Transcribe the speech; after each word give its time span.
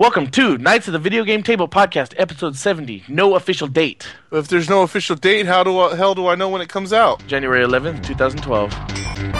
Welcome 0.00 0.30
to 0.30 0.56
Knights 0.56 0.88
of 0.88 0.94
the 0.94 0.98
Video 0.98 1.24
Game 1.24 1.42
Table 1.42 1.68
Podcast, 1.68 2.14
episode 2.16 2.56
70. 2.56 3.04
No 3.06 3.34
official 3.34 3.66
date. 3.66 4.08
If 4.32 4.48
there's 4.48 4.66
no 4.66 4.80
official 4.80 5.14
date, 5.14 5.44
how 5.44 5.62
do 5.62 5.78
I, 5.78 5.94
hell 5.94 6.14
do 6.14 6.26
I 6.26 6.36
know 6.36 6.48
when 6.48 6.62
it 6.62 6.70
comes 6.70 6.94
out? 6.94 7.22
January 7.26 7.62
11th, 7.62 8.02
2012. 8.06 9.39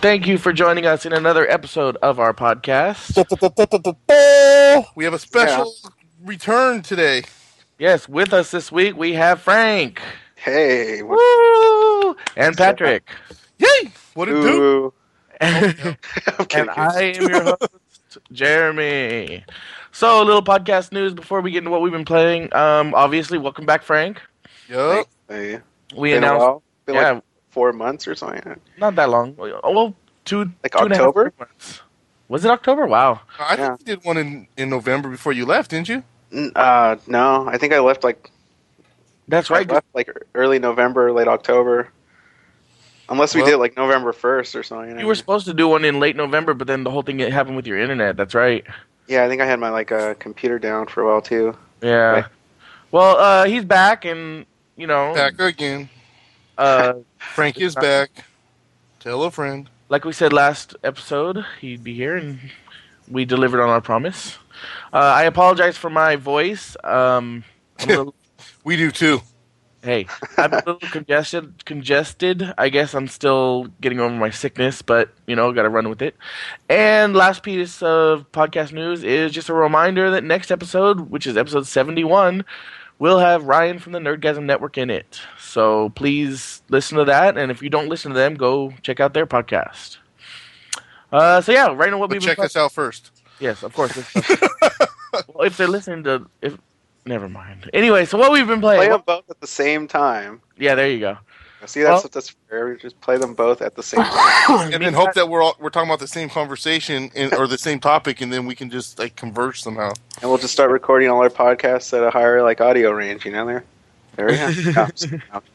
Thank 0.00 0.26
you 0.26 0.38
for 0.38 0.52
joining 0.54 0.86
us 0.86 1.04
in 1.04 1.12
another 1.12 1.46
episode 1.50 1.96
of 1.96 2.18
our 2.18 2.32
podcast. 2.32 3.16
We 4.96 5.04
have 5.04 5.12
a 5.12 5.18
special 5.18 5.74
return 6.24 6.80
today. 6.80 7.24
Yes, 7.78 8.08
with 8.08 8.32
us 8.32 8.50
this 8.50 8.72
week 8.72 8.96
we 8.96 9.12
have 9.12 9.42
Frank. 9.42 10.00
Hey, 10.36 11.02
Woo! 11.02 12.16
And 12.34 12.56
Patrick. 12.56 13.10
Yay! 13.58 13.92
What 14.14 14.30
it 14.30 14.32
do? 14.32 14.48
ooh. 14.48 14.94
and 15.40 15.96
I 16.70 17.12
am 17.16 17.28
your 17.28 17.42
host, 17.44 18.18
Jeremy. 18.32 19.44
So, 19.92 20.22
a 20.22 20.24
little 20.24 20.42
podcast 20.42 20.92
news 20.92 21.12
before 21.12 21.42
we 21.42 21.50
get 21.50 21.58
into 21.58 21.70
what 21.70 21.82
we've 21.82 21.92
been 21.92 22.06
playing. 22.06 22.54
Um, 22.54 22.94
obviously, 22.94 23.36
welcome 23.36 23.66
back, 23.66 23.82
Frank. 23.82 24.18
Yup. 24.66 25.06
Hey, 25.28 25.60
We 25.94 26.12
been 26.12 26.24
a 26.24 26.26
announced, 26.26 26.40
while? 26.40 26.62
Been 26.86 26.94
yeah, 26.94 27.10
like 27.12 27.22
four 27.50 27.72
months 27.72 28.06
or 28.08 28.14
something. 28.14 28.56
not 28.78 28.94
that 28.96 29.10
long. 29.10 29.34
Well, 29.36 29.94
two, 30.24 30.50
Like 30.62 30.72
two 30.72 30.78
and 30.84 30.92
a 30.92 30.96
half, 30.96 31.06
October? 31.06 31.30
three 31.30 31.46
months. 31.46 31.80
Was 32.28 32.44
it 32.44 32.50
October? 32.50 32.86
Wow. 32.86 33.20
I 33.38 33.54
Yeah. 33.56 33.68
think 33.76 33.80
you 33.80 33.96
did 33.96 34.04
one 34.04 34.16
in, 34.16 34.46
in 34.56 34.70
November 34.70 35.08
before 35.08 35.32
you 35.32 35.44
left, 35.46 35.70
didn't 35.70 35.88
you? 35.88 36.04
Uh, 36.54 36.96
no, 37.08 37.48
I 37.48 37.58
think 37.58 37.72
I 37.72 37.80
left 37.80 38.04
like 38.04 38.30
That's 39.26 39.50
right. 39.50 39.68
left 39.68 39.86
like 39.94 40.08
early 40.34 40.58
November, 40.60 41.12
late 41.12 41.26
October. 41.28 41.88
Unless 43.08 43.34
we 43.34 43.42
Well- 43.42 43.50
did 43.50 43.56
like 43.56 43.76
November 43.76 44.12
first 44.12 44.54
or 44.54 44.62
something. 44.62 44.98
You 45.00 45.06
were 45.06 45.16
supposed 45.16 45.46
to 45.46 45.54
do 45.54 45.66
one 45.66 45.84
in 45.84 45.98
late 45.98 46.14
November, 46.14 46.54
but 46.54 46.68
then 46.68 46.84
the 46.84 46.90
whole 46.92 47.02
thing 47.02 47.18
happened 47.18 47.56
with 47.56 47.66
your 47.66 47.78
internet. 47.80 48.16
That's 48.16 48.34
right. 48.34 48.64
yeah, 49.08 49.24
I 49.24 49.28
think 49.28 49.42
I 49.42 49.46
had 49.46 49.58
my 49.58 49.70
like 49.70 49.90
uh, 49.90 50.14
computer 50.14 50.60
down 50.60 50.86
for 50.86 51.02
a 51.02 51.06
while 51.08 51.20
too. 51.20 51.56
Yeah. 51.82 51.96
Right. 52.12 52.24
Well, 52.92 53.16
uh, 53.16 53.44
he's 53.46 53.64
back, 53.64 54.04
and 54.04 54.46
you 54.76 54.86
know, 54.86 55.12
Back 55.14 55.40
again. 55.40 55.88
uh, 56.58 56.94
Frank 57.20 57.58
is 57.60 57.74
back. 57.74 58.24
Tell 58.98 59.22
a 59.22 59.30
friend. 59.30 59.68
like 59.88 60.04
we 60.04 60.12
said 60.12 60.32
last 60.32 60.74
episode, 60.84 61.44
he'd 61.60 61.82
be 61.84 61.94
here, 61.94 62.16
and 62.16 62.38
we 63.08 63.24
delivered 63.24 63.62
on 63.62 63.68
our 63.68 63.80
promise. 63.80 64.38
Uh, 64.92 64.98
I 64.98 65.24
apologize 65.24 65.76
for 65.76 65.90
my 65.90 66.16
voice. 66.16 66.76
Um, 66.84 67.44
I'm 67.78 67.88
a 67.90 67.92
little, 67.98 68.14
We 68.64 68.76
do 68.76 68.90
too. 68.90 69.20
hey, 69.82 70.06
I'm 70.36 70.52
a 70.52 70.56
little 70.56 70.78
congested. 70.90 71.64
Congested. 71.64 72.52
I 72.58 72.68
guess 72.68 72.94
I'm 72.94 73.08
still 73.08 73.68
getting 73.80 74.00
over 74.00 74.14
my 74.14 74.30
sickness, 74.30 74.82
but 74.82 75.10
you 75.26 75.34
know, 75.36 75.50
got 75.52 75.62
to 75.62 75.70
run 75.70 75.88
with 75.88 76.02
it. 76.02 76.14
And 76.68 77.14
last 77.14 77.42
piece 77.42 77.82
of 77.82 78.30
podcast 78.32 78.72
news 78.72 79.02
is 79.02 79.32
just 79.32 79.48
a 79.48 79.54
reminder 79.54 80.10
that 80.10 80.24
next 80.24 80.50
episode, 80.50 81.10
which 81.10 81.26
is 81.26 81.36
episode 81.38 81.66
71, 81.66 82.44
will 83.00 83.18
have 83.18 83.44
Ryan 83.44 83.80
from 83.80 83.90
the 83.92 83.98
Nerdgasm 83.98 84.44
Network 84.44 84.78
in 84.78 84.90
it. 84.90 85.20
So 85.40 85.88
please 85.96 86.62
listen 86.68 86.96
to 86.98 87.04
that, 87.06 87.36
and 87.36 87.50
if 87.50 87.60
you 87.62 87.70
don't 87.70 87.88
listen 87.88 88.12
to 88.12 88.16
them, 88.16 88.34
go 88.34 88.72
check 88.82 89.00
out 89.00 89.12
their 89.14 89.26
podcast. 89.26 89.96
Uh, 91.10 91.40
so 91.40 91.50
yeah, 91.50 91.72
right 91.74 91.90
now 91.90 91.98
what 91.98 92.10
But 92.10 92.16
we've 92.16 92.22
check 92.22 92.36
been 92.36 92.46
us 92.46 92.54
out 92.54 92.70
first. 92.70 93.10
Yes, 93.40 93.64
of 93.64 93.74
course. 93.74 93.96
well, 95.34 95.46
if 95.46 95.56
they're 95.56 95.66
listening 95.66 96.04
to, 96.04 96.26
if 96.42 96.56
never 97.06 97.28
mind. 97.28 97.68
Anyway, 97.72 98.04
so 98.04 98.16
what 98.18 98.30
we've 98.30 98.46
been 98.46 98.60
Play 98.60 98.76
playing? 98.76 98.92
them 98.92 99.02
both 99.04 99.28
at 99.30 99.40
the 99.40 99.46
same 99.46 99.88
time. 99.88 100.40
yeah, 100.56 100.74
there 100.76 100.88
you 100.88 101.00
go. 101.00 101.18
See, 101.66 101.80
that's 101.82 101.90
Well- 101.90 102.02
what 102.04 102.12
that's 102.12 102.30
fair. 102.48 102.68
We 102.68 102.76
just 102.76 103.00
play 103.00 103.18
them 103.18 103.34
both 103.34 103.60
at 103.62 103.74
the 103.76 103.82
same 103.82 104.02
time. 104.04 104.72
And 104.72 104.82
then 104.82 104.94
hope 104.94 105.12
that 105.14 105.28
we're 105.28 105.42
all, 105.42 105.56
we're 105.60 105.70
talking 105.70 105.88
about 105.90 106.00
the 106.00 106.08
same 106.08 106.28
conversation 106.30 107.10
in, 107.14 107.34
or 107.34 107.46
the 107.46 107.58
same 107.58 107.78
topic, 107.80 108.20
and 108.22 108.32
then 108.32 108.46
we 108.46 108.54
can 108.54 108.70
just 108.70 108.98
like 108.98 109.14
converge 109.16 109.62
somehow. 109.62 109.92
and 110.22 110.30
we'll 110.30 110.38
just 110.38 110.52
start 110.52 110.70
recording 110.70 111.08
all 111.10 111.20
our 111.20 111.28
podcasts 111.30 111.96
at 111.96 112.02
a 112.02 112.10
higher 112.10 112.42
like 112.42 112.60
audio 112.60 112.90
range. 112.90 113.24
You 113.26 113.32
know, 113.32 113.46
there. 113.46 113.64
There 114.16 114.26
we 114.26 114.72
go. 114.72 114.86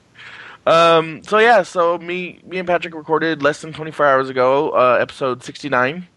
Um, 0.67 1.21
so 1.23 1.38
yeah, 1.38 1.61
so 1.61 1.99
me, 1.99 2.39
me 2.44 2.57
and 2.57 2.67
Patrick 2.67 2.95
recorded 2.95 3.44
less 3.44 3.61
than 3.61 3.71
24 3.71 4.03
hours 4.03 4.29
ago, 4.29 4.71
uh, 4.71 4.97
episode 4.99 5.44
69. 5.44 6.07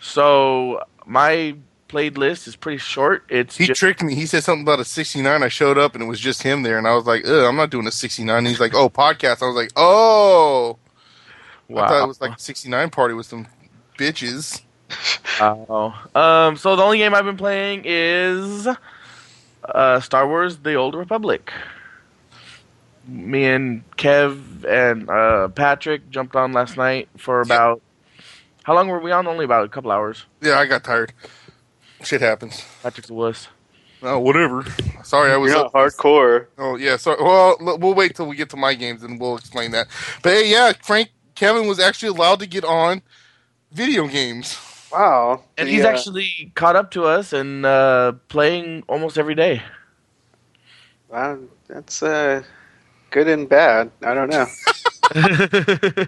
So 0.00 0.82
my 1.06 1.54
played 1.92 2.16
list 2.16 2.48
is 2.48 2.56
pretty 2.56 2.78
short. 2.78 3.22
It's 3.28 3.58
He 3.58 3.66
just, 3.66 3.78
tricked 3.78 4.02
me. 4.02 4.14
He 4.14 4.24
said 4.24 4.42
something 4.42 4.62
about 4.62 4.80
a 4.80 4.84
69. 4.84 5.42
I 5.42 5.48
showed 5.48 5.76
up 5.76 5.94
and 5.94 6.02
it 6.02 6.06
was 6.06 6.18
just 6.18 6.42
him 6.42 6.62
there, 6.62 6.78
and 6.78 6.86
I 6.86 6.94
was 6.94 7.04
like, 7.04 7.26
Ugh, 7.26 7.44
I'm 7.44 7.54
not 7.54 7.68
doing 7.68 7.86
a 7.86 7.92
69. 7.92 8.34
And 8.34 8.46
he's 8.46 8.58
like, 8.58 8.74
Oh, 8.74 8.88
podcast. 8.88 9.42
I 9.42 9.46
was 9.46 9.54
like, 9.54 9.70
Oh. 9.76 10.78
I 11.70 11.74
thought 11.88 12.04
it 12.04 12.08
was 12.08 12.20
like 12.20 12.36
a 12.36 12.40
69 12.40 12.88
party 12.90 13.14
with 13.14 13.26
some 13.26 13.46
bitches. 13.98 14.62
Wow. 15.38 15.94
Um, 16.14 16.56
so 16.56 16.76
the 16.76 16.82
only 16.82 16.98
game 16.98 17.14
I've 17.14 17.24
been 17.24 17.36
playing 17.36 17.82
is 17.84 18.66
uh, 19.64 20.00
Star 20.00 20.26
Wars: 20.28 20.58
The 20.58 20.74
Old 20.74 20.94
Republic. 20.94 21.52
Me 23.06 23.44
and 23.46 23.84
Kev 23.96 24.64
and 24.64 25.08
uh, 25.08 25.48
Patrick 25.48 26.10
jumped 26.10 26.36
on 26.36 26.52
last 26.52 26.76
night 26.76 27.08
for 27.16 27.40
about. 27.40 27.80
How 28.64 28.74
long 28.74 28.88
were 28.88 29.00
we 29.00 29.10
on? 29.10 29.26
Only 29.26 29.44
about 29.44 29.64
a 29.64 29.68
couple 29.68 29.90
hours. 29.90 30.26
Yeah, 30.40 30.58
I 30.58 30.66
got 30.66 30.84
tired. 30.84 31.12
Shit 32.04 32.20
happens. 32.20 32.64
Patrick's 32.82 33.10
a 33.10 33.14
wuss. 33.14 33.48
Oh, 34.02 34.18
whatever. 34.18 34.64
Sorry, 35.04 35.32
I 35.32 35.36
was 35.36 35.52
You're 35.52 35.60
up. 35.60 35.74
not 35.74 35.74
hardcore. 35.74 36.48
Oh, 36.58 36.76
yeah. 36.76 36.96
Sorry. 36.96 37.22
Well, 37.22 37.56
l- 37.60 37.78
we'll 37.78 37.94
wait 37.94 38.16
till 38.16 38.26
we 38.26 38.36
get 38.36 38.50
to 38.50 38.56
my 38.56 38.74
games 38.74 39.02
and 39.04 39.20
we'll 39.20 39.36
explain 39.36 39.70
that. 39.72 39.86
But 40.22 40.32
hey, 40.34 40.50
yeah, 40.50 40.72
Frank 40.82 41.10
Kevin 41.36 41.66
was 41.68 41.78
actually 41.78 42.08
allowed 42.08 42.40
to 42.40 42.46
get 42.46 42.64
on 42.64 43.02
video 43.70 44.08
games. 44.08 44.58
Wow. 44.92 45.44
And 45.56 45.68
The, 45.68 45.72
he's 45.72 45.84
uh, 45.84 45.88
actually 45.88 46.52
caught 46.54 46.76
up 46.76 46.90
to 46.92 47.04
us 47.04 47.32
and 47.32 47.64
uh, 47.64 48.12
playing 48.28 48.84
almost 48.88 49.18
every 49.18 49.34
day. 49.34 49.62
Wow, 51.08 51.38
that's 51.68 52.02
uh, 52.02 52.42
good 53.10 53.28
and 53.28 53.48
bad. 53.48 53.90
I 54.02 54.14
don't 54.14 54.30
know. 54.30 54.46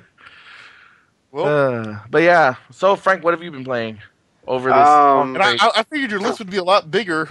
Well, 1.31 1.47
Uh, 1.47 1.99
but 2.11 2.23
yeah. 2.23 2.57
So 2.71 2.97
Frank, 2.97 3.25
what 3.25 3.35
have 3.35 3.43
you 3.43 3.51
been 3.51 3.65
playing 3.65 4.01
over 4.47 4.69
this? 4.71 4.77
Um, 4.89 5.35
and 5.35 5.43
I, 5.43 5.55
I 5.55 5.71
I 5.77 5.83
figured 5.85 6.11
your 6.11 6.21
list 6.21 6.39
would 6.39 6.51
be 6.51 6.57
a 6.59 6.65
lot 6.65 6.91
bigger. 6.91 7.29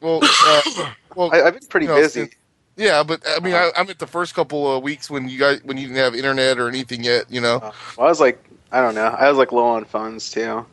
Well, 0.00 0.20
uh, 0.22 0.62
well, 1.14 1.32
I, 1.34 1.42
I've 1.42 1.54
been 1.58 1.68
pretty 1.68 1.86
No, 1.86 1.96
busy. 1.96 2.20
since- 2.22 2.34
yeah, 2.78 3.02
but 3.02 3.22
I 3.26 3.40
mean, 3.40 3.54
I, 3.54 3.70
I'm 3.74 3.88
at 3.88 3.98
the 3.98 4.06
first 4.06 4.34
couple 4.34 4.76
of 4.76 4.82
weeks 4.82 5.08
when 5.08 5.28
you 5.30 5.38
guys 5.38 5.62
when 5.64 5.78
you 5.78 5.86
didn't 5.88 5.98
have 5.98 6.14
internet 6.14 6.58
or 6.58 6.68
anything 6.68 7.02
yet. 7.02 7.24
You 7.30 7.40
know, 7.40 7.56
Uh, 7.56 7.72
well, 7.96 8.06
I 8.06 8.10
was 8.10 8.20
like, 8.20 8.38
I 8.70 8.82
don't 8.82 8.94
know. 8.94 9.06
I 9.06 9.28
was 9.30 9.38
like 9.38 9.50
low 9.50 9.64
on 9.64 9.86
funds 9.86 10.30
too, 10.30 10.66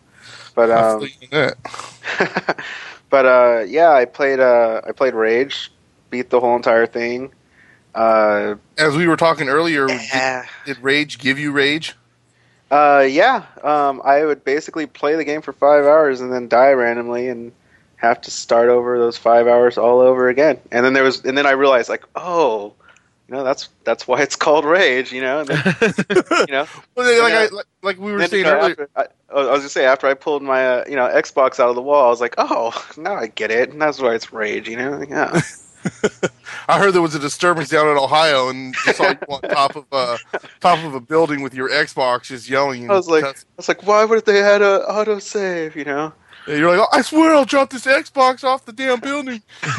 but 0.53 0.69
um, 0.69 0.99
feel 0.99 1.07
you 1.07 1.15
in 1.21 1.29
that. 1.31 2.65
but 3.09 3.25
uh, 3.25 3.63
yeah, 3.67 3.91
I 3.91 4.03
played. 4.03 4.41
Uh, 4.41 4.81
I 4.85 4.91
played 4.91 5.13
Rage, 5.13 5.71
beat 6.09 6.29
the 6.29 6.41
whole 6.41 6.57
entire 6.57 6.85
thing. 6.87 7.31
Uh, 7.95 8.55
As 8.77 8.97
we 8.97 9.07
were 9.07 9.15
talking 9.15 9.47
earlier, 9.47 9.87
did, 9.87 10.01
did 10.65 10.77
Rage 10.83 11.19
give 11.19 11.39
you 11.39 11.51
rage? 11.53 11.95
Uh, 12.73 13.01
yeah. 13.01 13.45
Um, 13.63 14.01
I 14.03 14.25
would 14.25 14.43
basically 14.43 14.85
play 14.87 15.15
the 15.15 15.23
game 15.23 15.41
for 15.41 15.53
five 15.53 15.85
hours 15.85 16.21
and 16.21 16.31
then 16.33 16.47
die 16.47 16.71
randomly 16.71 17.27
and 17.29 17.51
have 17.97 18.19
to 18.21 18.31
start 18.31 18.69
over 18.69 18.97
those 18.97 19.17
five 19.17 19.47
hours 19.47 19.77
all 19.77 19.99
over 20.01 20.27
again. 20.29 20.59
And 20.71 20.85
then 20.85 20.93
there 20.93 21.03
was, 21.03 21.23
and 21.23 21.37
then 21.37 21.45
I 21.45 21.51
realized 21.51 21.87
like, 21.89 22.03
oh, 22.15 22.73
you 23.29 23.35
know, 23.35 23.43
that's 23.43 23.69
that's 23.85 24.07
why 24.07 24.21
it's 24.21 24.35
called 24.35 24.65
Rage. 24.65 25.13
You 25.13 25.21
know, 25.21 25.39
and 25.39 25.47
then, 25.49 25.75
you 26.47 26.53
know. 26.53 26.67
Well, 26.95 27.05
they- 27.07 27.21
like, 27.21 27.31
Yeah. 27.31 27.39
I, 27.39 27.55
like, 27.55 27.65
like 27.81 27.97
we 27.99 28.11
were 28.11 28.17
Then, 28.19 28.29
saying 28.29 28.45
you 28.45 28.51
know, 28.51 28.57
earlier. 28.59 28.71
after, 28.71 28.89
I, 28.95 29.33
I 29.33 29.51
was 29.51 29.59
gonna 29.61 29.69
say 29.69 29.85
after 29.85 30.07
I 30.07 30.13
pulled 30.13 30.43
my 30.43 30.67
uh, 30.67 30.83
you 30.89 30.95
know 30.95 31.07
Xbox 31.07 31.59
out 31.59 31.69
of 31.69 31.75
the 31.75 31.81
wall, 31.81 32.05
I 32.07 32.09
was 32.09 32.21
like, 32.21 32.35
oh, 32.37 32.71
now 32.97 33.15
I 33.15 33.27
get 33.27 33.49
it, 33.51 33.69
and 33.71 33.81
that's 33.81 33.99
why 33.99 34.13
it's 34.15 34.33
rage. 34.33 34.67
You 34.67 34.77
know, 34.77 35.03
yeah. 35.07 35.39
I 36.67 36.79
heard 36.79 36.93
there 36.93 37.01
was 37.01 37.15
a 37.15 37.19
disturbance 37.19 37.69
down 37.69 37.87
in 37.87 37.97
Ohio, 37.97 38.49
and 38.49 38.73
just 38.85 38.97
saw 38.97 39.09
you 39.09 39.17
on 39.29 39.41
top 39.41 39.75
of 39.75 39.85
uh, 39.91 40.17
top 40.59 40.83
of 40.83 40.93
a 40.93 40.99
building 40.99 41.41
with 41.41 41.53
your 41.53 41.69
Xbox 41.69 42.23
just 42.23 42.49
yelling. 42.49 42.83
and 42.83 42.91
I 42.91 42.95
was 42.95 43.07
like, 43.07 43.23
I 43.23 43.33
was 43.57 43.67
like, 43.67 43.85
why 43.85 44.05
would 44.05 44.25
they 44.25 44.39
had 44.39 44.61
a 44.61 44.87
auto 44.89 45.19
save? 45.19 45.75
You 45.75 45.85
know, 45.85 46.13
And 46.47 46.57
you're 46.57 46.75
like, 46.75 46.87
oh, 46.87 46.97
I 46.97 47.01
swear 47.01 47.33
I'll 47.33 47.45
drop 47.45 47.69
this 47.69 47.85
Xbox 47.85 48.43
off 48.43 48.65
the 48.65 48.73
damn 48.73 48.99
building. 48.99 49.41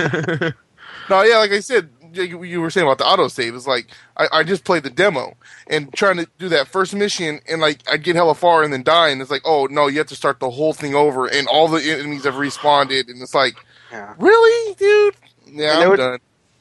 no, 1.10 1.22
yeah, 1.22 1.38
like 1.38 1.52
I 1.52 1.60
said, 1.60 1.90
you 2.14 2.42
you 2.44 2.60
were 2.60 2.70
saying 2.70 2.86
about 2.86 2.98
the 2.98 3.06
auto 3.06 3.28
save 3.28 3.54
It's 3.54 3.66
like 3.66 3.88
I, 4.16 4.28
I 4.32 4.44
just 4.44 4.64
played 4.64 4.82
the 4.82 4.90
demo 4.90 5.36
and 5.66 5.92
trying 5.92 6.16
to 6.18 6.28
do 6.38 6.48
that 6.50 6.68
first 6.68 6.94
mission, 6.94 7.40
and 7.48 7.60
like 7.60 7.80
I'd 7.90 8.02
get 8.02 8.16
hella 8.16 8.34
far 8.34 8.62
and 8.62 8.72
then 8.72 8.82
die, 8.82 9.08
and 9.08 9.20
it's 9.20 9.30
like, 9.30 9.42
oh 9.44 9.66
no, 9.66 9.86
you 9.86 9.98
have 9.98 10.06
to 10.08 10.16
start 10.16 10.40
the 10.40 10.50
whole 10.50 10.72
thing 10.72 10.94
over, 10.94 11.26
and 11.26 11.48
all 11.48 11.68
the 11.68 11.82
enemies 11.82 12.24
have 12.24 12.34
respawned, 12.34 12.90
and 12.90 13.22
it's 13.22 13.34
like, 13.34 13.56
yeah. 13.90 14.14
really, 14.18 14.74
dude? 14.74 15.14
Yeah, 15.54 15.78
I'm 15.78 15.90
was- 15.90 15.98
done. 15.98 16.18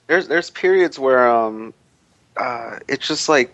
There's 0.08 0.28
there's 0.28 0.50
periods 0.50 1.00
where 1.00 1.30
um, 1.30 1.74
uh, 2.38 2.80
it's 2.88 3.08
just 3.08 3.30
like 3.30 3.54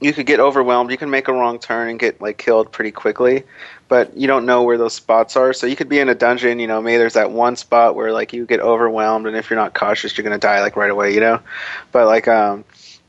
you 0.00 0.12
could 0.12 0.26
get 0.26 0.40
overwhelmed. 0.40 0.90
You 0.90 0.96
can 0.96 1.10
make 1.10 1.28
a 1.28 1.32
wrong 1.32 1.58
turn 1.58 1.90
and 1.90 1.98
get 1.98 2.20
like 2.20 2.38
killed 2.38 2.72
pretty 2.72 2.90
quickly, 2.90 3.44
but 3.88 4.16
you 4.16 4.26
don't 4.26 4.46
know 4.46 4.62
where 4.62 4.78
those 4.78 4.94
spots 4.94 5.36
are. 5.36 5.52
So 5.52 5.66
you 5.66 5.76
could 5.76 5.90
be 5.90 5.98
in 5.98 6.08
a 6.08 6.14
dungeon, 6.14 6.58
you 6.58 6.66
know, 6.66 6.80
maybe 6.80 6.96
there's 6.96 7.12
that 7.14 7.30
one 7.30 7.54
spot 7.54 7.94
where 7.94 8.12
like 8.12 8.32
you 8.32 8.46
get 8.46 8.60
overwhelmed, 8.60 9.26
and 9.26 9.36
if 9.36 9.50
you're 9.50 9.58
not 9.58 9.74
cautious, 9.74 10.16
you're 10.16 10.24
gonna 10.24 10.38
die 10.38 10.60
like 10.62 10.74
right 10.74 10.90
away, 10.90 11.14
you 11.14 11.20
know. 11.20 11.40
But 11.92 12.06
like, 12.06 12.26
um, 12.26 12.64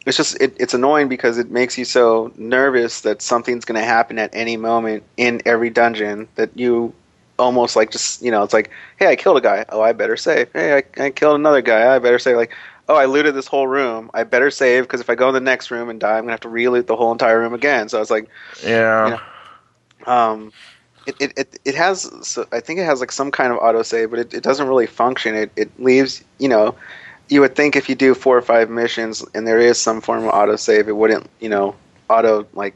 it's 0.06 0.18
just 0.18 0.40
it, 0.42 0.54
it's 0.60 0.74
annoying 0.74 1.08
because 1.08 1.38
it 1.38 1.50
makes 1.50 1.78
you 1.78 1.86
so 1.86 2.32
nervous 2.36 3.02
that 3.02 3.22
something's 3.22 3.64
gonna 3.66 3.84
happen 3.84 4.20
at 4.20 4.32
any 4.34 4.58
moment 4.58 5.04
in 5.16 5.42
every 5.46 5.70
dungeon 5.70 6.28
that 6.36 6.50
you 6.58 6.94
almost 7.42 7.76
like 7.76 7.92
just 7.92 8.22
you 8.22 8.32
know 8.32 8.44
it's 8.44 8.54
like 8.54 8.70
hey 8.98 9.08
i 9.08 9.16
killed 9.16 9.38
a 9.38 9.42
guy 9.42 9.66
oh 9.70 9.82
i 9.82 9.92
better 9.92 10.16
save 10.16 10.48
hey 10.54 10.78
i, 10.78 11.04
I 11.04 11.10
killed 11.10 11.36
another 11.36 11.62
guy 11.62 11.94
i 11.94 12.00
better 12.00 12.20
save 12.20 12.38
like 12.38 12.54
oh, 12.92 12.96
I 12.96 13.06
looted 13.06 13.36
this 13.36 13.48
whole 13.48 13.68
room. 13.68 14.12
I 14.14 14.26
better 14.26 14.52
save 14.52 14.84
because 14.84 15.00
if 15.00 15.10
I 15.10 15.16
go 15.16 15.30
in 15.30 15.34
the 15.34 15.40
next 15.40 15.72
room 15.72 15.90
and 15.90 15.98
die, 16.00 16.18
I'm 16.18 16.24
gonna 16.24 16.34
have 16.34 16.42
to 16.42 16.50
re-loot 16.50 16.88
the 16.88 16.96
whole 16.96 17.14
entire 17.14 17.40
room 17.40 17.54
again. 17.54 17.88
So 17.88 18.02
it's 18.02 18.12
like, 18.12 18.28
Yeah. 18.66 19.06
You 19.06 19.12
know, 20.06 20.12
um, 20.14 20.54
it, 21.08 21.16
it, 21.20 21.34
it, 21.38 21.60
it 21.64 21.76
has, 21.76 22.12
so 22.28 22.46
I 22.52 22.60
think 22.60 22.80
it 22.80 22.84
has 22.84 23.00
like 23.00 23.12
some 23.12 23.32
kind 23.32 23.54
of 23.54 23.60
autosave, 23.60 24.10
but 24.10 24.20
it, 24.20 24.34
it 24.34 24.44
doesn't 24.44 24.68
really 24.68 24.88
function. 24.88 25.36
It, 25.36 25.52
it 25.56 25.80
leaves, 25.80 26.24
you 26.38 26.50
know, 26.50 26.76
you 27.30 27.40
would 27.40 27.56
think 27.56 27.76
if 27.78 27.88
you 27.88 27.96
do 27.96 28.14
four 28.14 28.38
or 28.38 28.42
five 28.42 28.70
missions 28.70 29.24
and 29.34 29.48
there 29.48 29.60
is 29.60 29.80
some 29.80 30.02
form 30.02 30.26
of 30.26 30.34
autosave, 30.34 30.88
it 30.88 30.94
wouldn't, 30.94 31.30
you 31.40 31.50
know, 31.50 31.76
auto 32.10 32.46
like 32.54 32.76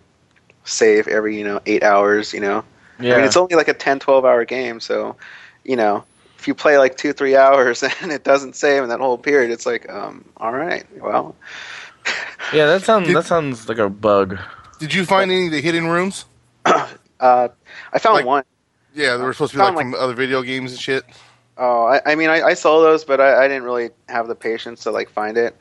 save 0.64 1.10
every, 1.10 1.38
you 1.38 1.44
know, 1.44 1.60
eight 1.66 1.84
hours, 1.84 2.34
you 2.34 2.40
know. 2.40 2.64
Yeah. 3.00 3.13
I 3.13 3.18
mean, 3.18 3.25
it's 3.25 3.38
only 3.38 3.56
like 3.56 3.68
a 3.68 3.74
10, 3.74 4.00
12 4.00 4.25
hour 4.25 4.45
game, 4.45 4.80
so, 4.80 5.15
you 5.63 5.75
know, 5.75 6.03
if 6.38 6.47
you 6.47 6.53
play 6.56 6.77
like 6.77 6.97
two, 6.97 7.13
three 7.13 7.36
hours 7.45 7.83
and 7.83 8.12
it 8.12 8.24
doesn't 8.24 8.56
save 8.56 8.83
in 8.83 8.89
that 8.89 9.00
whole 9.00 9.18
period, 9.18 9.51
it's 9.51 9.65
like, 9.65 9.89
um, 9.92 10.25
all 10.38 10.51
right, 10.53 10.86
well, 11.01 11.36
yeah, 12.53 12.68
that 12.68 12.83
sounds 12.83 13.07
Did- 13.07 13.15
that 13.15 13.25
sounds 13.25 13.68
like 13.68 13.77
a 13.80 13.89
bug. 13.89 14.38
Did 14.80 14.94
you 14.94 15.06
find 15.06 15.31
any 15.31 15.45
of 15.47 15.51
the 15.51 15.62
hidden 15.62 15.88
rooms? 15.88 16.25
uh, 16.65 16.86
I 17.19 18.00
found 18.00 18.15
Like- 18.18 18.25
one. 18.25 18.44
Yeah, 18.94 19.18
they 19.18 19.24
were 19.24 19.33
supposed 19.33 19.51
to 19.51 19.57
be 19.57 19.63
like 19.63 19.75
Found, 19.75 19.94
from 19.94 20.01
other 20.01 20.13
video 20.13 20.42
games 20.42 20.71
and 20.71 20.80
shit. 20.80 21.03
Oh, 21.57 21.83
I, 21.83 22.01
I 22.06 22.15
mean, 22.15 22.30
I, 22.30 22.42
I 22.42 22.53
saw 22.53 22.81
those, 22.81 23.03
but 23.03 23.19
I, 23.19 23.44
I 23.44 23.47
didn't 23.50 23.63
really 23.63 23.89
have 24.07 24.27
the 24.30 24.36
patience 24.36 24.83
to 24.83 24.92
like 24.92 25.09
find 25.09 25.38
it. 25.38 25.53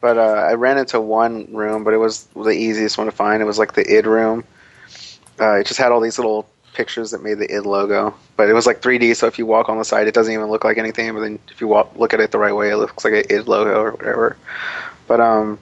But 0.00 0.16
uh, 0.16 0.20
I 0.48 0.54
ran 0.54 0.78
into 0.78 0.98
one 1.00 1.52
room, 1.52 1.84
but 1.84 1.92
it 1.92 1.98
was 1.98 2.24
the 2.34 2.50
easiest 2.50 2.96
one 2.96 3.06
to 3.06 3.12
find. 3.12 3.42
It 3.42 3.46
was 3.46 3.58
like 3.58 3.74
the 3.74 3.82
id 3.82 4.06
room. 4.06 4.44
Uh, 5.38 5.56
it 5.56 5.66
just 5.66 5.78
had 5.78 5.92
all 5.92 6.00
these 6.00 6.18
little 6.18 6.48
pictures 6.78 7.10
that 7.10 7.24
made 7.24 7.38
the 7.38 7.52
id 7.52 7.66
logo, 7.66 8.14
but 8.36 8.48
it 8.48 8.52
was 8.52 8.64
like 8.64 8.80
3D. 8.80 9.16
So 9.16 9.26
if 9.26 9.36
you 9.36 9.44
walk 9.44 9.68
on 9.68 9.78
the 9.78 9.84
side, 9.84 10.06
it 10.06 10.14
doesn't 10.14 10.32
even 10.32 10.46
look 10.46 10.62
like 10.62 10.78
anything. 10.78 11.12
But 11.12 11.20
then 11.20 11.40
if 11.50 11.60
you 11.60 11.66
walk, 11.66 11.90
look 11.96 12.14
at 12.14 12.20
it 12.20 12.30
the 12.30 12.38
right 12.38 12.54
way, 12.54 12.70
it 12.70 12.76
looks 12.76 13.04
like 13.04 13.14
an 13.14 13.24
id 13.28 13.48
logo 13.48 13.82
or 13.82 13.90
whatever. 13.90 14.36
But 15.08 15.20
um, 15.20 15.58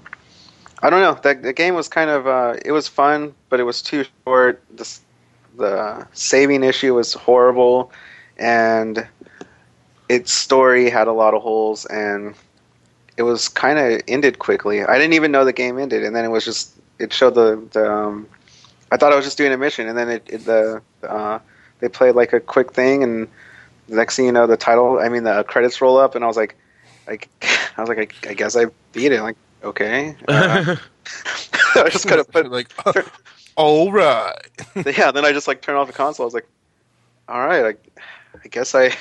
I 0.83 0.91
don't 0.91 1.01
know. 1.01 1.19
That 1.23 1.43
the 1.43 1.55
game 1.55 1.75
was 1.75 1.89
kind 1.89 2.11
of 2.11 2.27
uh, 2.27 2.57
it 2.63 2.71
was 2.71 2.87
fun, 2.87 3.35
but 3.49 3.61
it 3.61 3.63
was 3.63 3.81
too 3.81 4.05
short. 4.25 4.63
The, 4.77 4.99
the 5.57 6.07
saving 6.13 6.63
issue 6.63 6.95
was 6.95 7.15
horrible, 7.15 7.91
and 8.37 9.09
its 10.11 10.33
story 10.33 10.91
had 10.91 11.09
a 11.09 11.12
lot 11.12 11.33
of 11.33 11.41
holes, 11.41 11.87
and 11.87 12.35
it 13.17 13.23
was 13.23 13.49
kind 13.49 13.79
of 13.79 14.03
ended 14.07 14.39
quickly. 14.39 14.85
I 14.85 14.99
didn't 14.99 15.15
even 15.15 15.33
know 15.33 15.47
the 15.47 15.55
game 15.55 15.79
ended, 15.79 16.05
and 16.05 16.15
then 16.15 16.27
it 16.27 16.29
was 16.29 16.45
just 16.45 16.77
it 16.99 17.11
showed 17.11 17.35
the 17.35 17.67
the. 17.73 17.91
Um, 17.91 18.29
I 18.97 18.99
thought 18.99 19.13
I 19.13 19.17
was 19.17 19.27
just 19.27 19.37
doing 19.37 19.53
a 19.53 19.59
mission, 19.59 19.89
and 19.89 19.99
then 19.99 20.09
it, 20.09 20.23
it 20.27 20.45
the 20.47 20.81
uh, 21.03 21.39
they 21.81 21.89
played 21.91 22.15
like 22.15 22.33
a 22.33 22.41
quick 22.41 22.73
thing, 22.73 23.03
and 23.03 23.29
the 23.91 23.97
next 23.97 24.17
thing 24.17 24.25
you 24.25 24.33
know, 24.33 24.47
the 24.47 24.57
title, 24.57 24.99
I 24.99 25.11
mean, 25.11 25.25
the 25.25 25.45
credits 25.45 25.83
roll 25.83 25.99
up, 25.99 26.15
and 26.15 26.25
I 26.25 26.27
was 26.27 26.39
like, 26.39 26.57
like 27.07 27.29
I 27.77 27.83
was 27.83 27.91
like, 27.91 28.17
I, 28.27 28.31
I 28.31 28.33
guess 28.33 28.57
I 28.57 28.65
beat 28.95 29.13
it. 29.13 29.21
Like, 29.21 29.37
okay, 29.63 30.17
uh, 30.29 30.77
I 31.75 31.91
just 31.91 32.09
kind 32.09 32.23
of 32.23 32.31
put 32.31 32.51
like, 32.51 32.71
all 33.55 33.93
right. 33.93 34.35
yeah. 34.97 35.11
Then 35.11 35.27
I 35.27 35.33
just 35.33 35.47
like 35.47 35.61
turned 35.61 35.77
off 35.77 35.89
the 35.89 35.93
console. 35.93 36.25
I 36.25 36.29
was 36.29 36.33
like, 36.33 36.49
all 37.29 37.47
right, 37.47 37.77
I, 37.77 38.01
I 38.43 38.49
guess 38.49 38.75
I, 38.75 38.93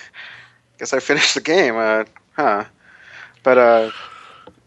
guess 0.77 0.91
I 0.91 0.99
finished 0.99 1.35
the 1.35 1.41
game. 1.41 1.77
Uh, 1.77 2.03
huh? 2.33 2.65
But 3.43 3.57
uh, 3.57 3.91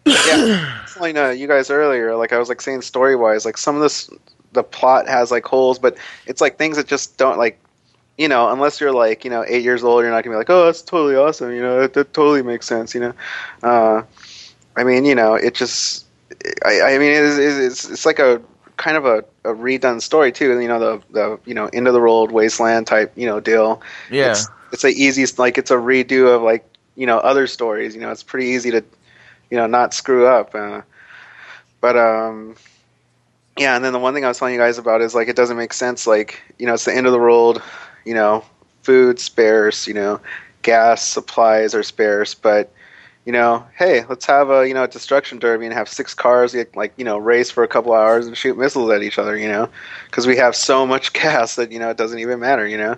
yeah, 0.06 0.14
I 0.16 0.88
telling 0.94 1.18
uh, 1.18 1.28
you 1.28 1.46
guys 1.46 1.68
earlier, 1.68 2.16
like 2.16 2.32
I 2.32 2.38
was 2.38 2.48
like 2.48 2.62
saying 2.62 2.80
story 2.80 3.14
wise, 3.14 3.44
like 3.44 3.58
some 3.58 3.76
of 3.76 3.82
this, 3.82 4.08
the 4.52 4.62
plot 4.62 5.08
has 5.08 5.30
like 5.30 5.44
holes, 5.44 5.78
but 5.78 5.96
it's 6.26 6.40
like 6.40 6.58
things 6.58 6.76
that 6.76 6.86
just 6.86 7.16
don't 7.16 7.38
like. 7.38 7.58
You 8.16 8.26
know, 8.26 8.50
unless 8.50 8.80
you're 8.80 8.92
like, 8.92 9.24
you 9.24 9.30
know, 9.30 9.44
eight 9.46 9.62
years 9.62 9.84
old, 9.84 10.02
you're 10.02 10.10
not 10.10 10.24
gonna 10.24 10.34
be 10.34 10.38
like, 10.38 10.50
oh, 10.50 10.66
that's 10.66 10.82
totally 10.82 11.14
awesome. 11.14 11.52
You 11.52 11.62
know, 11.62 11.80
that, 11.82 11.94
that 11.94 12.12
totally 12.12 12.42
makes 12.42 12.66
sense. 12.66 12.92
You 12.92 13.00
know, 13.00 13.12
uh, 13.62 14.02
I 14.76 14.82
mean, 14.82 15.04
you 15.04 15.14
know, 15.14 15.34
it 15.34 15.54
just, 15.54 16.04
I, 16.64 16.80
I 16.80 16.98
mean, 16.98 17.12
it's, 17.12 17.38
it's 17.38 17.88
it's 17.88 18.04
like 18.06 18.18
a 18.18 18.42
kind 18.76 18.96
of 18.96 19.04
a, 19.04 19.18
a 19.44 19.54
redone 19.54 20.00
story 20.00 20.32
too. 20.32 20.58
You 20.60 20.68
know, 20.68 20.78
the 20.78 21.02
the 21.10 21.40
you 21.44 21.54
know 21.54 21.66
end 21.72 21.86
of 21.86 21.94
the 21.94 22.00
world 22.00 22.32
wasteland 22.32 22.86
type 22.86 23.12
you 23.16 23.26
know 23.26 23.40
deal. 23.40 23.82
yeah. 24.10 24.30
It's 24.30 24.48
it's 24.72 24.84
a 24.84 24.88
easy 24.88 25.26
like 25.36 25.58
it's 25.58 25.70
a 25.70 25.76
redo 25.76 26.34
of 26.34 26.42
like 26.42 26.64
you 26.96 27.06
know 27.06 27.18
other 27.18 27.46
stories. 27.46 27.94
You 27.94 28.00
know, 28.00 28.10
it's 28.10 28.22
pretty 28.22 28.48
easy 28.48 28.70
to 28.70 28.82
you 29.50 29.56
know 29.58 29.66
not 29.66 29.92
screw 29.94 30.26
up. 30.26 30.54
Uh, 30.54 30.82
but 31.80 31.96
um, 31.96 32.56
yeah. 33.58 33.76
And 33.76 33.84
then 33.84 33.92
the 33.92 33.98
one 33.98 34.14
thing 34.14 34.24
I 34.24 34.28
was 34.28 34.38
telling 34.38 34.54
you 34.54 34.60
guys 34.60 34.78
about 34.78 35.00
is 35.00 35.14
like 35.14 35.28
it 35.28 35.36
doesn't 35.36 35.56
make 35.56 35.72
sense. 35.72 36.06
Like 36.06 36.40
you 36.58 36.66
know, 36.66 36.74
it's 36.74 36.84
the 36.84 36.94
end 36.94 37.06
of 37.06 37.12
the 37.12 37.18
world. 37.18 37.62
You 38.04 38.14
know, 38.14 38.44
food 38.82 39.18
sparse. 39.18 39.86
You 39.86 39.94
know, 39.94 40.20
gas 40.62 41.06
supplies 41.06 41.74
are 41.74 41.82
sparse, 41.82 42.34
but 42.34 42.72
you 43.24 43.32
know, 43.32 43.66
hey, 43.76 44.04
let's 44.08 44.24
have 44.26 44.50
a 44.50 44.66
you 44.66 44.74
know 44.74 44.84
a 44.84 44.88
destruction 44.88 45.38
derby 45.38 45.66
and 45.66 45.74
have 45.74 45.88
six 45.88 46.14
cars 46.14 46.54
like, 46.54 46.74
like 46.74 46.92
you 46.96 47.04
know 47.04 47.18
race 47.18 47.50
for 47.50 47.62
a 47.62 47.68
couple 47.68 47.92
hours 47.92 48.26
and 48.26 48.36
shoot 48.36 48.56
missiles 48.56 48.90
at 48.90 49.02
each 49.02 49.18
other. 49.18 49.36
You 49.36 49.48
know, 49.48 49.68
because 50.06 50.26
we 50.26 50.36
have 50.36 50.56
so 50.56 50.86
much 50.86 51.12
gas 51.12 51.56
that 51.56 51.72
you 51.72 51.78
know 51.78 51.90
it 51.90 51.96
doesn't 51.96 52.18
even 52.18 52.40
matter. 52.40 52.66
You 52.66 52.78
know. 52.78 52.96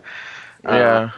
Yeah. 0.65 0.99
Um, 0.99 1.13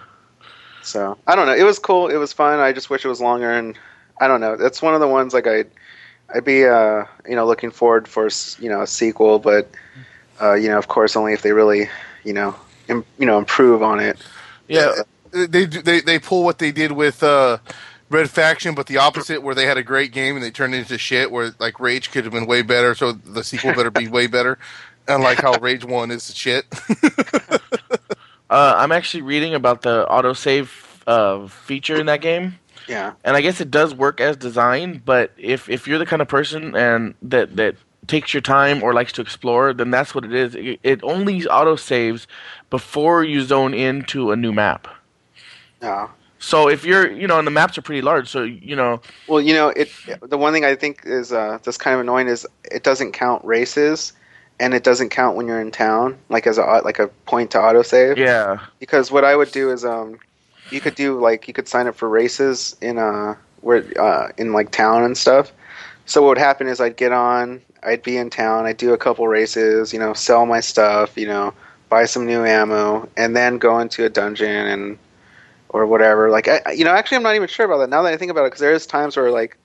so 0.83 1.17
I 1.27 1.35
don't 1.35 1.47
know. 1.47 1.55
It 1.55 1.65
was 1.65 1.79
cool. 1.79 2.09
It 2.09 2.17
was 2.17 2.33
fun. 2.33 2.59
I 2.59 2.73
just 2.73 2.91
wish 2.91 3.05
it 3.05 3.09
was 3.09 3.21
longer. 3.21 3.51
And 3.51 3.79
I 4.21 4.29
don't 4.29 4.41
know. 4.41 4.57
That's 4.57 4.83
one 4.83 4.95
of 4.95 5.01
the 5.01 5.09
ones 5.09 5.33
like 5.33 5.47
I, 5.47 5.65
I'd 6.35 6.45
be 6.45 6.65
uh 6.65 7.05
you 7.29 7.37
know 7.37 7.47
looking 7.47 7.71
forward 7.71 8.09
for 8.09 8.29
you 8.59 8.69
know 8.69 8.83
a 8.83 8.87
sequel, 8.87 9.39
but 9.39 9.71
uh 10.41 10.55
you 10.55 10.69
know 10.69 10.79
of 10.79 10.89
course 10.89 11.17
only 11.17 11.33
if 11.33 11.43
they 11.43 11.53
really 11.53 11.89
you 12.25 12.33
know 12.33 12.55
Im- 12.89 13.05
you 13.19 13.27
know 13.27 13.39
improve 13.39 13.83
on 13.83 14.01
it. 14.01 14.19
yeah. 14.69 15.03
They 15.33 15.65
they 15.65 16.01
they 16.01 16.19
pull 16.19 16.45
what 16.45 16.59
they 16.59 16.73
did 16.73 16.93
with 16.93 17.23
uh, 17.23 17.57
Red 18.11 18.29
Faction, 18.29 18.75
but 18.75 18.87
the 18.87 18.99
opposite, 18.99 19.43
where 19.43 19.55
they 19.55 19.65
had 19.65 19.79
a 19.79 19.83
great 19.83 20.13
game 20.13 20.35
and 20.37 20.45
they 20.45 20.51
turned 20.51 20.75
it 20.75 20.79
into 20.79 20.99
shit. 20.99 21.31
Where 21.31 21.55
like 21.59 21.81
Rage 21.81 22.11
could 22.11 22.25
have 22.25 22.35
been 22.35 22.45
way 22.47 22.61
better, 22.61 22.95
so 22.95 23.13
the 23.13 23.43
sequel 23.43 23.73
better 23.73 23.91
be 23.91 24.09
way 24.09 24.27
better. 24.27 24.59
Unlike 25.09 25.41
how 25.41 25.59
Rage 25.61 25.87
One 25.87 26.11
is 26.11 26.35
shit. 26.35 26.67
Uh, 28.51 28.75
I'm 28.77 28.93
actually 28.93 29.23
reading 29.23 29.55
about 29.55 29.81
the 29.81 30.07
autosave 30.11 30.69
uh, 31.07 31.49
feature 31.49 31.97
in 31.99 32.05
that 32.07 32.21
game, 32.21 32.59
Yeah. 32.89 33.13
and 33.25 33.37
I 33.37 33.41
guess 33.41 33.61
it 33.61 33.71
does 33.71 33.95
work 33.95 34.21
as 34.21 34.37
designed. 34.37 35.05
But 35.05 35.33
if 35.37 35.69
if 35.69 35.87
you're 35.87 35.99
the 35.99 36.07
kind 36.07 36.23
of 36.23 36.29
person 36.29 36.75
and 36.77 37.15
that 37.23 37.57
that 37.57 37.77
takes 38.09 38.35
your 38.35 38.41
time 38.41 38.83
or 38.83 38.93
likes 38.93 39.13
to 39.13 39.21
explore, 39.23 39.73
then 39.73 39.91
that's 39.91 40.15
what 40.15 40.25
it 40.25 40.33
is. 40.35 40.55
It, 40.55 40.81
it 40.83 41.01
only 41.05 41.41
autosaves 41.43 42.27
before 42.71 43.23
you 43.25 43.43
zone 43.43 43.75
into 43.75 44.33
a 44.33 44.37
new 44.37 44.53
map. 44.53 44.89
No. 45.81 46.11
So 46.39 46.69
if 46.69 46.85
you're, 46.85 47.09
you 47.13 47.29
know, 47.29 47.39
and 47.39 47.47
the 47.47 47.53
maps 47.53 47.79
are 47.79 47.83
pretty 47.83 48.03
large, 48.03 48.29
so 48.29 48.43
you 48.43 48.75
know, 48.75 49.01
Well, 49.29 49.41
you 49.41 49.55
know, 49.55 49.69
it. 49.69 49.89
The 50.23 50.37
one 50.37 50.53
thing 50.53 50.65
I 50.65 50.75
think 50.75 51.03
is 51.05 51.33
uh, 51.33 51.59
that's 51.63 51.79
kind 51.79 51.95
of 51.95 52.01
annoying 52.01 52.27
is 52.27 52.45
it 52.65 52.83
doesn't 52.83 53.13
count 53.13 53.45
races, 53.45 54.13
and 54.59 54.75
it 54.75 54.83
doesn't 54.83 55.11
count 55.11 55.37
when 55.37 55.47
you're 55.47 55.61
in 55.61 55.71
town, 55.71 56.19
like 56.31 56.49
as 56.49 56.59
a 56.59 56.65
like 56.85 56.99
a 56.99 57.07
point 57.27 57.53
to 57.53 57.59
autosave. 57.59 58.17
yeah, 58.17 58.59
Because 58.81 59.13
what 59.13 59.25
I 59.25 59.37
would 59.37 59.53
do 59.53 59.71
is, 59.71 59.85
um, 59.85 60.19
you 60.73 60.81
could 60.81 60.95
do 60.95 61.21
like 61.21 61.47
you 61.47 61.55
could 61.55 61.69
sign 61.69 61.87
up 61.87 61.95
for 61.95 62.09
races 62.09 62.77
in 62.81 62.99
uh 62.99 63.35
where 63.61 63.85
uh 64.01 64.29
in 64.39 64.53
like 64.53 64.71
town 64.71 65.05
and 65.05 65.17
stuff. 65.17 65.53
So 66.07 66.23
what 66.23 66.29
would 66.29 66.39
happen 66.39 66.67
is 66.67 66.81
I'd 66.81 66.97
get 66.97 67.13
on, 67.13 67.61
I'd 67.83 68.03
be 68.03 68.17
in 68.17 68.31
town, 68.31 68.67
I'd 68.67 68.77
do 68.77 68.93
a 68.93 68.99
couple 68.99 69.29
races, 69.29 69.93
you 69.93 69.99
know, 69.99 70.13
sell 70.15 70.47
my 70.47 70.61
stuff, 70.61 71.17
you 71.17 71.27
know, 71.27 71.55
buy 71.89 72.07
some 72.07 72.27
new 72.27 72.45
ammo, 72.45 73.09
and 73.17 73.37
then 73.37 73.59
go 73.59 73.79
into 73.79 74.05
a 74.05 74.09
dungeon 74.09 74.67
and 74.67 74.99
or 75.69 75.87
whatever. 75.87 76.31
Like 76.31 76.49
I, 76.49 76.73
you 76.73 76.85
know, 76.85 76.91
actually, 76.93 77.19
I'm 77.19 77.23
not 77.23 77.37
even 77.37 77.49
sure 77.49 77.67
about 77.67 77.79
that 77.79 77.91
now 77.91 78.03
that 78.03 78.13
I 78.13 78.17
think 78.17 78.31
about 78.31 78.43
it, 78.43 78.47
because 78.47 78.61
there 78.61 78.73
is 78.73 78.87
times 78.87 79.17
where 79.17 79.31
like 79.31 79.57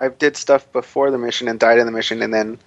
I 0.00 0.08
did 0.08 0.36
stuff 0.36 0.70
before 0.72 1.10
the 1.10 1.18
mission 1.18 1.48
and 1.48 1.58
died 1.58 1.78
in 1.78 1.86
the 1.86 1.92
mission, 1.92 2.22
and 2.22 2.32
then 2.32 2.58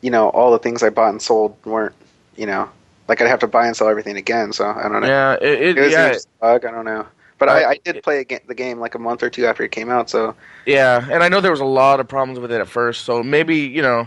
you 0.00 0.10
know 0.10 0.28
all 0.30 0.52
the 0.52 0.58
things 0.58 0.82
I 0.82 0.90
bought 0.90 1.10
and 1.10 1.20
sold 1.20 1.56
weren't, 1.64 1.94
you 2.36 2.46
know, 2.46 2.68
like 3.08 3.20
I'd 3.20 3.28
have 3.28 3.40
to 3.40 3.46
buy 3.46 3.66
and 3.66 3.76
sell 3.76 3.88
everything 3.88 4.16
again. 4.16 4.52
So 4.52 4.66
I 4.66 4.88
don't 4.88 5.00
know. 5.02 5.08
yeah, 5.08 5.34
it, 5.34 5.60
it, 5.62 5.78
It 5.78 5.80
was 5.82 5.92
yeah, 5.92 6.18
bug. 6.40 6.64
I 6.64 6.70
don't 6.70 6.84
know. 6.84 7.06
But 7.42 7.48
I, 7.48 7.70
I 7.70 7.76
did 7.82 8.00
play 8.04 8.20
a 8.20 8.24
ga- 8.24 8.38
the 8.46 8.54
game 8.54 8.78
like 8.78 8.94
a 8.94 9.00
month 9.00 9.20
or 9.20 9.28
two 9.28 9.46
after 9.46 9.64
it 9.64 9.72
came 9.72 9.90
out. 9.90 10.08
So 10.08 10.36
yeah. 10.64 11.04
And 11.10 11.24
I 11.24 11.28
know 11.28 11.40
there 11.40 11.50
was 11.50 11.58
a 11.58 11.64
lot 11.64 11.98
of 11.98 12.06
problems 12.06 12.38
with 12.38 12.52
it 12.52 12.60
at 12.60 12.68
first, 12.68 13.04
so 13.04 13.20
maybe 13.20 13.56
you 13.56 13.82
know 13.82 14.06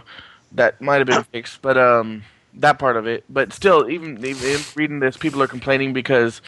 that 0.54 0.80
might 0.80 1.00
have 1.00 1.08
been 1.08 1.24
fixed, 1.34 1.62
but 1.62 1.78
um, 1.78 2.24
that 2.54 2.80
part 2.80 2.96
of 2.96 3.08
it. 3.08 3.26
But 3.30 3.52
still, 3.52 3.90
even, 3.90 4.26
even 4.26 4.62
reading 4.78 5.02
this, 5.02 5.18
people 5.18 5.42
are 5.42 5.48
complaining 5.48 5.92
because, 5.92 6.42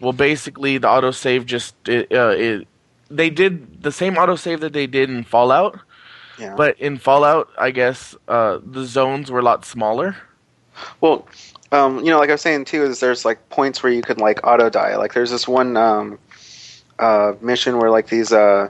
well, 0.00 0.14
basically 0.14 0.78
the 0.78 0.88
autosave 0.88 1.44
just 1.44 1.74
it, 1.86 2.10
uh, 2.10 2.34
it 2.34 2.66
they 3.10 3.28
did 3.28 3.82
the 3.82 3.92
same 3.92 4.14
autosave 4.14 4.60
that 4.60 4.72
they 4.72 4.86
did 4.86 5.10
in 5.10 5.24
Fallout. 5.24 5.78
Yeah. 6.38 6.54
But 6.56 6.80
in 6.80 6.96
Fallout, 6.96 7.50
I 7.58 7.70
guess 7.70 8.16
uh, 8.28 8.60
the 8.64 8.86
zones 8.86 9.30
were 9.30 9.40
a 9.40 9.42
lot 9.42 9.66
smaller. 9.66 10.16
Well, 11.02 11.28
um, 11.72 11.98
you 11.98 12.10
know, 12.10 12.18
like 12.18 12.30
I 12.30 12.32
was 12.32 12.40
saying 12.40 12.64
too, 12.64 12.82
is 12.84 13.00
there's 13.00 13.24
like 13.24 13.48
points 13.48 13.82
where 13.82 13.92
you 13.92 14.02
can 14.02 14.18
like 14.18 14.44
auto 14.46 14.68
die. 14.68 14.96
Like 14.96 15.14
there's 15.14 15.30
this 15.30 15.46
one 15.46 15.76
um, 15.76 16.18
uh, 17.00 17.34
mission 17.40 17.78
where 17.78 17.90
like 17.90 18.08
these 18.08 18.32
uh, 18.32 18.68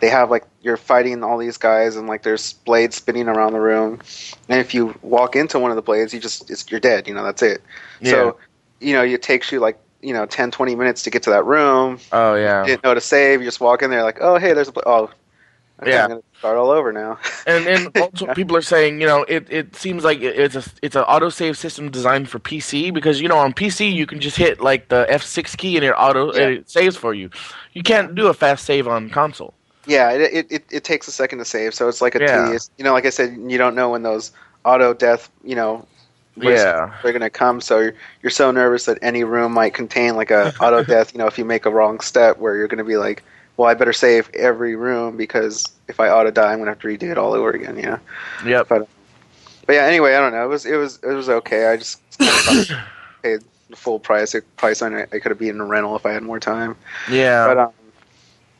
they 0.00 0.08
have 0.10 0.30
like 0.30 0.44
you're 0.62 0.76
fighting 0.76 1.22
all 1.22 1.38
these 1.38 1.56
guys 1.56 1.96
and 1.96 2.08
like 2.08 2.22
there's 2.22 2.54
blades 2.54 2.96
spinning 2.96 3.28
around 3.28 3.52
the 3.52 3.60
room, 3.60 4.00
and 4.48 4.60
if 4.60 4.74
you 4.74 4.94
walk 5.02 5.36
into 5.36 5.58
one 5.58 5.70
of 5.70 5.76
the 5.76 5.82
blades, 5.82 6.12
you 6.12 6.20
just 6.20 6.50
it's, 6.50 6.70
you're 6.70 6.80
dead. 6.80 7.06
You 7.08 7.14
know, 7.14 7.24
that's 7.24 7.42
it. 7.42 7.62
So 8.02 8.36
you 8.80 8.94
know, 8.94 9.02
it 9.04 9.22
takes 9.22 9.52
you 9.52 9.60
like 9.60 9.78
you 10.02 10.12
know 10.12 10.26
10, 10.26 10.50
20 10.50 10.74
minutes 10.74 11.02
to 11.04 11.10
get 11.10 11.22
to 11.24 11.30
that 11.30 11.44
room. 11.44 11.98
Oh 12.12 12.34
You 12.34 12.42
yeah. 12.42 12.64
didn't 12.64 12.84
know 12.84 12.94
to 12.94 13.00
save. 13.00 13.40
You 13.40 13.46
just 13.46 13.60
walk 13.60 13.82
in 13.82 13.90
there 13.90 14.02
like, 14.02 14.18
oh 14.20 14.36
hey, 14.38 14.52
there's 14.52 14.68
a 14.68 14.72
bla- 14.72 14.82
oh. 14.86 15.10
Okay, 15.80 15.92
Yeah. 15.92 16.04
I'm 16.04 16.08
gonna 16.10 16.22
start 16.38 16.56
all 16.58 16.70
over 16.70 16.92
now. 16.92 17.18
and 17.46 17.66
and 17.66 17.96
also 18.00 18.26
people 18.34 18.56
are 18.56 18.62
saying 18.62 19.00
you 19.00 19.06
know 19.06 19.22
it, 19.24 19.46
it 19.50 19.74
seems 19.76 20.04
like 20.04 20.20
it's 20.20 20.54
a 20.56 20.64
it's 20.82 20.96
an 20.96 21.04
autosave 21.04 21.56
system 21.56 21.90
designed 21.90 22.28
for 22.28 22.38
PC 22.38 22.92
because 22.92 23.20
you 23.20 23.28
know 23.28 23.38
on 23.38 23.52
PC 23.52 23.92
you 23.92 24.06
can 24.06 24.20
just 24.20 24.36
hit 24.36 24.60
like 24.60 24.88
the 24.88 25.06
F6 25.10 25.56
key 25.56 25.76
and 25.76 25.84
it 25.84 25.90
auto 25.92 26.32
Yeah. 26.34 26.48
it 26.48 26.70
saves 26.70 26.96
for 26.96 27.14
you. 27.14 27.30
You 27.72 27.82
can't 27.82 28.14
do 28.14 28.26
a 28.26 28.34
fast 28.34 28.64
save 28.64 28.86
on 28.88 29.08
console. 29.10 29.54
Yeah, 29.86 30.10
it, 30.12 30.46
it, 30.50 30.64
it, 30.70 30.84
takes 30.84 31.08
a 31.08 31.12
second 31.12 31.38
to 31.38 31.44
save, 31.44 31.72
so 31.74 31.88
it's 31.88 32.02
like 32.02 32.14
a 32.14 32.20
Yeah. 32.20 32.44
tedious. 32.44 32.70
You 32.76 32.84
know, 32.84 32.92
like 32.92 33.06
I 33.06 33.10
said, 33.10 33.36
you 33.48 33.56
don't 33.56 33.74
know 33.74 33.88
when 33.90 34.02
those 34.02 34.30
auto 34.64 34.92
death, 34.92 35.30
you 35.42 35.56
know, 35.56 35.86
Yeah. 36.36 36.92
they're 37.02 37.12
gonna 37.14 37.30
come. 37.30 37.60
So 37.62 37.78
you're, 37.80 37.94
you're 38.22 38.30
so 38.30 38.50
nervous 38.50 38.84
that 38.84 38.98
any 39.02 39.24
room 39.24 39.52
might 39.52 39.72
contain 39.72 40.16
like 40.16 40.30
a 40.30 40.52
auto 40.60 40.84
death. 40.94 41.14
You 41.14 41.18
know, 41.18 41.26
if 41.26 41.38
you 41.38 41.46
make 41.46 41.64
a 41.64 41.70
wrong 41.70 42.00
step, 42.00 42.38
where 42.38 42.54
you're 42.56 42.68
gonna 42.68 42.84
be 42.84 42.98
like, 42.98 43.24
well, 43.60 43.68
I 43.68 43.74
better 43.74 43.92
save 43.92 44.30
every 44.32 44.74
room 44.74 45.18
because 45.18 45.70
if 45.86 46.00
I 46.00 46.08
auto 46.08 46.30
die, 46.30 46.50
I'm 46.50 46.60
gonna 46.60 46.70
have 46.70 46.78
to 46.78 46.88
redo 46.88 47.10
it 47.10 47.18
all 47.18 47.34
over 47.34 47.50
again. 47.50 47.76
You 47.76 47.82
know. 47.82 47.98
Yep. 48.46 48.68
But 48.68 48.88
but 49.66 49.74
yeah, 49.74 49.82
anyway, 49.84 50.14
I 50.14 50.20
don't 50.20 50.32
know. 50.32 50.42
It 50.46 50.48
was 50.48 50.64
it 50.64 50.76
was 50.76 50.98
it 51.02 51.12
was 51.12 51.28
okay. 51.28 51.66
I 51.66 51.76
just 51.76 52.00
kind 52.18 52.58
of 52.58 52.70
paid 53.22 53.40
the 53.68 53.76
full 53.76 54.00
price. 54.00 54.34
Price 54.56 54.80
on 54.80 54.94
it. 54.94 55.10
I 55.12 55.18
could 55.18 55.30
have 55.30 55.38
been 55.38 55.60
a 55.60 55.64
rental 55.66 55.94
if 55.94 56.06
I 56.06 56.12
had 56.12 56.22
more 56.22 56.40
time. 56.40 56.74
Yeah. 57.10 57.46
But 57.46 57.58
um, 57.58 57.72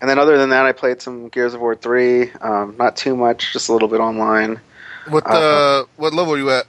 and 0.02 0.10
then 0.10 0.18
other 0.18 0.36
than 0.36 0.50
that, 0.50 0.66
I 0.66 0.72
played 0.72 1.00
some 1.00 1.28
Gears 1.30 1.54
of 1.54 1.62
War 1.62 1.74
three. 1.74 2.30
Um, 2.42 2.76
not 2.78 2.94
too 2.94 3.16
much, 3.16 3.54
just 3.54 3.70
a 3.70 3.72
little 3.72 3.88
bit 3.88 4.00
online. 4.00 4.60
What 5.08 5.26
uh, 5.26 5.30
Uh-huh. 5.30 5.84
what 5.96 6.12
level 6.12 6.34
are 6.34 6.38
you 6.38 6.50
at? 6.50 6.66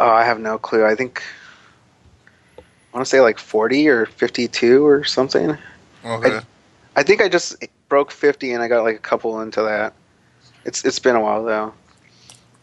Oh, 0.00 0.08
I 0.08 0.24
have 0.24 0.40
no 0.40 0.56
clue. 0.56 0.86
I 0.86 0.94
think 0.94 1.22
I 2.58 2.62
want 2.94 3.04
to 3.04 3.10
say 3.10 3.20
like 3.20 3.38
forty 3.38 3.86
or 3.86 4.06
fifty 4.06 4.48
two 4.48 4.86
or 4.86 5.04
something. 5.04 5.58
Okay. 6.06 6.38
I 6.38 6.42
think 7.02 7.20
I 7.20 7.28
just 7.28 7.56
broke 7.88 8.10
fifty 8.10 8.52
and 8.52 8.62
I 8.62 8.68
got 8.68 8.84
like 8.84 8.96
a 8.96 9.00
couple 9.00 9.40
into 9.40 9.62
that. 9.62 9.94
It's 10.64 10.84
it's 10.84 10.98
been 10.98 11.16
a 11.16 11.20
while 11.20 11.44
though. 11.44 11.74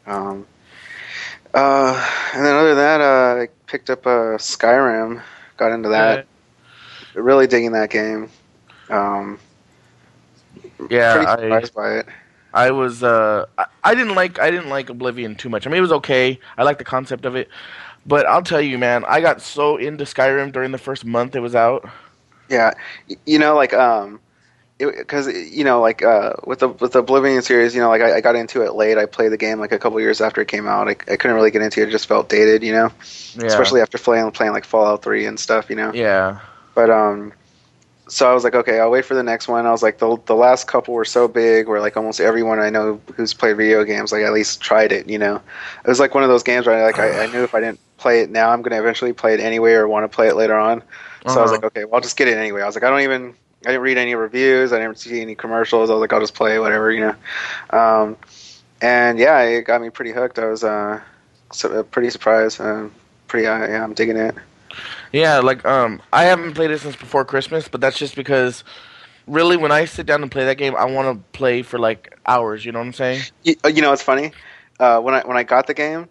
Um, 0.06 0.48
uh, 1.54 2.10
and 2.34 2.46
then 2.46 2.56
other 2.56 2.70
than 2.70 2.78
that, 2.78 3.02
uh, 3.02 3.42
I 3.42 3.48
picked 3.68 3.90
up 3.90 4.06
uh, 4.06 4.38
Skyrim. 4.38 5.22
Got 5.58 5.74
into 5.74 5.90
that. 5.90 6.26
Really 7.14 7.46
digging 7.46 7.74
that 7.74 7.90
game. 7.90 8.30
Um, 8.90 9.38
yeah. 10.90 11.36
I, 11.38 11.62
by 11.76 12.00
it. 12.00 12.08
I 12.54 12.72
was 12.72 13.04
uh 13.04 13.46
I, 13.58 13.66
I 13.84 13.96
didn't 13.96 14.16
like 14.16 14.40
I 14.40 14.52
didn't 14.52 14.70
like 14.70 14.90
Oblivion 14.90 15.36
too 15.36 15.50
much. 15.50 15.66
I 15.66 15.70
mean 15.70 15.78
it 15.78 15.82
was 15.82 15.92
okay. 15.94 16.40
I 16.58 16.64
like 16.64 16.78
the 16.78 16.84
concept 16.84 17.26
of 17.26 17.36
it. 17.36 17.50
But 18.06 18.26
I'll 18.26 18.42
tell 18.42 18.62
you, 18.62 18.80
man, 18.80 19.06
I 19.08 19.22
got 19.22 19.42
so 19.42 19.78
into 19.78 20.06
Skyrim 20.06 20.52
during 20.52 20.72
the 20.72 20.78
first 20.78 21.06
month 21.06 21.36
it 21.36 21.40
was 21.40 21.56
out. 21.56 21.88
Yeah, 22.51 22.74
you 23.25 23.39
know, 23.39 23.55
like 23.55 23.74
um, 23.74 24.20
because 24.77 25.27
you 25.27 25.63
know, 25.63 25.79
like 25.79 26.03
uh, 26.03 26.34
with 26.46 26.60
the 26.60 26.70
with 26.70 26.91
the 26.93 27.00
Oblivion 27.00 27.41
series, 27.41 27.74
you 27.74 27.81
know, 27.81 27.89
like 27.89 28.01
I, 28.01 28.17
I 28.17 28.22
got 28.22 28.36
into 28.36 28.62
it 28.63 28.74
late. 28.75 28.98
I 28.98 29.05
played 29.05 29.31
the 29.31 29.38
game 29.38 29.60
like 29.60 29.72
a 29.72 29.79
couple 29.79 30.00
years 30.00 30.22
after 30.22 30.41
it 30.41 30.48
came 30.48 30.67
out. 30.67 30.88
I, 30.88 30.91
I 30.91 31.15
couldn't 31.15 31.36
really 31.36 31.51
get 31.51 31.62
into 31.62 31.81
it; 31.81 31.88
it 31.88 31.91
just 31.91 32.08
felt 32.08 32.29
dated, 32.29 32.63
you 32.63 32.74
know, 32.74 32.91
Yeah. 33.36 33.46
especially 33.46 33.81
after 33.81 33.98
playing 33.98 34.29
playing 34.31 34.53
like 34.53 34.65
Fallout 34.65 35.01
Three 35.03 35.25
and 35.25 35.39
stuff, 35.39 35.70
you 35.70 35.75
know. 35.75 35.93
Yeah. 35.93 36.39
But 36.75 36.89
um, 36.89 37.34
so 38.08 38.29
I 38.29 38.34
was 38.34 38.43
like, 38.43 38.55
okay, 38.55 38.79
I'll 38.79 38.91
wait 38.91 39.05
for 39.05 39.13
the 39.13 39.24
next 39.24 39.48
one. 39.48 39.65
I 39.65 39.72
was 39.72 39.84
like, 39.84 40.00
the 40.00 40.17
the 40.25 40.36
last 40.36 40.67
couple 40.67 40.93
were 40.93 41.05
so 41.05 41.27
big, 41.27 41.67
where 41.67 41.79
like 41.79 41.96
almost 41.96 42.20
everyone 42.20 42.60
I 42.60 42.70
know 42.70 43.00
who's 43.15 43.34
played 43.34 43.58
video 43.58 43.84
games 43.84 44.12
like 44.12 44.24
at 44.24 44.34
least 44.34 44.62
tried 44.62 44.91
it, 44.91 45.08
you 45.08 45.17
know. 45.20 45.36
It 45.36 45.88
was 45.88 46.00
like 46.00 46.13
one 46.15 46.24
of 46.24 46.29
those 46.29 46.43
games 46.43 46.65
where 46.65 46.84
like 46.84 47.00
I, 47.00 47.24
I 47.24 47.27
knew 47.27 47.43
if 47.43 47.53
I 47.55 47.60
didn't 47.60 47.79
play 47.98 48.22
it 48.22 48.29
now, 48.31 48.50
I'm 48.50 48.62
gonna 48.63 48.79
eventually 48.79 49.13
play 49.13 49.34
it 49.36 49.39
anyway 49.39 49.74
or 49.74 49.88
want 49.88 50.03
to 50.03 50.13
play 50.13 50.27
it 50.27 50.36
later 50.36 50.58
on. 50.58 50.81
So 51.28 51.42
I 51.42 51.44
was 51.44 51.51
Uh-huh. 51.51 51.54
like, 51.54 51.63
okay, 51.63 51.86
well, 51.86 51.96
I'll 51.96 52.01
just 52.01 52.18
get 52.18 52.28
it 52.28 52.38
anyway. 52.38 52.62
I 52.62 52.66
was 52.66 52.75
like, 52.75 52.84
I 52.84 52.90
don't 52.90 53.01
even, 53.01 53.36
I 53.66 53.70
didn't 53.70 53.82
read 53.82 53.98
any 53.98 54.16
reviews. 54.16 54.74
I 54.74 54.80
didn't 54.80 54.98
see 55.00 55.22
any 55.22 55.36
commercials. 55.36 55.90
I 55.90 55.94
was 55.94 56.01
like, 56.01 56.13
I'll 56.13 56.20
just 56.20 56.36
play 56.36 56.60
whatever, 56.60 56.92
you 56.92 57.01
know. 57.01 57.16
Um, 57.78 58.18
and 58.82 59.18
yeah, 59.20 59.42
it 59.42 59.63
got 59.63 59.82
me 59.82 59.90
pretty 59.90 60.12
hooked. 60.12 60.40
I 60.40 60.48
was 60.48 60.63
uh, 60.63 61.01
so, 61.51 61.80
uh, 61.80 61.84
pretty 61.84 62.10
surprised. 62.10 62.60
Uh, 62.62 62.90
pretty, 63.28 63.48
uh, 63.48 63.68
yeah, 63.68 63.84
I'm 63.84 63.94
digging 63.94 64.18
it. 64.18 64.36
Yeah, 65.12 65.40
like 65.40 65.66
um, 65.66 66.01
I 66.12 66.24
haven't 66.24 66.54
played 66.54 66.72
it 66.72 66.80
since 66.80 66.96
before 66.96 67.25
Christmas, 67.25 67.68
but 67.68 67.82
that's 67.82 67.98
just 67.98 68.16
because, 68.16 68.63
really, 69.28 69.58
when 69.58 69.72
I 69.72 69.86
sit 69.86 70.06
down 70.06 70.22
and 70.22 70.32
play 70.32 70.46
that 70.46 70.58
game, 70.58 70.75
I 70.75 70.86
want 70.86 71.18
to 71.18 71.38
play 71.38 71.62
for 71.62 71.80
like 71.80 72.18
hours. 72.25 72.66
You 72.66 72.72
know 72.72 72.80
what 72.80 72.86
I'm 72.88 72.94
saying? 72.94 73.28
You, 73.44 73.56
uh, 73.66 73.70
you 73.70 73.82
know, 73.82 73.94
it's 73.94 74.01
funny. 74.01 74.32
Uh, 74.80 75.00
when 75.00 75.13
I 75.13 75.22
when 75.25 75.38
I 75.38 75.44
got 75.44 75.68
the 75.68 75.74
game, 75.74 76.10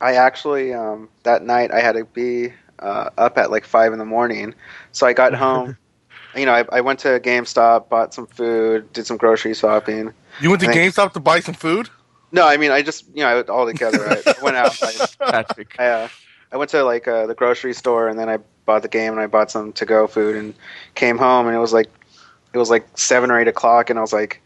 I 0.00 0.14
actually 0.14 0.72
um, 0.74 1.08
that 1.24 1.42
night 1.42 1.70
I 1.72 1.80
had 1.80 1.92
to 1.92 2.04
be 2.04 2.52
uh, 2.78 3.10
up 3.18 3.38
at 3.38 3.50
like 3.50 3.64
five 3.64 3.92
in 3.92 3.98
the 3.98 4.04
morning. 4.04 4.54
So 4.92 5.06
I 5.06 5.12
got 5.12 5.34
home. 5.34 5.76
you 6.36 6.46
know, 6.46 6.52
I, 6.52 6.64
I 6.70 6.80
went 6.80 6.98
to 7.00 7.20
GameStop, 7.20 7.88
bought 7.88 8.14
some 8.14 8.26
food, 8.26 8.92
did 8.92 9.06
some 9.06 9.16
grocery 9.16 9.54
shopping. 9.54 10.12
You 10.40 10.50
went 10.50 10.60
to 10.62 10.66
Thanks. 10.66 10.96
GameStop 10.96 11.12
to 11.14 11.20
buy 11.20 11.40
some 11.40 11.54
food? 11.54 11.88
No, 12.32 12.46
I 12.46 12.56
mean, 12.56 12.70
I 12.70 12.82
just 12.82 13.06
you 13.14 13.22
know, 13.22 13.38
I, 13.38 13.42
all 13.42 13.66
together. 13.66 14.06
I, 14.08 14.22
I 14.26 14.34
went 14.42 14.56
out. 14.56 14.76
I, 14.82 15.06
Patrick. 15.30 15.76
I, 15.78 15.86
uh, 15.86 16.08
I 16.52 16.56
went 16.56 16.70
to 16.70 16.84
like 16.84 17.08
uh, 17.08 17.26
the 17.26 17.34
grocery 17.34 17.72
store 17.72 18.08
and 18.08 18.18
then 18.18 18.28
I 18.28 18.38
bought 18.66 18.82
the 18.82 18.88
game 18.88 19.12
and 19.12 19.20
I 19.20 19.26
bought 19.26 19.50
some 19.50 19.72
to 19.74 19.86
go 19.86 20.06
food 20.06 20.36
and 20.36 20.54
came 20.94 21.18
home 21.18 21.46
and 21.46 21.56
it 21.56 21.58
was 21.58 21.72
like 21.72 21.88
it 22.52 22.58
was 22.58 22.70
like 22.70 22.86
seven 22.96 23.30
or 23.30 23.40
eight 23.40 23.48
o'clock 23.48 23.90
and 23.90 23.98
I 23.98 24.02
was 24.02 24.12
like, 24.12 24.42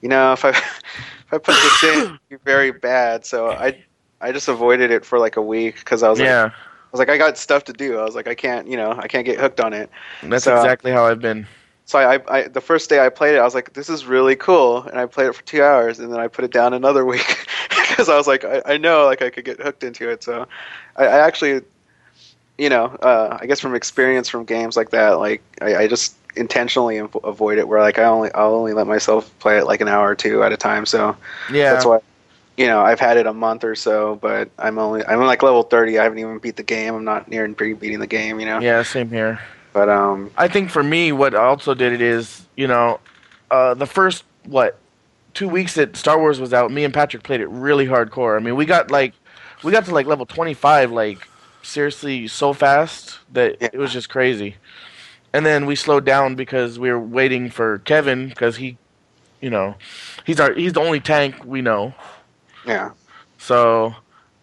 you 0.00 0.08
know, 0.08 0.32
if 0.32 0.44
I 0.44 0.50
if 0.50 1.32
I 1.32 1.38
put 1.38 1.54
this 1.54 1.82
in, 1.84 2.00
it'd 2.04 2.28
be 2.28 2.36
very 2.44 2.70
bad. 2.70 3.26
So 3.26 3.50
I 3.50 3.82
I 4.20 4.32
just 4.32 4.48
avoided 4.48 4.90
it 4.90 5.04
for 5.04 5.18
like 5.18 5.36
a 5.36 5.42
week 5.42 5.76
because 5.76 6.02
I 6.02 6.08
was 6.08 6.18
like 6.18 6.26
yeah, 6.26 6.50
I 6.52 6.54
was 6.92 6.98
like 6.98 7.08
I 7.08 7.18
got 7.18 7.36
stuff 7.38 7.64
to 7.64 7.72
do. 7.72 7.98
I 7.98 8.04
was 8.04 8.14
like 8.14 8.28
I 8.28 8.34
can't 8.34 8.68
you 8.68 8.76
know 8.76 8.92
I 8.92 9.08
can't 9.08 9.26
get 9.26 9.38
hooked 9.40 9.60
on 9.60 9.72
it. 9.72 9.90
that's 10.22 10.44
So- 10.44 10.56
exactly 10.56 10.92
how 10.92 11.06
I've 11.06 11.20
been. 11.20 11.46
So 11.84 11.98
I, 11.98 12.20
I 12.28 12.48
the 12.48 12.60
first 12.60 12.88
day 12.88 13.04
I 13.04 13.08
played 13.08 13.34
it, 13.34 13.38
I 13.38 13.42
was 13.44 13.54
like, 13.56 13.72
this 13.72 13.90
is 13.90 14.06
really 14.06 14.36
cool, 14.36 14.82
and 14.84 14.98
I 14.98 15.04
played 15.06 15.26
it 15.26 15.34
for 15.34 15.42
two 15.42 15.62
hours, 15.62 15.98
and 15.98 16.12
then 16.12 16.20
I 16.20 16.28
put 16.28 16.44
it 16.44 16.52
down 16.52 16.72
another 16.72 17.04
week 17.12 17.46
because 17.70 18.08
I 18.08 18.16
was 18.16 18.26
like, 18.26 18.44
I, 18.44 18.62
I 18.64 18.76
know 18.76 19.04
like 19.04 19.20
I 19.20 19.30
could 19.30 19.44
get 19.44 19.60
hooked 19.60 19.82
into 19.82 20.08
it. 20.08 20.22
So 20.22 20.46
I, 20.96 21.04
I 21.04 21.18
actually, 21.26 21.60
you 22.56 22.68
know, 22.68 22.86
uh, 23.02 23.36
I 23.40 23.46
guess 23.46 23.58
from 23.60 23.74
experience 23.74 24.28
from 24.28 24.44
games 24.44 24.76
like 24.76 24.90
that, 24.90 25.18
like 25.18 25.42
I, 25.60 25.74
I 25.76 25.88
just 25.88 26.14
intentionally 26.36 26.98
avoid 27.24 27.58
it. 27.58 27.66
Where 27.68 27.80
like 27.80 27.98
I 27.98 28.04
only 28.04 28.32
I'll 28.32 28.54
only 28.54 28.72
let 28.74 28.86
myself 28.86 29.36
play 29.40 29.58
it 29.58 29.64
like 29.66 29.80
an 29.80 29.88
hour 29.88 30.08
or 30.08 30.14
two 30.14 30.42
at 30.44 30.52
a 30.52 30.56
time. 30.56 30.86
So 30.86 31.16
Yeah, 31.50 31.72
that's 31.72 31.84
why. 31.84 31.98
You 32.56 32.66
know, 32.66 32.82
I've 32.82 33.00
had 33.00 33.16
it 33.16 33.26
a 33.26 33.32
month 33.32 33.64
or 33.64 33.74
so, 33.74 34.16
but 34.16 34.50
I'm 34.58 34.78
only 34.78 35.04
I'm 35.06 35.20
like 35.20 35.42
level 35.42 35.62
thirty. 35.62 35.98
I 35.98 36.04
haven't 36.04 36.18
even 36.18 36.38
beat 36.38 36.56
the 36.56 36.62
game. 36.62 36.94
I'm 36.94 37.04
not 37.04 37.28
near 37.28 37.44
and 37.44 37.56
pre 37.56 37.72
beating 37.72 38.00
the 38.00 38.06
game. 38.06 38.40
You 38.40 38.46
know, 38.46 38.58
yeah, 38.60 38.82
same 38.82 39.08
here. 39.08 39.40
but 39.72 39.88
um, 39.88 40.30
I 40.36 40.48
think 40.48 40.70
for 40.70 40.82
me, 40.82 41.12
what 41.12 41.34
also 41.34 41.72
did 41.74 41.92
it 41.94 42.02
is, 42.02 42.46
you 42.56 42.66
know, 42.66 43.00
uh, 43.50 43.72
the 43.74 43.86
first 43.86 44.24
what 44.44 44.78
two 45.34 45.48
weeks 45.48 45.74
that 45.76 45.96
Star 45.96 46.18
Wars 46.18 46.40
was 46.40 46.52
out, 46.52 46.70
me 46.70 46.84
and 46.84 46.92
Patrick 46.92 47.22
played 47.22 47.40
it 47.40 47.48
really 47.48 47.86
hardcore. 47.86 48.36
I 48.36 48.40
mean, 48.42 48.54
we 48.54 48.66
got 48.66 48.90
like 48.90 49.14
we 49.64 49.72
got 49.72 49.86
to 49.86 49.94
like 49.94 50.06
level 50.06 50.26
twenty 50.26 50.52
five, 50.54 50.92
like 50.92 51.26
seriously 51.62 52.28
so 52.28 52.52
fast 52.52 53.18
that 53.32 53.56
Yeah. 53.62 53.70
it 53.72 53.78
was 53.78 53.92
just 53.94 54.08
crazy. 54.10 54.56
And 55.32 55.46
then 55.46 55.64
we 55.64 55.74
slowed 55.76 56.04
down 56.04 56.34
because 56.34 56.78
we 56.78 56.90
were 56.90 57.00
waiting 57.00 57.48
for 57.48 57.78
Kevin 57.78 58.28
because 58.28 58.56
he, 58.56 58.76
you 59.40 59.48
know, 59.48 59.76
he's 60.26 60.38
our 60.38 60.52
he's 60.52 60.74
the 60.74 60.80
only 60.80 61.00
tank 61.00 61.42
we 61.46 61.62
know. 61.62 61.94
Yeah. 62.66 62.90
So, 63.38 63.94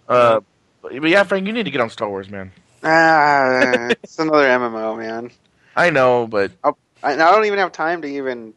uh, 0.08 0.42
but 0.82 0.94
yeah, 0.94 1.24
Frank, 1.24 1.48
you 1.48 1.54
need 1.54 1.64
to 1.64 1.72
get 1.72 1.82
on 1.82 1.90
Star 1.90 2.10
Wars, 2.10 2.30
man. 2.30 2.52
Ah, 2.84 3.90
it's 4.04 4.20
another 4.20 4.46
MMO, 4.46 4.98
man. 4.98 5.32
I 5.76 5.90
know, 5.90 6.28
but 6.28 6.52
I, 6.64 6.72
I 7.04 7.16
don't 7.16 7.46
even 7.46 7.60
have 7.60 7.72
time 7.72 8.02
to 8.02 8.08
even. 8.08 8.54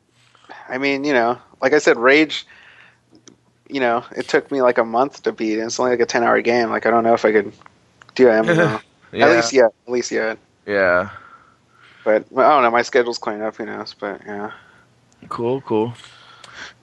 I 0.69 0.79
mean, 0.79 1.05
you 1.05 1.13
know, 1.13 1.39
like 1.61 1.73
I 1.73 1.79
said, 1.79 1.97
Rage. 1.97 2.47
You 3.69 3.81
know, 3.81 4.05
it 4.15 4.29
took 4.29 4.51
me 4.51 4.61
like 4.61 4.79
a 4.79 4.85
month 4.85 5.23
to 5.23 5.33
beat. 5.33 5.55
and 5.59 5.67
It's 5.67 5.81
only 5.81 5.93
like 5.93 6.01
a 6.01 6.07
ten-hour 6.07 6.43
game. 6.43 6.69
Like 6.71 6.85
I 6.87 6.91
don't 6.91 7.05
know 7.05 7.15
if 7.15 7.25
I 7.25 7.33
could 7.33 7.53
do 8.15 8.29
an 8.29 8.45
MMO. 8.45 8.81
yeah, 9.13 9.27
At 9.27 9.37
least 9.37 9.53
yet. 9.53 9.73
At 9.87 9.93
least 9.93 10.11
yet. 10.11 10.39
yeah, 10.67 11.11
But 12.05 12.27
I 12.37 12.51
don't 12.51 12.63
know. 12.63 12.71
My 12.71 12.83
schedule's 12.83 13.19
clean 13.19 13.41
up. 13.41 13.57
Who 13.57 13.67
knows? 13.67 13.95
But 13.99 14.21
yeah. 14.27 14.53
cool, 15.29 15.61
cool. 15.63 15.95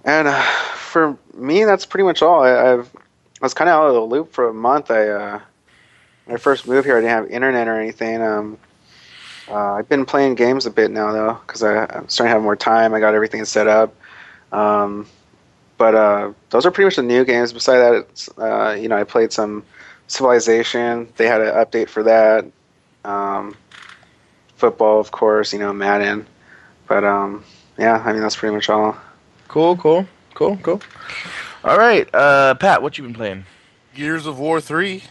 And 0.04 0.28
uh, 0.28 0.42
for 0.42 1.18
me, 1.34 1.64
that's 1.66 1.86
pretty 1.86 2.04
much 2.04 2.22
all. 2.22 2.44
I, 2.44 2.74
I've 2.74 2.92
I 3.42 3.46
was 3.46 3.54
kind 3.54 3.70
of 3.70 3.76
out 3.76 3.88
of 3.88 3.94
the 3.94 4.02
loop 4.02 4.34
for 4.34 4.50
a 4.50 4.54
month. 4.54 4.92
I 4.92 5.08
uh, 5.08 5.40
when 6.26 6.36
I 6.36 6.40
first 6.40 6.68
moved 6.68 6.86
here, 6.86 6.98
I 6.98 7.02
didn't 7.02 7.12
have 7.12 7.30
internet 7.30 7.68
or 7.68 7.80
anything. 7.80 8.22
Um, 8.22 8.58
uh, 9.50 9.74
I've 9.74 9.90
been 9.90 10.06
playing 10.06 10.36
games 10.36 10.66
a 10.66 10.72
bit 10.72 10.92
now 10.92 11.12
though, 11.12 11.40
because 11.46 11.64
I'm 11.64 12.08
starting 12.10 12.30
to 12.30 12.36
have 12.36 12.42
more 12.42 12.56
time. 12.56 12.94
I 12.94 13.00
got 13.00 13.16
everything 13.16 13.44
set 13.46 13.68
up. 13.68 13.96
Um, 14.52 15.08
but 15.78 15.96
uh, 15.96 16.34
those 16.50 16.66
are 16.66 16.72
pretty 16.72 16.86
much 16.86 16.98
the 16.98 17.04
new 17.04 17.24
games. 17.24 17.54
Besides 17.54 17.80
that, 17.80 17.94
it's, 18.10 18.30
uh, 18.38 18.78
you 18.80 18.90
know, 18.90 18.98
I 18.98 19.06
played 19.06 19.32
some 19.32 19.64
Civilization. 20.10 21.08
They 21.18 21.28
had 21.28 21.40
an 21.40 21.54
update 21.54 21.88
for 21.88 22.02
that. 22.02 22.44
Um, 23.06 23.56
football, 24.56 25.00
of 25.00 25.12
course, 25.12 25.54
you 25.54 25.60
know, 25.60 25.72
Madden. 25.72 26.26
But 26.88 27.04
um, 27.04 27.46
yeah, 27.78 28.02
I 28.04 28.12
mean 28.12 28.22
that's 28.24 28.36
pretty 28.36 28.56
much 28.56 28.70
all. 28.70 28.98
Cool, 29.50 29.76
cool, 29.78 30.08
cool, 30.36 30.58
cool. 30.58 30.80
All 31.64 31.78
right, 31.78 32.08
uh, 32.14 32.54
Pat, 32.56 32.82
what 32.82 32.98
you 32.98 33.04
been 33.04 33.14
playing? 33.16 33.46
Gears 33.96 34.26
of 34.26 34.40
War 34.40 34.62
three, 34.62 35.04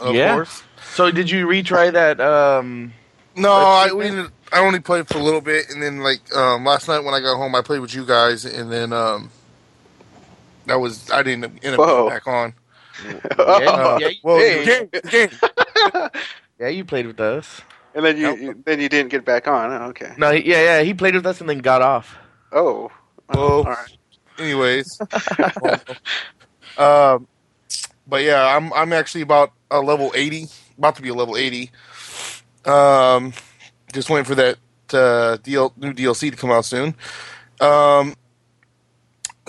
of 0.00 0.14
Yeah. 0.14 0.34
course. 0.34 0.62
So 0.94 1.10
did 1.10 1.30
you 1.30 1.46
retry 1.46 1.92
that? 1.92 2.20
Um, 2.20 2.92
No, 3.36 3.52
I 3.52 3.92
we 3.92 4.06
I 4.52 4.58
only 4.60 4.80
played 4.80 5.08
for 5.08 5.18
a 5.18 5.22
little 5.22 5.40
bit, 5.40 5.70
and 5.70 5.82
then 5.82 6.00
like 6.00 6.20
um, 6.36 6.64
last 6.64 6.88
night 6.88 7.04
when 7.04 7.14
I 7.14 7.20
got 7.20 7.36
home, 7.36 7.54
I 7.54 7.62
played 7.62 7.80
with 7.80 7.94
you 7.94 8.04
guys, 8.04 8.44
and 8.44 8.70
then 8.70 8.92
um, 8.92 9.30
that 10.66 10.76
was 10.80 11.10
I 11.10 11.22
didn't 11.22 11.44
end 11.64 11.74
up 11.74 11.78
Whoa. 11.80 12.08
getting 12.10 12.10
back 12.10 12.26
on. 12.26 12.54
Yeah, 13.38 13.98
yeah, 13.98 14.08
well, 14.24 14.38
hey. 14.38 14.64
game, 14.64 14.90
game. 15.10 16.10
yeah, 16.58 16.68
you 16.68 16.84
played 16.84 17.06
with 17.06 17.20
us. 17.20 17.60
And 17.94 18.04
then 18.04 18.16
you, 18.16 18.22
Nope. 18.24 18.38
you 18.40 18.62
then 18.66 18.80
you 18.80 18.88
didn't 18.88 19.10
get 19.10 19.24
back 19.24 19.46
on. 19.46 19.70
Oh, 19.72 19.86
okay. 19.90 20.14
No, 20.16 20.30
yeah, 20.32 20.62
yeah, 20.62 20.82
he 20.82 20.94
played 20.94 21.14
with 21.14 21.26
us 21.26 21.40
and 21.40 21.48
then 21.48 21.58
got 21.58 21.80
off. 21.80 22.16
Oh. 22.52 22.90
Whoa. 23.28 23.58
All 23.58 23.64
right. 23.64 23.96
Anyways, 24.38 25.00
um, 26.78 27.26
but 28.06 28.22
yeah, 28.22 28.56
I'm 28.56 28.72
I'm 28.72 28.92
actually 28.92 29.20
about 29.22 29.52
a 29.70 29.78
level 29.80 30.12
eighty, 30.16 30.46
about 30.76 30.96
to 30.96 31.02
be 31.02 31.08
a 31.10 31.14
level 31.14 31.36
eighty. 31.36 31.70
Um, 32.64 33.32
just 33.92 34.10
waiting 34.10 34.24
for 34.24 34.34
that 34.34 34.56
uh, 34.92 35.36
DL, 35.42 35.72
new 35.76 35.92
DLC 35.92 36.30
to 36.32 36.36
come 36.36 36.50
out 36.50 36.64
soon. 36.64 36.96
Um, 37.60 38.14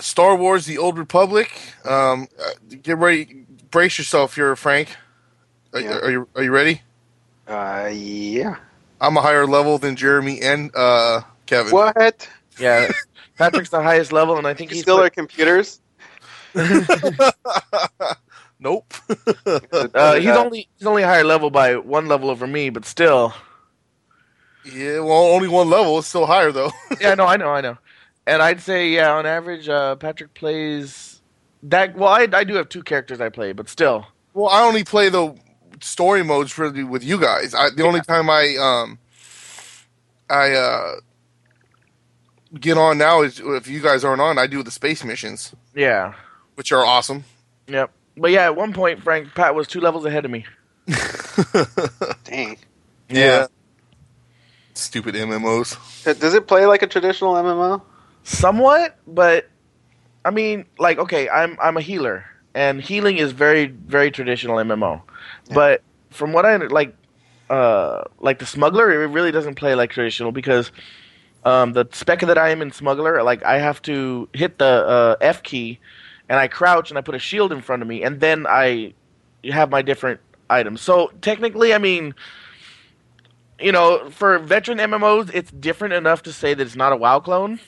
Star 0.00 0.36
Wars: 0.36 0.66
The 0.66 0.78
Old 0.78 0.98
Republic. 0.98 1.50
Um, 1.84 2.28
uh, 2.40 2.76
get 2.82 2.98
ready, 2.98 3.44
brace 3.72 3.98
yourself 3.98 4.36
here, 4.36 4.54
Frank. 4.54 4.94
Are, 5.72 5.80
Yeah. 5.80 5.98
are 5.98 6.10
you 6.10 6.28
are 6.36 6.42
you 6.44 6.52
ready? 6.52 6.82
Uh, 7.48 7.90
yeah. 7.92 8.56
I'm 9.00 9.16
a 9.16 9.20
higher 9.20 9.46
level 9.46 9.78
than 9.78 9.96
Jeremy 9.96 10.40
and 10.42 10.70
uh, 10.76 11.22
Kevin. 11.46 11.72
What? 11.72 12.28
Yeah, 12.58 12.88
Patrick's 13.36 13.70
the 13.70 13.82
highest 13.82 14.12
level, 14.12 14.36
and 14.38 14.46
I 14.46 14.54
think 14.54 14.70
You 14.70 14.76
he's 14.76 14.82
still 14.82 14.96
pla- 14.96 15.04
are 15.04 15.10
computers? 15.10 15.80
nope. 18.58 18.94
uh, 19.94 20.14
he's 20.16 20.36
only 20.36 20.68
he's 20.78 20.86
only 20.86 21.02
higher 21.02 21.24
level 21.24 21.50
by 21.50 21.76
one 21.76 22.06
level 22.08 22.30
over 22.30 22.46
me, 22.46 22.70
but 22.70 22.84
still. 22.84 23.34
yeah, 24.64 25.00
well, 25.00 25.12
only 25.34 25.48
one 25.48 25.68
level. 25.70 25.98
It's 25.98 26.08
still 26.08 26.26
higher 26.26 26.52
though. 26.52 26.72
Yeah, 27.00 27.14
no, 27.14 27.26
I 27.26 27.36
know, 27.36 27.50
I 27.50 27.60
know. 27.60 27.78
And 28.26 28.42
I'd 28.42 28.60
say, 28.60 28.88
yeah, 28.88 29.12
on 29.12 29.26
average, 29.26 29.68
uh, 29.68 29.96
Patrick 29.96 30.34
plays 30.34 31.20
that. 31.64 31.94
Well, 31.96 32.08
I, 32.08 32.26
I 32.32 32.44
do 32.44 32.54
have 32.54 32.68
two 32.68 32.82
characters 32.82 33.20
I 33.20 33.28
play, 33.28 33.52
but 33.52 33.68
still. 33.68 34.06
Well, 34.34 34.48
I 34.48 34.62
only 34.62 34.84
play 34.84 35.08
the 35.08 35.36
story 35.80 36.24
modes 36.24 36.56
really 36.58 36.84
with 36.84 37.04
you 37.04 37.20
guys. 37.20 37.54
I, 37.54 37.70
the 37.70 37.84
only 37.84 38.00
time 38.00 38.28
I 38.30 38.56
um 38.58 38.98
I 40.30 40.52
uh 40.52 40.92
get 42.54 42.76
on 42.78 42.98
now 42.98 43.22
is 43.22 43.40
if 43.40 43.68
you 43.68 43.80
guys 43.80 44.04
aren't 44.04 44.20
on. 44.20 44.38
I 44.38 44.46
do 44.46 44.62
the 44.62 44.70
space 44.70 45.04
missions, 45.04 45.54
Yeah. 45.74 46.14
which 46.54 46.72
are 46.72 46.84
awesome. 46.84 47.24
Yep. 47.68 47.90
But 48.16 48.30
yeah, 48.30 48.44
at 48.44 48.56
one 48.56 48.72
point, 48.72 49.02
Frank 49.02 49.34
Pat 49.34 49.54
was 49.54 49.68
two 49.68 49.80
levels 49.80 50.04
ahead 50.06 50.24
of 50.24 50.30
me. 50.30 50.46
Dang. 52.24 52.56
yeah. 53.08 53.46
Stupid 54.74 55.14
MMOs. 55.14 55.76
Does 56.18 56.34
it 56.34 56.46
play 56.46 56.66
like 56.66 56.82
a 56.82 56.86
traditional 56.86 57.34
MMO? 57.34 57.82
Somewhat, 58.24 58.98
but 59.06 59.48
I 60.24 60.30
mean, 60.30 60.66
like, 60.78 60.98
okay, 60.98 61.28
I'm 61.28 61.56
I'm 61.62 61.76
a 61.76 61.80
healer, 61.80 62.24
and 62.54 62.80
healing 62.80 63.16
is 63.18 63.32
very 63.32 63.66
very 63.66 64.10
traditional 64.10 64.56
MMO. 64.56 65.00
But 65.54 65.82
from 66.10 66.32
what 66.32 66.44
I 66.44 66.56
like, 66.56 66.94
uh, 67.48 68.02
like 68.18 68.38
the 68.38 68.46
smuggler, 68.46 68.90
it 69.02 69.06
really 69.08 69.30
doesn't 69.32 69.54
play 69.54 69.74
like 69.74 69.90
traditional 69.90 70.32
because 70.32 70.72
um, 71.46 71.72
the 71.72 71.86
spec 71.92 72.20
that 72.20 72.36
I 72.36 72.50
am 72.50 72.60
in 72.60 72.72
smuggler, 72.72 73.22
like 73.22 73.42
I 73.44 73.58
have 73.58 73.80
to 73.82 74.28
hit 74.34 74.58
the 74.58 74.66
uh, 74.66 75.16
F 75.20 75.42
key, 75.42 75.78
and 76.28 76.38
I 76.38 76.48
crouch 76.48 76.90
and 76.90 76.98
I 76.98 77.00
put 77.00 77.14
a 77.14 77.18
shield 77.18 77.52
in 77.52 77.62
front 77.62 77.80
of 77.82 77.88
me, 77.88 78.02
and 78.02 78.20
then 78.20 78.46
I 78.46 78.92
have 79.50 79.70
my 79.70 79.80
different 79.80 80.20
items. 80.50 80.80
So 80.82 81.10
technically, 81.22 81.72
I 81.72 81.78
mean. 81.78 82.14
You 83.58 83.72
know, 83.72 84.10
for 84.10 84.38
veteran 84.38 84.76
MMOs, 84.76 85.30
it's 85.32 85.50
different 85.50 85.94
enough 85.94 86.22
to 86.24 86.32
say 86.34 86.52
that 86.52 86.62
it's 86.62 86.76
not 86.76 86.92
a 86.92 86.96
WoW 86.96 87.20
clone 87.20 87.58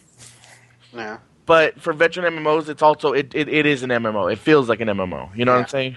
Yeah. 0.94 1.16
but 1.46 1.80
for 1.80 1.94
veteran 1.94 2.30
MMOs, 2.34 2.68
it's 2.68 2.82
also 2.82 3.14
it, 3.14 3.34
it, 3.34 3.48
it 3.48 3.64
is 3.64 3.82
an 3.82 3.88
MMO. 3.88 4.30
It 4.30 4.38
feels 4.38 4.68
like 4.68 4.82
an 4.82 4.88
MMO. 4.88 5.34
You 5.34 5.46
know 5.46 5.52
what 5.54 5.62
I'm 5.62 5.68
saying? 5.68 5.96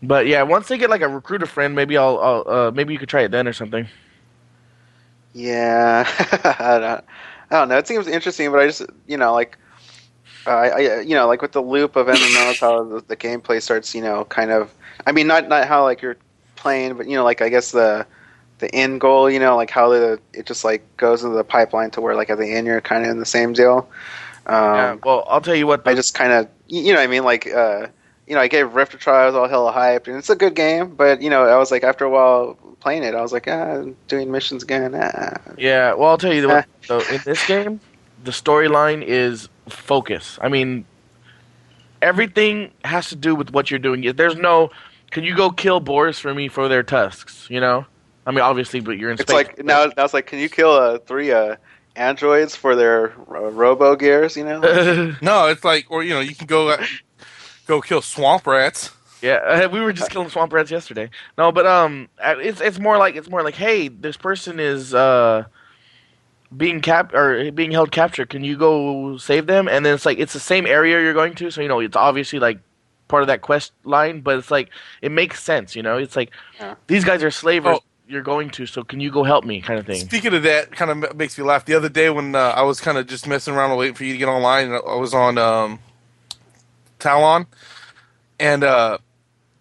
But 0.00 0.28
yeah, 0.28 0.42
once 0.44 0.68
they 0.68 0.78
get 0.78 0.90
like 0.90 1.00
a 1.00 1.08
recruiter 1.08 1.44
friend, 1.46 1.74
maybe 1.74 1.96
I'll, 1.96 2.18
I'll 2.20 2.44
uh, 2.46 2.70
maybe 2.70 2.92
you 2.92 3.00
could 3.00 3.08
try 3.08 3.22
it 3.22 3.32
then 3.32 3.48
or 3.48 3.52
something. 3.52 3.88
Yeah. 5.32 6.04
I, 6.58 6.78
don't, 6.78 7.04
I 7.50 7.58
don't 7.58 7.68
know. 7.68 7.78
It 7.78 7.86
seems 7.86 8.06
interesting, 8.06 8.50
but 8.50 8.60
I 8.60 8.66
just, 8.66 8.82
you 9.06 9.16
know, 9.16 9.32
like, 9.32 9.56
uh, 10.46 10.50
I, 10.50 10.68
I, 10.68 11.00
you 11.00 11.14
know, 11.14 11.26
like 11.26 11.42
with 11.42 11.52
the 11.52 11.62
loop 11.62 11.96
of 11.96 12.06
MMOs, 12.06 12.60
how 12.60 12.84
the, 12.84 13.04
the 13.06 13.16
gameplay 13.16 13.60
starts, 13.62 13.94
you 13.94 14.02
know, 14.02 14.24
kind 14.24 14.50
of. 14.50 14.72
I 15.06 15.12
mean, 15.12 15.26
not 15.26 15.48
not 15.48 15.68
how 15.68 15.84
like 15.84 16.02
you're 16.02 16.16
playing, 16.56 16.96
but 16.96 17.08
you 17.08 17.16
know, 17.16 17.24
like 17.24 17.42
I 17.42 17.48
guess 17.48 17.70
the 17.72 18.06
the 18.58 18.74
end 18.74 19.00
goal, 19.00 19.30
you 19.30 19.38
know, 19.38 19.56
like 19.56 19.70
how 19.70 19.90
the 19.90 20.20
it 20.32 20.46
just 20.46 20.64
like 20.64 20.84
goes 20.96 21.22
into 21.22 21.36
the 21.36 21.44
pipeline 21.44 21.90
to 21.92 22.00
where 22.00 22.14
like 22.14 22.30
at 22.30 22.38
the 22.38 22.50
end 22.50 22.66
you're 22.66 22.80
kind 22.80 23.04
of 23.04 23.10
in 23.10 23.18
the 23.18 23.26
same 23.26 23.52
deal. 23.52 23.88
Um, 24.46 24.64
yeah, 24.74 24.96
well, 25.04 25.24
I'll 25.28 25.40
tell 25.40 25.54
you 25.54 25.66
what. 25.66 25.86
I 25.86 25.94
just 25.94 26.14
kind 26.14 26.32
of, 26.32 26.48
you 26.66 26.92
know, 26.92 26.98
what 26.98 27.04
I 27.04 27.06
mean, 27.06 27.24
like, 27.24 27.46
uh, 27.46 27.86
you 28.26 28.34
know, 28.34 28.40
I 28.40 28.48
gave 28.48 28.74
Rift 28.74 28.94
a 28.94 28.96
try. 28.96 29.22
I 29.22 29.26
was 29.26 29.34
all 29.34 29.48
hella 29.48 29.72
hyped, 29.72 30.08
and 30.08 30.16
it's 30.16 30.30
a 30.30 30.36
good 30.36 30.54
game. 30.54 30.94
But 30.94 31.20
you 31.20 31.30
know, 31.30 31.44
I 31.44 31.56
was 31.58 31.70
like, 31.70 31.84
after 31.84 32.04
a 32.04 32.10
while 32.10 32.56
playing 32.80 33.02
it, 33.04 33.14
I 33.14 33.20
was 33.22 33.32
like, 33.32 33.48
ah, 33.48 33.84
doing 34.08 34.30
missions 34.30 34.62
again. 34.62 34.94
Ah. 34.94 35.34
yeah, 35.56 35.94
well, 35.94 36.10
I'll 36.10 36.18
tell 36.18 36.32
you 36.32 36.42
the 36.42 36.48
what. 36.48 36.66
So 36.84 37.00
in 37.12 37.20
this 37.24 37.46
game, 37.46 37.80
the 38.24 38.30
storyline 38.30 39.02
is 39.02 39.48
focus. 39.68 40.38
I 40.40 40.48
mean, 40.48 40.84
everything 42.02 42.72
has 42.84 43.08
to 43.10 43.16
do 43.16 43.34
with 43.34 43.50
what 43.52 43.70
you're 43.70 43.78
doing. 43.80 44.02
There's 44.16 44.36
no, 44.36 44.70
can 45.10 45.24
you 45.24 45.34
go 45.36 45.50
kill 45.50 45.80
boars 45.80 46.18
for 46.18 46.34
me 46.34 46.48
for 46.48 46.68
their 46.68 46.82
tusks? 46.82 47.48
You 47.50 47.60
know, 47.60 47.86
I 48.26 48.30
mean, 48.30 48.40
obviously, 48.40 48.80
but 48.80 48.92
you're 48.98 49.10
in 49.10 49.14
It's 49.14 49.22
space. 49.22 49.34
like 49.34 49.64
now, 49.64 49.86
now 49.96 50.04
it's 50.04 50.14
like, 50.14 50.26
can 50.26 50.38
you 50.38 50.48
kill 50.48 50.70
uh, 50.72 50.98
three 50.98 51.32
uh, 51.32 51.56
androids 51.96 52.54
for 52.54 52.76
their 52.76 53.12
uh, 53.30 53.50
robo 53.50 53.96
gears? 53.96 54.36
You 54.36 54.44
know, 54.44 54.60
No, 55.22 55.46
it's 55.48 55.64
like, 55.64 55.86
or 55.90 56.02
you 56.02 56.14
know, 56.14 56.20
you 56.20 56.34
can 56.34 56.46
go 56.46 56.68
uh, 56.70 56.84
go 57.66 57.80
kill 57.80 58.02
swamp 58.02 58.46
rats. 58.46 58.90
Yeah, 59.22 59.34
uh, 59.36 59.68
we 59.72 59.80
were 59.80 59.92
just 59.92 60.10
killing 60.10 60.28
swamp 60.28 60.52
rats 60.52 60.70
yesterday. 60.70 61.10
No, 61.36 61.52
but 61.52 61.66
um, 61.66 62.08
it's 62.22 62.60
it's 62.60 62.78
more 62.78 62.98
like 62.98 63.16
it's 63.16 63.28
more 63.28 63.42
like, 63.42 63.54
hey, 63.54 63.88
this 63.88 64.16
person 64.16 64.60
is 64.60 64.94
uh 64.94 65.44
being 66.56 66.80
cap 66.80 67.12
or 67.14 67.50
being 67.52 67.70
held 67.70 67.90
captured. 67.90 68.30
Can 68.30 68.42
you 68.44 68.56
go 68.56 69.16
save 69.18 69.46
them? 69.46 69.68
And 69.68 69.84
then 69.84 69.94
it's 69.94 70.06
like 70.06 70.18
it's 70.18 70.32
the 70.32 70.40
same 70.40 70.66
area 70.66 71.00
you're 71.02 71.14
going 71.14 71.34
to, 71.36 71.50
so 71.50 71.60
you 71.60 71.68
know 71.68 71.80
it's 71.80 71.96
obviously 71.96 72.38
like 72.38 72.58
part 73.08 73.22
of 73.22 73.26
that 73.26 73.40
quest 73.42 73.72
line, 73.84 74.20
but 74.20 74.38
it's 74.38 74.50
like 74.50 74.70
it 75.02 75.10
makes 75.12 75.42
sense. 75.42 75.74
You 75.76 75.82
know, 75.82 75.98
it's 75.98 76.16
like 76.16 76.30
Yeah. 76.58 76.74
these 76.86 77.04
guys 77.04 77.22
are 77.22 77.30
slavers. 77.30 77.78
Oh. 77.78 77.84
You're 78.10 78.22
going 78.22 78.48
to, 78.52 78.64
so 78.64 78.84
can 78.84 79.00
you 79.00 79.10
go 79.10 79.22
help 79.22 79.44
me, 79.44 79.60
kind 79.60 79.78
of 79.78 79.84
thing. 79.84 80.00
Speaking 80.00 80.32
of 80.32 80.42
that, 80.44 80.72
kind 80.72 80.90
of 81.04 81.14
makes 81.14 81.36
me 81.36 81.44
laugh. 81.44 81.66
The 81.66 81.74
other 81.74 81.90
day 81.90 82.08
when 82.08 82.34
uh, 82.34 82.38
I 82.56 82.62
was 82.62 82.80
kind 82.80 82.96
of 82.96 83.06
just 83.06 83.26
messing 83.26 83.52
around 83.52 83.68
and 83.72 83.78
waiting 83.78 83.94
for 83.94 84.04
you 84.04 84.14
to 84.14 84.18
get 84.18 84.28
online, 84.28 84.68
and 84.72 84.76
I 84.76 84.94
was 84.94 85.12
on 85.12 85.36
um, 85.36 85.78
Talon, 86.98 87.46
and 88.40 88.64
uh, 88.64 88.96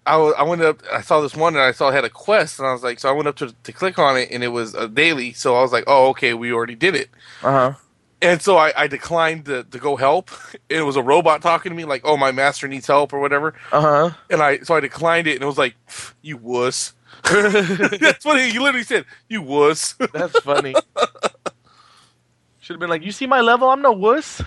I, 0.08 0.16
I 0.16 0.44
went 0.44 0.62
up. 0.62 0.82
I 0.92 1.02
saw 1.02 1.22
this 1.22 1.36
one, 1.36 1.56
and 1.56 1.64
I 1.64 1.72
saw 1.72 1.90
it 1.90 1.94
had 1.94 2.06
a 2.06 2.10
quest, 2.10 2.60
and 2.60 2.68
I 2.68 2.74
was 2.74 2.84
like, 2.84 3.00
so 3.00 3.10
I 3.10 3.12
went 3.12 3.28
up 3.28 3.36
to 3.38 3.54
to 3.64 3.72
click 3.72 4.00
on 4.00 4.18
it, 4.18 4.30
and 4.32 4.44
it 4.44 4.50
was 4.50 4.74
a 4.74 4.88
daily. 4.88 5.34
So 5.34 5.56
I 5.56 5.62
was 5.62 5.72
like, 5.72 5.84
oh, 5.88 6.10
okay, 6.10 6.34
we 6.34 6.52
already 6.52 6.76
did 6.76 6.96
it. 6.96 7.10
Uh 7.44 7.52
huh. 7.52 7.74
And 8.20 8.42
so 8.42 8.58
I, 8.58 8.74
I 8.76 8.88
declined 8.88 9.46
to, 9.46 9.64
to 9.64 9.80
go 9.80 9.96
help. 9.96 10.32
It 10.70 10.82
was 10.82 10.98
a 10.98 11.02
robot 11.02 11.42
talking 11.42 11.70
to 11.70 11.76
me, 11.76 11.86
like, 11.86 12.02
"Oh, 12.04 12.18
my 12.18 12.32
master 12.34 12.68
needs 12.68 12.88
help" 12.88 13.14
or 13.14 13.20
whatever. 13.20 13.54
Uh 13.72 13.82
huh. 13.82 14.10
And 14.30 14.42
I 14.42 14.60
so 14.60 14.76
I 14.76 14.82
declined 14.82 15.28
it, 15.28 15.36
and 15.36 15.44
it 15.44 15.46
was 15.46 15.58
like, 15.58 15.76
"You 16.22 16.36
wuss." 16.38 16.94
That's 17.24 18.26
what 18.26 18.40
he, 18.40 18.50
he 18.50 18.60
literally 18.60 18.84
said. 18.84 19.06
You 19.30 19.42
wuss. 19.42 19.94
That's 20.14 20.38
funny. 20.40 20.76
Should 22.60 22.74
have 22.74 22.80
been 22.80 22.90
like, 22.90 23.04
you 23.04 23.12
see 23.12 23.28
my 23.28 23.42
level? 23.42 23.70
I'm 23.70 23.82
no 23.82 23.94
wuss. 23.94 24.42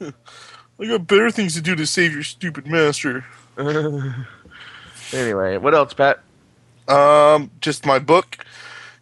I 0.00 0.86
got 0.86 1.06
better 1.06 1.30
things 1.30 1.54
to 1.54 1.60
do 1.60 1.76
to 1.76 1.86
save 1.86 2.12
your 2.12 2.22
stupid 2.22 2.66
master. 2.66 3.24
Anyway, 5.12 5.56
what 5.56 5.74
else, 5.74 5.94
Pat? 5.94 6.20
Um, 6.88 7.50
just 7.60 7.86
my 7.86 7.98
book, 7.98 8.44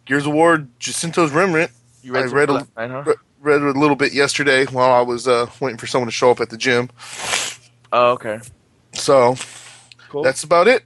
Gears 0.05 0.25
of 0.25 0.33
War, 0.33 0.65
Jacinto's 0.79 1.31
Remnant. 1.31 1.71
You 2.03 2.13
read 2.13 2.25
I 2.29 2.31
read 2.31 2.49
a- 2.49 2.67
huh? 2.77 3.13
Read 3.39 3.61
a 3.63 3.71
little 3.71 3.95
bit 3.95 4.13
yesterday 4.13 4.65
while 4.65 4.91
I 4.91 5.01
was 5.01 5.27
uh, 5.27 5.47
waiting 5.59 5.77
for 5.79 5.87
someone 5.87 6.07
to 6.07 6.11
show 6.11 6.29
up 6.29 6.39
at 6.41 6.51
the 6.51 6.57
gym. 6.57 6.89
Oh, 7.91 8.11
okay. 8.11 8.39
So 8.93 9.35
Cool. 10.09 10.21
that's 10.23 10.43
about 10.43 10.67
it. 10.67 10.83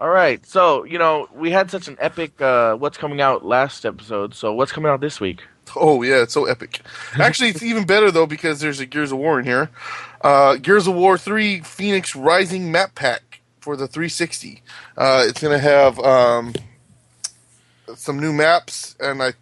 All 0.00 0.08
right. 0.10 0.44
So, 0.44 0.82
you 0.84 0.98
know, 0.98 1.28
we 1.34 1.50
had 1.52 1.70
such 1.70 1.86
an 1.88 1.96
epic 2.00 2.40
uh 2.40 2.74
what's 2.74 2.96
coming 2.98 3.20
out 3.20 3.44
last 3.44 3.84
episode. 3.86 4.34
So, 4.34 4.52
what's 4.54 4.72
coming 4.72 4.90
out 4.90 5.00
this 5.00 5.20
week? 5.20 5.42
Oh 5.76 6.02
yeah, 6.02 6.22
it's 6.22 6.32
so 6.32 6.46
epic. 6.46 6.80
Actually, 7.18 7.50
it's 7.50 7.62
even 7.62 7.84
better 7.84 8.10
though 8.10 8.26
because 8.26 8.58
there's 8.60 8.80
a 8.80 8.86
Gears 8.86 9.12
of 9.12 9.18
War 9.18 9.38
in 9.38 9.44
here. 9.44 9.70
Uh, 10.22 10.56
Gears 10.56 10.86
of 10.86 10.94
War 10.94 11.16
3 11.18 11.60
Phoenix 11.60 12.16
Rising 12.16 12.72
map 12.72 12.94
pack 12.94 13.22
for 13.68 13.76
the 13.76 13.86
360. 13.86 14.62
Uh, 14.96 15.24
it's 15.28 15.42
going 15.42 15.52
to 15.52 15.58
have 15.58 15.98
um, 15.98 16.54
some 17.96 18.18
new 18.18 18.32
maps, 18.32 18.96
and 18.98 19.22
I 19.22 19.34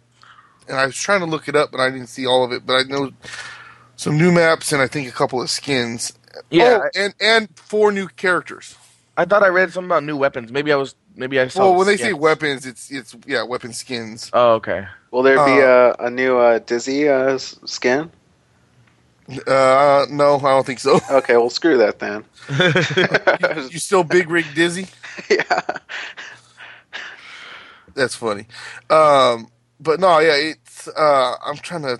and 0.67 0.77
I 0.77 0.85
was 0.87 0.97
trying 0.97 1.21
to 1.21 1.25
look 1.25 1.47
it 1.47 1.55
up, 1.55 1.71
but 1.71 1.79
I 1.79 1.89
didn't 1.89 2.07
see 2.09 2.27
all 2.27 2.43
of 2.43 2.51
it. 2.51 2.65
But 2.65 2.73
I 2.73 2.83
know 2.83 3.11
some 3.95 4.17
new 4.17 4.33
maps 4.33 4.73
and 4.73 4.81
I 4.81 4.87
think 4.87 5.07
a 5.07 5.13
couple 5.13 5.41
of 5.41 5.49
skins. 5.49 6.11
Yeah, 6.51 6.79
Oh, 6.83 6.89
and 6.93 7.15
and 7.21 7.47
four 7.57 7.93
new 7.93 8.09
characters. 8.09 8.75
I 9.15 9.23
thought 9.23 9.43
I 9.43 9.47
read 9.47 9.71
something 9.71 9.87
about 9.87 10.03
new 10.03 10.17
weapons. 10.17 10.51
Maybe 10.51 10.73
I 10.73 10.75
was. 10.75 10.95
Maybe 11.15 11.39
I 11.39 11.47
saw. 11.47 11.69
Well, 11.69 11.75
when 11.77 11.87
they 11.87 11.95
say 11.97 12.11
weapons, 12.13 12.65
it's 12.65 12.91
it's 12.91 13.15
yeah, 13.25 13.43
weapon 13.43 13.71
skins. 13.71 14.29
Oh, 14.33 14.55
okay. 14.55 14.87
Will 15.11 15.23
there 15.23 15.39
be 15.39 15.61
Uh, 15.61 15.67
a, 15.67 15.93
a 15.93 16.09
new 16.09 16.37
uh, 16.37 16.59
Dizzy 16.59 17.07
uh, 17.07 17.37
skin? 17.37 18.11
Uh, 19.29 20.05
no, 20.09 20.37
I 20.37 20.49
don't 20.49 20.65
think 20.65 20.79
so. 20.79 20.99
Okay, 21.11 21.35
well, 21.35 21.49
screw 21.49 21.77
that 21.77 21.99
then. 21.99 22.23
you 23.71 23.79
still 23.79 24.03
big 24.03 24.29
rig 24.29 24.45
dizzy? 24.55 24.87
yeah. 25.29 25.61
That's 27.93 28.15
funny. 28.15 28.45
Um, 28.89 29.49
but 29.79 29.99
no, 29.99 30.19
yeah, 30.19 30.35
it's. 30.35 30.87
Uh, 30.87 31.35
I'm 31.45 31.57
trying 31.57 31.81
to. 31.81 31.99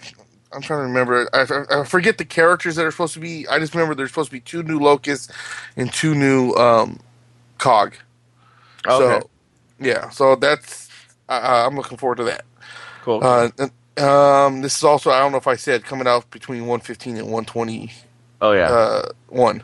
I'm 0.53 0.61
trying 0.61 0.79
to 0.79 0.83
remember. 0.83 1.27
I, 1.33 1.41
I, 1.41 1.81
I 1.81 1.83
forget 1.83 2.17
the 2.17 2.25
characters 2.25 2.75
that 2.77 2.85
are 2.85 2.91
supposed 2.91 3.15
to 3.15 3.19
be. 3.19 3.47
I 3.47 3.59
just 3.59 3.73
remember 3.73 3.95
there's 3.95 4.09
supposed 4.09 4.29
to 4.29 4.35
be 4.35 4.39
two 4.39 4.63
new 4.63 4.79
locusts 4.79 5.31
and 5.75 5.91
two 5.91 6.15
new 6.15 6.53
um, 6.53 6.99
cog. 7.57 7.95
Okay. 8.87 9.19
So, 9.19 9.29
yeah. 9.79 10.09
So 10.09 10.35
that's. 10.35 10.89
I 11.27 11.65
I'm 11.65 11.75
looking 11.75 11.97
forward 11.97 12.17
to 12.17 12.23
that. 12.25 12.45
cool. 13.03 13.21
Uh, 13.21 13.49
and, 13.57 13.71
um, 13.97 14.61
this 14.61 14.77
is 14.77 14.83
also. 14.83 15.11
I 15.11 15.19
don't 15.19 15.31
know 15.31 15.37
if 15.37 15.47
I 15.47 15.55
said 15.55 15.83
coming 15.83 16.07
out 16.07 16.29
between 16.31 16.61
115 16.61 17.17
and 17.17 17.25
120 17.25 17.91
oh 18.41 18.51
yeah. 18.51 18.69
uh, 18.69 19.09
one. 19.27 19.63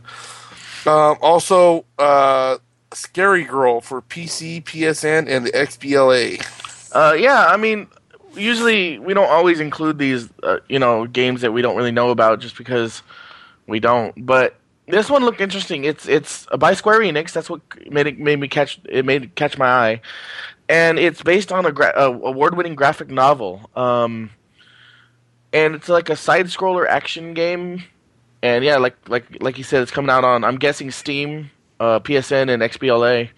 Um, 0.86 1.18
also, 1.22 1.86
uh, 1.98 2.58
Scary 2.94 3.44
Girl 3.44 3.82
for 3.82 4.02
PC, 4.02 4.64
PSN, 4.64 5.30
and 5.30 5.46
the 5.46 5.52
XBLA. 5.52 6.46
Uh, 6.94 7.14
yeah, 7.14 7.48
I 7.48 7.58
mean, 7.58 7.88
usually 8.36 9.00
we 9.00 9.14
don't 9.14 9.30
always 9.30 9.60
include 9.60 9.98
these, 9.98 10.30
uh, 10.44 10.58
you 10.68 10.80
know, 10.80 11.06
games 11.06 11.42
that 11.42 11.52
we 11.52 11.62
don't 11.62 11.76
really 11.76 11.92
know 11.92 12.10
about 12.10 12.40
just 12.40 12.58
because 12.58 13.02
we 13.68 13.80
don't. 13.80 14.26
But 14.26 14.56
this 14.88 15.10
one 15.10 15.24
looked 15.24 15.42
interesting. 15.42 15.86
It's 15.86 16.08
it's 16.08 16.46
by 16.58 16.74
Square 16.74 17.00
Enix. 17.00 17.32
That's 17.32 17.50
what 17.50 17.62
made 17.90 18.08
it 18.08 18.20
made 18.20 18.40
me 18.40 18.48
catch 18.48 18.80
it 18.86 19.06
made 19.06 19.24
it 19.24 19.36
catch 19.36 19.58
my 19.58 19.68
eye, 19.68 20.02
and 20.70 20.98
it's 20.98 21.22
based 21.22 21.52
on 21.52 21.66
a, 21.66 21.72
gra- 21.72 21.94
award-winning 21.96 22.76
graphic 22.76 23.10
novel. 23.10 23.70
Um, 23.76 24.32
and 25.52 25.76
it's 25.76 25.90
like 25.90 26.10
a 26.10 26.16
side-scroller 26.16 26.88
action 26.88 27.34
game. 27.34 27.84
And 28.42 28.66
yeah, 28.66 28.76
like 28.78 28.98
like 29.08 29.42
like 29.42 29.58
you 29.58 29.64
said, 29.64 29.82
it's 29.82 29.92
coming 29.92 30.10
out 30.10 30.26
on 30.26 30.44
I'm 30.44 30.58
guessing 30.58 30.92
Steam, 30.92 31.50
uh, 31.80 32.02
PSN, 32.02 32.50
and 32.50 32.62
XBLA. 32.62 33.30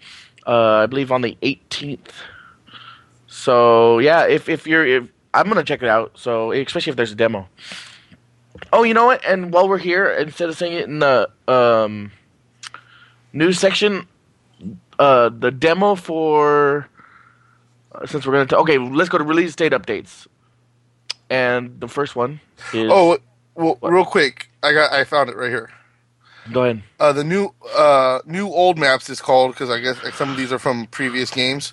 Uh, 0.44 0.82
I 0.82 0.86
believe 0.86 1.12
on 1.12 1.22
the 1.22 1.36
18th. 1.42 2.10
So 3.28 4.00
yeah, 4.00 4.26
if 4.26 4.48
if 4.48 4.66
you're 4.66 4.84
if 4.84 5.08
I'm 5.32 5.46
gonna 5.46 5.62
check 5.62 5.82
it 5.82 5.88
out. 5.88 6.18
So 6.18 6.50
especially 6.50 6.90
if 6.90 6.96
there's 6.96 7.12
a 7.12 7.16
demo. 7.16 7.48
Oh, 8.72 8.82
you 8.82 8.94
know 8.94 9.06
what? 9.06 9.24
And 9.24 9.52
while 9.52 9.68
we're 9.68 9.78
here, 9.78 10.10
instead 10.10 10.48
of 10.48 10.56
saying 10.56 10.72
it 10.72 10.84
in 10.86 10.98
the 10.98 11.28
um, 11.46 12.10
news 13.32 13.60
section, 13.60 14.08
uh, 14.98 15.28
the 15.28 15.50
demo 15.50 15.94
for 15.94 16.88
since 18.04 18.26
we're 18.26 18.32
gonna 18.32 18.46
t- 18.46 18.56
okay, 18.56 18.78
let's 18.78 19.08
go 19.08 19.18
to 19.18 19.24
release 19.24 19.54
date 19.56 19.72
updates. 19.72 20.26
And 21.30 21.80
the 21.80 21.88
first 21.88 22.14
one 22.16 22.40
is 22.72 22.90
Oh, 22.92 23.18
well, 23.54 23.76
What? 23.80 23.90
real 23.92 24.04
quick, 24.04 24.48
I 24.62 24.72
got 24.72 24.92
I 24.92 25.04
found 25.04 25.30
it 25.30 25.36
right 25.36 25.50
here. 25.50 25.70
go 26.52 26.62
ahead. 26.64 26.82
Uh, 27.00 27.12
the 27.12 27.24
new 27.24 27.52
uh, 27.76 28.20
new 28.26 28.46
old 28.48 28.78
maps 28.78 29.08
is 29.10 29.20
called 29.20 29.52
because 29.52 29.70
I 29.70 29.80
guess 29.80 30.02
like, 30.04 30.14
some 30.14 30.30
of 30.30 30.36
these 30.36 30.52
are 30.52 30.58
from 30.58 30.86
previous 30.86 31.30
games. 31.30 31.72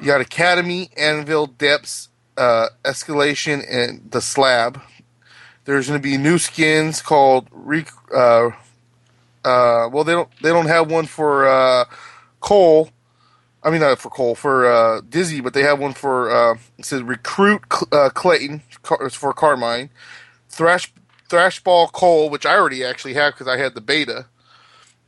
You 0.00 0.06
got 0.06 0.20
Academy, 0.20 0.90
Anvil, 0.96 1.46
Depths, 1.46 2.08
uh, 2.36 2.68
Escalation, 2.84 3.62
and 3.70 4.10
the 4.10 4.20
Slab. 4.20 4.80
There's 5.64 5.86
going 5.88 5.98
to 6.00 6.02
be 6.02 6.18
new 6.18 6.38
skins 6.38 7.00
called 7.00 7.46
Rec- 7.52 7.92
uh, 8.12 8.50
uh, 9.44 9.88
well 9.92 10.04
they 10.04 10.12
don't 10.12 10.28
they 10.42 10.50
don't 10.50 10.66
have 10.66 10.90
one 10.90 11.06
for 11.06 11.46
uh, 11.48 11.84
Cole. 12.40 12.90
I 13.64 13.70
mean 13.70 13.80
not 13.80 13.98
for 13.98 14.10
Cole 14.10 14.34
for 14.34 14.66
uh, 14.66 15.00
Dizzy, 15.08 15.40
but 15.40 15.54
they 15.54 15.62
have 15.62 15.78
one 15.78 15.92
for 15.92 16.30
uh, 16.30 16.54
it 16.78 16.84
says 16.84 17.02
Recruit 17.02 17.62
Cl- 17.72 17.88
uh, 17.92 18.10
Clayton 18.10 18.62
Car- 18.82 19.04
it's 19.06 19.14
for 19.14 19.32
Carmine. 19.32 19.90
Thrash 20.48 20.92
Thrashball 21.28 21.92
Cole, 21.92 22.28
which 22.28 22.44
I 22.44 22.54
already 22.56 22.84
actually 22.84 23.14
have 23.14 23.34
because 23.34 23.48
I 23.48 23.56
had 23.56 23.74
the 23.74 23.80
beta. 23.80 24.26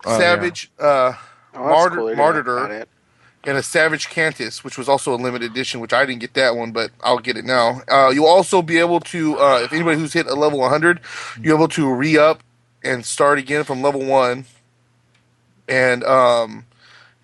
Oh, 0.04 0.18
Savage 0.18 0.70
uh, 0.78 1.14
Oh, 1.54 1.60
Martyr, 1.60 1.96
cool. 1.96 2.16
Martyr 2.16 2.86
and 3.46 3.58
a 3.58 3.62
Savage 3.62 4.08
Cantus, 4.08 4.64
which 4.64 4.78
was 4.78 4.88
also 4.88 5.14
a 5.14 5.16
limited 5.16 5.50
edition, 5.50 5.80
which 5.80 5.92
I 5.92 6.04
didn't 6.06 6.20
get 6.20 6.34
that 6.34 6.56
one, 6.56 6.72
but 6.72 6.90
I'll 7.02 7.18
get 7.18 7.36
it 7.36 7.44
now. 7.44 7.82
Uh, 7.88 8.10
you'll 8.10 8.26
also 8.26 8.62
be 8.62 8.78
able 8.78 9.00
to, 9.00 9.38
uh, 9.38 9.60
if 9.62 9.72
anybody 9.72 9.98
who's 9.98 10.12
hit 10.14 10.26
a 10.26 10.34
level 10.34 10.58
100, 10.60 11.00
you're 11.40 11.54
able 11.56 11.68
to 11.68 11.92
re 11.92 12.16
up 12.16 12.42
and 12.82 13.04
start 13.04 13.38
again 13.38 13.64
from 13.64 13.82
level 13.82 14.04
one. 14.04 14.46
And 15.68 16.02
um, 16.04 16.66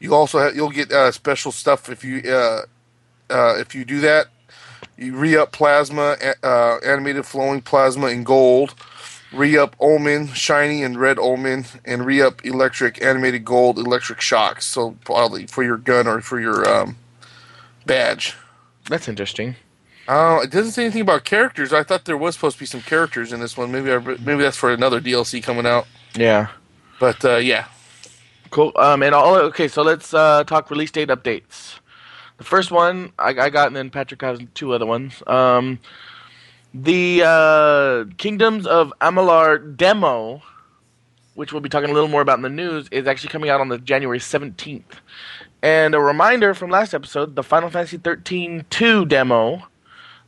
you 0.01 0.15
also 0.15 0.39
have, 0.39 0.57
you'll 0.57 0.71
get 0.71 0.91
uh, 0.91 1.13
special 1.13 1.53
stuff 1.53 1.89
if 1.89 2.03
you 2.03 2.21
uh, 2.31 2.63
uh, 3.29 3.57
if 3.59 3.75
you 3.75 3.85
do 3.85 4.01
that. 4.01 4.29
You 4.97 5.17
re 5.17 5.37
up 5.37 5.53
plasma, 5.53 6.17
uh, 6.43 6.79
animated 6.85 7.25
flowing 7.27 7.63
plasma 7.63 8.09
in 8.09 8.25
gold. 8.25 8.75
Re 9.33 9.57
up 9.57 9.77
Omen, 9.79 10.29
shiny 10.29 10.83
and 10.83 10.99
red 10.99 11.19
Omen, 11.19 11.65
and 11.85 12.05
re 12.05 12.21
up 12.21 12.45
electric, 12.45 13.01
animated 13.01 13.45
gold, 13.45 13.79
electric 13.79 14.21
shocks. 14.21 14.67
So 14.67 14.97
probably 15.05 15.47
for 15.47 15.63
your 15.63 15.77
gun 15.77 16.09
or 16.09 16.21
for 16.21 16.41
your 16.41 16.69
um, 16.69 16.97
badge. 17.87 18.35
That's 18.89 19.09
interesting. 19.09 19.55
Uh, 20.09 20.41
it 20.43 20.51
doesn't 20.51 20.73
say 20.73 20.83
anything 20.83 21.03
about 21.03 21.25
characters. 21.25 21.73
I 21.73 21.85
thought 21.85 22.05
there 22.05 22.17
was 22.17 22.35
supposed 22.35 22.57
to 22.57 22.61
be 22.61 22.67
some 22.67 22.81
characters 22.81 23.33
in 23.33 23.39
this 23.39 23.57
one. 23.57 23.71
Maybe 23.71 23.93
I, 23.93 23.99
maybe 23.99 24.43
that's 24.43 24.57
for 24.57 24.73
another 24.73 25.01
DLC 25.01 25.41
coming 25.41 25.67
out. 25.67 25.87
Yeah. 26.17 26.49
But 26.99 27.25
uh, 27.25 27.37
yeah, 27.37 27.67
Cool. 28.51 28.73
Um, 28.77 29.03
and 29.03 29.15
all 29.15 29.37
okay. 29.37 29.69
So 29.69 29.83
let's 29.83 30.13
uh, 30.13 30.45
talk 30.45 30.71
release 30.71 30.91
date 30.91 31.09
updates. 31.09 31.79
The 32.39 32.45
first 32.45 32.71
one 32.71 33.13
I, 33.19 33.29
I 33.29 33.51
got, 33.51 33.69
and 33.69 33.77
then 33.77 33.91
Patrick 33.91 34.23
has 34.23 34.41
two 34.55 34.73
other 34.73 34.87
ones. 34.87 35.23
Um, 35.27 35.79
the 36.75 37.23
uh, 37.25 38.05
Kingdoms 38.17 38.67
of 38.67 38.93
Amalur 39.01 39.77
demo, 39.77 40.43
which 41.35 41.53
we'll 41.53 41.61
be 41.61 41.69
talking 41.69 41.91
a 41.91 41.93
little 41.93 42.09
more 42.09 42.23
about 42.23 42.39
in 42.39 42.43
the 42.43 42.49
news, 42.49 42.89
is 42.91 43.07
actually 43.07 43.29
coming 43.31 43.51
out 43.51 43.61
on 43.61 43.69
the 43.69 43.79
January 43.79 44.21
seventeenth. 44.21 45.01
And 45.63 45.95
a 45.95 46.01
reminder 46.01 46.55
from 46.55 46.71
last 46.71 46.93
episode: 46.93 47.37
the 47.37 47.45
Final 47.45 47.71
Fantasy 47.71 47.99
thirteen 47.99 48.65
two 48.69 49.05
demo 49.07 49.63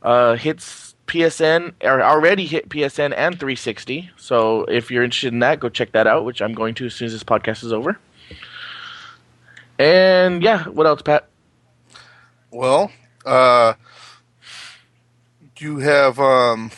uh, 0.01 0.35
hits 0.35 0.95
PSN 1.07 1.73
or 1.83 2.01
already 2.01 2.45
hit 2.45 2.69
PSN 2.69 3.13
and 3.15 3.37
360. 3.37 4.11
So 4.15 4.63
if 4.65 4.89
you're 4.89 5.03
interested 5.03 5.33
in 5.33 5.39
that, 5.39 5.59
go 5.59 5.67
check 5.67 5.91
that 5.91 6.07
out. 6.07 6.23
Which 6.25 6.41
I'm 6.41 6.53
going 6.53 6.75
to 6.75 6.85
as 6.85 6.95
soon 6.95 7.07
as 7.07 7.11
this 7.11 7.23
podcast 7.23 7.63
is 7.63 7.73
over. 7.73 7.99
And 9.79 10.41
yeah, 10.43 10.65
what 10.65 10.85
else, 10.87 11.01
Pat? 11.01 11.27
well, 12.51 12.91
uh, 13.25 13.73
you 15.57 15.79
have 15.79 16.19
um, 16.19 16.71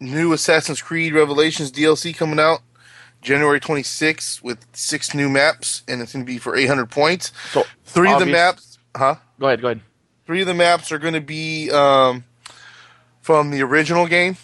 new 0.00 0.32
Assassin's 0.32 0.82
Creed 0.82 1.14
Revelations 1.14 1.72
DLC 1.72 2.14
coming 2.14 2.38
out 2.38 2.60
January 3.22 3.60
26th 3.60 4.42
with 4.42 4.66
six 4.72 5.14
new 5.14 5.28
maps, 5.28 5.82
and 5.88 6.00
it's 6.00 6.12
going 6.12 6.24
to 6.24 6.30
be 6.30 6.38
for 6.38 6.56
800 6.56 6.90
points. 6.90 7.32
So 7.50 7.64
Three 7.84 8.12
of 8.12 8.20
the 8.20 8.26
maps, 8.26 8.78
huh? 8.96 9.16
Go 9.40 9.46
ahead. 9.46 9.60
Go 9.62 9.68
ahead. 9.68 9.80
Three 10.26 10.40
of 10.42 10.46
the 10.46 10.54
maps 10.54 10.92
are 10.92 10.98
going 10.98 11.14
to 11.14 11.20
be 11.20 11.70
um, 11.70 12.24
from 13.20 13.50
the 13.50 13.62
original 13.62 14.06
game, 14.06 14.36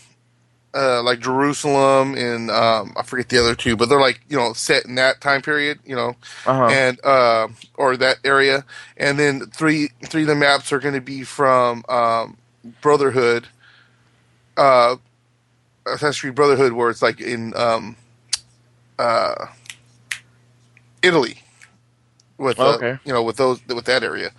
uh, 0.75 1.03
like 1.03 1.21
Jerusalem 1.21 2.15
and 2.17 2.51
um, 2.51 2.93
I 2.97 3.03
forget 3.05 3.29
the 3.29 3.39
other 3.39 3.55
two, 3.55 3.77
but 3.77 3.89
they're 3.89 4.01
like 4.01 4.21
you 4.29 4.37
know 4.37 4.53
set 4.55 4.85
in 4.87 4.97
that 4.97 5.21
time 5.21 5.41
period, 5.43 5.79
you 5.87 5.95
know, 5.95 6.17
Uh-huh. 6.47 6.67
and 6.67 6.99
uh, 7.05 7.49
or 7.77 7.97
that 7.97 8.19
area. 8.25 8.65
And 8.97 9.19
then 9.19 9.47
three 9.51 9.91
three 10.07 10.23
of 10.23 10.29
the 10.29 10.35
maps 10.35 10.73
are 10.73 10.81
going 10.81 10.95
to 10.95 11.01
be 11.01 11.23
from 11.23 11.85
um, 11.89 12.37
Brotherhood, 12.81 13.47
uh, 14.57 14.97
Assassin's 15.87 16.21
Creed 16.21 16.35
Brotherhood, 16.35 16.73
where 16.73 16.91
it's 16.91 17.03
like 17.03 17.21
in 17.21 17.55
um, 17.57 17.97
uh, 18.99 19.47
Italy. 21.03 21.39
With 22.37 22.59
uh, 22.59 22.75
Okay. 22.75 22.99
you 23.05 23.13
know 23.13 23.23
with 23.23 23.37
those 23.37 23.61
with 23.69 23.85
that 23.85 24.03
area, 24.03 24.33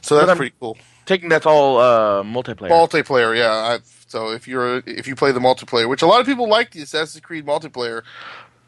so 0.00 0.16
that's 0.16 0.38
pretty 0.38 0.54
cool. 0.58 0.78
Taking 1.04 1.28
that's 1.28 1.44
all 1.44 1.78
uh, 1.78 2.22
multiplayer. 2.22 2.70
Multiplayer, 2.70 3.36
yeah. 3.36 3.50
I, 3.52 3.78
so 4.12 4.30
if 4.30 4.46
you're 4.46 4.82
if 4.86 5.06
you 5.08 5.16
play 5.16 5.32
the 5.32 5.40
multiplayer, 5.40 5.88
which 5.88 6.02
a 6.02 6.06
lot 6.06 6.20
of 6.20 6.26
people 6.26 6.48
like 6.48 6.70
the 6.72 6.82
Assassin's 6.82 7.20
Creed 7.24 7.46
multiplayer, 7.46 8.02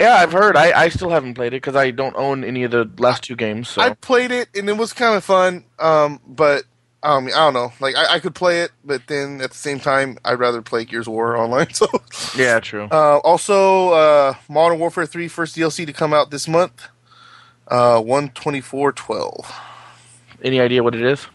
yeah, 0.01 0.15
I've 0.15 0.33
heard. 0.33 0.57
I, 0.57 0.73
I 0.85 0.89
still 0.89 1.11
haven't 1.11 1.35
played 1.35 1.53
it 1.53 1.63
because 1.63 1.77
I 1.77 1.91
don't 1.93 2.17
own 2.17 2.43
any 2.45 2.65
of 2.65 2.71
the 2.73 2.91
last 2.99 3.23
two 3.25 3.37
games. 3.37 3.69
So 3.69 3.83
I 3.83 3.91
played 3.95 4.31
it 4.33 4.49
and 4.55 4.69
it 4.69 4.77
was 4.77 4.93
kind 4.93 5.15
of 5.17 5.23
fun. 5.23 5.65
Um, 5.79 6.21
but 6.27 6.65
I 7.03 7.21
mean, 7.21 7.35
I 7.35 7.45
don't 7.45 7.53
know. 7.55 7.71
Like, 7.81 7.95
I, 7.97 8.15
I 8.15 8.19
could 8.19 8.35
play 8.35 8.63
it, 8.63 8.71
but 8.83 9.07
then 9.09 9.43
at 9.43 9.51
the 9.51 9.57
same 9.59 9.79
time, 9.79 10.17
I'd 10.25 10.39
rather 10.39 10.63
play 10.63 10.87
Gears 10.87 11.07
of 11.07 11.13
War 11.13 11.37
online. 11.37 11.69
So, 11.75 11.87
Yeah, 12.35 12.61
true. 12.61 12.89
uh, 12.91 13.19
also, 13.19 13.91
uh, 13.91 14.35
Modern 14.49 14.79
Warfare 14.79 15.05
3 15.05 15.29
first 15.29 15.55
DLC 15.55 15.85
to 15.85 15.93
come 15.93 16.15
out 16.15 16.31
this 16.31 16.49
month. 16.49 16.89
Uh, 17.69 18.01
one 18.01 18.29
twenty 18.31 18.61
four 18.63 18.91
twelve 18.93 19.51
Any 20.43 20.61
idea 20.61 20.83
what 20.83 20.95
it 20.95 21.03
is? 21.03 21.27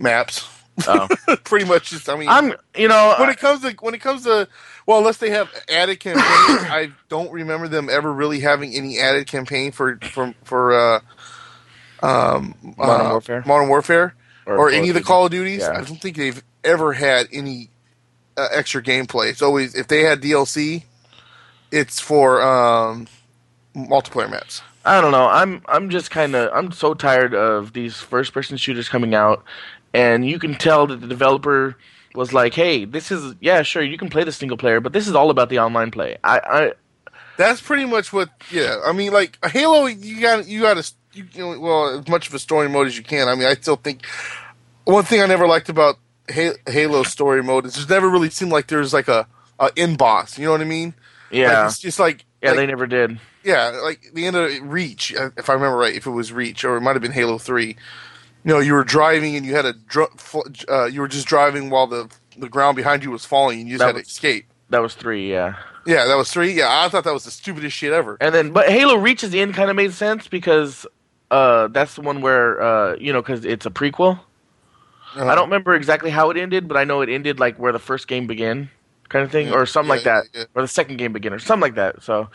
maps. 0.00 0.48
Oh. 0.86 1.08
Pretty 1.44 1.64
much, 1.64 1.90
just 1.90 2.08
I 2.08 2.16
mean, 2.16 2.28
I'm, 2.28 2.54
you 2.76 2.88
know, 2.88 3.14
when 3.18 3.30
it 3.30 3.38
comes 3.38 3.62
to 3.62 3.74
when 3.80 3.94
it 3.94 4.00
comes 4.00 4.24
to 4.24 4.48
well, 4.86 4.98
unless 4.98 5.18
they 5.18 5.30
have 5.30 5.50
added 5.68 6.00
campaigns, 6.00 6.24
I 6.26 6.92
don't 7.08 7.30
remember 7.32 7.68
them 7.68 7.88
ever 7.90 8.12
really 8.12 8.40
having 8.40 8.74
any 8.74 8.98
added 8.98 9.26
campaign 9.26 9.72
for 9.72 9.98
for 9.98 10.34
for 10.44 10.72
uh, 10.72 11.00
um, 12.02 12.54
Modern 12.76 13.06
uh, 13.06 13.10
Warfare? 13.10 13.44
Modern 13.46 13.68
Warfare, 13.68 14.14
or, 14.46 14.56
Call 14.56 14.68
any 14.68 14.88
of 14.88 14.94
the 14.94 15.02
Call 15.02 15.26
of 15.26 15.30
Duties. 15.30 15.60
Yeah. 15.60 15.72
I 15.72 15.84
don't 15.84 16.00
think 16.00 16.16
they've 16.16 16.42
ever 16.64 16.92
had 16.92 17.28
any 17.32 17.70
uh, 18.36 18.48
extra 18.52 18.82
gameplay. 18.82 19.30
It's 19.30 19.42
always 19.42 19.74
if 19.74 19.88
they 19.88 20.02
had 20.02 20.20
DLC, 20.20 20.84
it's 21.70 22.00
for 22.00 22.42
um, 22.42 23.06
multiplayer 23.74 24.30
maps. 24.30 24.62
I 24.84 25.00
don't 25.00 25.12
know. 25.12 25.26
I'm 25.26 25.62
I'm 25.66 25.90
just 25.90 26.10
kind 26.10 26.34
of 26.34 26.50
I'm 26.54 26.72
so 26.72 26.94
tired 26.94 27.34
of 27.34 27.74
these 27.74 27.96
first 27.96 28.32
person 28.32 28.56
shooters 28.56 28.88
coming 28.88 29.14
out, 29.14 29.44
and 29.92 30.26
you 30.28 30.38
can 30.38 30.54
tell 30.54 30.86
that 30.86 31.00
the 31.00 31.06
developer 31.06 31.76
was 32.14 32.32
like, 32.32 32.54
"Hey, 32.54 32.84
this 32.84 33.10
is 33.10 33.34
yeah, 33.40 33.62
sure, 33.62 33.82
you 33.82 33.98
can 33.98 34.10
play 34.10 34.24
the 34.24 34.32
single 34.32 34.56
player, 34.56 34.80
but 34.80 34.92
this 34.92 35.06
is 35.08 35.14
all 35.14 35.30
about 35.30 35.48
the 35.48 35.58
online 35.58 35.90
play." 35.90 36.16
I, 36.24 36.40
I 36.44 36.72
That's 37.36 37.60
pretty 37.60 37.84
much 37.84 38.12
what. 38.12 38.30
Yeah, 38.50 38.80
I 38.84 38.92
mean, 38.92 39.12
like 39.12 39.38
Halo, 39.44 39.86
you 39.86 40.20
got 40.20 40.46
you 40.46 40.62
got 40.62 40.82
to 40.82 40.92
you, 41.12 41.26
you 41.32 41.40
know, 41.40 41.60
well 41.60 41.98
as 41.98 42.08
much 42.08 42.28
of 42.28 42.34
a 42.34 42.38
story 42.38 42.68
mode 42.68 42.86
as 42.86 42.96
you 42.96 43.02
can. 43.04 43.28
I 43.28 43.34
mean, 43.34 43.46
I 43.46 43.54
still 43.54 43.76
think 43.76 44.06
one 44.84 45.04
thing 45.04 45.20
I 45.22 45.26
never 45.26 45.46
liked 45.46 45.68
about 45.68 45.96
Halo 46.28 47.02
story 47.02 47.42
mode 47.42 47.66
is 47.66 47.74
there's 47.74 47.88
never 47.88 48.08
really 48.08 48.30
seemed 48.30 48.52
like 48.52 48.68
there's 48.68 48.92
like 48.92 49.08
a, 49.08 49.26
a 49.58 49.70
in 49.76 49.96
boss. 49.96 50.38
You 50.38 50.46
know 50.46 50.52
what 50.52 50.60
I 50.60 50.64
mean? 50.64 50.94
yeah 51.30 51.60
Like, 51.60 51.70
it's 51.70 51.78
just 51.78 51.98
like 51.98 52.24
yeah 52.42 52.50
like, 52.50 52.58
they 52.58 52.66
never 52.66 52.86
did. 52.86 53.18
yeah, 53.44 53.80
like 53.82 54.00
the 54.14 54.26
end 54.26 54.36
of 54.36 54.50
Reach, 54.62 55.12
if 55.36 55.48
I 55.48 55.52
remember 55.54 55.78
right, 55.78 55.94
if 55.94 56.06
it 56.06 56.10
was 56.10 56.32
Reach 56.32 56.64
or 56.64 56.76
it 56.76 56.80
might 56.80 56.94
have 56.94 57.02
been 57.02 57.12
Halo 57.12 57.38
Three. 57.38 57.76
You 58.44 58.54
know, 58.54 58.58
you 58.58 58.72
were 58.72 58.84
driving 58.84 59.36
and 59.36 59.44
you 59.44 59.54
had 59.54 59.66
a 59.66 59.72
dr- 59.74 60.10
uh, 60.68 60.84
you 60.86 61.00
were 61.00 61.08
just 61.08 61.26
driving 61.26 61.68
while 61.70 61.86
the 61.86 62.08
the 62.38 62.48
ground 62.48 62.74
behind 62.76 63.04
you 63.04 63.10
was 63.10 63.24
falling 63.26 63.60
and 63.60 63.68
you 63.68 63.74
just 63.74 63.80
That 63.80 63.86
had 63.88 63.92
to 63.92 63.98
was- 63.98 64.08
escape. 64.08 64.46
That 64.70 64.80
was 64.80 64.94
three, 64.94 65.28
yeah. 65.30 65.56
Yeah, 65.84 66.04
that 66.06 66.14
was 66.16 66.30
three. 66.30 66.52
Yeah, 66.52 66.68
I 66.84 66.88
thought 66.88 67.04
that 67.04 67.12
was 67.12 67.24
the 67.24 67.30
stupidest 67.32 67.76
shit 67.76 67.92
ever. 67.92 68.16
And 68.20 68.34
then, 68.34 68.52
but 68.52 68.68
Halo 68.68 68.94
Reach 68.96 69.24
at 69.24 69.30
the 69.32 69.40
end 69.40 69.54
kind 69.54 69.68
of 69.68 69.74
made 69.76 69.92
sense 69.92 70.28
because 70.28 70.86
uh, 71.30 71.66
that's 71.68 71.94
the 71.96 72.02
one 72.02 72.20
where 72.20 72.60
uh, 72.62 72.96
you 73.00 73.12
know 73.12 73.20
because 73.20 73.44
it's 73.44 73.66
a 73.66 73.70
prequel. 73.70 74.20
Uh, 75.16 75.26
I 75.26 75.34
don't 75.34 75.46
remember 75.48 75.74
exactly 75.74 76.10
how 76.10 76.30
it 76.30 76.36
ended, 76.36 76.68
but 76.68 76.76
I 76.76 76.84
know 76.84 77.00
it 77.00 77.08
ended 77.08 77.40
like 77.40 77.56
where 77.58 77.72
the 77.72 77.78
first 77.80 78.06
game 78.06 78.26
began, 78.28 78.70
kind 79.08 79.24
of 79.24 79.32
thing, 79.32 79.48
Yeah, 79.48 79.54
or 79.54 79.66
something 79.66 79.88
yeah, 79.88 79.94
like 79.96 80.04
that, 80.04 80.24
yeah. 80.32 80.44
or 80.54 80.62
the 80.62 80.68
second 80.68 80.98
game 80.98 81.12
began, 81.12 81.32
or 81.32 81.40
something 81.40 81.62
like 81.62 81.74
that. 81.74 82.02
So, 82.04 82.28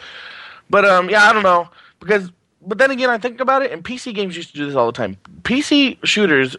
but 0.69 0.83
um, 0.83 1.09
yeah, 1.09 1.23
I 1.29 1.31
don't 1.31 1.43
know 1.43 1.69
because, 2.01 2.31
but 2.65 2.77
then 2.77 2.91
again, 2.91 3.09
I 3.09 3.17
think 3.17 3.39
about 3.39 3.61
it, 3.61 3.71
and 3.71 3.83
PC 3.83 4.13
games 4.13 4.35
used 4.35 4.51
to 4.51 4.57
do 4.57 4.65
this 4.65 4.75
all 4.75 4.87
the 4.87 4.91
time. 4.91 5.17
PC 5.43 5.97
shooters, 6.03 6.57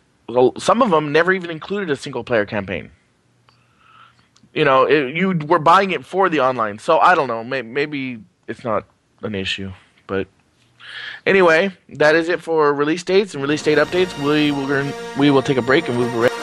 some 0.59 0.83
of 0.83 0.91
them 0.91 1.13
never 1.13 1.33
even 1.33 1.51
included 1.51 1.91
a 1.91 1.97
single 1.97 2.25
player 2.25 2.47
campaign. 2.47 2.91
You 4.55 4.65
know, 4.65 4.85
it, 4.85 5.15
you 5.15 5.31
were 5.47 5.59
buying 5.59 5.91
it 5.91 6.05
for 6.05 6.29
the 6.29 6.41
online, 6.41 6.79
so 6.79 6.99
I 6.99 7.15
don't 7.15 7.29
know. 7.29 7.45
May, 7.45 7.63
maybe 7.63 8.23
it's 8.49 8.65
not 8.65 8.85
an 9.23 9.35
issue, 9.35 9.73
but 10.07 10.29
anyway, 11.27 11.77
that 11.91 12.15
is 12.15 12.29
it 12.29 12.41
for 12.41 12.73
release 12.73 13.03
dates 13.03 13.35
and 13.35 13.43
release 13.43 13.63
date 13.63 13.79
updates. 13.79 14.17
We 14.25 14.51
will 14.53 14.93
we 15.19 15.31
will 15.31 15.43
take 15.43 15.59
a 15.59 15.63
break 15.63 15.89
and 15.89 15.99
we'll 15.99 16.29
be. 16.29 16.36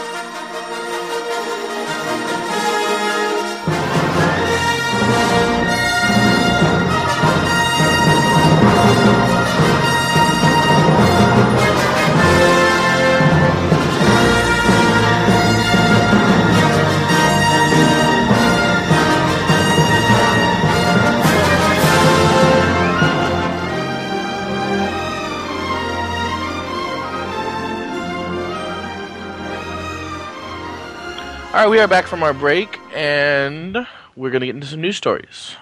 Are 31.84 31.88
back 31.88 32.08
from 32.08 32.24
our 32.24 32.34
break, 32.34 32.80
and 32.96 33.86
we're 34.16 34.32
going 34.32 34.40
to 34.40 34.46
get 34.46 34.56
into 34.56 34.68
some 34.68 34.80
news 34.80 34.96
stories. 34.96 35.58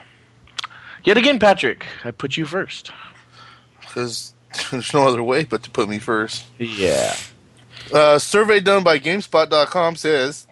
Yet 1.04 1.18
again, 1.18 1.40
Patrick, 1.40 1.88
I 2.04 2.12
put 2.12 2.38
you 2.38 2.46
first. 2.46 2.92
because 3.80 4.36
there's 4.72 4.94
no 4.94 5.08
other 5.08 5.24
way 5.24 5.46
but 5.46 5.64
to 5.64 5.72
put 5.72 5.90
me 5.90 5.98
first. 5.98 6.46
Yeah. 6.60 7.16
Uh, 7.92 8.20
survey 8.20 8.60
done 8.60 8.84
by 8.84 9.00
GameSpot.com 9.00 9.96
says 9.96 10.46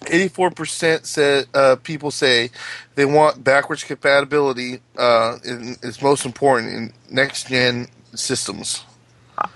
84% 0.00 1.06
said 1.06 1.46
uh, 1.54 1.76
people 1.76 2.10
say 2.10 2.50
they 2.96 3.04
want 3.04 3.44
backwards 3.44 3.84
compatibility 3.84 4.80
uh, 4.98 5.38
in, 5.44 5.76
is 5.84 6.02
most 6.02 6.26
important 6.26 6.72
in 6.74 6.92
next 7.08 7.46
gen 7.46 7.86
systems. 8.16 8.82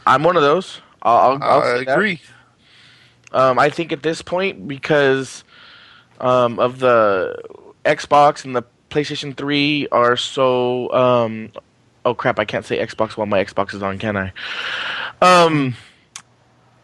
I'm 0.07 0.23
one 0.23 0.37
of 0.37 0.43
those. 0.43 0.81
I'll, 1.03 1.17
I'll, 1.17 1.43
I'll 1.43 1.63
I 1.63 1.79
agree. 1.81 2.21
Um, 3.33 3.59
I 3.59 3.71
think 3.71 3.93
at 3.93 4.05
this 4.05 4.23
point, 4.23 4.69
because 4.69 5.43
um, 6.19 6.59
of 6.59 6.79
the 6.81 7.37
Xbox 7.85 8.45
and 8.45 8.55
the 8.57 8.63
PlayStation 8.91 9.37
3 9.37 9.89
are 9.93 10.17
so. 10.17 10.93
Um, 10.93 11.51
oh 12.05 12.15
crap! 12.15 12.39
I 12.39 12.45
can't 12.45 12.65
say 12.65 12.79
Xbox 12.85 13.13
while 13.17 13.27
my 13.27 13.43
Xbox 13.45 13.75
is 13.75 13.83
on, 13.83 13.99
can 13.99 14.17
I? 14.17 14.33
Um, 15.21 15.75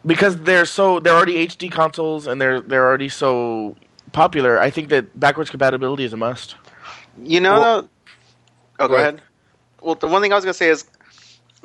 because 0.07 0.37
they're 0.39 0.67
so 0.67 1.01
they're 1.01 1.15
already 1.15 1.47
HD 1.47 1.71
consoles 1.71 2.27
and 2.27 2.41
they're 2.41 2.61
they're 2.61 2.85
already 2.87 3.09
so 3.09 3.77
popular. 4.13 4.61
I 4.61 4.71
think 4.71 4.89
that 4.91 5.19
backwards 5.19 5.51
compatibility 5.51 6.05
is 6.05 6.13
a 6.13 6.17
must. 6.17 6.57
You 7.23 7.41
know, 7.41 7.61
Well- 7.61 7.89
oh, 8.81 8.89
go 8.89 8.89
Go 8.89 8.95
ahead. 8.95 9.15
ahead. 9.15 9.23
Well, 9.83 9.95
the 9.95 10.09
one 10.09 10.21
thing 10.23 10.33
I 10.33 10.37
was 10.37 10.45
gonna 10.45 10.55
say 10.55 10.69
is, 10.69 10.85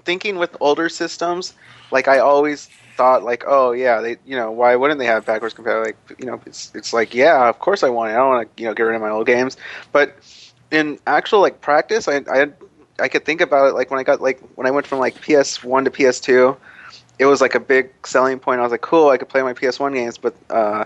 thinking 0.05 0.37
with 0.37 0.55
older 0.59 0.89
systems, 0.89 1.53
like 1.91 2.07
I 2.07 2.19
always 2.19 2.69
thought, 2.99 3.23
like, 3.25 3.45
oh 3.47 3.73
yeah, 3.73 4.01
they, 4.01 4.17
you 4.25 4.37
know, 4.37 4.51
why 4.51 4.75
wouldn't 4.77 4.99
they 4.99 5.07
have 5.07 5.25
backwards 5.25 5.55
compatibility? 5.55 5.97
Like, 6.09 6.19
you 6.19 6.27
know, 6.27 6.41
it's 6.47 6.71
it's 6.75 6.93
like, 6.93 7.15
yeah, 7.15 7.49
of 7.49 7.59
course 7.59 7.83
I 7.83 7.89
want 7.89 8.11
it. 8.11 8.15
I 8.15 8.17
don't 8.17 8.29
want 8.29 8.57
to, 8.57 8.63
you 8.63 8.69
know, 8.69 8.75
get 8.75 8.83
rid 8.83 8.95
of 8.97 9.01
my 9.01 9.09
old 9.11 9.27
games. 9.27 9.57
But 9.93 10.17
in 10.71 10.99
actual 11.07 11.41
like 11.41 11.61
practice, 11.61 12.07
I 12.09 12.17
I 12.31 12.47
I 12.99 13.09
could 13.09 13.25
think 13.25 13.41
about 13.41 13.69
it 13.69 13.75
like 13.75 13.91
when 13.91 13.99
I 13.99 14.03
got 14.03 14.21
like 14.21 14.41
when 14.55 14.67
I 14.67 14.71
went 14.71 14.87
from 14.87 14.99
like 14.99 15.21
PS1 15.21 15.85
to 15.85 15.91
PS2, 15.91 16.57
it 17.19 17.25
was 17.27 17.41
like 17.41 17.55
a 17.55 17.61
big 17.61 17.91
selling 18.05 18.39
point. 18.39 18.59
I 18.59 18.63
was 18.63 18.71
like, 18.71 18.81
cool, 18.81 19.09
I 19.09 19.17
could 19.17 19.29
play 19.29 19.43
my 19.43 19.53
PS1 19.53 19.93
games, 19.93 20.17
but 20.17 20.35
uh, 20.51 20.85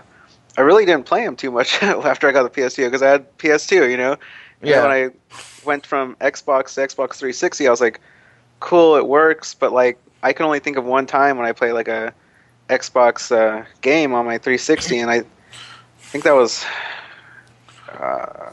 I 0.56 0.62
really 0.62 0.86
didn't 0.86 1.06
play 1.06 1.24
them 1.24 1.36
too 1.36 1.50
much 1.52 1.82
after 1.82 2.28
I 2.28 2.32
got 2.32 2.44
the 2.44 2.50
PS2 2.50 2.86
because 2.86 3.02
I 3.02 3.10
had 3.10 3.38
PS2, 3.38 3.88
you 3.88 3.96
know. 3.98 4.16
And 4.62 4.70
Yeah. 4.70 4.80
when 4.80 4.92
I 4.92 5.10
went 5.64 5.86
from 5.86 6.16
Xbox 6.16 6.74
to 6.74 6.80
Xbox 6.82 7.16
360, 7.16 7.66
I 7.66 7.70
was 7.70 7.80
like, 7.80 8.00
cool, 8.60 8.96
it 8.96 9.06
works, 9.06 9.54
but 9.54 9.72
like 9.72 9.98
I 10.24 10.32
can 10.32 10.46
only 10.46 10.58
think 10.58 10.78
of 10.78 10.84
one 10.84 11.04
time 11.06 11.36
when 11.36 11.46
I 11.46 11.52
play 11.52 11.72
like 11.72 11.86
a 11.86 12.12
Xbox 12.70 13.30
uh, 13.30 13.64
game 13.82 14.14
on 14.14 14.24
my 14.24 14.38
360, 14.38 14.98
and 15.00 15.10
I 15.10 15.22
think 15.98 16.24
that 16.24 16.32
was. 16.34 16.64
Uh, 17.92 18.50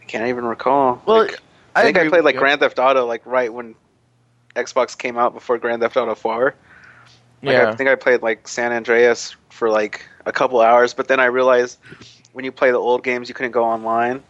I 0.00 0.04
can't 0.06 0.26
even 0.26 0.44
recall. 0.46 1.00
Well, 1.06 1.24
Like, 1.24 1.38
I, 1.76 1.82
think 1.82 1.98
I 1.98 2.08
played 2.08 2.24
like 2.24 2.34
you. 2.34 2.40
Grand 2.40 2.60
Theft 2.60 2.78
Auto 2.78 3.06
like 3.06 3.24
right 3.26 3.52
when 3.52 3.74
Xbox 4.56 4.96
came 4.96 5.16
out 5.18 5.34
before 5.34 5.58
Grand 5.58 5.82
Theft 5.82 5.96
Auto 5.96 6.14
4. 6.14 6.54
Like, 7.42 7.52
Yeah. 7.52 7.70
I 7.70 7.74
think 7.76 7.88
I 7.90 7.94
played 7.94 8.22
like 8.22 8.48
San 8.48 8.72
Andreas 8.72 9.36
for 9.50 9.68
like 9.70 10.04
a 10.26 10.32
couple 10.32 10.60
hours, 10.60 10.94
but 10.94 11.06
then 11.06 11.20
I 11.20 11.26
realized 11.26 11.78
when 12.32 12.44
you 12.44 12.50
play 12.50 12.70
the 12.70 12.78
old 12.78 13.04
games, 13.04 13.28
you 13.28 13.34
couldn't 13.34 13.52
go 13.52 13.64
online. 13.64 14.22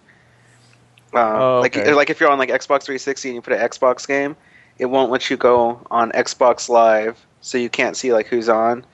Uh, 1.14 1.57
Oh, 1.57 1.61
Like, 1.61 1.77
like 1.77 2.11
if 2.11 2.20
you're 2.20 2.31
on 2.31 2.38
like 2.38 2.51
Xbox 2.51 2.83
360 2.83 3.29
and 3.29 3.35
you 3.37 3.40
put 3.42 3.53
an 3.53 3.61
Xbox 3.61 4.07
game, 4.07 4.37
it 4.81 4.87
won't 4.87 5.11
let 5.12 5.29
you 5.29 5.37
go 5.37 5.79
on 5.90 6.11
Xbox 6.12 6.69
Live, 6.71 7.25
so 7.43 7.59
you 7.59 7.69
can't 7.69 7.97
see 7.97 8.12
like 8.12 8.27
who's 8.27 8.49
on. 8.49 8.85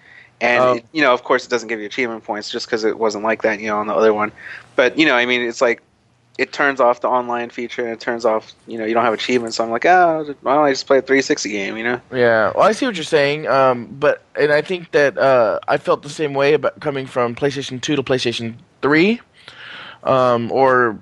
And 0.41 0.63
Oh. 0.63 0.73
it, 0.75 0.85
you 0.93 1.01
know, 1.01 1.15
of 1.15 1.23
course, 1.23 1.47
it 1.47 1.51
doesn't 1.51 1.69
give 1.69 1.79
you 1.81 1.87
achievement 1.87 2.25
points 2.25 2.51
just 2.51 2.67
because 2.67 2.85
it 2.85 2.99
wasn't 2.99 3.25
like 3.25 3.43
that, 3.43 3.61
you 3.61 3.69
know, 3.69 3.79
on 3.79 3.87
the 3.87 3.95
other 3.95 4.13
one. 4.13 4.33
But 4.75 4.99
you 4.99 5.07
know, 5.07 5.15
I 5.15 5.25
mean, 5.27 5.41
it's 5.43 5.61
like 5.63 5.81
it 6.39 6.53
turns 6.53 6.81
off 6.81 7.01
the 7.01 7.09
online 7.09 7.49
feature 7.49 7.83
and 7.83 7.93
it 7.93 8.01
turns 8.01 8.27
off, 8.27 8.53
you 8.67 8.77
know, 8.77 8.85
you 8.85 8.93
don't 8.93 9.05
have 9.05 9.15
achievements. 9.15 9.57
So 9.57 9.65
I'm 9.65 9.71
like, 9.71 9.87
ah, 9.87 10.23
why 10.43 10.55
don't 10.55 10.65
I 10.67 10.71
just 10.73 10.87
play 10.87 10.99
a 10.99 11.03
360 11.03 11.49
game, 11.49 11.79
you 11.79 11.85
know? 11.85 11.99
Yeah, 12.13 12.53
well, 12.55 12.65
I 12.65 12.73
see 12.73 12.85
what 12.85 12.97
you're 12.97 13.05
saying, 13.05 13.47
um, 13.47 13.87
but 13.99 14.23
and 14.39 14.53
I 14.53 14.61
think 14.61 14.91
that 14.91 15.17
uh, 15.17 15.61
I 15.69 15.79
felt 15.79 16.03
the 16.03 16.11
same 16.11 16.35
way 16.35 16.53
about 16.53 16.79
coming 16.81 17.07
from 17.07 17.35
PlayStation 17.35 17.81
2 17.81 17.97
to 17.97 18.03
PlayStation 18.03 18.57
3, 18.83 19.21
um, 20.05 20.53
or 20.53 20.99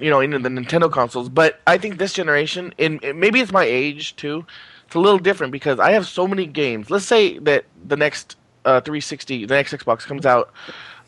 you 0.00 0.10
know, 0.10 0.20
in 0.20 0.30
the 0.30 0.38
Nintendo 0.38 0.90
consoles. 0.90 1.28
But 1.28 1.60
I 1.66 1.78
think 1.78 1.98
this 1.98 2.12
generation, 2.12 2.74
and 2.78 3.00
maybe 3.14 3.40
it's 3.40 3.52
my 3.52 3.64
age 3.64 4.16
too, 4.16 4.44
it's 4.86 4.94
a 4.94 5.00
little 5.00 5.18
different 5.18 5.52
because 5.52 5.78
I 5.78 5.92
have 5.92 6.06
so 6.06 6.26
many 6.26 6.46
games. 6.46 6.90
Let's 6.90 7.04
say 7.06 7.38
that 7.38 7.64
the 7.86 7.96
next 7.96 8.36
uh, 8.64 8.80
360, 8.80 9.46
the 9.46 9.54
next 9.54 9.72
Xbox 9.72 10.00
comes 10.00 10.26
out 10.26 10.52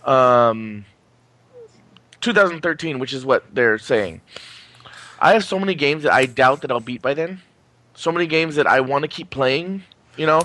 um, 0.05 0.85
2013, 2.21 2.99
which 2.99 3.13
is 3.13 3.25
what 3.25 3.45
they're 3.55 3.79
saying. 3.79 4.21
I 5.21 5.33
have 5.33 5.45
so 5.45 5.59
many 5.59 5.75
games 5.75 6.03
that 6.03 6.13
I 6.13 6.27
doubt 6.27 6.63
that 6.63 6.71
I'll 6.71 6.81
beat 6.81 7.03
by 7.03 7.15
then. 7.15 7.41
So 7.95 8.11
many 8.11 8.27
games 8.27 8.57
that 8.57 8.67
I 8.67 8.81
want 8.81 9.03
to 9.03 9.09
keep 9.09 9.31
playing. 9.31 9.85
You 10.17 10.27
know, 10.27 10.43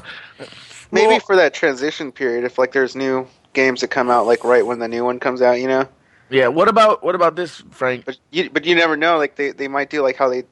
Maybe 0.92 1.08
Well- 1.08 1.20
for 1.20 1.36
that 1.36 1.54
transition 1.54 2.12
period, 2.12 2.44
if 2.46 2.58
like 2.58 2.72
there's 2.72 2.96
new 2.96 3.28
games 3.54 3.82
that 3.82 3.90
come 3.90 4.10
out 4.10 4.26
like 4.26 4.44
right 4.44 4.66
when 4.66 4.80
the 4.80 4.88
new 4.88 5.04
one 5.04 5.20
comes 5.20 5.42
out, 5.42 5.60
you 5.60 5.68
know. 5.68 5.88
Yeah. 6.30 6.48
What 6.48 6.68
about 6.68 7.04
what 7.04 7.16
about 7.16 7.36
this, 7.36 7.64
Frank? 7.72 8.06
But 8.06 8.18
you 8.32 8.50
but 8.50 8.66
you 8.66 8.76
never 8.76 8.98
know. 8.98 9.18
Like 9.18 9.36
they, 9.36 9.52
they 9.52 9.68
might 9.68 9.90
do 9.90 10.02
like 10.02 10.16
how 10.18 10.30
they 10.30 10.44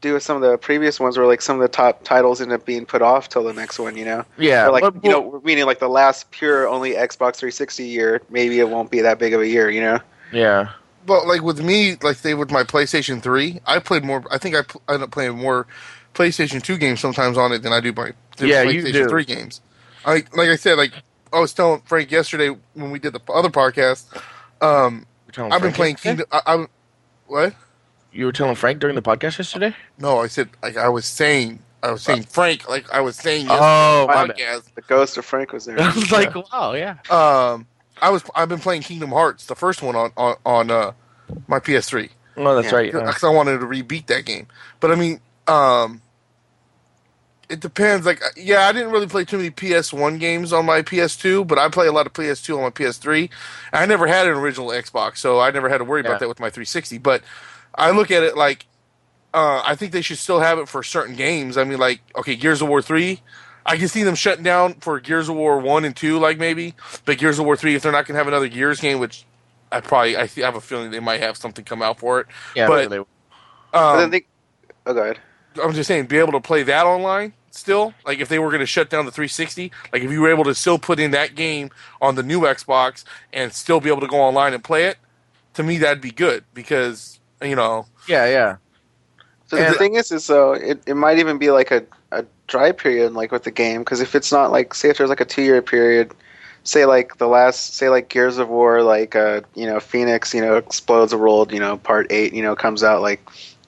do 0.00 0.14
with 0.14 0.22
some 0.24 0.36
of 0.36 0.42
the 0.42 0.58
previous 0.58 0.98
ones, 0.98 1.16
where 1.16 1.26
like 1.26 1.40
some 1.42 1.56
of 1.56 1.62
the 1.62 1.68
top 1.68 2.02
titles 2.02 2.40
end 2.40 2.50
up 2.52 2.64
being 2.66 2.84
put 2.84 3.02
off 3.02 3.28
till 3.28 3.44
the 3.44 3.52
next 3.52 3.78
one. 3.78 3.96
You 3.96 4.04
know. 4.04 4.24
Yeah, 4.38 4.66
Or 4.66 4.72
like 4.72 4.82
but- 4.82 5.04
you 5.04 5.10
know, 5.10 5.40
meaning 5.44 5.64
like 5.66 5.78
the 5.78 5.88
last 5.88 6.30
pure 6.30 6.66
only 6.68 6.92
Xbox 6.92 7.36
360 7.36 7.84
year, 7.84 8.22
maybe 8.30 8.58
it 8.58 8.68
won't 8.68 8.90
be 8.90 9.00
that 9.02 9.18
big 9.18 9.32
of 9.34 9.40
a 9.40 9.46
year. 9.48 9.70
You 9.70 9.80
know. 9.80 10.00
yeah. 10.32 10.70
But 11.04 11.26
like 11.26 11.42
with 11.42 11.60
me, 11.60 11.96
like 12.02 12.18
they 12.22 12.34
with 12.34 12.50
my 12.52 12.62
PlayStation 12.62 13.20
Three, 13.20 13.60
I 13.66 13.80
played 13.80 14.04
more. 14.04 14.24
I 14.30 14.38
think 14.38 14.54
I, 14.54 14.62
pl- 14.62 14.82
I 14.88 14.94
end 14.94 15.02
up 15.02 15.10
playing 15.10 15.36
more 15.36 15.66
PlayStation 16.14 16.62
Two 16.62 16.76
games 16.78 17.00
sometimes 17.00 17.36
on 17.36 17.50
it 17.52 17.62
than 17.62 17.72
I 17.72 17.80
do 17.80 17.92
my 17.92 18.12
the 18.36 18.46
Yeah, 18.46 18.62
you 18.62 18.82
PlayStation 18.84 18.92
do. 18.92 19.08
Three 19.08 19.24
games. 19.24 19.60
I 20.04 20.22
like 20.32 20.48
I 20.48 20.54
said, 20.56 20.78
like 20.78 20.92
I 21.32 21.40
was 21.40 21.52
telling 21.54 21.80
Frank 21.86 22.10
yesterday 22.12 22.56
when 22.74 22.90
we 22.92 22.98
did 23.00 23.14
the 23.14 23.20
other 23.32 23.48
podcast. 23.50 24.04
Um, 24.62 25.06
I've 25.36 25.62
been 25.62 25.72
playing? 25.72 25.96
Kingdom. 25.96 26.26
I, 26.32 26.40
I, 26.46 26.66
what? 27.26 27.54
You 28.12 28.26
were 28.26 28.32
telling 28.32 28.54
Frank 28.54 28.78
during 28.80 28.94
the 28.94 29.02
podcast 29.02 29.38
yesterday. 29.38 29.74
No, 29.98 30.18
I 30.18 30.26
said 30.26 30.50
like 30.62 30.76
I 30.76 30.88
was 30.88 31.04
saying. 31.06 31.60
I 31.82 31.90
was 31.90 32.02
saying 32.02 32.22
Frank, 32.24 32.68
like 32.68 32.88
I 32.92 33.00
was 33.00 33.16
saying 33.16 33.46
Oh, 33.50 34.02
the 34.02 34.14
my 34.14 34.26
bad. 34.28 34.36
podcast. 34.36 34.74
The 34.74 34.82
ghost 34.82 35.16
of 35.16 35.24
Frank 35.24 35.52
was 35.52 35.64
there. 35.64 35.80
I 35.80 35.92
was 35.92 36.12
like, 36.12 36.32
wow, 36.52 36.74
yeah. 36.74 36.98
Um, 37.10 37.66
I 38.00 38.10
was 38.10 38.22
I've 38.36 38.48
been 38.48 38.60
playing 38.60 38.82
Kingdom 38.82 39.10
Hearts, 39.10 39.46
the 39.46 39.56
first 39.56 39.82
one 39.82 39.96
on 39.96 40.12
on, 40.16 40.36
on 40.46 40.70
uh, 40.70 40.92
my 41.48 41.58
PS3. 41.58 42.08
Oh, 42.36 42.54
that's 42.54 42.70
Yeah. 42.70 42.76
right. 42.78 42.92
yeah. 42.94 43.00
because 43.00 43.24
I 43.24 43.30
wanted 43.30 43.58
to 43.58 43.66
rebeat 43.66 44.06
that 44.06 44.24
game. 44.26 44.46
But 44.80 44.90
I 44.92 44.94
mean, 44.94 45.20
um, 45.48 46.02
it 47.52 47.60
depends. 47.60 48.04
Like, 48.06 48.20
yeah, 48.36 48.66
I 48.66 48.72
didn't 48.72 48.90
really 48.90 49.06
play 49.06 49.24
too 49.24 49.36
many 49.36 49.50
PS1 49.50 50.18
games 50.18 50.52
on 50.52 50.64
my 50.66 50.82
PS2, 50.82 51.46
but 51.46 51.58
I 51.58 51.68
play 51.68 51.86
a 51.86 51.92
lot 51.92 52.06
of 52.06 52.12
PS2 52.12 52.56
on 52.56 52.62
my 52.62 52.70
PS3. 52.70 53.28
I 53.72 53.86
never 53.86 54.06
had 54.06 54.26
an 54.26 54.34
original 54.34 54.68
Xbox, 54.68 55.18
so 55.18 55.38
I 55.40 55.50
never 55.50 55.68
had 55.68 55.78
to 55.78 55.84
worry 55.84 56.02
Yeah. 56.02 56.08
about 56.10 56.20
that 56.20 56.28
with 56.28 56.40
my 56.40 56.50
360. 56.50 56.98
But 56.98 57.22
I 57.74 57.90
look 57.90 58.10
at 58.10 58.22
it 58.22 58.36
like, 58.36 58.66
uh, 59.34 59.62
I 59.66 59.74
think 59.76 59.92
they 59.92 60.02
should 60.02 60.18
still 60.18 60.40
have 60.40 60.58
it 60.58 60.68
for 60.68 60.82
certain 60.82 61.14
games. 61.14 61.56
I 61.56 61.64
mean, 61.64 61.78
like, 61.78 62.00
okay, 62.16 62.34
Gears 62.36 62.60
of 62.62 62.68
War 62.68 62.82
3. 62.82 63.20
I 63.64 63.76
can 63.76 63.86
see 63.88 64.02
them 64.02 64.14
shutting 64.16 64.42
down 64.42 64.74
for 64.80 64.98
Gears 64.98 65.28
of 65.28 65.36
War 65.36 65.58
1 65.58 65.84
and 65.84 65.94
2, 65.94 66.18
like 66.18 66.38
maybe. 66.38 66.74
But 67.04 67.18
Gears 67.18 67.38
of 67.38 67.44
War 67.44 67.56
3, 67.56 67.74
if 67.76 67.82
they're 67.82 67.92
not 67.92 68.06
going 68.06 68.14
to 68.14 68.18
have 68.18 68.26
another 68.28 68.48
Gears 68.48 68.80
game, 68.80 68.98
which 68.98 69.24
I 69.70 69.80
probably, 69.80 70.16
I 70.16 70.26
have 70.26 70.56
a 70.56 70.60
feeling 70.60 70.90
they 70.90 71.00
might 71.00 71.20
have 71.20 71.36
something 71.36 71.64
come 71.64 71.80
out 71.82 71.98
for 71.98 72.20
it. 72.20 72.26
Yeah, 72.56 72.66
but- 72.66 72.90
they- 72.90 72.98
But 72.98 73.06
Um, 73.78 73.98
then 73.98 74.10
they, 74.10 74.24
oh, 74.84 74.92
go 74.94 75.00
ahead. 75.02 75.18
I'm 75.62 75.72
just 75.72 75.86
saying, 75.88 76.06
be 76.06 76.18
able 76.18 76.32
to 76.32 76.40
play 76.40 76.62
that 76.64 76.84
online 76.86 77.32
still. 77.52 77.94
Like 78.04 78.18
if 78.18 78.28
they 78.28 78.38
were 78.38 78.48
going 78.48 78.60
to 78.60 78.66
shut 78.66 78.90
down 78.90 79.04
the 79.06 79.12
360, 79.12 79.70
like 79.92 80.02
if 80.02 80.10
you 80.10 80.20
were 80.20 80.30
able 80.30 80.44
to 80.44 80.54
still 80.54 80.78
put 80.78 80.98
in 80.98 81.12
that 81.12 81.34
game 81.34 81.70
on 82.00 82.14
the 82.16 82.22
new 82.22 82.40
Xbox 82.40 83.04
and 83.32 83.52
still 83.52 83.80
be 83.80 83.88
able 83.88 84.00
to 84.00 84.06
go 84.08 84.20
online 84.20 84.54
and 84.54 84.62
play 84.64 84.84
it, 84.86 84.98
to 85.54 85.62
me 85.62 85.78
that'd 85.78 86.00
be 86.00 86.10
good 86.10 86.44
because 86.54 87.20
you 87.42 87.54
know, 87.56 87.86
yeah, 88.08 88.26
yeah. 88.26 88.56
So 89.48 89.56
And- 89.58 89.74
the 89.74 89.78
thing 89.78 89.94
is, 89.94 90.10
is 90.12 90.24
so 90.24 90.52
it, 90.52 90.82
it 90.86 90.94
might 90.94 91.18
even 91.18 91.38
be 91.38 91.50
like 91.50 91.70
a, 91.70 91.84
a 92.10 92.24
dry 92.46 92.72
period, 92.72 93.12
like 93.12 93.32
with 93.32 93.44
the 93.44 93.50
game, 93.50 93.80
because 93.80 94.00
if 94.00 94.14
it's 94.14 94.32
not 94.32 94.50
like, 94.50 94.74
say, 94.74 94.90
if 94.90 94.98
there's 94.98 95.10
like 95.10 95.20
a 95.20 95.24
two 95.26 95.42
year 95.42 95.60
period, 95.60 96.12
say 96.64 96.86
like 96.86 97.18
the 97.18 97.26
last, 97.26 97.74
say 97.74 97.88
like 97.88 98.08
Gears 98.08 98.38
of 98.38 98.48
War, 98.48 98.82
like 98.82 99.14
uh, 99.16 99.42
you 99.54 99.66
know, 99.66 99.80
Fenix, 99.80 100.32
you 100.32 100.40
know, 100.40 100.56
explodes 100.56 101.10
the 101.10 101.18
world, 101.18 101.52
you 101.52 101.60
know, 101.60 101.76
part 101.76 102.06
eight, 102.10 102.32
you 102.32 102.42
know, 102.42 102.54
comes 102.56 102.82
out 102.82 103.02
like, 103.02 103.20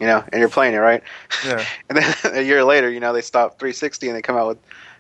you 0.05 0.11
know, 0.11 0.23
and 0.31 0.39
you're 0.39 0.51
playing 0.51 0.75
it, 0.75 0.79
right? 0.79 1.03
yeah, 1.47 1.65
And 1.89 1.97
then 1.99 2.15
a 2.35 2.43
year 2.43 2.63
later, 2.63 2.91
you 2.91 3.01
know, 3.01 3.15
they 3.15 3.23
stop 3.23 3.59
360 3.59 4.09
and 4.09 4.17
they 4.17 4.21
come 4.23 4.37
out 4.37 4.49
with, 4.49 4.59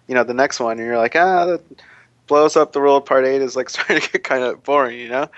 you 0.08 0.14
know, 0.14 0.24
the 0.24 0.32
next 0.32 0.60
one, 0.60 0.78
and 0.78 0.86
you're 0.86 0.96
like, 0.96 1.14
ah, 1.14 1.44
that 1.44 1.60
blows 2.26 2.56
up 2.56 2.72
the 2.72 2.80
world. 2.80 3.04
Part 3.04 3.26
eight 3.26 3.42
is 3.42 3.54
like 3.54 3.68
starting 3.74 4.00
to 4.00 4.10
get 4.12 4.24
kind 4.24 4.42
of 4.42 4.62
boring, 4.64 4.98
you 4.98 5.08
know. 5.10 5.28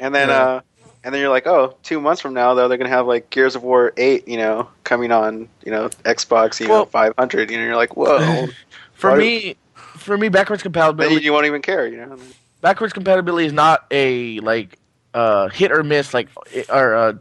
And 0.00 0.12
then, 0.12 0.28
Yeah. 0.28 0.42
uh, 0.42 0.60
and 1.04 1.14
then 1.14 1.20
you're 1.20 1.30
like, 1.30 1.46
oh, 1.46 1.76
two 1.84 2.00
months 2.00 2.20
from 2.20 2.34
now, 2.34 2.54
though, 2.54 2.66
they're 2.68 2.78
gonna 2.78 2.90
have 2.90 3.06
like 3.06 3.30
Gears 3.30 3.54
of 3.54 3.62
War 3.62 3.92
eight, 3.96 4.26
you 4.26 4.36
know, 4.38 4.68
coming 4.84 5.12
on, 5.12 5.48
you 5.64 5.70
know, 5.70 5.88
Xbox, 6.04 6.58
you 6.60 6.66
know, 6.68 6.84
500. 6.86 7.50
You 7.50 7.58
know, 7.58 7.64
you're 7.64 7.76
like, 7.76 7.96
whoa. 7.96 8.48
For 8.94 9.16
me, 9.16 9.56
for 9.74 10.16
me, 10.18 10.28
backwards 10.28 10.62
compatibility 10.62 11.14
you, 11.14 11.20
you 11.20 11.32
won't 11.32 11.46
even 11.46 11.62
care, 11.62 11.86
you 11.86 11.96
know. 11.96 12.18
backwards 12.60 12.92
compatibility 12.92 13.46
is 13.46 13.52
not 13.52 13.84
a 13.90 14.38
like 14.40 14.78
uh, 15.14 15.48
hit 15.48 15.72
or 15.72 15.82
miss 15.82 16.14
like 16.14 16.28
or 16.68 16.94
uh, 16.94 17.12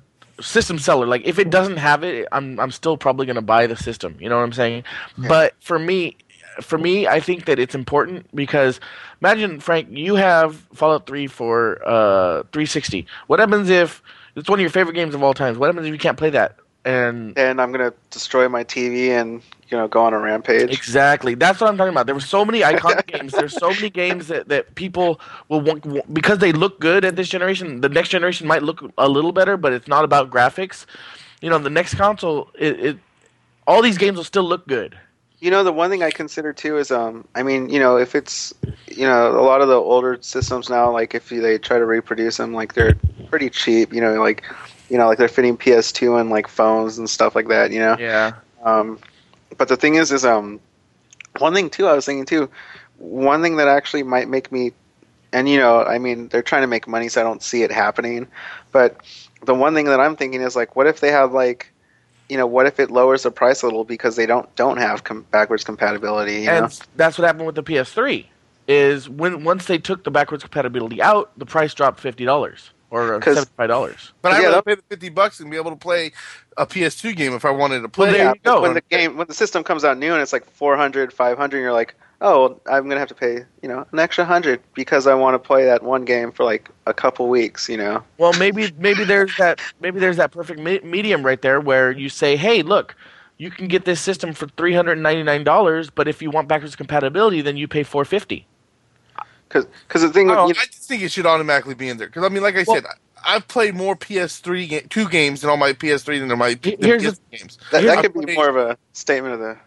system 0.41 0.79
seller. 0.79 1.05
Like 1.05 1.23
if 1.25 1.39
it 1.39 1.49
doesn't 1.49 1.77
have 1.77 2.03
it, 2.03 2.27
I'm 2.31 2.59
I'm 2.59 2.71
still 2.71 2.97
probably 2.97 3.25
gonna 3.25 3.41
buy 3.41 3.67
the 3.67 3.75
system. 3.75 4.15
You 4.19 4.29
know 4.29 4.37
what 4.37 4.43
I'm 4.43 4.53
saying? 4.53 4.83
But 5.17 5.53
for 5.59 5.79
me, 5.79 6.17
for 6.61 6.77
me, 6.77 7.07
I 7.07 7.19
think 7.19 7.45
that 7.45 7.59
it's 7.59 7.75
important 7.75 8.33
because 8.35 8.79
imagine 9.21 9.59
Frank, 9.59 9.89
you 9.91 10.15
have 10.15 10.55
Fallout 10.73 11.07
3 11.07 11.27
for 11.27 11.81
uh, 11.85 12.43
360. 12.51 13.05
What 13.27 13.39
happens 13.39 13.69
if 13.69 14.01
it's 14.35 14.49
one 14.49 14.59
of 14.59 14.61
your 14.61 14.69
favorite 14.69 14.93
games 14.93 15.15
of 15.15 15.23
all 15.23 15.33
times? 15.33 15.57
What 15.57 15.67
happens 15.67 15.87
if 15.87 15.93
you 15.93 15.99
can't 15.99 16.17
play 16.17 16.29
that? 16.31 16.57
And 16.83 17.37
And 17.37 17.61
I'm 17.61 17.71
gonna 17.71 17.93
destroy 18.09 18.49
my 18.49 18.63
TV 18.63 19.09
and 19.09 19.41
you 19.69 19.77
know 19.77 19.87
go 19.87 20.03
on 20.03 20.13
a 20.13 20.19
rampage. 20.19 20.71
Exactly. 20.71 21.35
That's 21.35 21.61
what 21.61 21.69
I'm 21.69 21.77
talking 21.77 21.93
about. 21.93 22.05
There 22.07 22.15
were 22.15 22.21
so 22.21 22.43
many 22.43 22.61
iconic 22.61 23.07
games. 23.19 23.33
There's 23.33 23.53
so 23.53 23.69
many 23.69 23.89
games 23.89 24.27
that, 24.27 24.49
that 24.49 24.75
people 24.75 25.19
will 25.47 25.61
want 25.61 26.13
because 26.13 26.39
they 26.39 26.51
look 26.51 26.79
good 26.79 27.05
at 27.05 27.15
this 27.15 27.29
generation. 27.29 27.81
The 27.81 27.89
next 27.89 28.09
generation 28.09 28.47
might 28.47 28.63
look 28.63 28.83
a 28.97 29.07
little 29.07 29.31
better, 29.31 29.57
but 29.57 29.73
it's 29.73 29.87
not 29.87 30.03
about 30.03 30.31
graphics. 30.31 30.85
You 31.41 31.49
know, 31.49 31.57
the 31.57 31.69
next 31.69 31.95
console, 31.95 32.51
it, 32.57 32.79
it 32.79 32.97
all 33.67 33.81
these 33.81 33.97
games 33.97 34.17
will 34.17 34.23
still 34.23 34.43
look 34.43 34.67
good. 34.67 34.97
You 35.39 35.49
know, 35.49 35.63
the 35.63 35.73
one 35.73 35.89
thing 35.89 36.03
I 36.03 36.11
consider 36.11 36.53
too 36.53 36.77
is, 36.77 36.91
um, 36.91 37.27
I 37.33 37.41
mean, 37.41 37.67
you 37.69 37.79
know, 37.79 37.97
if 37.97 38.13
it's, 38.13 38.53
you 38.87 39.07
know, 39.07 39.31
a 39.31 39.41
lot 39.41 39.61
of 39.61 39.69
the 39.69 39.75
older 39.75 40.19
systems 40.21 40.69
now, 40.69 40.91
like 40.91 41.15
if 41.15 41.29
they 41.29 41.57
try 41.57 41.79
to 41.79 41.85
reproduce 41.85 42.37
them, 42.37 42.53
like 42.53 42.75
they're 42.75 42.93
pretty 43.27 43.49
cheap. 43.49 43.91
You 43.91 44.01
know, 44.01 44.21
like, 44.21 44.43
you 44.91 44.97
know, 44.97 45.07
like 45.07 45.17
they're 45.17 45.29
fitting 45.29 45.55
PS2 45.57 46.19
and 46.19 46.29
like 46.29 46.49
phones 46.49 46.97
and 46.97 47.09
stuff 47.09 47.33
like 47.33 47.47
that. 47.47 47.71
You 47.71 47.79
know, 47.79 47.95
Yeah. 47.97 48.33
um, 48.61 48.99
but 49.57 49.69
the 49.69 49.77
thing 49.77 49.95
is, 49.95 50.11
is 50.11 50.25
um, 50.25 50.59
one 51.39 51.53
thing 51.53 51.69
too. 51.69 51.87
I 51.87 51.93
was 51.93 52.05
thinking 52.05 52.25
too, 52.25 52.49
one 52.97 53.41
thing 53.41 53.55
that 53.55 53.69
actually 53.69 54.03
might 54.03 54.27
make 54.27 54.51
me, 54.51 54.73
and 55.31 55.47
you 55.47 55.57
know, 55.59 55.81
I 55.81 55.97
mean, 55.97 56.27
they're 56.27 56.41
trying 56.43 56.63
to 56.63 56.67
make 56.67 56.89
money, 56.89 57.07
so 57.07 57.21
I 57.21 57.23
don't 57.23 57.41
see 57.41 57.63
it 57.63 57.71
happening. 57.71 58.27
But 58.73 58.97
the 59.45 59.55
one 59.55 59.73
thing 59.73 59.85
that 59.85 60.01
I'm 60.01 60.17
thinking 60.17 60.41
is 60.41 60.57
like, 60.57 60.75
what 60.75 60.87
if 60.87 60.99
they 60.99 61.09
have 61.09 61.31
like, 61.31 61.71
you 62.27 62.35
know, 62.35 62.45
what 62.45 62.65
if 62.65 62.77
it 62.77 62.91
lowers 62.91 63.23
the 63.23 63.31
price 63.31 63.61
a 63.61 63.67
little 63.67 63.85
because 63.85 64.17
they 64.17 64.25
don't 64.25 64.53
don't 64.57 64.75
have 64.77 65.05
com- 65.05 65.25
backwards 65.31 65.63
compatibility? 65.63 66.41
You 66.41 66.45
know? 66.47 66.63
And 66.65 66.81
that's 66.97 67.17
what 67.17 67.25
happened 67.25 67.45
with 67.45 67.55
the 67.55 67.63
PS3. 67.63 68.25
Is 68.67 69.07
when 69.07 69.45
once 69.45 69.65
they 69.67 69.77
took 69.77 70.03
the 70.03 70.11
backwards 70.11 70.43
compatibility 70.43 71.01
out, 71.01 71.31
the 71.37 71.45
price 71.45 71.73
dropped 71.73 72.01
fifty 72.01 72.25
dollars 72.25 72.71
or 72.91 73.15
uh, 73.15 73.19
'Cause- 73.19 73.35
seventy 73.35 73.51
five 73.57 73.69
dollars. 73.69 74.13
but 74.21 74.33
Yeah, 74.33 74.37
I'd 74.37 74.43
rather 74.49 74.61
pay 74.61 74.75
the 74.75 74.83
fifty 74.89 75.09
bucks 75.09 75.39
and 75.39 75.49
be 75.49 75.57
able 75.57 75.71
to 75.71 75.77
play 75.77 76.11
a 76.57 76.65
PS2 76.67 77.15
game 77.15 77.33
if 77.33 77.43
I 77.45 77.49
wanted 77.49 77.77
to 77.77 77.81
Well, 77.83 77.89
play. 77.89 78.11
there 78.11 78.29
it. 78.29 78.35
you 78.35 78.41
go. 78.43 78.61
when 78.61 78.73
the 78.75 78.81
game 78.89 79.17
when 79.17 79.25
the 79.27 79.33
system 79.33 79.63
comes 79.63 79.83
out 79.83 79.97
new 79.97 80.13
and 80.13 80.21
it's 80.21 80.33
like 80.33 80.47
400 80.51 81.11
500 81.11 81.59
you're 81.59 81.73
like 81.73 81.95
oh 82.23 82.59
i'm 82.69 82.87
gonna 82.87 82.99
have 82.99 83.07
to 83.07 83.15
pay 83.15 83.39
you 83.63 83.67
know 83.69 83.83
an 83.91 83.97
extra 83.97 84.23
hundred 84.23 84.61
because 84.75 85.07
i 85.07 85.13
want 85.15 85.33
to 85.33 85.39
play 85.39 85.65
that 85.65 85.81
one 85.81 86.05
game 86.05 86.31
for 86.31 86.43
like 86.43 86.69
a 86.85 86.93
couple 86.93 87.27
weeks 87.29 87.67
you 87.67 87.77
know 87.77 88.03
Well, 88.19 88.31
maybe 88.37 88.71
maybe 88.77 89.03
there's 89.05 89.35
that 89.37 89.59
maybe 89.79 89.99
there's 89.99 90.17
that 90.17 90.31
perfect 90.31 90.59
me- 90.59 90.81
medium 90.83 91.25
right 91.25 91.41
there 91.41 91.59
where 91.59 91.89
you 91.91 92.09
say, 92.09 92.35
"Hey, 92.35 92.61
look, 92.61 92.95
you 93.37 93.49
can 93.49 93.67
get 93.67 93.85
this 93.85 93.99
system 93.99 94.33
for 94.33 94.47
three 94.49 94.73
hundred 94.73 94.93
and 94.93 95.03
ninety 95.03 95.23
nine 95.23 95.43
dollars, 95.43 95.89
but 95.89 96.07
if 96.07 96.21
you 96.21 96.29
want 96.29 96.47
backwards 96.47 96.75
compatibility, 96.75 97.41
then 97.41 97.57
you 97.57 97.67
pay 97.67 97.81
four 97.81 98.05
fifty. 98.05 98.45
Because 99.53 100.01
the 100.01 100.09
thing 100.09 100.29
I, 100.29 100.35
don't 100.35 100.47
you 100.49 100.53
know, 100.55 100.59
I 100.61 100.65
just 100.65 100.87
think 100.87 101.01
it 101.03 101.11
should 101.11 101.25
automatically 101.25 101.73
be 101.75 101.89
in 101.89 101.97
there 101.97 102.07
because 102.07 102.23
I 102.23 102.29
mean, 102.29 102.43
like 102.43 102.55
I 102.55 102.63
Well- 102.67 102.75
said, 102.77 102.85
I've 103.23 103.47
played 103.47 103.75
more 103.75 103.95
PS3 103.95 104.67
ga- 104.67 104.87
two 104.89 105.07
games 105.07 105.41
than 105.41 105.51
on 105.51 105.59
my 105.59 105.73
PS3 105.73 106.19
than 106.19 106.31
on 106.31 106.39
my 106.39 106.49
He- 106.63 106.75
PS 106.75 107.19
games. 107.31 107.57
that, 107.71 107.81
here's 107.83 107.93
that 107.95 108.01
the 108.01 108.09
could 108.09 108.13
be 108.13 108.25
thing. 108.25 108.35
more 108.35 108.49
of 108.49 108.57
a 108.57 108.77
statement 108.93 109.35
of 109.35 109.39
the, 109.41 109.57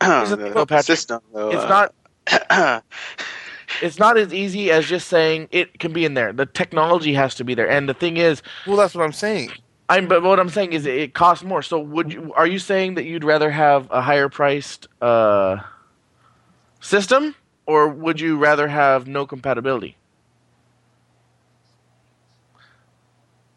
the 0.00 0.36
the 0.36 0.50
thing, 0.52 0.52
Patrick. 0.66 0.82
system 0.84 1.20
though 1.32 1.50
It's 1.50 1.62
uh, 1.62 1.90
not 2.28 2.84
it's 3.82 3.98
not 3.98 4.16
as 4.16 4.32
easy 4.34 4.70
as 4.72 4.86
just 4.86 5.08
saying 5.08 5.48
it 5.52 5.78
can 5.78 5.92
be 5.92 6.04
in 6.04 6.14
there. 6.14 6.32
The 6.32 6.46
technology 6.46 7.14
has 7.14 7.34
to 7.36 7.44
be 7.44 7.54
there, 7.54 7.68
and 7.68 7.88
the 7.88 7.94
thing 7.94 8.16
is, 8.16 8.42
Well, 8.66 8.76
that's 8.76 8.94
what 8.94 9.04
I'm 9.04 9.12
saying. 9.12 9.50
I'm 9.88 10.08
but 10.08 10.22
what 10.22 10.40
I'm 10.40 10.48
saying 10.48 10.72
is 10.72 10.86
it 10.86 11.14
costs 11.14 11.44
more. 11.44 11.62
So 11.62 11.78
would 11.78 12.12
you? 12.12 12.32
Are 12.34 12.46
you 12.46 12.58
saying 12.58 12.94
that 12.94 13.04
you'd 13.04 13.22
rather 13.24 13.50
have 13.50 13.86
a 13.90 14.00
higher 14.00 14.28
priced 14.30 14.88
uh, 15.02 15.58
system, 16.80 17.34
or 17.66 17.88
would 17.88 18.20
you 18.20 18.36
rather 18.36 18.68
have 18.68 19.06
no 19.06 19.26
compatibility? 19.26 19.96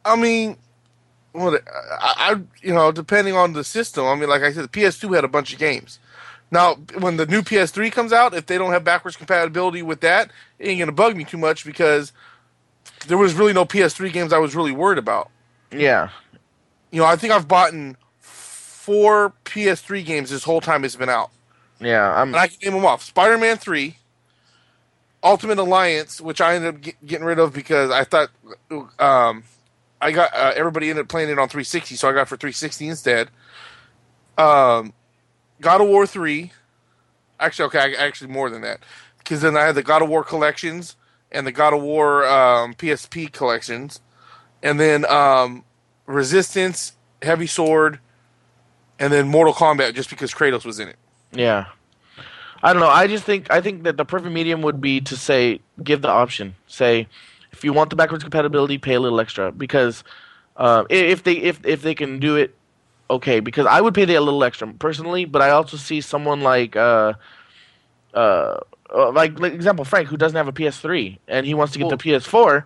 I 0.06 0.16
mean, 0.16 0.58
well, 1.34 1.58
I, 2.02 2.14
I 2.34 2.42
you 2.62 2.74
know, 2.74 2.92
depending 2.92 3.36
on 3.36 3.54
the 3.54 3.64
system. 3.64 4.06
I 4.06 4.16
mean, 4.16 4.30
like 4.30 4.42
I 4.42 4.52
said, 4.52 4.64
the 4.64 4.70
PS2 4.70 5.14
had 5.16 5.24
a 5.24 5.28
bunch 5.30 5.54
of 5.54 5.60
games. 5.60 6.00
Now, 6.50 6.76
when 7.00 7.18
the 7.18 7.26
new 7.26 7.42
PS3 7.42 7.92
comes 7.92 8.14
out, 8.14 8.34
if 8.34 8.46
they 8.46 8.58
don't 8.58 8.72
have 8.72 8.86
backwards 8.86 9.18
compatibility 9.18 9.82
with 9.82 10.00
that, 10.02 10.32
it 10.60 10.68
ain't 10.70 10.80
gonna 10.80 10.94
bug 10.94 11.16
me 11.18 11.26
too 11.26 11.38
much 11.38 11.66
because 11.66 12.14
there 13.08 13.18
was 13.18 13.34
really 13.34 13.52
no 13.54 13.66
PS3 13.66 14.12
games 14.14 14.32
I 14.32 14.38
was 14.38 14.56
really 14.56 14.72
worried 14.72 14.98
about. 14.98 15.30
Yeah. 15.72 16.10
You 16.92 17.02
know, 17.02 17.06
I 17.06 17.18
think 17.18 17.34
I've 17.34 17.50
bought 17.50 17.74
in 17.74 17.98
four 18.20 19.34
PS3 19.44 20.06
games 20.06 20.30
this 20.30 20.46
whole 20.46 20.62
time 20.62 20.86
it's 20.86 20.96
been 20.96 21.10
out, 21.10 21.32
Yeah. 21.82 22.10
I'm. 22.14 22.30
and 22.30 22.38
I 22.38 22.48
can 22.48 22.58
name 22.64 22.74
them 22.74 22.86
off: 22.86 23.04
Spider-Man 23.04 23.58
Three, 23.58 23.97
Ultimate 25.24 25.58
Alliance, 25.58 26.22
which 26.22 26.42
I 26.42 26.56
ended 26.56 26.76
up 26.76 26.82
get, 26.82 27.06
getting 27.06 27.26
rid 27.26 27.40
of 27.40 27.54
because 27.54 27.92
I 27.92 28.04
thought 28.04 28.30
um, 29.00 29.44
I 30.02 30.12
got 30.12 30.34
uh, 30.34 30.54
everybody 30.56 30.90
ended 30.90 31.04
up 31.04 31.10
playing 31.10 31.30
it 31.30 31.40
on 31.40 31.50
360, 31.50 31.96
so 31.96 32.10
I 32.10 32.14
got 32.14 32.28
for 32.28 32.38
360 32.38 32.88
instead. 32.88 33.30
Um, 34.38 34.94
God 35.60 35.82
of 35.82 35.88
War 35.88 36.06
three, 36.06 36.52
actually, 37.40 37.66
okay, 37.68 37.96
I, 37.98 38.06
actually 38.06 38.32
more 38.32 38.50
than 38.50 38.62
that, 38.62 38.82
because 39.18 39.42
then 39.42 39.58
I 39.58 39.64
had 39.64 39.76
the 39.76 39.84
God 39.84 40.02
of 40.02 40.10
War 40.10 40.24
collections 40.24 40.96
and 41.32 41.48
the 41.48 41.52
God 41.52 41.74
of 41.74 41.82
War 41.82 42.26
um, 42.28 42.76
PSP 42.76 43.32
collections, 43.32 44.00
and 44.62 44.80
then 44.80 45.06
um, 45.06 45.64
Resistance, 46.06 46.94
Heavenly 47.24 47.48
Sword, 47.48 48.00
and 49.00 49.12
then 49.12 49.28
Mortal 49.28 49.54
Kombat, 49.54 49.96
just 49.96 50.10
because 50.10 50.34
Kratos 50.34 50.66
was 50.66 50.80
in 50.80 50.88
it. 50.90 50.98
Yeah. 51.32 51.66
I 52.64 52.74
don't 52.74 52.82
know. 52.82 52.90
I 52.90 53.08
just 53.08 53.24
think 53.24 53.52
I 53.52 53.62
think 53.62 53.84
that 53.84 53.98
the 53.98 54.06
perfect 54.06 54.32
medium 54.32 54.62
would 54.62 54.82
be 54.82 55.02
to 55.02 55.16
say 55.16 55.62
give 55.84 56.02
the 56.02 56.10
option. 56.10 56.56
Say 56.68 57.08
if 57.52 57.64
you 57.64 57.74
want 57.74 57.90
the 57.90 57.96
backwards 57.96 58.24
compatibility, 58.24 58.78
pay 58.78 58.96
a 58.96 59.00
little 59.00 59.20
extra 59.20 59.52
because 59.52 60.04
uh, 60.56 60.86
if 60.90 61.24
they 61.24 61.34
if 61.34 61.66
if 61.66 61.82
they 61.82 61.96
can 61.96 62.20
do 62.20 62.36
it, 62.36 62.56
okay. 63.10 63.40
Because 63.40 63.66
I 63.66 63.82
would 63.82 63.94
pay 63.94 64.06
the 64.06 64.16
a 64.16 64.22
little 64.22 64.44
extra 64.44 64.68
personally, 64.74 65.26
but 65.26 65.42
I 65.42 65.52
also 65.52 65.78
see 65.78 66.02
someone 66.02 66.42
like 66.42 66.76
uh, 66.76 67.14
uh, 68.14 68.60
uh, 68.94 69.12
like 69.12 69.40
like 69.40 69.54
example 69.54 69.86
Frank 69.86 70.08
who 70.08 70.18
doesn't 70.18 70.36
have 70.36 70.48
a 70.48 70.54
PS3 70.54 71.18
and 71.28 71.46
he 71.46 71.54
wants 71.54 71.74
to 71.74 71.80
get 71.80 71.86
Well- 71.86 71.98
the 71.98 72.04
PS4. 72.04 72.64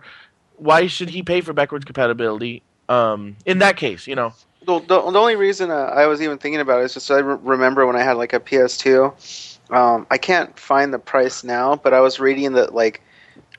Why 0.56 0.86
should 0.86 1.10
he 1.10 1.22
pay 1.22 1.40
for 1.40 1.52
backwards 1.52 1.84
compatibility? 1.84 2.62
Um, 2.88 3.36
in 3.46 3.58
that 3.58 3.76
case, 3.76 4.06
you 4.06 4.14
know. 4.14 4.32
The, 4.64 4.78
the, 4.78 5.10
the 5.10 5.18
only 5.18 5.34
reason 5.34 5.72
uh, 5.72 5.74
I 5.74 6.06
was 6.06 6.22
even 6.22 6.38
thinking 6.38 6.60
about 6.60 6.80
it 6.80 6.84
is 6.84 6.94
just 6.94 7.10
I 7.10 7.18
re- 7.18 7.38
remember 7.42 7.84
when 7.84 7.96
I 7.96 8.02
had 8.02 8.16
like 8.16 8.32
a 8.32 8.38
PS2. 8.38 9.51
Um, 9.72 10.06
I 10.10 10.18
can't 10.18 10.56
find 10.58 10.92
the 10.92 10.98
price 10.98 11.42
now, 11.42 11.76
but 11.76 11.94
I 11.94 12.00
was 12.00 12.20
reading 12.20 12.52
that 12.52 12.74
like 12.74 13.00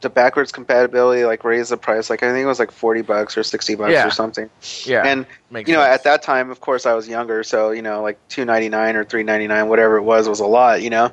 the 0.01 0.09
backwards 0.09 0.51
compatibility 0.51 1.25
like 1.25 1.43
raised 1.43 1.71
the 1.71 1.77
price. 1.77 2.09
Like 2.09 2.21
I 2.21 2.31
think 2.31 2.43
it 2.43 2.47
was 2.47 2.59
like 2.59 2.71
forty 2.71 3.01
bucks 3.01 3.37
or 3.37 3.43
sixty 3.43 3.73
bucks 3.73 3.93
Yeah. 3.93 4.05
or 4.07 4.11
something. 4.11 4.49
Yeah. 4.85 5.03
And 5.05 5.25
makes 5.49 5.67
you 5.69 5.75
know, 5.75 5.81
sense. 5.81 5.95
at 5.95 6.03
that 6.03 6.21
time, 6.21 6.51
of 6.51 6.61
course, 6.61 6.85
I 6.85 6.93
was 6.93 7.07
younger, 7.07 7.43
so 7.43 7.71
you 7.71 7.81
know, 7.81 8.01
like 8.03 8.19
two 8.29 8.45
ninety 8.45 8.69
nine 8.69 8.95
or 8.95 9.03
three 9.03 9.23
ninety 9.23 9.47
nine, 9.47 9.69
whatever 9.69 9.97
it 9.97 10.03
was, 10.03 10.29
was 10.29 10.39
a 10.39 10.45
lot, 10.45 10.81
you 10.83 10.89
know. 10.89 11.11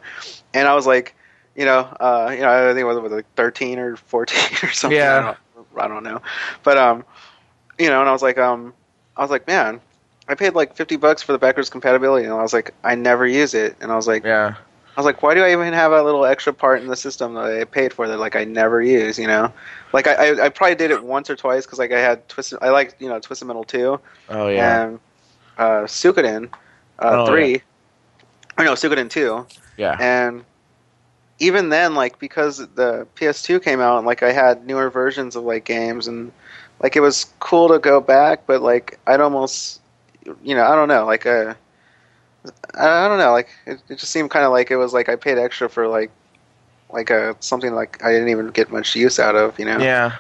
And 0.53 0.69
I 0.69 0.75
was 0.75 0.87
like, 0.87 1.15
you 1.57 1.65
know, 1.65 1.81
uh, 2.01 2.31
you 2.35 2.41
know, 2.41 2.51
I 2.51 2.73
think 2.75 2.81
it 2.81 2.85
was, 2.85 2.99
was 2.99 3.13
like 3.13 3.27
thirteen 3.37 3.79
or 3.79 3.97
fourteen 3.97 4.57
or 4.63 4.73
something. 4.73 4.99
Yeah. 4.99 5.19
I 5.19 5.55
don't, 5.55 5.69
I 5.79 5.89
don't 5.89 6.03
know, 6.03 6.21
but 6.63 6.77
um, 6.77 7.05
you 7.79 7.89
know, 7.89 8.01
and 8.01 8.09
I 8.09 8.13
was 8.13 8.23
like, 8.23 8.37
um, 8.39 8.75
I 9.17 9.23
was 9.23 9.31
like, 9.31 9.47
man, 9.47 9.81
I 10.29 10.35
paid 10.35 10.55
like 10.55 10.77
fifty 10.77 10.97
bucks 10.97 11.23
for 11.23 11.33
the 11.33 11.39
backwards 11.39 11.71
compatibility, 11.71 12.25
and 12.25 12.35
I 12.35 12.43
was 12.43 12.53
like, 12.53 12.75
I 12.85 12.97
never 12.97 13.27
use 13.27 13.55
it, 13.55 13.77
and 13.81 13.91
I 13.93 13.97
was 13.97 14.07
like, 14.09 14.25
yeah. 14.25 14.57
I 14.97 15.01
was 15.01 15.07
like, 15.07 15.22
why 15.22 15.34
do 15.34 15.43
I 15.43 15.53
even 15.53 15.72
have 15.72 15.93
a 15.93 16.03
little 16.03 16.24
extra 16.26 16.53
part 16.53 16.82
in 16.82 16.88
the 16.88 16.97
system 16.97 17.34
that 17.34 17.45
I 17.45 17.64
paid 17.64 17.93
for 17.93 18.09
that 18.09 18.18
like 18.18 18.36
I 18.36 18.45
never 18.45 18.82
use? 18.82 19.18
You 19.18 19.28
know, 19.28 19.53
like 19.93 20.07
I 20.07 20.14
I, 20.30 20.45
I 20.47 20.49
probably 20.49 20.74
did 20.74 20.91
it 20.91 21.03
once 21.03 21.30
or 21.30 21.36
twice 21.36 21.64
because 21.64 21.78
like 21.78 21.93
I 21.93 22.01
had 22.01 22.28
twisted, 22.28 22.59
I 22.61 22.70
like 22.70 22.97
you 22.99 23.09
know 23.09 23.18
Twisted 23.20 23.47
Metal 23.49 23.64
two 23.64 24.01
Oh 24.28 24.49
yeah. 24.49 24.82
and 24.82 25.01
uh, 25.59 25.82
Suikoden 25.86 26.49
uh, 26.99 27.22
Oh, 27.22 27.26
three, 27.26 27.62
or 28.59 28.64
no 28.64 28.72
Suikoden 28.74 29.09
two, 29.09 29.47
yeah. 29.76 29.97
and 30.01 30.45
even 31.38 31.70
then, 31.70 31.95
like 31.95 32.18
because 32.18 32.59
the 32.74 33.07
PS2 33.14 33.61
came 33.61 33.80
out, 33.80 33.99
and 33.99 34.07
like 34.07 34.22
I 34.22 34.32
had 34.32 34.66
newer 34.66 34.91
versions 34.91 35.36
of 35.36 35.45
like 35.45 35.64
games, 35.64 36.07
and 36.09 36.32
like 36.82 36.97
it 36.97 37.01
was 37.01 37.32
cool 37.41 37.68
to 37.68 37.78
go 37.78 38.01
back, 38.01 38.47
but 38.47 38.61
like 38.62 38.99
I'd 39.07 39.20
almost, 39.20 39.80
you 40.43 40.55
know, 40.55 40.64
I 40.64 40.74
don't 40.74 40.88
know, 40.88 41.07
like 41.07 41.26
uh, 41.26 41.55
I 42.74 43.09
don't 43.09 43.18
know, 43.18 43.32
like 43.32 43.49
it, 43.66 43.80
it 43.88 43.99
just 43.99 44.12
seemed 44.12 44.30
kind 44.30 44.45
of 44.45 44.53
like 44.53 44.70
it 44.70 44.76
was 44.76 44.93
like 44.93 45.09
I 45.09 45.16
paid 45.16 45.38
extra 45.38 45.68
for 45.68 45.88
like 45.88 46.11
like 46.93 47.11
a 47.11 47.36
something 47.41 47.74
like 47.74 48.03
I 48.03 48.12
didn't 48.12 48.28
even 48.28 48.49
get 48.49 48.70
much 48.70 48.97
use 48.97 49.18
out 49.18 49.36
of, 49.36 49.59
you 49.59 49.64
know. 49.64 49.78
Yeah. 49.78 50.16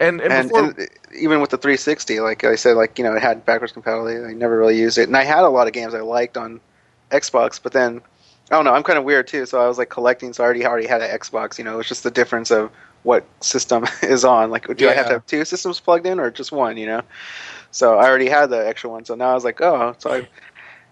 And 0.00 0.20
and, 0.20 0.32
And, 0.32 0.48
before, 0.48 0.64
and 0.64 0.88
even 1.16 1.40
with 1.40 1.50
the 1.50 1.58
360, 1.58 2.20
like 2.20 2.44
I 2.44 2.56
said, 2.56 2.76
like 2.76 2.98
you 2.98 3.04
know, 3.04 3.14
it 3.14 3.22
had 3.22 3.44
backwards 3.44 3.72
compatibility. 3.72 4.24
I 4.24 4.34
never 4.34 4.58
really 4.58 4.78
used 4.78 4.98
it, 4.98 5.08
and 5.08 5.16
I 5.16 5.24
had 5.24 5.44
a 5.44 5.48
lot 5.48 5.66
of 5.66 5.72
games 5.72 5.94
I 5.94 6.00
liked 6.00 6.36
on 6.36 6.60
Xbox, 7.10 7.60
but 7.62 7.72
then 7.72 8.00
I 8.50 8.56
don't 8.56 8.64
know. 8.64 8.74
I'm 8.74 8.82
kind 8.82 8.98
of 8.98 9.04
weird 9.04 9.28
too, 9.28 9.46
so 9.46 9.60
I 9.60 9.68
was 9.68 9.78
like 9.78 9.90
collecting. 9.90 10.32
So 10.32 10.42
I 10.42 10.46
already 10.46 10.66
already 10.66 10.86
had 10.86 11.02
an 11.02 11.16
Xbox. 11.16 11.58
You 11.58 11.64
know, 11.64 11.78
it's 11.78 11.88
just 11.88 12.02
the 12.02 12.10
difference 12.10 12.50
of 12.50 12.70
what 13.02 13.24
system 13.40 13.86
is 14.02 14.24
on. 14.24 14.50
Like, 14.50 14.74
do 14.76 14.88
I 14.88 14.92
have 14.92 15.06
to 15.06 15.12
have 15.14 15.26
two 15.26 15.44
systems 15.44 15.80
plugged 15.80 16.06
in 16.06 16.18
or 16.18 16.30
just 16.30 16.52
one? 16.52 16.76
You 16.76 16.86
know. 16.86 17.02
So 17.70 17.96
I 17.96 18.06
already 18.06 18.28
had 18.28 18.50
the 18.50 18.66
extra 18.66 18.90
one. 18.90 19.04
So 19.04 19.14
now 19.14 19.30
I 19.30 19.34
was 19.34 19.44
like, 19.44 19.60
oh, 19.60 19.94
so 19.98 20.12
I. 20.12 20.28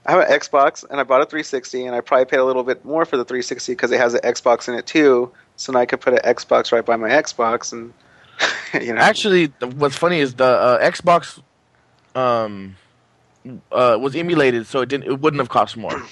I 0.06 0.12
have 0.12 0.20
an 0.20 0.30
Xbox 0.30 0.84
and 0.88 0.98
I 0.98 1.04
bought 1.04 1.20
a 1.20 1.26
360 1.26 1.84
and 1.86 1.94
I 1.94 2.00
probably 2.00 2.24
paid 2.24 2.38
a 2.38 2.44
little 2.44 2.62
bit 2.62 2.84
more 2.84 3.04
for 3.04 3.16
the 3.16 3.24
360 3.24 3.72
because 3.72 3.92
it 3.92 4.00
has 4.00 4.14
an 4.14 4.20
Xbox 4.22 4.68
in 4.68 4.74
it 4.74 4.86
too. 4.86 5.30
So 5.56 5.72
now 5.72 5.80
I 5.80 5.86
could 5.86 6.00
put 6.00 6.14
an 6.14 6.20
Xbox 6.20 6.72
right 6.72 6.84
by 6.84 6.96
my 6.96 7.10
Xbox 7.10 7.72
and 7.72 7.92
you 8.80 8.94
know. 8.94 9.00
Actually, 9.00 9.46
what's 9.76 9.96
funny 9.96 10.20
is 10.20 10.34
the 10.34 10.44
uh, 10.44 10.90
Xbox 10.90 11.42
um, 12.14 12.76
uh, 13.72 13.98
was 14.00 14.16
emulated, 14.16 14.66
so 14.66 14.80
it 14.80 14.88
didn't. 14.88 15.04
It 15.04 15.20
wouldn't 15.20 15.40
have 15.40 15.48
cost 15.48 15.76
more. 15.76 16.02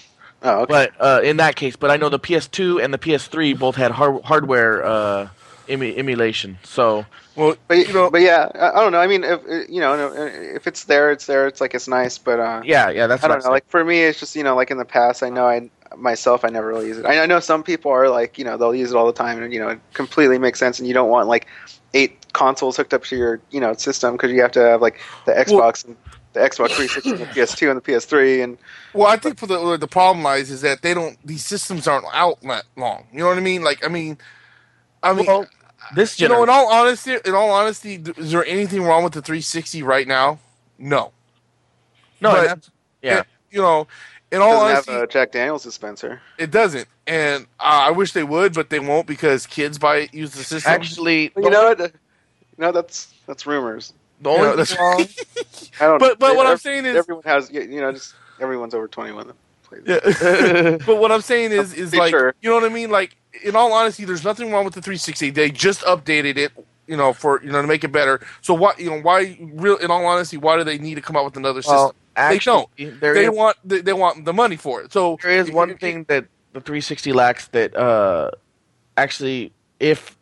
oh, 0.42 0.60
okay. 0.60 0.66
But 0.68 0.92
uh, 1.00 1.20
in 1.22 1.38
that 1.38 1.56
case, 1.56 1.76
but 1.76 1.90
I 1.90 1.96
know 1.96 2.08
the 2.08 2.18
PS2 2.18 2.82
and 2.82 2.92
the 2.92 2.98
PS3 2.98 3.58
both 3.58 3.76
had 3.76 3.92
har- 3.92 4.20
hardware 4.22 4.84
uh, 4.84 5.28
emu- 5.68 5.94
emulation. 5.96 6.58
So 6.62 7.06
Well, 7.36 7.56
But 7.68 7.78
you 7.78 7.92
know, 7.92 8.10
but 8.10 8.20
yeah, 8.20 8.50
I, 8.54 8.70
I 8.70 8.82
don't 8.82 8.92
know. 8.92 9.00
I 9.00 9.06
mean, 9.06 9.24
if 9.24 9.40
you 9.68 9.80
know, 9.80 10.12
if 10.14 10.66
it's 10.66 10.84
there, 10.84 11.10
it's 11.10 11.26
there. 11.26 11.46
It's 11.46 11.60
like 11.60 11.74
it's 11.74 11.88
nice, 11.88 12.18
but 12.18 12.40
uh, 12.40 12.62
yeah, 12.64 12.90
yeah, 12.90 13.06
that's 13.06 13.22
I 13.22 13.28
what 13.28 13.34
don't 13.34 13.44
know. 13.44 13.48
I'm 13.48 13.52
Like 13.52 13.68
for 13.68 13.84
me, 13.84 14.02
it's 14.02 14.18
just 14.20 14.34
you 14.36 14.42
know, 14.42 14.56
like 14.56 14.70
in 14.70 14.78
the 14.78 14.84
past, 14.84 15.22
I 15.22 15.28
know 15.30 15.46
I 15.46 15.70
myself, 15.96 16.44
I 16.44 16.48
never 16.48 16.66
really 16.68 16.86
use 16.88 16.98
it. 16.98 17.06
I, 17.06 17.22
I 17.22 17.26
know 17.26 17.40
some 17.40 17.62
people 17.62 17.90
are 17.90 18.08
like, 18.08 18.38
you 18.38 18.44
know, 18.44 18.56
they'll 18.56 18.74
use 18.74 18.90
it 18.92 18.96
all 18.96 19.06
the 19.06 19.12
time, 19.12 19.42
and 19.42 19.52
you 19.52 19.60
know, 19.60 19.68
it 19.68 19.80
completely 19.94 20.38
makes 20.38 20.58
sense. 20.58 20.78
And 20.78 20.88
you 20.88 20.94
don't 20.94 21.08
want 21.10 21.28
like 21.28 21.46
eight 21.94 22.32
consoles 22.32 22.76
hooked 22.76 22.92
up 22.92 23.04
to 23.04 23.16
your 23.16 23.40
you 23.50 23.60
know 23.60 23.72
system 23.74 24.14
because 24.14 24.30
you 24.30 24.40
have 24.42 24.52
to 24.52 24.60
have 24.60 24.82
like 24.82 25.00
the 25.24 25.32
Xbox 25.32 25.84
and 25.84 25.96
the 26.34 26.40
Xbox 26.40 26.72
360 26.72 27.10
and 27.10 27.20
the 27.20 27.26
PS2 27.34 27.70
and 27.70 27.80
the 27.80 27.82
PS3 27.92 28.44
and 28.44 28.58
Well, 28.92 29.06
I 29.06 29.16
think 29.16 29.38
for 29.38 29.46
the 29.46 29.76
the 29.76 29.88
problem 29.88 30.22
lies 30.24 30.50
is 30.50 30.60
that 30.62 30.82
they 30.82 30.94
don't. 30.94 31.16
These 31.24 31.44
systems 31.44 31.86
aren't 31.88 32.06
out 32.12 32.40
that 32.42 32.64
long. 32.76 33.06
You 33.12 33.20
know 33.20 33.26
what 33.26 33.38
I 33.38 33.40
mean? 33.42 33.62
Like, 33.62 33.84
I 33.84 33.88
mean, 33.88 34.18
I 35.02 35.12
mean, 35.14 35.26
Well, 35.26 35.46
this 35.94 36.20
you 36.20 36.28
know, 36.28 36.42
in 36.42 36.48
all 36.48 36.70
honesty, 36.72 37.16
in 37.24 37.34
all 37.34 37.50
honesty, 37.50 38.02
is 38.16 38.32
there 38.32 38.44
anything 38.44 38.82
wrong 38.82 39.04
with 39.04 39.12
the 39.12 39.22
360 39.22 39.82
right 39.82 40.06
now? 40.06 40.38
No. 40.78 41.12
no, 42.20 42.32
but- 42.32 42.68
yeah, 43.02 43.20
It- 43.20 43.26
you 43.50 43.60
know, 43.60 43.86
in 44.30 44.40
all 44.42 44.50
doesn't 44.60 44.66
honesty, 44.74 44.92
have 44.92 45.02
a 45.02 45.06
Jack 45.06 45.32
Daniels 45.32 45.62
dispenser. 45.64 46.20
it 46.38 46.50
doesn't. 46.50 46.86
And 47.06 47.44
uh, 47.58 47.62
I 47.88 47.90
wish 47.90 48.12
they 48.12 48.24
would, 48.24 48.52
but 48.52 48.68
they 48.70 48.80
won't 48.80 49.06
because 49.06 49.46
kids 49.46 49.78
buy 49.78 50.08
use 50.12 50.32
the 50.32 50.44
system. 50.44 50.70
actually, 50.72 51.32
you 51.36 51.48
know 51.50 51.62
what? 51.74 51.78
You 51.80 51.90
know 52.58 52.72
that's 52.72 53.14
that's 53.26 53.46
rumors. 53.46 53.94
the 54.20 54.30
You 54.30 54.36
only 54.36 54.48
know, 54.56 54.64
thing 54.64 54.76
that's- 54.76 54.78
wrong, 54.78 55.66
I 55.80 55.86
don't. 55.86 55.98
But- 55.98 56.18
but 56.18 56.36
what 56.36 56.46
I'm 56.46 56.58
saying 56.58 56.84
is- 56.86 56.96
everyone 56.96 57.22
has 57.24 57.50
you 57.50 57.80
know 57.80 57.92
just 57.92 58.14
everyone's 58.40 58.74
over 58.74 58.86
21 58.88 59.32
plays. 59.68 59.82
it. 59.86 60.78
Yeah. 60.78 60.78
but 60.86 60.96
what 60.96 61.12
I'm 61.12 61.20
saying 61.20 61.52
is, 61.52 61.72
is 61.84 61.94
like, 61.94 62.10
sure. 62.10 62.34
you 62.40 62.48
know 62.50 62.56
what 62.56 62.64
I 62.64 62.74
mean? 62.74 62.90
Like, 62.90 63.16
in 63.44 63.54
all 63.56 63.72
honesty, 63.72 64.04
there's 64.04 64.24
nothing 64.24 64.50
wrong 64.50 64.64
with 64.64 64.74
the 64.74 64.82
360. 64.82 65.30
They 65.30 65.50
just 65.50 65.82
updated 65.82 66.36
it, 66.36 66.52
you 66.86 66.96
know, 66.96 67.12
for 67.12 67.42
you 67.42 67.52
know 67.52 67.60
to 67.62 67.68
make 67.68 67.84
it 67.84 67.92
better. 67.92 68.20
So 68.40 68.54
what, 68.54 68.80
you 68.80 68.90
know, 68.90 69.00
why? 69.00 69.38
Real, 69.40 69.76
in 69.76 69.90
all 69.90 70.04
honesty, 70.06 70.36
why 70.36 70.56
do 70.56 70.64
they 70.64 70.78
need 70.78 70.96
to 70.96 71.02
come 71.02 71.16
out 71.16 71.24
with 71.24 71.36
another 71.36 71.62
well, 71.66 71.88
system? 71.88 71.96
actually, 72.16 72.66
there 73.00 73.14
They 73.14 73.26
is- 73.26 73.30
want 73.30 73.56
they, 73.64 73.80
they 73.80 73.92
want 73.92 74.24
the 74.24 74.32
money 74.32 74.56
for 74.56 74.80
it. 74.82 74.92
So 74.92 75.18
There 75.22 75.30
is 75.32 75.50
one 75.50 75.70
if- 75.70 75.78
thing 75.80 76.04
that 76.08 76.24
the 76.52 76.60
360 76.60 77.12
lacks 77.12 77.48
that 77.48 77.76
uh, 77.76 78.30
actually, 78.96 79.52
if 79.78 80.16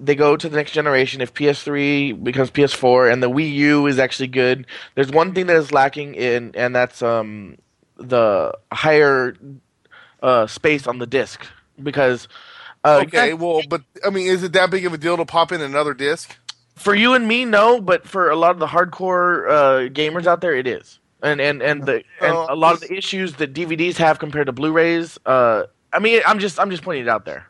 they 0.00 0.14
go 0.14 0.36
to 0.36 0.48
the 0.48 0.56
next 0.56 0.72
generation, 0.72 1.20
if 1.20 1.34
PS3 1.34 2.24
becomes 2.24 2.50
PS4 2.50 3.12
and 3.12 3.22
the 3.22 3.30
Wii 3.30 3.52
U 3.52 3.86
is 3.86 3.98
actually 3.98 4.28
good, 4.28 4.66
there's 4.94 5.10
one 5.10 5.34
thing 5.34 5.46
that 5.46 5.56
is 5.56 5.70
lacking 5.72 6.14
in, 6.14 6.52
and 6.54 6.74
that's 6.74 7.02
um, 7.02 7.58
the 8.00 8.56
higher 8.72 9.36
uh, 10.22 10.46
space 10.46 10.86
on 10.86 10.98
the 10.98 11.06
disc 11.06 11.46
because. 11.82 12.28
Uh, 12.82 13.02
Okay, 13.06 13.34
well, 13.34 13.60
but 13.68 13.82
I 14.06 14.10
mean, 14.10 14.26
is 14.26 14.42
it 14.42 14.54
that 14.54 14.70
big 14.70 14.86
of 14.86 14.94
a 14.94 14.98
deal 14.98 15.18
to 15.18 15.26
pop 15.26 15.52
in 15.52 15.60
another 15.60 15.92
disc? 15.92 16.34
For 16.76 16.94
you 16.94 17.12
and 17.12 17.28
me, 17.28 17.44
no, 17.44 17.78
but 17.78 18.08
for 18.08 18.30
a 18.30 18.36
lot 18.36 18.52
of 18.52 18.58
the 18.58 18.66
hardcore 18.66 19.50
uh, 19.50 19.90
gamers 19.90 20.26
out 20.26 20.40
there, 20.40 20.54
it 20.54 20.66
is. 20.66 20.98
And 21.22 21.42
and 21.42 21.60
and 21.60 21.84
the 21.84 21.96
and 22.22 22.32
Well, 22.32 22.46
a 22.48 22.56
lot 22.56 22.72
of 22.72 22.80
the 22.80 22.94
issues 22.96 23.34
that 23.34 23.52
DVDs 23.52 23.96
have 23.98 24.18
compared 24.18 24.46
to 24.46 24.52
Blu-rays. 24.52 25.18
Uh, 25.26 25.64
I 25.92 25.98
mean, 25.98 26.22
I'm 26.26 26.38
just 26.38 26.58
I'm 26.58 26.70
just 26.70 26.82
pointing 26.82 27.04
it 27.04 27.08
out 27.10 27.26
there. 27.26 27.46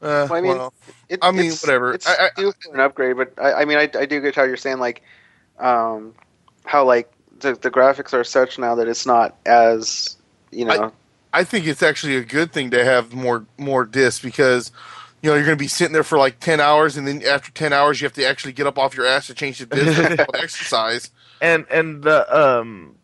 Uh, 0.00 0.26
Well, 0.30 0.32
I 0.32 0.40
mean, 0.40 0.56
well, 0.56 0.72
It, 1.10 1.18
I 1.22 1.30
mean, 1.30 1.40
it's- 1.46 1.62
whatever. 1.62 1.92
It's 1.92 2.06
I- 2.06 2.30
I- 2.38 2.52
an 2.72 2.80
upgrade, 2.80 3.18
but 3.18 3.34
I, 3.38 3.52
I 3.52 3.64
mean, 3.66 3.76
I, 3.76 3.90
I 3.98 4.06
do 4.06 4.20
get 4.22 4.34
how 4.34 4.44
you're 4.44 4.56
saying 4.56 4.78
like, 4.78 5.02
um, 5.58 6.14
how 6.64 6.84
like 6.84 7.10
the 7.40 7.54
the 7.54 7.70
graphics 7.70 8.12
are 8.12 8.24
such 8.24 8.58
now 8.58 8.74
that 8.76 8.88
it's 8.88 9.06
not 9.06 9.36
as 9.46 10.16
you 10.50 10.64
know 10.64 10.92
I 11.34 11.42
think 11.42 11.66
it's 11.66 11.82
actually 11.82 12.16
a 12.16 12.24
good 12.24 12.52
thing 12.52 12.70
to 12.70 12.84
have 12.84 13.12
more 13.12 13.44
more 13.58 13.84
discs 13.84 14.22
because 14.22 14.70
you 15.20 15.28
know 15.28 15.34
you're 15.34 15.44
going 15.44 15.58
to 15.58 15.62
be 15.62 15.68
sitting 15.68 15.92
there 15.92 16.04
for 16.04 16.16
like 16.16 16.38
ten 16.38 16.60
hours, 16.60 16.96
and 16.96 17.08
then 17.08 17.24
after 17.24 17.50
ten 17.50 17.72
hours 17.72 18.00
you 18.00 18.06
have 18.06 18.14
to 18.14 18.24
actually 18.24 18.52
get 18.52 18.68
up 18.68 18.78
off 18.78 18.96
your 18.96 19.04
ass 19.04 19.26
to 19.26 19.34
change 19.34 19.58
the 19.58 19.66
disc 19.66 19.98
It's 19.98 20.16
called 20.16 20.36
exercise. 20.42 21.10
And 21.40 21.66
and 21.70 22.04
the 22.04 22.40
um, 22.40 22.94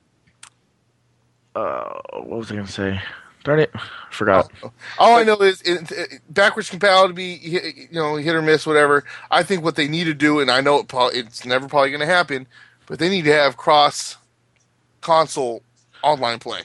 uh, 1.56 1.92
what 2.12 2.38
was 2.38 2.52
I 2.52 2.54
gonna 2.54 2.68
say? 2.68 3.02
Darn 3.42 3.58
it, 3.58 3.72
forgot. 4.12 4.48
All 4.98 5.18
I 5.18 5.24
know 5.24 5.38
is 5.38 5.60
it, 5.62 5.90
it, 5.90 6.20
backwards 6.28 6.70
compatibility, 6.70 7.40
you 7.42 7.88
know, 7.90 8.14
hit 8.16 8.36
or 8.36 8.42
miss, 8.42 8.64
whatever. 8.64 9.04
I 9.30 9.42
think 9.42 9.64
what 9.64 9.74
they 9.74 9.88
need 9.88 10.04
to 10.04 10.14
do, 10.14 10.38
and 10.38 10.50
I 10.50 10.60
know 10.60 10.78
it 10.78 10.92
it's 10.92 11.44
never 11.44 11.66
probably 11.66 11.90
going 11.90 12.00
to 12.00 12.06
happen, 12.06 12.46
but 12.86 12.98
they 12.98 13.08
need 13.08 13.24
to 13.24 13.32
have 13.32 13.56
cross 13.56 14.18
console 15.00 15.62
online 16.02 16.38
play. 16.38 16.62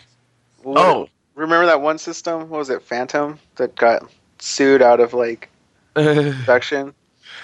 What- 0.64 0.78
Oh, 0.78 1.10
remember 1.36 1.66
that 1.68 1.82
one 1.82 1.98
system? 1.98 2.50
What 2.50 2.60
was 2.60 2.70
it, 2.70 2.82
Phantom, 2.82 3.40
that 3.56 3.76
got 3.76 4.10
sued 4.40 4.82
out 4.82 5.00
of 5.00 5.14
like 5.14 5.50
production? 5.94 6.94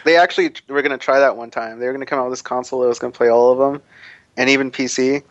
They 0.06 0.18
actually 0.18 0.54
were 0.68 0.82
going 0.82 0.92
to 0.92 0.98
try 0.98 1.20
that 1.20 1.38
one 1.38 1.52
time. 1.52 1.80
They 1.80 1.86
were 1.86 1.92
going 1.94 2.02
to 2.06 2.10
come 2.10 2.20
out 2.20 2.26
with 2.26 2.34
this 2.34 2.42
console 2.42 2.82
that 2.82 2.88
was 2.88 3.00
going 3.00 3.12
to 3.14 3.18
play 3.18 3.30
all 3.30 3.52
of 3.52 3.58
them, 3.58 3.82
and 4.38 4.50
even 4.50 4.72
PC. 4.72 5.24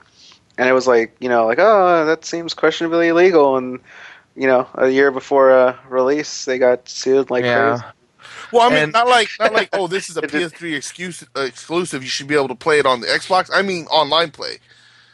And 0.59 0.69
it 0.69 0.73
was 0.73 0.87
like, 0.87 1.17
you 1.21 1.29
know, 1.29 1.47
like, 1.47 1.59
oh, 1.59 2.05
that 2.07 2.25
seems 2.25 2.53
questionably 2.55 3.09
illegal. 3.09 3.57
And 3.57 3.81
you 4.37 4.47
know, 4.47 4.69
a 4.75 4.89
year 4.89 5.11
before 5.11 5.51
uh, 5.51 5.77
release, 5.89 6.45
they 6.45 6.59
got 6.59 6.89
sued 6.89 7.31
like 7.31 7.45
yeah. 7.45 7.71
crazy. 7.71 7.85
Well, 8.53 8.63
I 8.63 8.69
mean, 8.71 8.83
And- 8.85 8.93
not 8.93 9.09
like 9.09 9.29
not 9.41 9.53
like 9.53 9.71
oh, 9.73 9.87
this 9.87 10.09
is 10.11 10.17
a 10.17 10.23
PS3 10.23 10.77
exclusive. 10.77 11.29
Uh, 11.37 11.41
exclusive. 11.43 12.03
You 12.03 12.09
should 12.09 12.27
be 12.29 12.35
able 12.35 12.49
to 12.49 12.55
play 12.55 12.79
it 12.79 12.87
on 12.87 13.01
the 13.01 13.07
Xbox. 13.07 13.51
I 13.53 13.63
mean, 13.63 13.87
online 13.87 14.31
play. 14.31 14.59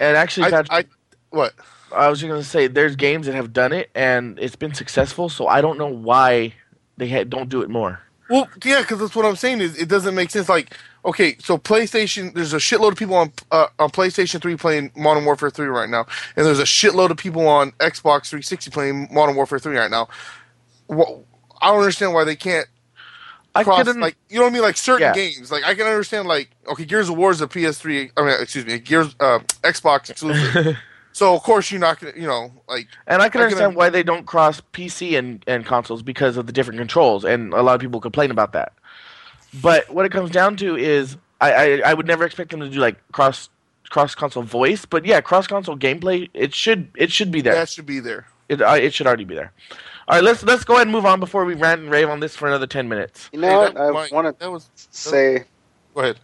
And 0.00 0.16
actually, 0.16 0.46
I, 0.46 0.50
Patrick, 0.50 0.70
I 0.70 0.84
what? 1.30 1.54
I 1.94 2.08
was 2.08 2.20
just 2.20 2.28
gonna 2.28 2.42
say, 2.42 2.66
there's 2.66 2.96
games 2.96 3.26
that 3.26 3.34
have 3.34 3.52
done 3.52 3.72
it 3.72 3.90
and 3.94 4.38
it's 4.38 4.56
been 4.56 4.74
successful. 4.74 5.28
So 5.28 5.46
I 5.46 5.60
don't 5.60 5.78
know 5.78 5.86
why 5.86 6.54
they 6.96 7.08
ha- 7.08 7.24
don't 7.24 7.48
do 7.48 7.62
it 7.62 7.70
more. 7.70 8.00
Well, 8.28 8.48
yeah, 8.64 8.80
because 8.80 8.98
that's 8.98 9.14
what 9.14 9.24
I'm 9.24 9.36
saying 9.36 9.60
is 9.60 9.78
it 9.78 9.88
doesn't 9.88 10.14
make 10.14 10.30
sense. 10.30 10.48
Like, 10.48 10.74
okay, 11.04 11.36
so 11.38 11.58
PlayStation, 11.58 12.34
there's 12.34 12.52
a 12.52 12.58
shitload 12.58 12.92
of 12.92 12.98
people 12.98 13.14
on 13.14 13.32
uh, 13.52 13.68
on 13.78 13.90
PlayStation 13.90 14.42
3 14.42 14.56
playing 14.56 14.90
Modern 14.96 15.24
Warfare 15.24 15.50
3 15.50 15.66
right 15.68 15.88
now, 15.88 16.06
and 16.34 16.44
there's 16.44 16.58
a 16.58 16.64
shitload 16.64 17.10
of 17.10 17.16
people 17.18 17.46
on 17.46 17.70
Xbox 17.72 18.28
360 18.28 18.70
playing 18.70 19.08
Modern 19.12 19.36
Warfare 19.36 19.60
3 19.60 19.76
right 19.76 19.90
now. 19.90 20.08
What, 20.88 21.20
I 21.60 21.68
don't 21.68 21.80
understand 21.80 22.14
why 22.14 22.24
they 22.24 22.36
can't 22.36 22.66
I 23.56 23.64
cross 23.64 23.84
couldn't. 23.84 24.00
like 24.00 24.16
you 24.28 24.36
know 24.36 24.42
what 24.42 24.50
I 24.50 24.52
mean, 24.52 24.62
like 24.62 24.76
certain 24.76 25.02
Yeah. 25.02 25.14
games. 25.14 25.50
Like 25.50 25.64
I 25.64 25.74
can 25.74 25.86
understand 25.86 26.26
like 26.28 26.50
okay, 26.68 26.84
Gears 26.84 27.08
of 27.08 27.16
War 27.16 27.30
is 27.30 27.40
a 27.40 27.46
PS3. 27.46 28.10
I 28.16 28.22
mean, 28.22 28.34
excuse 28.40 28.64
me, 28.66 28.78
Gears 28.78 29.14
uh, 29.20 29.40
Xbox 29.62 30.10
exclusive. 30.10 30.76
so 31.12 31.34
of 31.34 31.42
course 31.42 31.70
you're 31.70 31.80
not 31.80 31.98
gonna, 32.00 32.12
you 32.16 32.26
know, 32.26 32.52
like 32.68 32.88
And 33.06 33.22
I 33.22 33.28
can 33.28 33.40
I 33.40 33.44
can 33.48 33.52
understand 33.52 33.70
un- 33.72 33.74
why 33.74 33.90
they 33.90 34.02
don't 34.02 34.26
cross 34.26 34.60
PC 34.72 35.18
and, 35.18 35.42
and 35.46 35.64
consoles 35.66 36.02
because 36.02 36.36
of 36.36 36.46
the 36.46 36.52
different 36.52 36.78
controls, 36.78 37.24
and 37.24 37.52
a 37.52 37.62
lot 37.62 37.74
of 37.74 37.80
people 37.80 38.00
complain 38.00 38.30
about 38.30 38.52
that. 38.52 38.72
But 39.62 39.88
what 39.90 40.04
it 40.04 40.12
comes 40.12 40.30
down 40.30 40.56
to 40.58 40.76
is, 40.76 41.16
I, 41.40 41.52
I, 41.52 41.82
I 41.86 41.94
would 41.94 42.06
never 42.06 42.24
expect 42.24 42.50
them 42.50 42.60
to 42.60 42.68
do 42.68 42.78
like 42.78 42.96
cross 43.12 43.48
cross 43.88 44.14
console 44.14 44.42
voice, 44.42 44.84
but 44.84 45.06
yeah, 45.06 45.20
cross 45.20 45.46
console 45.46 45.76
gameplay. 45.76 46.28
It 46.34 46.52
should 46.54 46.88
it 46.96 47.10
should 47.12 47.30
be 47.30 47.40
there. 47.40 47.54
that 47.54 47.68
should 47.68 47.86
be 47.86 48.00
there. 48.00 48.26
It 48.48 48.60
uh, 48.60 48.72
it 48.74 48.92
should 48.92 49.06
already 49.06 49.24
be 49.24 49.34
there. 49.34 49.52
All 50.08 50.14
right, 50.16 50.22
let's 50.24 50.42
let's 50.44 50.62
go 50.64 50.74
ahead 50.74 50.86
and 50.86 50.92
move 50.92 51.04
on 51.06 51.18
before 51.18 51.44
we 51.44 51.54
rant 51.54 51.80
and 51.80 51.90
rave 51.90 52.08
on 52.08 52.20
this 52.20 52.36
for 52.36 52.46
another 52.46 52.66
ten 52.66 52.88
minutes. 52.88 53.28
You 53.32 53.40
know 53.40 53.48
Hey, 53.48 53.56
what? 53.56 53.74
that 53.74 53.80
I 53.80 53.90
was 53.90 54.10
want 54.12 54.26
to 54.26 54.44
that 54.44 54.50
was 54.50 54.70
say. 54.76 55.44
go 55.94 56.00
ahead. 56.02 56.20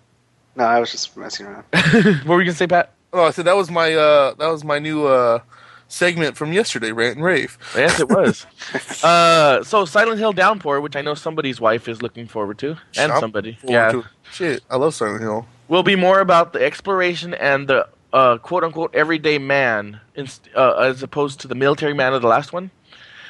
No, 0.55 0.65
I 0.65 0.79
was 0.79 0.93
just 0.93 1.17
messing 1.17 1.47
around. 1.47 1.65
what 1.73 2.27
were 2.29 2.41
you 2.41 2.47
gonna 2.47 2.53
say, 2.57 2.67
Pat? 2.69 2.93
Oh, 3.13 3.25
I 3.25 3.31
said 3.31 3.45
that 3.47 3.57
was 3.57 3.71
my 3.71 3.93
uh 3.95 4.35
that 4.35 4.47
was 4.49 4.63
my 4.65 4.79
new 4.79 5.07
uh 5.07 5.41
segment 5.89 6.37
from 6.37 6.53
yesterday, 6.53 6.93
rant 6.93 7.17
and 7.17 7.25
rave. 7.25 7.59
Yes, 7.77 7.99
it 8.01 8.09
was. 8.09 8.47
uh, 9.05 9.63
so 9.65 9.85
Silent 9.85 10.19
Hill 10.19 10.33
Downpour, 10.33 10.81
which 10.81 10.95
I 10.97 11.03
know 11.03 11.15
somebody's 11.15 11.61
wife 11.61 11.89
is 11.89 12.01
looking 12.03 12.27
forward 12.27 12.59
to, 12.61 12.77
and 12.97 13.13
I'm 13.13 13.21
somebody, 13.21 13.59
yeah, 13.65 13.91
to- 13.93 14.05
Shit, 14.33 14.63
I 14.71 14.77
love 14.77 14.95
Silent 14.95 15.21
Hill. 15.23 15.47
will 15.69 15.83
be 15.83 15.97
more 15.97 16.21
about 16.21 16.53
the 16.55 16.65
exploration 16.65 17.35
and 17.35 17.69
the 17.69 17.87
uh, 18.15 18.39
quote 18.39 18.65
unquote 18.65 18.95
everyday 18.95 19.37
man, 19.39 20.01
inst- 20.15 20.49
uh, 20.57 20.75
as 20.77 21.03
opposed 21.03 21.41
to 21.41 21.49
the 21.49 21.55
military 21.55 21.93
man 21.95 22.15
of 22.15 22.23
the 22.23 22.29
last 22.29 22.53
one. 22.55 22.71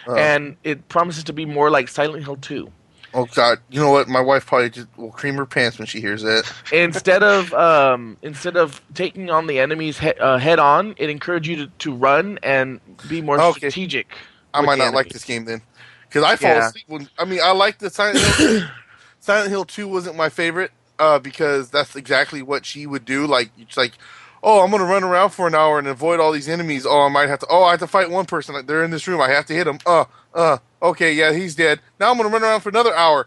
Uh, 0.06 0.28
And 0.28 0.56
it 0.64 0.88
promises 0.88 1.24
to 1.24 1.32
be 1.32 1.46
more 1.46 1.70
like 1.70 1.88
Silent 1.88 2.24
Hill 2.24 2.36
2. 2.36 2.72
oh 3.14 3.26
God, 3.26 3.58
you 3.70 3.80
know 3.80 3.90
what? 3.90 4.08
My 4.08 4.20
wife 4.20 4.46
probably 4.46 4.70
just 4.70 4.88
will 4.96 5.12
cream 5.12 5.36
her 5.36 5.46
pants 5.46 5.78
when 5.78 5.86
she 5.86 6.00
hears 6.00 6.22
that. 6.22 6.44
instead 6.72 7.22
of 7.22 7.52
um, 7.54 8.18
instead 8.22 8.56
of 8.56 8.82
taking 8.94 9.30
on 9.30 9.46
the 9.46 9.58
enemies 9.60 9.98
he- 9.98 10.14
uh, 10.14 10.38
head 10.38 10.58
on, 10.58 10.94
it 10.98 11.10
encourages 11.10 11.48
you 11.48 11.56
to, 11.66 11.72
to 11.78 11.94
run 11.94 12.38
and 12.42 12.80
be 13.06 13.20
more 13.22 13.40
Okay. 13.40 13.42
strategic. 13.42 14.16
I 14.54 14.60
might 14.62 14.78
not 14.78 14.92
like 14.94 15.10
this 15.10 15.24
game 15.24 15.44
then, 15.44 15.62
because 16.08 16.24
I 16.24 16.36
fall 16.36 16.58
Yeah. 16.58 16.58
asleep 16.58 16.84
when. 16.88 17.08
I 17.18 17.24
mean, 17.24 17.40
I 17.42 17.52
like 17.52 17.78
the 17.78 17.90
Silent 17.90 18.20
Hill. 18.20 18.36
Silent 19.20 19.50
Hill 19.50 19.64
Two 19.64 19.88
wasn't 19.88 20.16
my 20.16 20.28
favorite 20.28 20.72
uh, 20.98 21.18
because 21.18 21.70
that's 21.70 21.96
exactly 21.96 22.42
what 22.42 22.66
she 22.66 22.86
would 22.86 23.04
do. 23.04 23.26
Like, 23.26 23.52
it's 23.56 23.76
like, 23.76 23.98
oh, 24.42 24.60
I'm 24.64 24.70
gonna 24.70 24.84
run 24.84 25.04
around 25.04 25.30
for 25.30 25.46
an 25.46 25.54
hour 25.54 25.78
and 25.78 25.86
avoid 25.88 26.20
all 26.20 26.32
these 26.32 26.48
enemies. 26.48 26.84
Oh, 26.86 27.02
I 27.02 27.08
might 27.08 27.28
have 27.28 27.38
to. 27.40 27.46
Oh, 27.50 27.64
I 27.64 27.72
have 27.72 27.80
to 27.80 27.86
fight 27.86 28.10
one 28.10 28.26
person. 28.26 28.54
Like, 28.54 28.66
they're 28.66 28.84
in 28.84 28.90
this 28.90 29.06
room. 29.08 29.20
I 29.20 29.28
have 29.30 29.46
to 29.46 29.54
hit 29.54 29.66
him. 29.66 29.78
Uh, 29.86 30.04
uh. 30.34 30.58
Okay, 30.82 31.12
yeah, 31.12 31.32
he's 31.32 31.54
dead. 31.54 31.80
Now 32.00 32.10
I'm 32.10 32.16
gonna 32.16 32.28
run 32.28 32.42
around 32.42 32.60
for 32.60 32.68
another 32.70 32.94
hour. 32.94 33.26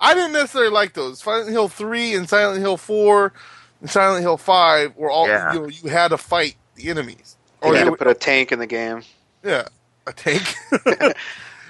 I 0.00 0.14
didn't 0.14 0.32
necessarily 0.32 0.70
like 0.70 0.94
those. 0.94 1.20
Silent 1.20 1.50
Hill 1.50 1.68
Three 1.68 2.14
and 2.14 2.28
Silent 2.28 2.60
Hill 2.60 2.76
Four 2.76 3.32
and 3.80 3.88
Silent 3.90 4.22
Hill 4.22 4.36
Five 4.36 4.96
were 4.96 5.10
all 5.10 5.26
Yeah. 5.28 5.52
you 5.54 5.60
know 5.60 5.68
you 5.68 5.88
had 5.90 6.08
to 6.08 6.18
fight 6.18 6.56
the 6.74 6.88
enemies. 6.90 7.36
You 7.62 7.70
Or 7.70 7.76
had 7.76 7.84
to 7.84 7.96
put 7.96 8.06
a 8.06 8.14
tank 8.14 8.52
in 8.52 8.58
the 8.58 8.66
game. 8.66 9.02
yeah, 9.44 9.68
a 10.06 10.12
tank. 10.12 10.42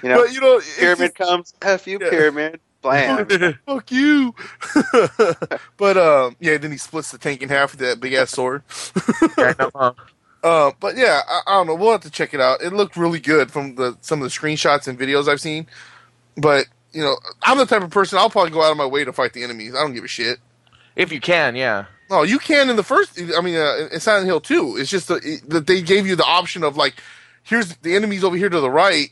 You 0.03 0.09
know, 0.09 0.23
but 0.23 0.33
you 0.33 0.41
know, 0.41 0.59
pyramid 0.79 1.11
just- 1.11 1.15
comes. 1.15 1.53
F 1.61 1.85
you, 1.85 1.99
Yeah. 2.01 2.09
pyramid. 2.09 2.59
Blam. 2.81 3.27
Fuck 3.65 3.91
you. 3.91 4.35
but 5.77 5.97
um, 5.97 6.35
yeah, 6.39 6.57
then 6.57 6.71
he 6.71 6.77
splits 6.77 7.11
the 7.11 7.17
tank 7.17 7.41
in 7.41 7.49
half 7.49 7.71
with 7.71 7.79
that 7.81 7.99
big 7.99 8.13
ass 8.13 8.31
sword. 8.31 8.63
Yeah, 9.37 9.53
I 9.59 9.69
huh? 9.75 9.93
Uh, 10.43 10.71
but 10.79 10.97
yeah, 10.97 11.21
I, 11.27 11.41
I 11.45 11.53
don't 11.53 11.67
know. 11.67 11.75
We'll 11.75 11.91
have 11.91 12.01
to 12.01 12.09
check 12.09 12.33
it 12.33 12.39
out. 12.39 12.61
It 12.61 12.73
looked 12.73 12.97
really 12.97 13.19
good 13.19 13.51
from 13.51 13.75
the 13.75 13.97
some 14.01 14.21
of 14.21 14.23
the 14.23 14.29
screenshots 14.29 14.87
and 14.87 14.97
videos 14.97 15.27
I've 15.27 15.41
seen. 15.41 15.67
But 16.35 16.65
you 16.93 17.01
know, 17.01 17.17
I'm 17.43 17.57
the 17.57 17.65
type 17.65 17.83
of 17.83 17.91
person 17.91 18.17
I'll 18.17 18.29
probably 18.29 18.51
go 18.51 18.63
out 18.63 18.71
of 18.71 18.77
my 18.77 18.85
way 18.85 19.05
to 19.05 19.13
fight 19.13 19.33
the 19.33 19.43
enemies. 19.43 19.75
I 19.75 19.81
don't 19.81 19.93
give 19.93 20.03
a 20.03 20.07
shit. 20.07 20.39
If 20.95 21.11
you 21.11 21.21
can, 21.21 21.55
yeah. 21.55 21.85
No, 22.09 22.23
you 22.23 22.39
can 22.39 22.69
in 22.69 22.75
the 22.75 22.83
first. 22.83 23.19
I 23.37 23.41
mean, 23.41 23.55
uh, 23.55 23.87
in 23.91 23.99
Silent 23.99 24.25
Hill 24.25 24.41
2. 24.41 24.77
It's 24.77 24.89
just 24.89 25.07
that 25.07 25.63
they 25.65 25.81
gave 25.81 26.05
you 26.05 26.15
the 26.17 26.25
option 26.25 26.63
of 26.63 26.75
like, 26.75 26.95
here's 27.43 27.75
the 27.77 27.95
enemies 27.95 28.23
over 28.23 28.35
here 28.35 28.49
to 28.49 28.59
the 28.59 28.69
right, 28.69 29.09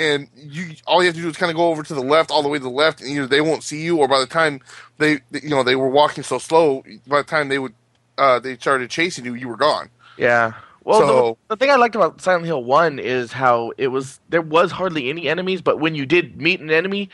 and 0.00 0.28
you 0.34 0.74
all 0.86 1.00
you 1.02 1.06
have 1.06 1.14
to 1.14 1.20
do 1.22 1.28
is 1.28 1.36
kind 1.36 1.50
of 1.50 1.56
go 1.56 1.68
over 1.68 1.82
to 1.84 1.94
the 1.94 2.00
left, 2.02 2.30
all 2.30 2.42
the 2.42 2.48
way 2.48 2.58
to 2.58 2.64
the 2.64 2.70
left, 2.70 3.00
and 3.00 3.10
either 3.10 3.26
they 3.26 3.40
won't 3.40 3.62
see 3.62 3.82
you, 3.82 3.98
or 3.98 4.08
by 4.08 4.18
the 4.18 4.26
time 4.26 4.60
they, 4.98 5.20
you 5.30 5.50
know, 5.50 5.62
they 5.62 5.76
were 5.76 5.88
walking 5.88 6.24
so 6.24 6.38
slow, 6.38 6.82
by 7.06 7.18
the 7.18 7.28
time 7.28 7.48
they 7.48 7.58
would, 7.58 7.74
uh, 8.18 8.40
they 8.40 8.56
started 8.56 8.90
chasing 8.90 9.24
you, 9.24 9.34
you 9.34 9.46
were 9.48 9.56
gone. 9.56 9.90
Yeah. 10.16 10.54
Well, 10.82 11.00
So- 11.00 11.38
the, 11.48 11.54
the 11.54 11.58
thing 11.58 11.70
I 11.70 11.76
liked 11.76 11.94
about 11.94 12.20
Silent 12.20 12.46
Hill 12.46 12.64
1 12.64 12.98
is 12.98 13.32
how 13.32 13.72
it 13.76 13.88
was 13.88 14.18
there 14.30 14.40
was 14.42 14.72
hardly 14.72 15.10
any 15.10 15.28
enemies, 15.28 15.60
but 15.62 15.78
when 15.78 15.94
you 15.94 16.06
did 16.06 16.40
meet 16.40 16.60
an 16.60 16.70
enemy, 16.70 17.10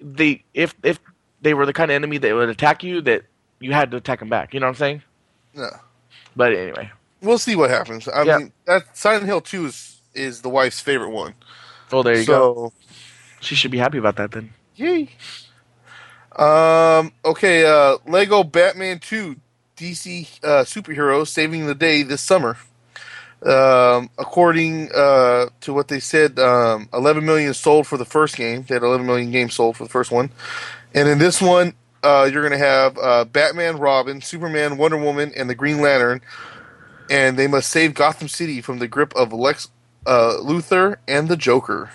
they 0.00 0.44
if 0.54 0.74
if 0.84 1.00
they 1.42 1.52
were 1.54 1.66
the 1.66 1.72
kind 1.72 1.90
of 1.90 1.94
enemy 1.96 2.18
that 2.18 2.34
would 2.34 2.48
attack 2.48 2.82
you 2.84 3.00
that 3.02 3.24
you 3.60 3.72
had 3.72 3.90
to 3.90 3.96
attack 3.96 4.20
them 4.20 4.28
back. 4.28 4.54
You 4.54 4.60
know 4.60 4.66
what 4.66 4.70
I'm 4.70 4.76
saying? 4.76 5.02
Yeah. 5.54 5.78
But 6.36 6.52
anyway. 6.54 6.90
We'll 7.20 7.38
see 7.38 7.56
what 7.56 7.70
happens. 7.70 8.06
I 8.06 8.22
Yeah. 8.22 8.38
mean, 8.38 8.52
that 8.66 8.96
Silent 8.96 9.26
Hill 9.26 9.40
2 9.40 9.66
is 9.66 10.00
is 10.14 10.42
the 10.42 10.48
wife's 10.48 10.80
favorite 10.80 11.10
one. 11.10 11.34
Well, 11.90 12.02
there 12.02 12.18
you 12.18 12.26
go. 12.26 12.72
She 13.40 13.54
should 13.54 13.70
be 13.70 13.78
happy 13.78 13.98
about 13.98 14.16
that 14.16 14.32
then. 14.32 14.52
Yay. 14.76 15.10
Um. 16.36 17.12
Okay. 17.24 17.64
Uh. 17.66 17.98
Lego 18.06 18.44
Batman 18.44 18.98
Two, 18.98 19.36
DC 19.76 20.44
uh, 20.44 20.64
superheroes 20.64 21.28
saving 21.28 21.66
the 21.66 21.74
day 21.74 22.02
this 22.02 22.20
summer. 22.20 22.56
Um. 23.44 24.10
According 24.18 24.90
uh 24.92 25.46
to 25.60 25.72
what 25.72 25.88
they 25.88 26.00
said, 26.00 26.38
um, 26.38 26.88
11 26.92 27.24
million 27.24 27.54
sold 27.54 27.86
for 27.86 27.96
the 27.96 28.04
first 28.04 28.36
game. 28.36 28.64
They 28.66 28.74
had 28.74 28.82
11 28.82 29.06
million 29.06 29.30
games 29.30 29.54
sold 29.54 29.76
for 29.76 29.84
the 29.84 29.90
first 29.90 30.10
one, 30.10 30.30
and 30.94 31.08
in 31.08 31.18
this 31.18 31.40
one, 31.40 31.74
uh, 32.02 32.28
you're 32.30 32.42
gonna 32.42 32.58
have 32.58 32.98
uh, 32.98 33.24
Batman, 33.24 33.78
Robin, 33.78 34.20
Superman, 34.20 34.76
Wonder 34.76 34.96
Woman, 34.98 35.32
and 35.36 35.48
the 35.48 35.54
Green 35.54 35.80
Lantern, 35.80 36.20
and 37.10 37.36
they 37.38 37.46
must 37.46 37.70
save 37.70 37.94
Gotham 37.94 38.28
City 38.28 38.60
from 38.60 38.78
the 38.78 38.88
grip 38.88 39.14
of 39.16 39.32
Lex 39.32 39.68
uh, 40.08 40.38
Luthor 40.42 40.96
and 41.06 41.28
the 41.28 41.36
Joker. 41.36 41.90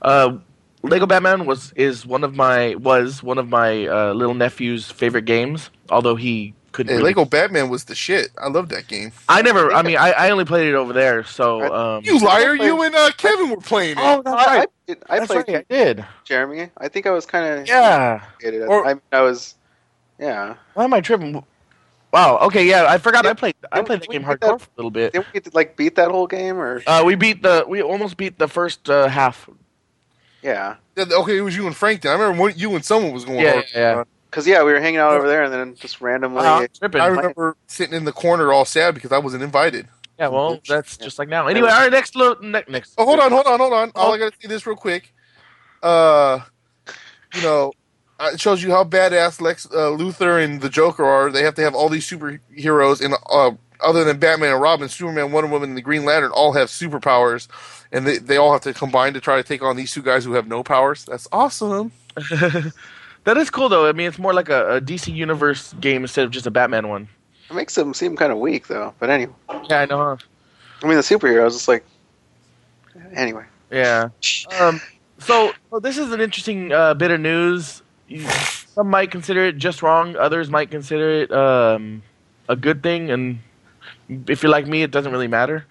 Uh, 0.00 0.38
Lego 0.82 1.06
Batman 1.06 1.44
was 1.44 1.72
is 1.72 2.06
one 2.06 2.22
of 2.24 2.34
my 2.36 2.76
was 2.76 3.22
one 3.22 3.38
of 3.38 3.48
my 3.48 3.86
uh, 3.86 4.12
little 4.14 4.34
nephew's 4.34 4.90
favorite 4.90 5.24
games. 5.24 5.70
Although 5.90 6.14
he 6.16 6.54
couldn't. 6.72 6.90
Hey, 6.90 6.96
really- 6.98 7.10
Lego 7.10 7.24
Batman 7.24 7.68
was 7.68 7.84
the 7.84 7.94
shit. 7.96 8.28
I 8.38 8.48
love 8.48 8.68
that 8.68 8.86
game. 8.86 9.10
I 9.28 9.42
never. 9.42 9.72
I 9.72 9.82
mean, 9.82 9.96
I, 9.96 10.12
I 10.12 10.30
only 10.30 10.44
played 10.44 10.68
it 10.68 10.74
over 10.74 10.92
there. 10.92 11.24
So. 11.24 11.74
Um, 11.74 12.04
You 12.04 12.18
liar! 12.20 12.56
played- 12.56 12.66
You 12.68 12.82
and 12.82 12.94
uh, 12.94 13.10
Kevin 13.16 13.50
were 13.50 13.56
playing 13.56 13.98
it. 13.98 14.02
oh, 14.02 14.22
that's 14.22 14.36
I, 14.46 14.56
right. 14.58 14.68
I, 14.68 14.72
did- 14.86 15.02
I 15.10 15.18
That's 15.18 15.32
played 15.32 15.48
right. 15.48 15.66
I 15.68 15.74
did. 15.74 16.04
Jeremy. 16.24 16.70
I 16.78 16.88
think 16.88 17.06
I 17.06 17.10
was 17.10 17.26
kind 17.26 17.60
of 17.60 17.66
Yeah. 17.66 18.22
Or, 18.44 18.66
Or- 18.68 18.86
I, 18.86 18.94
I 19.12 19.20
was, 19.22 19.56
yeah. 20.20 20.54
Why 20.74 20.84
am 20.84 20.94
I 20.94 21.00
tripping? 21.00 21.44
Wow. 22.12 22.38
Okay. 22.42 22.64
Yeah, 22.66 22.86
I 22.88 22.98
forgot. 22.98 23.26
I 23.26 23.34
played. 23.34 23.54
I 23.70 23.76
Didn't 23.76 23.86
played 23.86 24.02
the 24.02 24.06
game 24.06 24.22
beat 24.22 24.28
hardcore 24.28 24.40
that- 24.40 24.60
for 24.62 24.68
a 24.70 24.76
little 24.78 24.90
bit. 24.90 25.12
Didn't 25.12 25.26
we 25.26 25.32
get 25.34 25.44
to, 25.44 25.50
like 25.54 25.76
beat 25.76 25.94
that 25.96 26.10
whole 26.10 26.26
game 26.26 26.56
or 26.58 26.82
Uh, 26.86 27.02
we 27.04 27.14
beat 27.16 27.42
the. 27.42 27.64
We 27.68 27.82
almost 27.82 28.16
beat 28.16 28.38
the 28.38 28.48
first 28.48 28.88
uh, 28.88 29.08
half. 29.08 29.48
yeah? 30.42 30.76
Yeah, 30.96 31.04
Okay, 31.10 31.36
it 31.36 31.42
was 31.42 31.54
you 31.56 31.66
and 31.66 31.76
Frank. 31.76 32.02
Then 32.02 32.12
I 32.12 32.14
remember 32.20 32.42
when 32.44 32.54
you 32.56 32.74
and 32.74 32.84
someone 32.84 33.12
was 33.12 33.24
going. 33.24 33.40
Yeah, 33.40 33.52
hard. 33.52 33.64
yeah, 33.74 33.96
yeah. 33.96 34.04
Because 34.30 34.46
yeah, 34.46 34.62
we 34.62 34.72
were 34.72 34.80
hanging 34.80 34.98
out 35.00 35.12
over 35.12 35.26
there 35.28 35.44
and 35.44 35.52
then 35.52 35.74
just 35.74 36.00
randomly. 36.00 36.40
Uh, 36.44 36.66
tripping. 36.78 37.00
I 37.00 37.06
remember 37.06 37.56
sitting 37.66 37.94
in 37.94 38.04
the 38.04 38.12
corner 38.12 38.52
all 38.52 38.64
sad 38.64 38.94
because 38.94 39.12
I 39.12 39.18
wasn't 39.18 39.42
invited. 39.42 39.86
yeah. 40.18 40.28
Well, 40.28 40.60
that's 40.68 40.96
just 40.96 41.18
like 41.18 41.28
now. 41.28 41.46
Anyway, 41.46 41.68
all 41.70 41.78
right. 41.80 41.90
Next. 41.92 42.14
Lo- 42.16 42.36
ne- 42.42 42.64
next. 42.68 42.94
Oh, 42.98 43.04
hold 43.06 43.20
on, 43.20 43.30
hold 43.30 43.46
on, 43.46 43.58
hold 43.58 43.72
on. 43.72 43.90
All 43.94 44.10
Oh. 44.10 44.14
I 44.14 44.18
gotta 44.18 44.34
say 44.40 44.48
this 44.48 44.66
real 44.66 44.76
quick. 44.76 45.14
Uh, 45.82 46.40
you 47.34 47.42
know, 47.42 47.72
uh, 48.18 48.30
it 48.32 48.40
shows 48.40 48.62
you 48.62 48.70
how 48.70 48.84
badass 48.84 49.40
Lex 49.40 49.66
uh, 49.66 49.90
Luthor 49.90 50.42
and 50.42 50.60
the 50.60 50.68
Joker 50.68 51.04
are. 51.04 51.30
They 51.30 51.42
have 51.42 51.54
to 51.56 51.62
have 51.62 51.74
all 51.74 51.88
these 51.88 52.08
superheroes, 52.08 53.04
and 53.04 53.14
uh, 53.30 53.52
other 53.80 54.04
than 54.04 54.18
Batman 54.18 54.52
and 54.52 54.60
Robin, 54.60 54.88
Superman, 54.88 55.32
Wonder 55.32 55.50
Woman, 55.50 55.70
and 55.70 55.78
the 55.78 55.82
Green 55.82 56.04
Lantern 56.04 56.32
all 56.32 56.52
have 56.52 56.68
superpowers, 56.68 57.48
and 57.92 58.06
they 58.06 58.18
they 58.18 58.36
all 58.36 58.52
have 58.52 58.62
to 58.62 58.74
combine 58.74 59.14
to 59.14 59.20
try 59.20 59.36
to 59.36 59.42
take 59.42 59.62
on 59.62 59.76
these 59.76 59.92
two 59.92 60.02
guys 60.02 60.24
who 60.24 60.32
have 60.32 60.48
no 60.48 60.62
powers. 60.62 61.04
That's 61.04 61.28
awesome. 61.32 61.92
that 63.24 63.36
is 63.36 63.50
cool 63.50 63.68
though. 63.68 63.88
I 63.88 63.92
mean, 63.92 64.08
it's 64.08 64.18
more 64.18 64.34
like 64.34 64.48
a, 64.48 64.76
a 64.76 64.80
DC 64.80 65.14
Universe 65.14 65.74
game 65.74 66.02
instead 66.02 66.24
of 66.24 66.30
just 66.30 66.46
a 66.46 66.50
Batman 66.50 66.88
one. 66.88 67.08
It 67.50 67.54
makes 67.54 67.74
them 67.74 67.94
seem 67.94 68.16
kind 68.16 68.32
of 68.32 68.38
weak 68.38 68.66
though. 68.66 68.94
But 68.98 69.10
anyway, 69.10 69.32
Yeah, 69.70 69.80
I 69.80 69.86
know. 69.86 69.98
Huh? 69.98 70.16
I 70.82 70.86
mean 70.86 70.96
the 70.96 71.02
superheroes. 71.02 71.48
It's 71.48 71.68
like 71.68 71.84
anyway. 73.12 73.44
Yeah. 73.70 74.08
Um, 74.58 74.80
so, 75.18 75.52
so 75.70 75.80
this 75.80 75.98
is 75.98 76.12
an 76.12 76.20
interesting 76.20 76.72
uh, 76.72 76.94
bit 76.94 77.10
of 77.10 77.20
news. 77.20 77.82
Some 78.74 78.88
might 78.88 79.10
consider 79.10 79.44
it 79.44 79.58
just 79.58 79.82
wrong. 79.82 80.16
Others 80.16 80.50
might 80.50 80.70
consider 80.70 81.10
it 81.22 81.32
um, 81.32 82.02
a 82.48 82.56
good 82.56 82.82
thing. 82.82 83.10
And 83.10 83.40
if 84.26 84.42
you're 84.42 84.52
like 84.52 84.66
me, 84.66 84.82
it 84.82 84.90
doesn't 84.90 85.12
really 85.12 85.28
matter. 85.28 85.66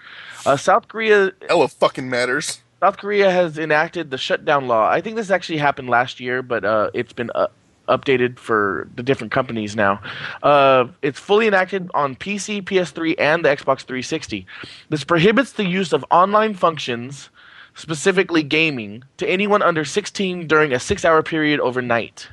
Uh, 0.46 0.58
South 0.58 0.88
Korea, 0.88 1.32
Hella 1.48 1.68
fucking 1.68 2.10
matters. 2.10 2.62
South 2.80 2.98
Korea 2.98 3.32
has 3.32 3.58
enacted 3.58 4.12
the 4.12 4.18
shutdown 4.18 4.68
law. 4.68 4.88
I 4.88 5.02
think 5.02 5.16
this 5.16 5.32
actually 5.32 5.58
happened 5.58 5.90
last 5.90 6.20
year, 6.20 6.44
but 6.44 6.64
uh, 6.64 6.92
it's 6.94 7.12
been 7.12 7.32
uh, 7.34 7.48
updated 7.88 8.38
for 8.38 8.88
the 8.96 9.04
different 9.04 9.32
companies 9.32 9.76
now. 9.76 10.02
Uh, 10.44 10.88
it's 11.02 11.20
fully 11.20 11.48
enacted 11.48 11.90
on 11.94 12.16
PC, 12.16 12.62
PS3, 12.62 13.16
and 13.18 13.44
the 13.44 13.50
Xbox 13.50 13.82
360. 13.82 14.46
This 14.90 15.04
prohibits 15.04 15.54
the 15.54 15.66
use 15.66 15.92
of 15.92 16.06
online 16.12 16.54
functions, 16.54 17.30
specifically 17.78 18.44
gaming, 18.44 19.04
to 19.18 19.30
anyone 19.30 19.62
under 19.62 19.86
16 19.86 20.48
during 20.48 20.74
a 20.74 20.80
six-hour 20.80 21.24
period 21.24 21.60
overnight. 21.62 22.28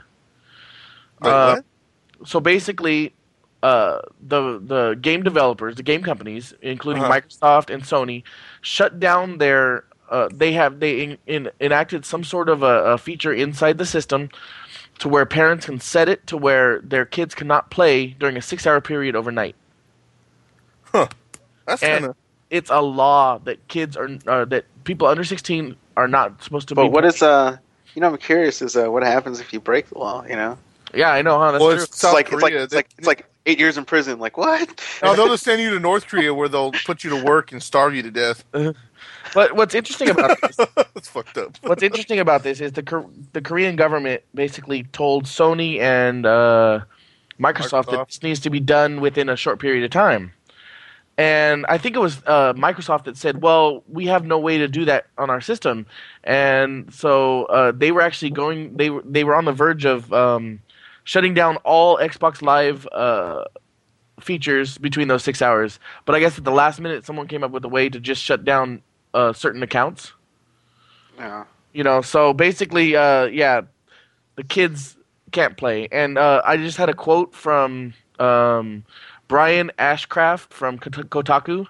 Wait, 1.20 1.30
Uh, 1.30 1.56
what? 1.56 1.64
So 2.24 2.40
basically, 2.40 3.14
uh, 3.62 4.00
the 4.20 4.60
the 4.60 4.94
game 5.00 5.22
developers, 5.22 5.76
the 5.76 5.82
game 5.82 6.02
companies, 6.02 6.54
including 6.62 7.04
Uh-huh. 7.04 7.12
Microsoft 7.12 7.70
and 7.72 7.82
Sony, 7.84 8.24
shut 8.62 9.00
down 9.00 9.38
their. 9.38 9.84
Uh, 10.10 10.28
they 10.32 10.52
have 10.52 10.80
they 10.80 11.02
in, 11.02 11.18
in, 11.26 11.50
enacted 11.60 12.04
some 12.06 12.24
sort 12.24 12.48
of 12.48 12.62
a, 12.62 12.84
a 12.94 12.98
feature 12.98 13.32
inside 13.32 13.78
the 13.78 13.86
system 13.86 14.30
to 15.00 15.08
where 15.08 15.26
parents 15.26 15.66
can 15.66 15.80
set 15.80 16.08
it 16.08 16.26
to 16.28 16.36
where 16.36 16.80
their 16.82 17.04
kids 17.06 17.34
cannot 17.34 17.70
play 17.70 18.08
during 18.18 18.36
a 18.36 18.42
six-hour 18.42 18.80
period 18.80 19.16
overnight. 19.16 19.56
Huh. 20.92 21.08
That's 21.66 21.84
kind 21.84 22.06
of. 22.06 22.16
It's 22.54 22.70
a 22.70 22.80
law 22.80 23.38
that 23.44 23.66
kids 23.68 23.96
are 23.96 24.08
uh, 24.26 24.44
that 24.46 24.64
people 24.84 25.08
under 25.08 25.24
16 25.24 25.76
are 25.96 26.08
not 26.08 26.42
supposed 26.42 26.68
to 26.68 26.74
But 26.74 26.84
be. 26.84 26.88
what 26.88 27.04
is 27.04 27.22
uh? 27.22 27.58
You 27.94 28.00
know, 28.00 28.08
I'm 28.08 28.16
curious. 28.18 28.62
Is 28.62 28.76
uh, 28.76 28.90
what 28.90 29.02
happens 29.02 29.40
if 29.40 29.52
you 29.52 29.60
break 29.60 29.88
the 29.90 29.98
law? 29.98 30.24
You 30.26 30.36
know, 30.36 30.58
Yeah, 30.94 31.10
I 31.12 31.22
know, 31.22 31.38
huh? 31.38 31.52
That's 31.52 31.62
Well, 31.62 31.72
true. 31.72 31.82
it's 31.82 31.92
it's 31.92 31.98
South 32.00 32.14
like 32.14 32.32
it's 32.32 32.42
like 32.42 32.52
Korea. 32.52 32.62
it's 32.64 32.74
like 32.74 32.88
it's 32.98 33.06
like 33.06 33.26
eight 33.46 33.58
years 33.58 33.76
in 33.78 33.84
prison. 33.84 34.18
Like 34.20 34.36
what? 34.36 34.80
No, 35.02 35.14
they'll 35.14 35.28
just 35.28 35.44
send 35.44 35.60
you 35.62 35.70
to 35.70 35.80
North 35.80 36.06
Korea 36.06 36.32
where 36.34 36.48
they'll 36.48 36.72
put 36.72 37.04
you 37.04 37.10
to 37.10 37.24
work 37.24 37.52
and 37.52 37.62
starve 37.62 37.94
you 37.94 38.02
to 38.02 38.10
death. 38.10 38.44
But 39.34 39.56
what's 39.56 39.74
interesting 39.74 40.10
about 40.10 40.40
this 40.42 40.56
That's 40.94 41.08
fucked 41.08 41.38
up. 41.38 41.58
what's 41.62 41.82
interesting 41.82 42.20
about 42.20 42.44
this 42.44 42.60
is 42.60 42.72
the 42.72 42.82
the 43.32 43.40
Korean 43.42 43.76
government 43.76 44.22
basically 44.34 44.84
told 44.84 45.24
Sony 45.24 45.80
and 45.80 46.24
uh, 46.24 46.80
Microsoft, 47.40 47.90
that 47.90 48.06
this 48.06 48.22
needs 48.22 48.40
to 48.40 48.50
be 48.50 48.60
done 48.60 49.00
within 49.00 49.28
a 49.28 49.36
short 49.36 49.58
period 49.58 49.84
of 49.84 49.90
time. 49.90 50.32
And 51.16 51.64
I 51.68 51.78
think 51.78 51.94
it 51.96 52.00
was 52.00 52.22
uh, 52.26 52.54
Microsoft 52.54 53.04
that 53.04 53.16
said, 53.16 53.40
"Well, 53.42 53.84
we 53.88 54.06
have 54.06 54.24
no 54.26 54.38
way 54.38 54.58
to 54.58 54.66
do 54.68 54.84
that 54.86 55.06
on 55.16 55.30
our 55.30 55.40
system," 55.40 55.86
and 56.24 56.92
so 56.92 57.44
uh, 57.44 57.72
they 57.72 57.92
were 57.92 58.02
actually 58.02 58.30
going. 58.30 58.76
They 58.76 58.90
were 58.90 59.02
they 59.04 59.22
were 59.24 59.36
on 59.36 59.44
the 59.44 59.52
verge 59.52 59.84
of 59.84 60.12
um, 60.12 60.60
shutting 61.04 61.32
down 61.34 61.56
all 61.58 61.98
Xbox 61.98 62.42
Live 62.42 62.88
uh, 62.92 63.44
features 64.20 64.78
between 64.78 65.08
those 65.08 65.22
six 65.24 65.40
hours. 65.42 65.78
But 66.04 66.16
I 66.16 66.20
guess 66.20 66.38
at 66.38 66.44
the 66.44 66.52
last 66.52 66.80
minute, 66.80 67.04
someone 67.06 67.28
came 67.28 67.44
up 67.44 67.50
with 67.52 67.64
a 67.64 67.68
way 67.68 67.88
to 67.88 68.00
just 68.00 68.22
shut 68.22 68.44
down 68.44 68.82
uh, 69.14 69.32
certain 69.32 69.62
accounts 69.62 70.12
Yeah. 71.18 71.44
you 71.72 71.84
know 71.84 72.02
so 72.02 72.32
basically 72.34 72.96
uh 72.96 73.24
yeah 73.26 73.62
the 74.36 74.42
kids 74.44 74.96
can't 75.32 75.56
play 75.56 75.88
and 75.92 76.18
uh 76.18 76.42
i 76.44 76.56
just 76.56 76.76
had 76.76 76.88
a 76.88 76.94
quote 76.94 77.34
from 77.34 77.94
um 78.18 78.84
brian 79.28 79.70
ashcraft 79.78 80.50
from 80.52 80.78
kotaku 80.78 81.66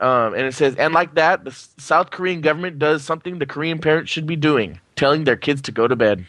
um, 0.00 0.34
and 0.34 0.42
it 0.46 0.54
says 0.54 0.74
and 0.76 0.92
like 0.94 1.14
that 1.14 1.44
the 1.44 1.50
south 1.78 2.10
korean 2.10 2.40
government 2.40 2.78
does 2.78 3.04
something 3.04 3.38
the 3.38 3.46
korean 3.46 3.78
parents 3.78 4.10
should 4.10 4.26
be 4.26 4.36
doing 4.36 4.80
telling 4.96 5.24
their 5.24 5.36
kids 5.36 5.62
to 5.62 5.72
go 5.72 5.86
to 5.86 5.96
bed 5.96 6.24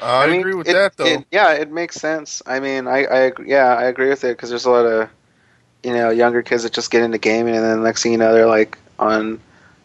I, 0.00 0.26
mean, 0.30 0.40
agree 0.40 0.54
with 0.54 0.68
it- 0.68 0.74
that 0.74 0.96
though. 0.96 1.06
it- 1.06 1.26
yeah, 1.30 1.52
it 1.52 1.70
makes 1.70 1.96
sense. 1.96 2.42
I 2.46 2.60
mean, 2.60 2.86
I, 2.86 3.04
I 3.04 3.32
yeah, 3.44 3.74
I 3.74 3.84
agree 3.84 4.08
with 4.08 4.24
it 4.24 4.36
because 4.36 4.50
there's 4.50 4.66
a 4.66 4.70
lot 4.70 4.84
of 4.84 5.08
you 5.82 5.92
know 5.92 6.10
younger 6.10 6.42
kids 6.42 6.64
that 6.64 6.72
just 6.72 6.90
get 6.90 7.02
into 7.02 7.18
gaming, 7.18 7.54
and 7.54 7.64
then 7.64 7.82
next 7.82 8.02
thing 8.02 8.12
you 8.12 8.18
know, 8.18 8.32
they're 8.32 8.46
like 8.46 8.78
on, 8.98 9.40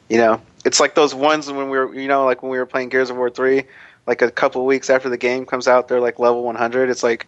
you 0.10 0.18
know, 0.18 0.42
it's 0.66 0.80
like 0.80 0.96
those 0.96 1.14
ones 1.14 1.52
when 1.52 1.70
we 1.70 1.78
were, 1.78 1.94
you 1.94 2.08
know, 2.08 2.26
like 2.26 2.44
when 2.44 2.52
we 2.52 2.58
were 2.58 2.66
playing 2.66 2.90
Gears 2.90 3.10
of 3.10 3.18
War 3.18 3.30
three, 3.30 3.64
like 4.08 4.22
a 4.22 4.32
couple 4.32 4.66
weeks 4.66 4.90
after 4.90 5.10
the 5.10 5.18
game 5.18 5.46
comes 5.46 5.68
out, 5.68 5.88
they're 5.88 6.02
like 6.02 6.20
level 6.20 6.44
100. 6.44 6.90
It's 6.90 7.04
like, 7.04 7.28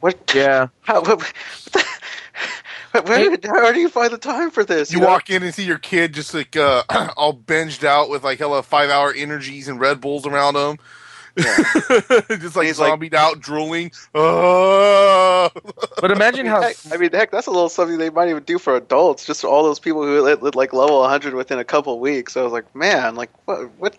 what? 0.00 0.32
yeah 0.34 0.68
How? 0.80 1.00
What, 1.02 1.20
what 1.20 1.32
the, 1.72 1.84
where, 3.04 3.36
how 3.44 3.72
do 3.72 3.80
you 3.80 3.88
find 3.88 4.12
the 4.12 4.18
time 4.18 4.50
for 4.50 4.64
this? 4.64 4.92
you 4.92 5.00
know? 5.00 5.06
walk 5.06 5.30
in 5.30 5.42
and 5.42 5.54
see 5.54 5.64
your 5.64 5.78
kid 5.78 6.12
just 6.12 6.34
like 6.34 6.56
uh, 6.56 6.82
all 7.16 7.34
binged 7.34 7.84
out 7.84 8.10
with 8.10 8.24
like 8.24 8.38
hella 8.38 8.62
five 8.62 8.90
hour 8.90 9.12
energies 9.12 9.68
and 9.68 9.78
Red 9.78 10.00
Bulls 10.00 10.26
around 10.26 10.56
him. 10.56 10.78
just 11.38 12.56
like 12.56 12.66
He's 12.66 12.78
like- 12.78 12.90
zombied 12.90 13.14
out, 13.14 13.40
drooling. 13.40 13.92
Oh. 14.14 15.50
but 16.00 16.10
imagine 16.10 16.46
how 16.46 16.60
Heck, 16.62 16.76
I 16.92 16.96
mean, 16.96 17.10
heck, 17.12 17.30
that's 17.30 17.46
a 17.46 17.50
little 17.50 17.68
something 17.68 17.98
they 17.98 18.10
might 18.10 18.28
even 18.28 18.42
do 18.42 18.58
for 18.58 18.76
adults. 18.76 19.24
Just 19.24 19.44
all 19.44 19.62
those 19.62 19.78
people 19.78 20.02
who 20.02 20.20
lit, 20.22 20.42
lit 20.42 20.54
like 20.54 20.72
level 20.72 21.00
100 21.00 21.34
within 21.34 21.58
a 21.58 21.64
couple 21.64 21.94
of 21.94 22.00
weeks. 22.00 22.36
I 22.36 22.42
was 22.42 22.52
like, 22.52 22.74
man, 22.74 23.14
like 23.14 23.30
what? 23.46 23.70
What? 23.78 23.96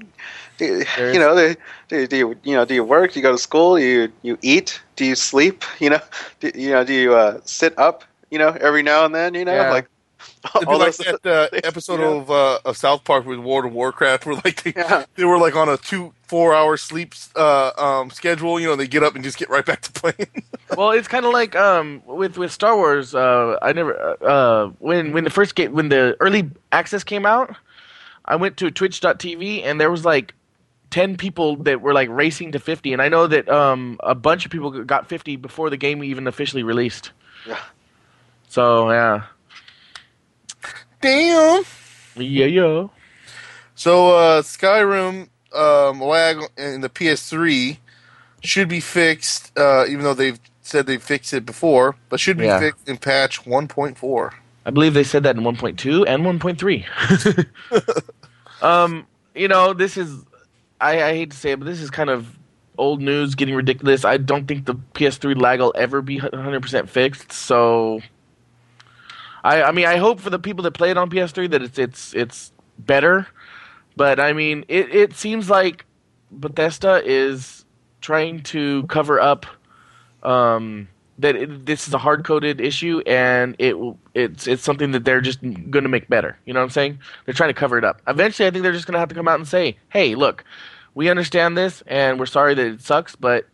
Do 0.58 0.66
you, 0.66 0.86
you 0.98 1.20
know, 1.20 1.34
they, 1.36 1.56
do, 1.88 2.06
do 2.08 2.18
you 2.18 2.38
you 2.44 2.56
know 2.56 2.66
do 2.66 2.74
you 2.76 2.84
work? 2.84 3.14
Do 3.14 3.20
you 3.20 3.24
go 3.24 3.32
to 3.32 3.38
school? 3.38 3.78
Do 3.78 3.82
you 3.84 4.12
you 4.22 4.38
eat? 4.42 4.82
Do 4.96 5.06
you 5.06 5.16
sleep? 5.16 5.64
You 5.80 5.92
know, 5.92 6.00
do, 6.40 6.52
you 6.54 6.70
know, 6.72 6.84
do 6.84 6.94
you 6.94 7.16
uh, 7.16 7.40
sit 7.46 7.78
up? 7.80 8.04
You 8.30 8.38
know, 8.38 8.50
every 8.62 8.84
now 8.84 9.06
and 9.06 9.16
then. 9.16 9.34
You 9.34 9.46
know, 9.46 9.54
Yeah. 9.56 9.72
like 9.72 9.88
It'd 10.56 10.68
be 10.68 10.76
like 10.76 10.96
that 10.98 11.26
uh, 11.54 11.58
episode 11.64 12.00
know? 12.00 12.20
of 12.20 12.32
uh, 12.32 12.60
of 12.66 12.78
South 12.78 13.04
Park 13.04 13.26
with 13.26 13.40
World 13.40 13.66
of 13.66 13.74
Warcraft, 13.74 14.26
where 14.28 14.36
like 14.36 14.64
they, 14.64 14.74
Yeah. 14.76 15.06
they 15.16 15.26
were 15.26 15.38
like 15.38 15.56
on 15.56 15.70
a 15.70 15.78
two 15.78 16.14
four 16.24 16.54
hour 16.54 16.78
sleep 16.78 17.14
uh, 17.36 17.72
um, 17.78 18.10
schedule. 18.10 18.60
You 18.60 18.68
know, 18.68 18.76
they 18.76 18.88
get 18.88 19.04
up 19.04 19.16
and 19.16 19.24
just 19.24 19.38
get 19.38 19.50
right 19.50 19.66
back 19.66 19.82
to 19.82 19.92
playing. 19.92 20.44
well 20.78 20.92
it's 20.92 21.08
kind 21.08 21.26
of 21.26 21.34
like 21.34 21.54
um 21.56 22.02
with 22.06 22.38
with 22.38 22.50
star 22.50 22.78
wars 22.78 23.14
uh 23.14 23.58
i 23.62 23.74
never 23.74 23.94
uh, 24.22 24.26
uh 24.26 24.68
when 24.80 25.12
when 25.12 25.26
the 25.26 25.30
first 25.30 25.54
game 25.56 25.74
when 25.74 25.90
the 25.90 26.16
early 26.22 26.50
access 26.72 27.04
came 27.04 27.26
out 27.26 27.54
i 28.24 28.38
went 28.38 28.56
to 28.56 28.72
twitch.tv 28.72 29.66
and 29.66 29.82
there 29.82 29.92
was 29.92 30.06
like 30.06 30.34
10 30.92 31.18
people 31.18 31.58
that 31.58 31.82
were 31.82 31.92
like 31.94 32.08
racing 32.10 32.54
to 32.54 32.60
50 32.60 32.94
and 32.94 33.02
i 33.02 33.10
know 33.10 33.28
that 33.28 33.50
um 33.50 34.00
a 34.02 34.16
bunch 34.16 34.46
of 34.46 34.52
people 34.52 34.72
got 34.86 35.10
50 35.10 35.36
before 35.36 35.70
the 35.70 35.76
game 35.76 36.02
even 36.06 36.26
officially 36.26 36.64
released 36.64 37.12
Yeah. 37.46 37.60
so 38.48 38.90
yeah 38.92 39.24
Damn. 41.02 41.64
yeah 42.16 42.46
yeah 42.46 42.88
So 43.76 44.16
uh, 44.16 44.42
Skyrim 44.42 45.30
um, 45.54 46.02
lag 46.02 46.38
in 46.58 46.82
the 46.82 46.90
PS3 46.90 47.78
should 48.44 48.68
be 48.70 48.80
fixed, 48.80 49.52
uh, 49.58 49.86
even 49.88 50.04
though 50.04 50.14
they've 50.14 50.40
said 50.62 50.86
they 50.88 50.98
fixed 50.98 51.34
it 51.34 51.46
before, 51.46 51.96
but 52.10 52.20
should 52.20 52.38
be 52.38 52.46
Yeah. 52.46 52.60
fixed 52.60 52.88
in 52.88 52.98
patch 52.98 53.44
1.4. 53.46 54.32
I 54.66 54.70
believe 54.70 54.94
they 54.94 55.04
said 55.04 55.24
that 55.24 55.36
in 55.36 55.44
1.2 55.44 56.06
and 56.08 56.24
1.3. 56.24 56.86
um, 58.64 59.06
you 59.36 59.48
know, 59.48 59.74
this 59.74 59.98
is 59.98 60.24
I, 60.80 61.04
I 61.04 61.14
hate 61.16 61.32
to 61.32 61.38
say 61.38 61.52
it, 61.52 61.60
but 61.60 61.66
this 61.66 61.80
is 61.82 61.90
kind 61.92 62.10
of 62.10 62.38
old 62.78 63.02
news, 63.02 63.36
getting 63.36 63.54
ridiculous. 63.56 64.04
I 64.06 64.18
don't 64.18 64.48
think 64.48 64.66
the 64.66 64.76
PS3 64.76 65.40
lag 65.40 65.60
will 65.60 65.74
ever 65.78 66.02
be 66.02 66.20
100% 66.20 66.90
fixed. 66.90 67.32
So, 67.32 68.02
I 69.44 69.64
I 69.64 69.72
mean, 69.72 69.86
I 69.86 69.98
hope 69.98 70.20
for 70.20 70.30
the 70.30 70.40
people 70.40 70.64
that 70.64 70.72
play 70.72 70.92
it 70.92 70.98
on 70.98 71.10
PS3 71.10 71.50
that 71.52 71.62
it's 71.62 71.78
it's 71.78 72.14
it's 72.14 72.52
better. 72.78 73.28
But 73.96 74.20
I 74.20 74.34
mean, 74.34 74.66
it 74.68 74.94
it 74.94 75.14
seems 75.14 75.50
like 75.50 75.86
Bethesda 76.32 77.02
is 77.06 77.66
trying 78.00 78.42
to 78.42 78.84
cover 78.88 79.20
up 79.20 79.46
um, 80.24 80.88
that 81.20 81.36
it, 81.36 81.66
this 81.66 81.88
is 81.88 81.94
a 81.94 81.98
hard 81.98 82.26
coded 82.26 82.60
issue 82.60 83.02
and 83.06 83.56
it 83.60 83.76
it's 84.14 84.48
it's 84.48 84.64
something 84.64 84.92
that 84.92 85.06
they're 85.06 85.22
just 85.22 85.42
going 85.42 85.84
to 85.84 85.90
make 85.90 86.08
better. 86.10 86.38
You 86.46 86.54
know 86.54 86.60
what 86.60 86.66
I'm 86.66 86.70
saying? 86.72 87.00
They're 87.26 87.34
trying 87.34 87.50
to 87.50 87.60
cover 87.60 87.78
it 87.78 87.84
up. 87.84 88.02
Eventually, 88.08 88.48
I 88.48 88.52
think 88.52 88.64
they're 88.64 88.74
just 88.74 88.88
going 88.88 88.94
to 88.94 89.00
have 89.00 89.10
to 89.10 89.16
come 89.16 89.28
out 89.28 89.40
and 89.40 89.48
say, 89.48 89.78
"Hey, 89.90 90.16
look, 90.16 90.44
we 90.94 91.10
understand 91.10 91.58
this 91.58 91.84
and 91.88 92.20
we're 92.20 92.26
sorry 92.26 92.56
that 92.56 92.66
it 92.66 92.82
sucks, 92.82 93.16
but 93.16 93.46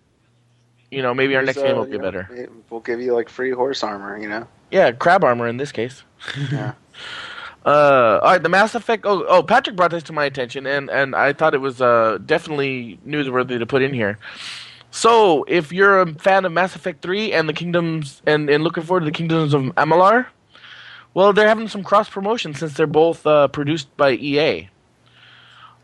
you 0.89 1.01
know 1.01 1.13
maybe 1.13 1.35
our 1.35 1.43
next 1.43 1.57
game 1.57 1.75
will 1.75 1.85
be 1.85 1.97
know, 1.97 2.03
better." 2.03 2.49
We'll 2.69 2.81
give 2.81 3.01
you 3.01 3.13
like 3.13 3.29
free 3.29 3.51
horse 3.51 3.83
armor, 3.83 4.17
you 4.17 4.29
know. 4.29 4.47
Yeah, 4.71 4.91
crab 4.91 5.23
armor 5.23 5.47
in 5.47 5.57
this 5.57 5.71
case. 5.71 6.03
Yeah. 6.51 6.73
Uh, 7.65 8.19
all 8.23 8.31
right, 8.31 8.41
the 8.41 8.47
Mass 8.47 8.75
Effect. 8.75 9.03
Oh, 9.05 9.25
oh, 9.27 9.43
Patrick 9.43 9.75
brought 9.75 9.91
this 9.91 10.03
to 10.03 10.13
my 10.13 10.23
attention, 10.23 10.65
and 10.65 10.89
and 10.89 11.13
I 11.13 11.33
thought 11.33 11.53
it 11.53 11.57
was 11.59 11.81
uh 11.81 12.17
definitely 12.25 12.97
newsworthy 13.05 13.59
to 13.59 13.65
put 13.65 13.81
in 13.81 13.93
here. 13.93 14.17
So, 14.89 15.43
if 15.49 15.73
you're 15.73 15.99
a 15.99 16.13
fan 16.13 16.45
of 16.45 16.53
Mass 16.53 16.77
Effect 16.77 17.01
Three 17.01 17.33
and 17.33 17.49
the 17.49 17.51
Kingdoms, 17.53 18.21
and 18.25 18.49
and 18.49 18.63
looking 18.63 18.83
forward 18.83 19.01
to 19.01 19.05
the 19.07 19.11
Kingdoms 19.11 19.53
of 19.53 19.63
Amalur, 19.75 20.27
well, 21.13 21.33
they're 21.33 21.49
having 21.49 21.67
some 21.67 21.83
cross 21.83 22.07
promotion 22.07 22.53
since 22.53 22.73
they're 22.75 22.87
both 22.87 23.27
uh, 23.27 23.49
produced 23.49 23.89
by 23.97 24.11
EA. 24.13 24.69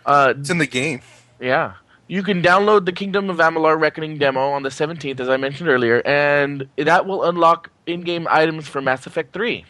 Uh, 0.05 0.34
It's 0.39 0.49
in 0.49 0.59
the 0.59 0.67
game. 0.67 1.01
yeah. 1.41 1.73
You 2.14 2.22
can 2.22 2.43
download 2.43 2.86
the 2.86 2.91
Kingdom 2.91 3.32
of 3.32 3.38
Amalur 3.38 3.80
Reckoning 3.80 4.20
demo 4.20 4.51
on 4.51 4.61
the 4.61 4.70
17th, 4.70 5.20
as 5.20 5.30
I 5.30 5.38
mentioned 5.38 5.68
earlier, 5.68 5.99
and 6.05 6.70
that 6.78 7.07
will 7.07 7.24
unlock 7.24 7.72
in-game 7.88 8.28
items 8.30 8.68
for 8.68 8.84
Mass 8.84 9.07
Effect 9.07 9.34
3. 9.34 9.66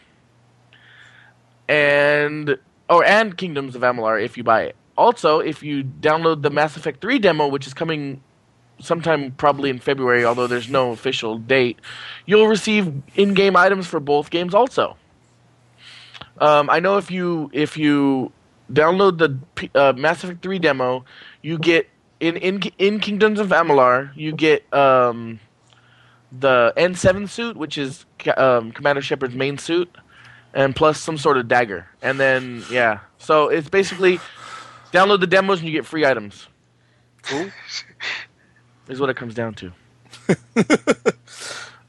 And 1.69 2.57
oh, 2.89 3.01
and 3.01 3.37
Kingdoms 3.37 3.77
of 3.77 3.81
Amalur 3.81 4.21
if 4.21 4.35
you 4.35 4.43
buy 4.43 4.63
it. 4.63 4.75
Also, 4.97 5.39
if 5.39 5.63
you 5.63 5.85
download 5.85 6.41
the 6.41 6.49
Mass 6.49 6.75
Effect 6.75 6.99
3 6.99 7.17
demo, 7.17 7.47
which 7.47 7.65
is 7.65 7.73
coming 7.73 8.21
sometime 8.77 9.31
probably 9.31 9.69
in 9.69 9.79
February, 9.79 10.25
although 10.25 10.47
there's 10.47 10.67
no 10.67 10.91
official 10.91 11.37
date, 11.37 11.79
you'll 12.25 12.47
receive 12.47 12.93
in-game 13.15 13.55
items 13.55 13.87
for 13.87 14.01
both 14.01 14.29
games 14.29 14.53
also. 14.53 14.97
Um, 16.39 16.69
I 16.69 16.81
know 16.81 16.97
if 16.97 17.09
you 17.09 17.49
if 17.53 17.77
you 17.77 18.33
download 18.69 19.17
the 19.17 19.69
uh, 19.79 19.93
Mass 19.93 20.25
Effect 20.25 20.43
3 20.43 20.59
demo, 20.59 21.05
you 21.41 21.57
get 21.57 21.87
in 22.23 22.37
in 22.37 22.61
in 22.77 22.99
Kingdoms 22.99 23.39
of 23.39 23.49
Amalur, 23.49 24.15
you 24.15 24.31
get 24.31 24.71
um, 24.73 25.39
the 26.31 26.73
N7 26.77 27.27
suit, 27.27 27.57
which 27.57 27.77
is 27.77 28.05
um, 28.37 28.71
Commander 28.71 29.01
Shepard's 29.01 29.35
main 29.35 29.57
suit, 29.57 29.93
and 30.53 30.73
plus 30.73 30.99
some 30.99 31.17
sort 31.17 31.37
of 31.37 31.49
dagger. 31.49 31.87
And 32.01 32.19
then 32.19 32.63
yeah, 32.71 32.99
so 33.17 33.49
it's 33.49 33.67
basically 33.67 34.19
download 34.93 35.19
the 35.19 35.27
demos 35.27 35.59
and 35.59 35.67
you 35.67 35.73
get 35.73 35.85
free 35.85 36.05
items. 36.05 36.47
Cool. 37.23 37.49
Is 38.89 38.99
what 38.99 39.09
it 39.09 39.15
comes 39.15 39.33
down 39.33 39.55
to. 39.55 39.71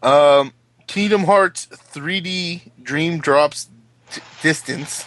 Um, 0.04 0.52
Kingdom 0.86 1.24
Hearts 1.24 1.66
3D 1.66 2.72
Dream 2.82 3.20
Drops 3.20 3.70
D- 4.12 4.20
Distance 4.42 5.06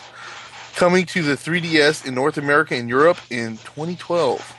coming 0.75 1.05
to 1.05 1.21
the 1.21 1.36
3DS 1.36 2.03
in 2.07 2.15
North 2.15 2.39
America 2.39 2.73
and 2.73 2.89
Europe 2.89 3.19
in 3.30 3.57
2012. 3.57 4.57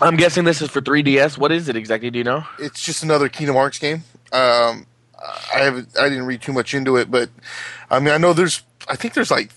I'm 0.00 0.16
guessing 0.16 0.44
this 0.44 0.62
is 0.62 0.70
for 0.70 0.80
3DS. 0.80 1.36
What 1.38 1.52
is 1.52 1.68
it 1.68 1.76
exactly? 1.76 2.10
Do 2.10 2.18
you 2.18 2.24
know? 2.24 2.44
It's 2.58 2.82
just 2.82 3.02
another 3.02 3.28
Kingdom 3.28 3.56
Hearts 3.56 3.78
game. 3.78 4.04
Um, 4.32 4.86
I 5.54 5.58
haven't, 5.58 5.88
I 5.98 6.08
didn't 6.08 6.24
read 6.26 6.40
too 6.40 6.52
much 6.52 6.72
into 6.74 6.96
it, 6.96 7.10
but 7.10 7.28
I 7.90 7.98
mean, 8.00 8.14
I 8.14 8.16
know 8.18 8.32
there's, 8.32 8.62
I 8.88 8.96
think 8.96 9.14
there's 9.14 9.30
like 9.30 9.50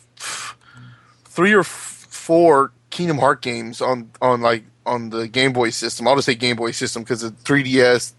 three 1.25 1.53
or 1.53 1.61
f- 1.61 2.07
four 2.09 2.71
Kingdom 2.89 3.17
Heart 3.17 3.41
games 3.41 3.81
on 3.81 4.09
on 4.21 4.41
like 4.41 4.63
on 4.85 5.09
the 5.09 5.27
Game 5.27 5.53
Boy 5.53 5.69
system. 5.69 6.07
I'll 6.07 6.15
just 6.15 6.25
say 6.25 6.35
Game 6.35 6.55
Boy 6.57 6.71
system 6.71 7.03
because 7.03 7.21
the 7.21 7.29
3DS, 7.31 8.11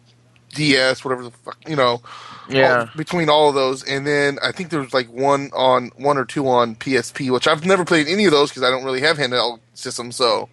DS, 0.55 1.05
whatever 1.05 1.23
the 1.25 1.31
fuck, 1.31 1.59
you 1.69 1.77
know. 1.77 2.01
Yeah. 2.49 2.81
all- 2.81 2.89
between 2.97 3.29
all 3.29 3.49
of 3.51 3.55
those, 3.55 3.85
and 3.85 4.07
then 4.07 4.39
I 4.43 4.53
think 4.53 4.71
there's 4.71 4.95
like 4.95 5.09
one 5.13 5.51
on 5.55 5.91
one 5.97 6.17
or 6.19 6.25
two 6.25 6.49
on 6.49 6.77
PSP, 6.77 7.31
which 7.31 7.47
I've 7.47 7.65
never 7.67 7.85
played 7.85 8.07
any 8.09 8.25
of 8.25 8.33
those 8.33 8.51
because 8.51 8.63
I 8.63 8.71
don't 8.71 8.85
really 8.85 9.01
have 9.03 9.17
handheld 9.19 9.61
systems. 9.75 10.17
So 10.17 10.49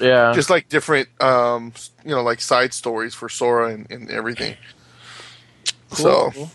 Yeah. 0.00 0.32
just 0.34 0.50
like 0.50 0.68
different, 0.68 1.08
um, 1.22 1.72
you 2.04 2.10
know, 2.10 2.22
like 2.22 2.40
side 2.40 2.72
stories 2.72 3.14
for 3.14 3.28
Sora 3.28 3.70
and, 3.70 3.90
and 3.90 4.10
everything. 4.10 4.56
so, 5.92 6.30
cool. 6.30 6.50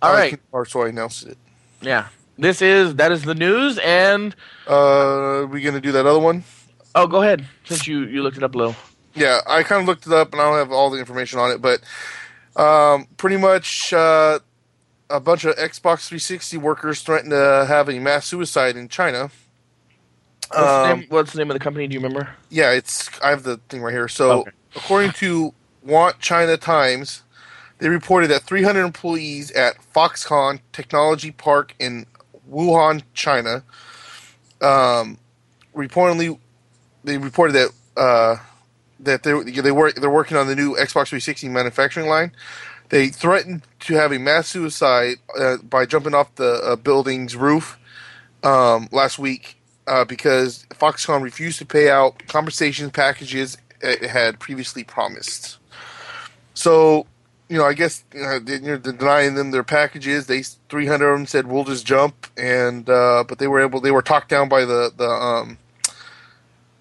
All 0.00 0.10
uh, 0.10 0.14
right. 0.14 0.40
or 0.52 0.64
so 0.64 0.82
I 0.82 0.88
announced 0.88 1.26
it. 1.26 1.36
Yeah. 1.80 2.08
This 2.38 2.62
is 2.62 2.94
that 2.96 3.10
is 3.10 3.22
the 3.22 3.34
news 3.34 3.78
and 3.78 4.34
Uh, 4.66 5.46
we 5.50 5.60
gonna 5.60 5.80
do 5.80 5.92
that 5.92 6.06
other 6.06 6.20
one? 6.20 6.44
oh, 6.94 7.06
go 7.06 7.22
ahead 7.22 7.44
since 7.64 7.86
you 7.86 8.02
you 8.04 8.22
looked 8.22 8.36
it 8.36 8.42
up 8.42 8.54
a 8.54 8.58
little. 8.58 8.76
Yeah, 9.14 9.40
I 9.46 9.62
kind 9.64 9.80
of 9.82 9.88
looked 9.88 10.06
it 10.06 10.12
up, 10.12 10.32
and 10.32 10.40
I 10.40 10.44
don't 10.44 10.58
have 10.58 10.70
all 10.70 10.90
the 10.90 10.98
information 10.98 11.40
on 11.40 11.50
it, 11.50 11.60
but 11.60 11.80
um, 12.60 13.06
pretty 13.16 13.36
much 13.36 13.92
uh, 13.92 14.38
a 15.10 15.18
bunch 15.18 15.44
of 15.44 15.56
Xbox 15.56 16.06
360 16.06 16.56
workers 16.58 17.02
threatened 17.02 17.30
to 17.32 17.64
have 17.66 17.88
a 17.88 17.98
mass 17.98 18.26
suicide 18.26 18.76
in 18.76 18.88
China. 18.88 19.30
What's, 20.54 20.74
the 20.74 20.80
Um, 20.82 20.98
name, 20.98 21.06
what's 21.08 21.32
the 21.32 21.38
name 21.38 21.50
of 21.50 21.54
the 21.54 21.60
company? 21.60 21.86
Do 21.88 21.94
you 21.94 22.00
remember? 22.00 22.30
Yeah, 22.50 22.72
it's 22.72 23.10
I 23.22 23.30
have 23.30 23.42
the 23.44 23.58
thing 23.68 23.82
right 23.82 23.92
here. 23.92 24.08
So, 24.08 24.32
Okay. 24.32 24.50
according 24.76 25.12
to 25.14 25.54
Want 25.82 26.20
China 26.20 26.56
Times, 26.56 27.22
they 27.78 27.88
reported 27.88 28.28
that 28.30 28.42
300 28.42 28.84
employees 28.84 29.50
at 29.52 29.76
Foxconn 29.94 30.60
Technology 30.72 31.30
Park 31.30 31.74
in 31.78 32.06
Wuhan, 32.50 33.02
China, 33.14 33.64
um, 34.60 35.18
reportedly 35.76 36.38
they 37.04 37.18
reported 37.18 37.52
that 37.54 37.70
uh, 37.96 38.36
that 39.00 39.22
they 39.22 39.32
they 39.60 39.72
work 39.72 39.96
they're 39.96 40.10
working 40.10 40.36
on 40.36 40.46
the 40.46 40.56
new 40.56 40.72
Xbox 40.74 41.08
360 41.08 41.48
manufacturing 41.48 42.08
line. 42.08 42.32
They 42.90 43.08
threatened 43.08 43.62
to 43.80 43.94
have 43.94 44.12
a 44.12 44.18
mass 44.18 44.48
suicide 44.48 45.16
uh, 45.38 45.58
by 45.58 45.86
jumping 45.86 46.14
off 46.14 46.34
the 46.36 46.54
uh, 46.64 46.76
building's 46.76 47.36
roof 47.36 47.78
um, 48.42 48.88
last 48.92 49.18
week 49.18 49.57
uh, 49.88 50.04
because 50.04 50.66
Foxconn 50.80 51.22
refused 51.22 51.58
to 51.58 51.66
pay 51.66 51.90
out 51.90 52.26
compensation 52.28 52.90
packages 52.90 53.56
it 53.80 54.02
had 54.10 54.38
previously 54.40 54.84
promised. 54.84 55.58
So, 56.54 57.06
you 57.48 57.56
know, 57.58 57.64
I 57.64 57.72
guess 57.74 58.04
you 58.12 58.22
know, 58.22 58.38
they- 58.38 58.56
you're 58.58 58.76
denying 58.78 59.34
them 59.34 59.50
their 59.52 59.62
packages. 59.64 60.26
They 60.26 60.42
300 60.68 61.08
of 61.12 61.18
them 61.18 61.26
said 61.26 61.46
we'll 61.46 61.64
just 61.64 61.86
jump, 61.86 62.26
and 62.36 62.88
uh, 62.90 63.24
but 63.28 63.38
they 63.38 63.46
were 63.46 63.60
able. 63.60 63.80
They 63.80 63.90
were 63.92 64.02
talked 64.02 64.28
down 64.28 64.48
by 64.48 64.64
the 64.64 64.92
the 64.96 65.08
um, 65.08 65.58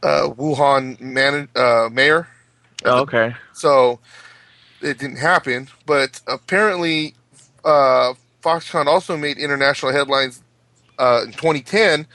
uh, 0.03 0.30
Wuhan 0.30 0.99
man, 0.99 1.47
uh, 1.55 1.89
mayor. 1.91 2.28
Oh, 2.86 3.01
okay. 3.01 3.36
So 3.53 3.99
it 4.82 4.97
didn't 4.99 5.18
happen. 5.18 5.70
But 5.86 6.22
apparently, 6.28 7.16
uh, 7.64 8.14
Foxconn 8.41 8.88
also 8.88 9.18
made 9.18 9.38
international 9.38 9.91
headlines 9.91 10.41
uh, 10.99 11.22
in 11.26 11.32
2010 11.32 12.08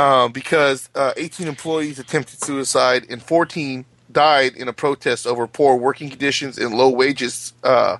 uh, 0.00 0.28
because 0.28 0.88
uh, 0.94 1.12
18 1.18 1.46
employees 1.46 1.98
attempted 1.98 2.42
suicide 2.42 3.04
and 3.10 3.22
14 3.22 3.84
died 4.10 4.54
in 4.56 4.66
a 4.66 4.72
protest 4.72 5.26
over 5.26 5.46
poor 5.46 5.76
working 5.76 6.08
conditions 6.08 6.56
and 6.56 6.74
low 6.74 6.88
wages 6.88 7.52
uh, 7.64 7.98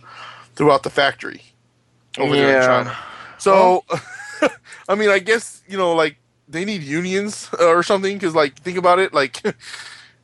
throughout 0.54 0.82
the 0.82 0.88
factory 0.88 1.42
over 2.16 2.34
there 2.34 2.56
in 2.56 2.66
China. 2.66 2.96
So, 3.36 3.84
I 4.88 4.94
mean, 4.94 5.10
I 5.10 5.18
guess 5.18 5.62
you 5.68 5.76
know, 5.76 5.92
like 5.92 6.16
they 6.48 6.64
need 6.64 6.82
unions 6.82 7.50
uh, 7.60 7.66
or 7.68 7.82
something 7.82 8.16
because, 8.16 8.34
like, 8.34 8.56
think 8.56 8.78
about 8.78 8.98
it, 8.98 9.12
like. 9.12 9.42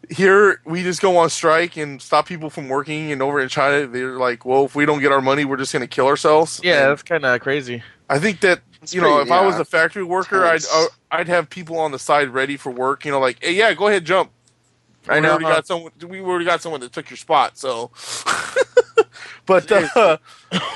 Here 0.09 0.61
we 0.65 0.85
just 0.85 1.03
go 1.03 1.17
on 1.17 1.31
strike 1.31 1.77
and 1.77 2.01
stop 2.01 2.29
people 2.29 2.49
from 2.49 2.69
working, 2.69 3.11
and 3.11 3.21
over 3.21 3.41
in 3.41 3.49
China 3.49 3.89
they're 3.89 4.19
like, 4.19 4.45
"Well, 4.45 4.65
if 4.67 4.77
we 4.77 4.87
don't 4.87 5.01
get 5.01 5.11
our 5.11 5.21
money, 5.21 5.45
we're 5.45 5.57
just 5.57 5.73
going 5.73 5.81
to 5.81 5.89
kill 5.89 6.07
ourselves." 6.07 6.61
Yeah, 6.63 6.83
And 6.83 6.91
that's 6.93 7.03
kind 7.03 7.25
of 7.25 7.41
crazy. 7.41 7.83
I 8.09 8.21
think 8.21 8.39
that 8.43 8.61
It's 8.87 8.95
you 8.95 9.01
know, 9.01 9.17
pretty- 9.17 9.31
if 9.31 9.33
I 9.33 9.45
was 9.45 9.59
a 9.59 9.65
factory 9.65 10.05
worker, 10.05 10.45
I'd 10.45 10.63
uh, 10.73 10.87
I'd 11.11 11.27
have 11.27 11.51
people 11.51 11.77
on 11.81 11.91
the 11.91 11.99
side 11.99 12.29
ready 12.29 12.57
for 12.57 12.71
work. 12.71 13.05
You 13.05 13.11
know, 13.11 13.19
like, 13.19 13.43
hey, 13.43 13.53
yeah, 13.53 13.75
go 13.75 13.89
ahead, 13.89 14.05
jump. 14.05 14.31
I 15.09 15.17
we 15.17 15.23
know, 15.23 15.31
already 15.31 15.45
huh? 15.47 15.55
got 15.55 15.67
someone. 15.67 15.93
We 16.07 16.21
already 16.21 16.45
got 16.45 16.63
someone 16.63 16.81
that 16.83 16.93
took 16.93 17.11
your 17.11 17.17
spot. 17.17 17.59
So, 17.59 17.91
but 19.47 19.73
uh, 19.73 20.19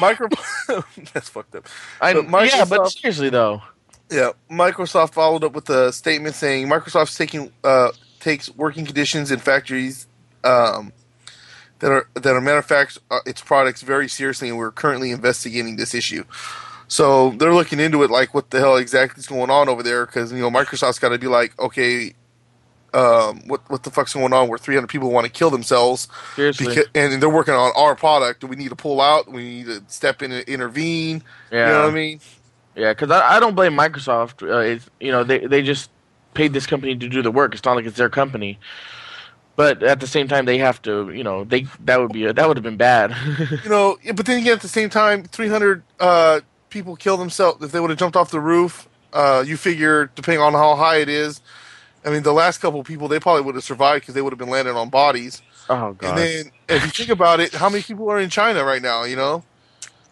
micro 0.00 0.26
that's 1.12 1.28
fucked 1.28 1.54
up. 1.54 1.68
I 2.00 2.14
But 2.14 2.48
yeah, 2.48 2.64
but 2.64 2.90
seriously 2.90 3.30
though. 3.30 3.62
Yeah, 4.10 4.32
Microsoft 4.50 5.12
followed 5.12 5.44
up 5.44 5.52
with 5.52 5.70
a 5.70 5.92
statement 5.92 6.34
saying 6.34 6.66
Microsoft's 6.66 7.16
taking 7.16 7.52
uh, 7.62 7.90
takes 8.18 8.50
working 8.56 8.84
conditions 8.84 9.30
in 9.30 9.38
factories 9.38 10.08
um, 10.42 10.92
that 11.78 11.92
are 11.92 12.08
that 12.14 12.34
are 12.34 12.40
manufacturing 12.40 13.04
uh, 13.12 13.20
its 13.24 13.40
products 13.40 13.82
very 13.82 14.08
seriously, 14.08 14.48
and 14.48 14.58
we're 14.58 14.72
currently 14.72 15.12
investigating 15.12 15.76
this 15.76 15.94
issue. 15.94 16.24
So 16.90 17.30
they're 17.30 17.54
looking 17.54 17.78
into 17.78 18.02
it, 18.02 18.10
like 18.10 18.34
what 18.34 18.50
the 18.50 18.58
hell 18.58 18.76
exactly 18.76 19.20
is 19.20 19.28
going 19.28 19.48
on 19.48 19.68
over 19.68 19.80
there, 19.80 20.06
because 20.06 20.32
you 20.32 20.40
know 20.40 20.50
Microsoft's 20.50 20.98
got 20.98 21.10
to 21.10 21.18
be 21.18 21.28
like, 21.28 21.56
okay, 21.60 22.14
um, 22.92 23.42
what 23.46 23.60
what 23.70 23.84
the 23.84 23.92
fuck's 23.92 24.12
going 24.12 24.32
on? 24.32 24.48
Where 24.48 24.58
300 24.58 24.88
people 24.88 25.12
want 25.12 25.24
to 25.24 25.30
kill 25.30 25.50
themselves, 25.50 26.08
Seriously. 26.34 26.66
because, 26.66 26.86
and 26.96 27.22
they're 27.22 27.30
working 27.30 27.54
on 27.54 27.70
our 27.76 27.94
product. 27.94 28.40
Do 28.40 28.48
we 28.48 28.56
need 28.56 28.70
to 28.70 28.76
pull 28.76 29.00
out? 29.00 29.30
We 29.30 29.42
need 29.42 29.66
to 29.66 29.84
step 29.86 30.20
in 30.20 30.32
and 30.32 30.42
intervene. 30.48 31.22
yeah. 31.52 31.66
You 31.66 31.72
know 31.74 31.82
what 31.82 31.90
I 31.90 31.94
mean? 31.94 32.20
Yeah, 32.74 32.92
because 32.92 33.12
I, 33.12 33.36
I 33.36 33.40
don't 33.40 33.54
blame 33.54 33.74
Microsoft. 33.74 34.42
Uh, 34.42 34.58
it's, 34.58 34.90
you 34.98 35.12
know, 35.12 35.22
they 35.22 35.46
they 35.46 35.62
just 35.62 35.90
paid 36.34 36.52
this 36.52 36.66
company 36.66 36.96
to 36.96 37.08
do 37.08 37.22
the 37.22 37.30
work. 37.30 37.54
It's 37.54 37.64
not 37.64 37.76
like 37.76 37.86
it's 37.86 37.98
their 37.98 38.10
company. 38.10 38.58
But 39.54 39.82
at 39.82 40.00
the 40.00 40.06
same 40.06 40.26
time, 40.26 40.46
they 40.46 40.58
have 40.58 40.80
to, 40.82 41.10
you 41.10 41.22
know, 41.22 41.44
they 41.44 41.66
that 41.84 42.00
would 42.00 42.12
be 42.12 42.24
that 42.32 42.48
would 42.48 42.56
have 42.56 42.64
been 42.64 42.76
bad. 42.78 43.14
You 43.62 43.70
know, 43.70 43.96
but 44.14 44.26
then 44.26 44.40
again, 44.40 44.54
at 44.54 44.62
the 44.62 44.68
same 44.68 44.90
time, 44.90 45.22
300 45.24 45.82
uh, 46.00 46.40
people 46.70 46.96
kill 46.96 47.16
themselves 47.16 47.62
if 47.64 47.72
they 47.72 47.80
would 47.80 47.90
have 47.90 47.98
jumped 47.98 48.16
off 48.16 48.30
the 48.30 48.40
roof. 48.40 48.88
Uh, 49.12 49.42
you 49.46 49.56
figure, 49.56 50.10
depending 50.14 50.40
on 50.40 50.52
how 50.52 50.76
high 50.76 50.98
it 50.98 51.08
is, 51.08 51.40
I 52.04 52.10
mean, 52.10 52.22
the 52.22 52.32
last 52.32 52.58
couple 52.58 52.80
of 52.80 52.86
people 52.86 53.08
they 53.08 53.18
probably 53.20 53.42
would 53.42 53.56
have 53.56 53.64
survived 53.64 54.02
because 54.02 54.14
they 54.14 54.22
would 54.22 54.32
have 54.32 54.38
been 54.38 54.48
landing 54.48 54.76
on 54.76 54.88
bodies. 54.88 55.42
oh 55.68 55.92
god, 55.94 56.08
And 56.10 56.18
then, 56.18 56.52
if 56.68 56.84
you 56.84 56.90
think 56.90 57.10
about 57.10 57.40
it, 57.40 57.52
how 57.52 57.68
many 57.68 57.82
people 57.82 58.08
are 58.10 58.18
in 58.20 58.30
China 58.30 58.64
right 58.64 58.80
now? 58.80 59.04
You 59.04 59.16
know, 59.16 59.42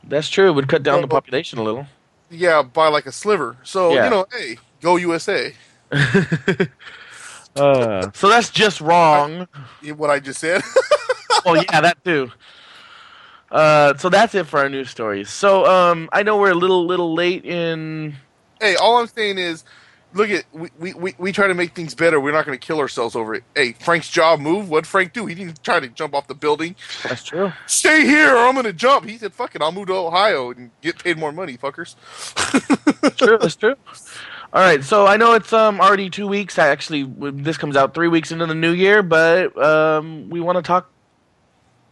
that's 0.04 0.28
true. 0.28 0.48
It 0.48 0.52
would 0.52 0.68
cut 0.68 0.82
down 0.82 1.00
the 1.00 1.08
population 1.08 1.58
a 1.58 1.62
little. 1.62 1.86
yeah, 2.30 2.62
by 2.62 2.88
like 2.88 3.06
a 3.06 3.12
sliver. 3.12 3.56
So 3.62 3.94
Yeah. 3.94 4.04
you 4.04 4.10
know, 4.10 4.26
hey, 4.32 4.58
go 4.82 4.96
USA. 4.96 5.54
uh, 7.56 8.10
so 8.12 8.28
that's 8.28 8.50
just 8.50 8.80
wrong. 8.80 9.48
What 9.96 10.10
I 10.10 10.18
just 10.20 10.40
said. 10.40 10.62
oh 11.46 11.54
yeah, 11.54 11.80
that 11.80 12.04
too. 12.04 12.30
Uh, 13.50 13.96
so 13.96 14.08
that's 14.08 14.34
it 14.34 14.46
for 14.46 14.58
our 14.58 14.68
news 14.68 14.90
stories. 14.90 15.30
So 15.30 15.64
um, 15.66 16.08
I 16.12 16.22
know 16.22 16.36
we're 16.36 16.50
a 16.50 16.54
little 16.54 16.86
little 16.86 17.14
late 17.14 17.44
in. 17.44 18.14
hey, 18.60 18.76
all 18.76 18.98
I'm 18.98 19.06
saying 19.06 19.38
is, 19.38 19.64
look 20.12 20.30
at 20.30 20.44
we, 20.52 20.92
we, 20.92 21.14
we, 21.16 21.32
try 21.32 21.46
to 21.46 21.54
make 21.54 21.74
things 21.74 21.94
better. 21.94 22.20
We're 22.20 22.32
not 22.32 22.44
going 22.44 22.58
to 22.58 22.66
kill 22.66 22.78
ourselves 22.78 23.16
over 23.16 23.34
it. 23.34 23.44
Hey, 23.54 23.72
Frank's 23.72 24.10
job 24.10 24.40
move. 24.40 24.68
What 24.68 24.84
Frank 24.84 25.14
do? 25.14 25.26
He 25.26 25.34
didn't 25.34 25.62
try 25.62 25.80
to 25.80 25.88
jump 25.88 26.14
off 26.14 26.26
the 26.26 26.34
building. 26.34 26.76
That's 27.02 27.24
true. 27.24 27.52
Stay 27.66 28.04
here, 28.04 28.34
or 28.34 28.46
I'm 28.46 28.52
going 28.52 28.64
to 28.64 28.72
jump. 28.72 29.06
He 29.06 29.16
said, 29.16 29.32
"Fuck 29.32 29.54
it, 29.54 29.62
I'll 29.62 29.72
move 29.72 29.86
to 29.86 29.94
Ohio 29.94 30.50
and 30.50 30.70
get 30.82 31.02
paid 31.02 31.16
more 31.16 31.32
money, 31.32 31.56
fuckers." 31.56 31.94
true. 33.16 33.38
That's 33.38 33.56
true. 33.56 33.76
All 34.50 34.62
right, 34.62 34.82
so 34.82 35.06
I 35.06 35.18
know 35.18 35.34
it's 35.34 35.52
um 35.52 35.80
already 35.80 36.08
two 36.08 36.26
weeks. 36.26 36.58
I 36.58 36.68
actually 36.68 37.04
this 37.04 37.56
comes 37.58 37.76
out 37.76 37.94
three 37.94 38.08
weeks 38.08 38.32
into 38.32 38.46
the 38.46 38.54
new 38.54 38.72
year, 38.72 39.02
but 39.02 39.56
um 39.62 40.30
we 40.30 40.40
want 40.40 40.56
to 40.56 40.62
talk 40.62 40.90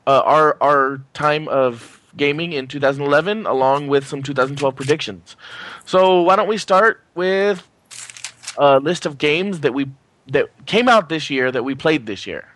uh, 0.07 0.22
our 0.24 0.57
our 0.61 1.00
time 1.14 1.48
of 1.48 2.00
gaming 2.16 2.52
in 2.52 2.66
2011 2.66 3.46
along 3.46 3.88
with 3.88 4.07
some 4.07 4.22
2012 4.22 4.74
predictions. 4.74 5.36
So 5.84 6.22
why 6.22 6.36
don't 6.36 6.48
we 6.48 6.57
start 6.57 7.02
with 7.14 7.68
a 8.59 8.80
list 8.80 9.07
of 9.07 9.18
games 9.18 9.61
that 9.61 9.74
we 9.74 9.90
that 10.28 10.48
came 10.66 10.88
out 10.88 11.09
this 11.09 11.30
year 11.30 11.52
that 11.52 11.64
we 11.64 11.74
played 11.74 12.07
this 12.07 12.26
year. 12.26 12.48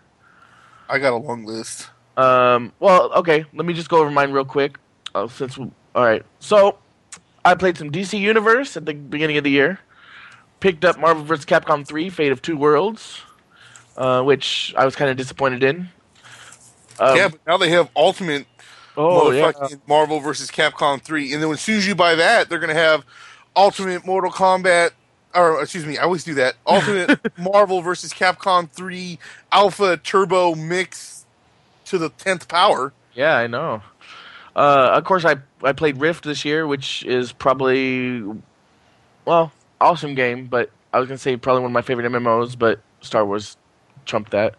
I 0.88 0.98
got 0.98 1.12
a 1.12 1.16
long 1.16 1.44
list. 1.44 1.88
Um, 2.16 2.72
well, 2.80 3.12
okay. 3.12 3.44
Let 3.55 3.64
me 3.64 3.72
just 3.74 3.88
go 3.88 3.98
over 3.98 4.11
mine 4.11 4.32
real 4.32 4.44
quick. 4.44 4.78
Uh, 5.14 5.28
since 5.28 5.57
we, 5.57 5.70
all 5.94 6.05
right, 6.05 6.24
so 6.38 6.78
I 7.44 7.55
played 7.55 7.76
some 7.76 7.90
DC 7.90 8.18
Universe 8.18 8.76
at 8.76 8.86
the 8.86 8.94
beginning 8.94 9.36
of 9.38 9.44
the 9.44 9.51
year. 9.51 9.80
Picked 10.61 10.84
up 10.84 10.98
Marvel 10.98 11.24
vs. 11.24 11.46
Capcom 11.46 11.86
3: 11.86 12.11
Fate 12.11 12.32
of 12.32 12.42
Two 12.42 12.57
Worlds, 12.57 13.22
uh, 13.96 14.22
which 14.22 14.74
I 14.76 14.84
was 14.84 14.94
kind 14.94 15.11
of 15.11 15.16
disappointed 15.16 15.62
in. 15.62 15.88
Um, 17.01 17.16
yeah, 17.16 17.28
but 17.28 17.40
now 17.46 17.57
they 17.57 17.70
have 17.70 17.90
Ultimate 17.96 18.46
oh 18.96 19.30
yeah. 19.30 19.53
Marvel 19.86 20.20
versus 20.20 20.51
Capcom 20.51 21.01
3, 21.01 21.32
and 21.32 21.42
then 21.42 21.51
as 21.51 21.61
soon 21.61 21.78
as 21.78 21.86
you 21.86 21.94
buy 21.94 22.14
that, 22.14 22.48
they're 22.48 22.59
going 22.59 22.74
to 22.74 22.80
have 22.80 23.05
Ultimate 23.57 24.05
Mortal 24.07 24.30
Kombat. 24.30 24.90
Or 25.34 25.62
excuse 25.62 25.86
me, 25.86 25.96
I 25.96 26.03
always 26.03 26.24
do 26.24 26.34
that. 26.34 26.57
Ultimate 26.66 27.20
Marvel 27.38 27.82
versus 27.82 28.12
Capcom 28.12 28.68
3 28.68 29.18
Alpha 29.53 29.96
Turbo 29.96 30.55
Mix 30.55 31.24
to 31.86 31.98
the 31.98 32.11
tenth 32.11 32.48
power. 32.48 32.92
Yeah, 33.14 33.36
I 33.36 33.46
know. 33.46 33.82
Uh, 34.55 34.90
of 34.94 35.05
course, 35.05 35.24
I 35.24 35.36
I 35.62 35.72
played 35.72 35.98
Rift 35.98 36.24
this 36.24 36.44
year, 36.44 36.66
which 36.66 37.05
is 37.05 37.32
probably 37.32 38.22
well 39.24 39.53
awesome 39.80 40.14
game, 40.14 40.46
but 40.46 40.70
I 40.92 40.98
was 40.98 41.09
gonna 41.09 41.18
say 41.18 41.36
probably 41.36 41.62
one 41.62 41.70
of 41.70 41.74
my 41.74 41.82
favorite 41.82 42.11
MMOs, 42.11 42.59
but 42.59 42.80
Star 43.01 43.24
Wars 43.24 43.57
trumped 44.05 44.32
that. 44.32 44.55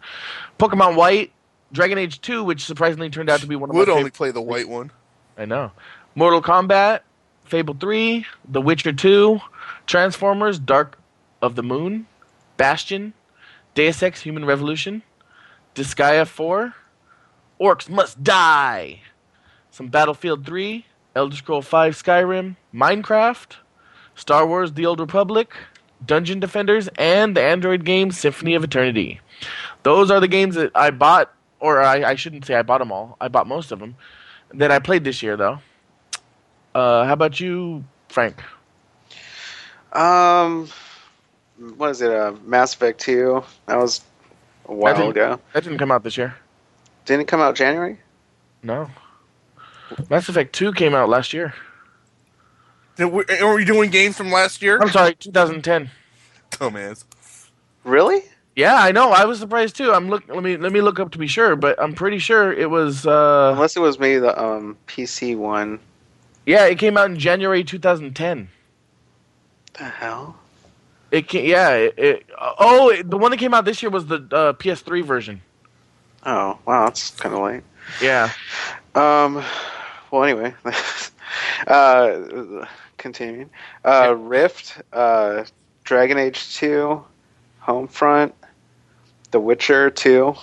Pokemon 0.58 0.96
White, 0.96 1.32
Dragon 1.72 1.98
Age 1.98 2.20
Two, 2.20 2.44
which 2.44 2.64
surprisingly 2.64 3.10
turned 3.10 3.30
out 3.30 3.40
to 3.40 3.46
be 3.46 3.56
one 3.56 3.70
of 3.70 3.76
Would 3.76 3.88
my 3.88 3.92
only 3.92 4.02
favorite. 4.04 4.14
play 4.14 4.30
the 4.30 4.42
white 4.42 4.68
one. 4.68 4.90
I 5.38 5.44
know. 5.46 5.72
Mortal 6.14 6.42
Kombat, 6.42 7.00
Fable 7.44 7.74
Three, 7.74 8.26
The 8.48 8.60
Witcher 8.60 8.92
Two, 8.92 9.40
Transformers: 9.86 10.58
Dark 10.58 10.98
of 11.40 11.54
the 11.56 11.62
Moon, 11.62 12.06
Bastion, 12.56 13.14
Deus 13.74 14.02
Ex: 14.02 14.20
Human 14.22 14.44
Revolution, 14.44 15.02
Disgaea 15.74 16.26
4, 16.26 16.74
Orcs 17.60 17.88
Must 17.88 18.22
Die, 18.22 19.00
some 19.70 19.88
Battlefield 19.88 20.44
3, 20.44 20.84
Elder 21.16 21.36
Scroll 21.36 21.62
5 21.62 21.94
Skyrim, 21.94 22.56
Minecraft, 22.74 23.56
Star 24.14 24.46
Wars 24.46 24.74
The 24.74 24.84
Old 24.84 25.00
Republic, 25.00 25.54
Dungeon 26.04 26.40
Defenders, 26.40 26.88
and 26.98 27.34
the 27.36 27.42
Android 27.42 27.84
game 27.84 28.10
Symphony 28.10 28.54
of 28.54 28.62
Eternity. 28.64 29.20
Those 29.82 30.10
are 30.10 30.20
the 30.20 30.28
games 30.28 30.54
that 30.56 30.70
I 30.74 30.90
bought, 30.90 31.32
or 31.62 31.80
I, 31.80 32.02
I 32.10 32.14
shouldn't 32.16 32.44
say 32.44 32.54
I 32.56 32.62
bought 32.62 32.78
them 32.78 32.90
all. 32.92 33.16
I 33.20 33.28
bought 33.28 33.46
most 33.46 33.70
of 33.72 33.78
them 33.78 33.94
that 34.52 34.70
I 34.70 34.78
played 34.80 35.04
this 35.04 35.22
year, 35.22 35.36
though. 35.36 35.60
Uh, 36.74 37.04
how 37.04 37.12
about 37.12 37.38
you, 37.40 37.84
Frank? 38.08 38.42
Um, 39.92 40.68
what 41.76 41.90
is 41.90 42.02
it? 42.02 42.10
Uh, 42.10 42.32
Mass 42.44 42.74
Effect 42.74 43.00
Two. 43.00 43.44
That 43.66 43.78
was 43.78 44.00
a 44.66 44.74
while 44.74 44.94
didn't- 44.94 45.10
ago. 45.10 45.40
That 45.52 45.64
didn't 45.64 45.78
come 45.78 45.90
out 45.92 46.02
this 46.02 46.16
year. 46.16 46.34
Didn't 47.04 47.22
it 47.22 47.28
come 47.28 47.40
out 47.40 47.54
January? 47.54 47.98
No. 48.62 48.90
Mass 50.08 50.28
Effect 50.28 50.54
2 50.54 50.72
came 50.72 50.94
out 50.94 51.08
last 51.08 51.32
year. 51.32 51.52
Then 52.96 53.10
we- 53.10 53.24
Are 53.40 53.54
we 53.54 53.64
doing 53.64 53.90
games 53.90 54.16
from 54.16 54.30
last 54.30 54.62
year? 54.62 54.78
I'm 54.80 54.88
sorry, 54.88 55.14
2010. 55.14 55.90
Dumbass. 56.52 57.04
Really? 57.84 58.22
Yeah, 58.54 58.76
I 58.76 58.92
know. 58.92 59.12
I 59.12 59.24
was 59.24 59.38
surprised 59.38 59.76
too. 59.76 59.92
I'm 59.92 60.08
look. 60.08 60.24
Let 60.28 60.42
me 60.42 60.56
let 60.56 60.72
me 60.72 60.80
look 60.82 61.00
up 61.00 61.10
to 61.12 61.18
be 61.18 61.26
sure, 61.26 61.56
but 61.56 61.80
I'm 61.82 61.94
pretty 61.94 62.18
sure 62.18 62.52
it 62.52 62.68
was. 62.68 63.06
uh 63.06 63.52
Unless 63.54 63.76
it 63.76 63.80
was 63.80 63.98
maybe 63.98 64.18
the 64.20 64.40
um 64.40 64.76
PC 64.86 65.36
one. 65.36 65.80
Yeah, 66.44 66.66
it 66.66 66.78
came 66.78 66.96
out 66.96 67.10
in 67.10 67.18
January 67.18 67.64
2010. 67.64 68.48
The 69.78 69.84
hell? 69.84 70.36
It 71.12 71.28
came, 71.28 71.46
yeah. 71.46 71.70
It, 71.70 71.94
it, 71.98 72.26
oh, 72.58 72.90
it, 72.90 73.08
the 73.08 73.16
one 73.16 73.30
that 73.30 73.36
came 73.36 73.54
out 73.54 73.64
this 73.64 73.82
year 73.82 73.90
was 73.90 74.06
the 74.06 74.16
uh, 74.32 74.52
PS3 74.54 75.04
version. 75.04 75.40
Oh, 76.24 76.58
wow, 76.66 76.86
that's 76.86 77.10
kind 77.12 77.34
of 77.34 77.42
late. 77.42 77.62
Yeah. 78.00 78.30
Um, 78.94 79.44
well, 80.10 80.24
anyway, 80.24 80.54
uh, 81.66 82.64
continuing. 82.98 83.50
Uh, 83.84 84.14
Rift, 84.16 84.80
uh, 84.92 85.44
Dragon 85.84 86.18
Age 86.18 86.54
2, 86.56 87.02
Homefront, 87.62 88.32
The 89.32 89.40
Witcher 89.40 89.90
2, 89.90 90.34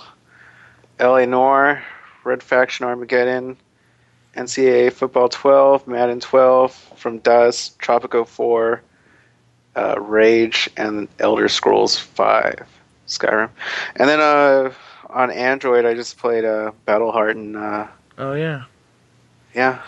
LA 0.98 1.24
Noire, 1.24 1.82
Red 2.24 2.42
Faction 2.42 2.84
Armageddon, 2.86 3.56
NCAA 4.36 4.92
Football 4.92 5.28
12, 5.28 5.86
Madden 5.86 6.20
12, 6.20 6.74
From 6.96 7.18
Dust, 7.18 7.78
Tropico 7.78 8.26
4, 8.26 8.82
uh, 9.76 9.94
Rage, 10.00 10.68
and 10.76 11.08
Elder 11.20 11.48
Scrolls 11.48 11.98
5, 11.98 12.66
Skyrim. 13.06 13.48
And 13.96 14.08
then 14.08 14.20
uh, 14.20 14.72
on 15.08 15.30
Android, 15.30 15.84
I 15.84 15.94
just 15.94 16.18
played 16.18 16.44
uh, 16.44 16.72
Battleheart 16.86 17.32
and 17.32 17.56
uh, 17.56 17.86
Oh 18.18 18.34
yeah. 18.34 18.64
yeah. 19.54 19.80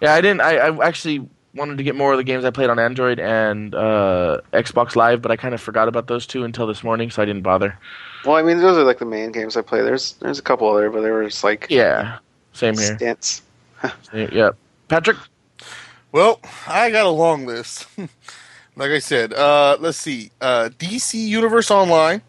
Yeah, 0.00 0.14
I 0.14 0.20
didn't. 0.20 0.42
I, 0.42 0.56
I 0.58 0.86
actually 0.86 1.26
wanted 1.54 1.78
to 1.78 1.82
get 1.82 1.96
more 1.96 2.12
of 2.12 2.18
the 2.18 2.24
games 2.24 2.44
I 2.44 2.50
played 2.50 2.68
on 2.68 2.78
Android 2.78 3.18
and 3.18 3.74
uh, 3.74 4.40
Xbox 4.52 4.94
Live, 4.94 5.22
but 5.22 5.30
I 5.30 5.36
kind 5.36 5.54
of 5.54 5.60
forgot 5.60 5.88
about 5.88 6.06
those 6.06 6.26
two 6.26 6.44
until 6.44 6.66
this 6.66 6.84
morning, 6.84 7.10
so 7.10 7.22
I 7.22 7.24
didn't 7.24 7.42
bother. 7.42 7.78
Well, 8.26 8.36
I 8.36 8.42
mean, 8.42 8.58
those 8.58 8.76
are 8.76 8.82
like 8.84 8.98
the 8.98 9.04
main 9.06 9.30
games 9.32 9.56
I 9.56 9.62
play. 9.62 9.82
There's 9.82 10.14
there's 10.14 10.38
a 10.38 10.42
couple 10.42 10.68
other, 10.68 10.90
but 10.90 11.02
they 11.02 11.10
were 11.10 11.24
just 11.24 11.44
like 11.44 11.66
Yeah. 11.70 12.18
Same 12.52 12.76
here. 12.76 12.96
stints. 12.96 13.42
Yep. 14.12 14.56
Patrick. 14.88 15.16
Well, 16.12 16.40
I 16.66 16.90
got 16.90 17.06
a 17.06 17.10
long 17.10 17.46
list. 17.46 17.86
like 18.76 18.90
I 18.90 18.98
said, 18.98 19.32
uh, 19.32 19.76
let's 19.80 19.98
see. 19.98 20.30
Uh, 20.40 20.70
DC 20.78 21.14
Universe 21.14 21.70
Online. 21.70 22.22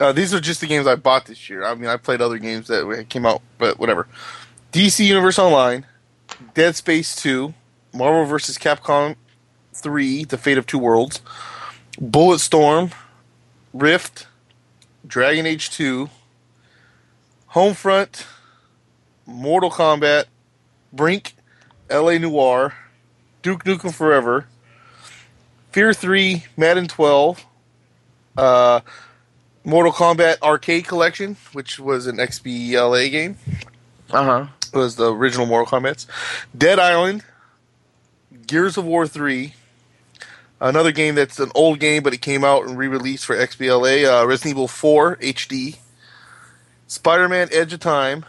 Uh, 0.00 0.10
these 0.12 0.34
are 0.34 0.40
just 0.40 0.60
the 0.60 0.66
games 0.66 0.86
I 0.86 0.96
bought 0.96 1.26
this 1.26 1.48
year. 1.48 1.64
I 1.64 1.74
mean, 1.74 1.88
I 1.88 1.96
played 1.96 2.20
other 2.20 2.38
games 2.38 2.66
that 2.66 3.06
came 3.08 3.24
out, 3.24 3.40
but 3.58 3.78
whatever. 3.78 4.08
DC 4.72 5.04
Universe 5.06 5.38
Online, 5.38 5.86
Dead 6.54 6.74
Space 6.74 7.14
2, 7.16 7.54
Marvel 7.94 8.24
vs. 8.24 8.58
Capcom 8.58 9.14
3, 9.74 10.24
The 10.24 10.38
Fate 10.38 10.58
of 10.58 10.66
Two 10.66 10.78
Worlds, 10.78 11.20
Bulletstorm, 12.00 12.92
Rift, 13.72 14.26
Dragon 15.06 15.46
Age 15.46 15.70
2, 15.70 16.08
Homefront, 17.54 18.24
Mortal 19.26 19.70
Kombat, 19.70 20.24
Brink, 20.92 21.34
LA 21.90 22.18
Noire, 22.18 22.74
Duke 23.42 23.64
Nukem 23.64 23.92
Forever, 23.94 24.46
Fear 25.72 25.92
3, 25.94 26.44
Madden 26.56 26.86
12, 26.88 27.44
uh, 28.36 28.80
Mortal 29.64 29.92
Kombat 29.92 30.40
Arcade 30.42 30.86
Collection, 30.86 31.36
which 31.52 31.78
was 31.78 32.06
an 32.06 32.16
XBLA 32.16 33.10
game, 33.10 33.36
Uh 34.10 34.24
huh. 34.24 34.46
was 34.72 34.96
the 34.96 35.12
original 35.12 35.46
Mortal 35.46 35.78
Kombat's, 35.80 36.06
Dead 36.56 36.78
Island, 36.78 37.24
Gears 38.46 38.76
of 38.76 38.84
War 38.84 39.06
3, 39.06 39.54
another 40.62 40.92
game 40.92 41.16
that's 41.16 41.40
an 41.40 41.50
old 41.54 41.80
game, 41.80 42.02
but 42.02 42.14
it 42.14 42.22
came 42.22 42.44
out 42.44 42.66
and 42.66 42.78
re 42.78 42.86
released 42.86 43.26
for 43.26 43.36
XBLA, 43.36 44.22
uh, 44.22 44.26
Resident 44.26 44.52
Evil 44.52 44.68
4 44.68 45.16
HD, 45.16 45.76
Spider-Man: 46.86 47.48
Edge 47.52 47.72
of 47.72 47.80
Time, 47.80 48.24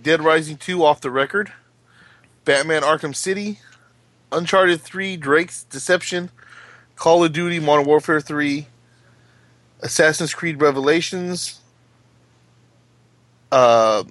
Dead 0.00 0.22
Rising 0.22 0.58
2 0.58 0.84
off 0.84 1.00
the 1.00 1.10
record, 1.10 1.52
Batman: 2.44 2.82
Arkham 2.82 3.16
City, 3.16 3.60
Uncharted 4.30 4.80
3: 4.82 5.16
Drake's 5.16 5.64
Deception, 5.64 6.30
Call 6.96 7.24
of 7.24 7.32
Duty: 7.32 7.58
Modern 7.58 7.86
Warfare 7.86 8.20
3, 8.20 8.66
Assassin's 9.80 10.34
Creed 10.34 10.60
Revelations, 10.60 11.60
uh, 13.50 14.04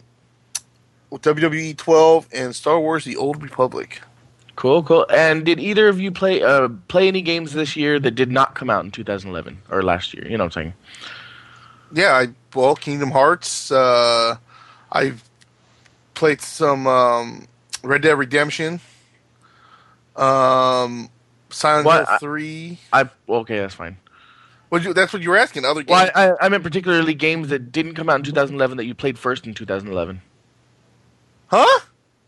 WWE 1.12 1.78
12, 1.78 2.28
and 2.34 2.56
Star 2.56 2.80
Wars: 2.80 3.06
The 3.06 3.16
Old 3.16 3.44
Republic. 3.44 4.02
Cool, 4.58 4.82
cool. 4.82 5.06
And 5.12 5.46
did 5.46 5.60
either 5.60 5.88
of 5.88 6.02
you 6.02 6.12
play 6.12 6.42
uh, 6.42 6.68
play 6.88 7.08
any 7.08 7.22
games 7.22 7.54
this 7.54 7.76
year 7.76 8.00
that 8.00 8.12
did 8.12 8.32
not 8.32 8.56
come 8.56 8.70
out 8.72 8.84
in 8.84 8.90
2011 8.92 9.62
or 9.70 9.84
last 9.84 10.14
year? 10.16 10.28
You 10.28 10.36
know 10.36 10.46
what 10.46 10.58
I'm 10.58 10.64
saying? 10.64 10.74
Yeah, 11.94 12.14
I 12.14 12.28
well, 12.56 12.76
Kingdom 12.76 13.12
Hearts. 13.12 13.72
Uh, 13.72 14.38
I've 14.92 15.24
played 16.16 16.42
some 16.42 16.88
um, 16.88 17.48
Red 17.84 18.02
Dead 18.02 18.18
Redemption. 18.18 18.82
Um, 20.16 21.10
Silent 21.52 21.86
What? 21.86 22.06
Hill 22.08 22.16
I- 22.16 22.18
Three. 22.18 22.80
I 22.92 23.10
okay, 23.30 23.60
that's 23.60 23.76
fine. 23.76 23.98
What 24.70 24.84
you, 24.84 24.94
that's 24.94 25.14
what 25.14 25.22
you 25.22 25.30
were 25.30 25.38
asking. 25.38 25.66
Other 25.66 25.82
games. 25.84 25.92
Well, 25.92 26.12
I, 26.16 26.30
I, 26.32 26.46
I 26.48 26.50
meant 26.50 26.64
particularly 26.64 27.14
games 27.14 27.50
that 27.50 27.72
didn't 27.72 27.94
come 27.94 28.10
out 28.10 28.16
in 28.16 28.24
2011 28.24 28.76
that 28.78 28.86
you 28.86 28.96
played 28.96 29.18
first 29.18 29.46
in 29.48 29.54
2011. 29.54 30.20
huh? 31.48 31.80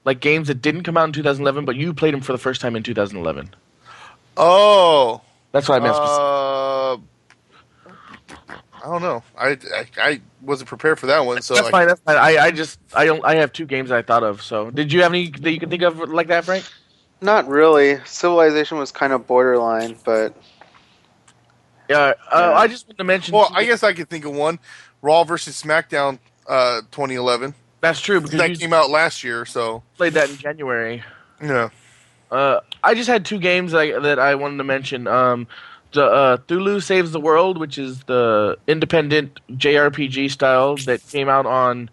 Like 0.05 0.19
games 0.21 0.47
that 0.47 0.61
didn't 0.61 0.83
come 0.83 0.97
out 0.97 1.05
in 1.05 1.13
2011, 1.13 1.65
but 1.65 1.75
you 1.75 1.93
played 1.93 2.13
them 2.13 2.21
for 2.21 2.31
the 2.31 2.37
first 2.37 2.61
time 2.61 2.75
in 2.75 2.83
2011. 2.83 3.53
Oh. 4.37 5.21
That's 5.51 5.67
what 5.67 5.81
I 5.81 5.83
meant. 5.83 5.95
Uh, 5.95 6.93
I 8.81 8.85
don't 8.85 9.01
know. 9.01 9.23
I, 9.37 9.57
I 9.73 9.85
I 9.97 10.21
wasn't 10.41 10.69
prepared 10.69 10.99
for 10.99 11.07
that 11.07 11.25
one. 11.25 11.41
So 11.41 11.53
that's 11.55 11.67
I, 11.67 11.71
fine. 11.71 11.87
That's 11.87 12.01
fine. 12.01 12.17
I, 12.17 12.37
I 12.37 12.51
just 12.51 12.79
I 12.95 13.05
don't 13.05 13.23
I 13.25 13.35
have 13.35 13.51
two 13.51 13.65
games 13.65 13.91
I 13.91 14.01
thought 14.01 14.23
of. 14.23 14.41
So 14.41 14.71
did 14.71 14.93
you 14.93 15.01
have 15.01 15.11
any 15.11 15.29
that 15.29 15.51
you 15.51 15.59
can 15.59 15.69
think 15.69 15.83
of 15.83 15.97
like 16.09 16.27
that, 16.27 16.45
Frank? 16.45 16.65
Not 17.21 17.47
really. 17.47 17.99
Civilization 18.05 18.77
was 18.77 18.91
kind 18.91 19.11
of 19.11 19.27
borderline, 19.27 19.97
but 20.05 20.33
Yeah. 21.89 21.97
Uh, 21.97 22.51
Yeah. 22.51 22.53
I 22.53 22.67
just 22.67 22.87
wanted 22.87 22.99
to 22.99 23.03
mention. 23.03 23.35
well, 23.35 23.51
I 23.53 23.65
guess 23.65 23.83
I 23.83 23.93
could 23.93 24.09
think 24.09 24.25
of 24.25 24.33
one. 24.33 24.59
Raw 25.01 25.23
versus 25.23 25.61
SmackDown, 25.61 26.19
uh, 26.47 26.81
2011. 26.91 27.53
That's 27.81 28.01
true 28.01 28.19
because 28.21 28.37
That 28.37 28.59
came 28.59 28.73
out 28.73 28.89
last 28.89 29.23
year. 29.23 29.45
So 29.45 29.83
played 29.97 30.13
that 30.13 30.29
in 30.29 30.37
January. 30.37 31.03
yeah. 31.41 31.69
Uh, 32.31 32.59
I 32.83 32.93
just 32.93 33.09
had 33.09 33.25
two 33.25 33.39
games 33.39 33.71
that 33.71 33.79
I, 33.79 33.99
that 33.99 34.19
I 34.19 34.35
wanted 34.35 34.57
to 34.57 34.63
mention. 34.63 35.07
Um, 35.07 35.47
the 35.93 36.03
uh, 36.03 36.37
Cthulhu 36.37 36.83
Saves 36.83 37.11
the 37.11 37.19
World, 37.19 37.57
which 37.57 37.77
is 37.77 38.03
the 38.03 38.57
independent 38.67 39.39
JRPG 39.51 40.29
style 40.29 40.75
that 40.85 41.01
came 41.07 41.27
out 41.29 41.47
on 41.47 41.89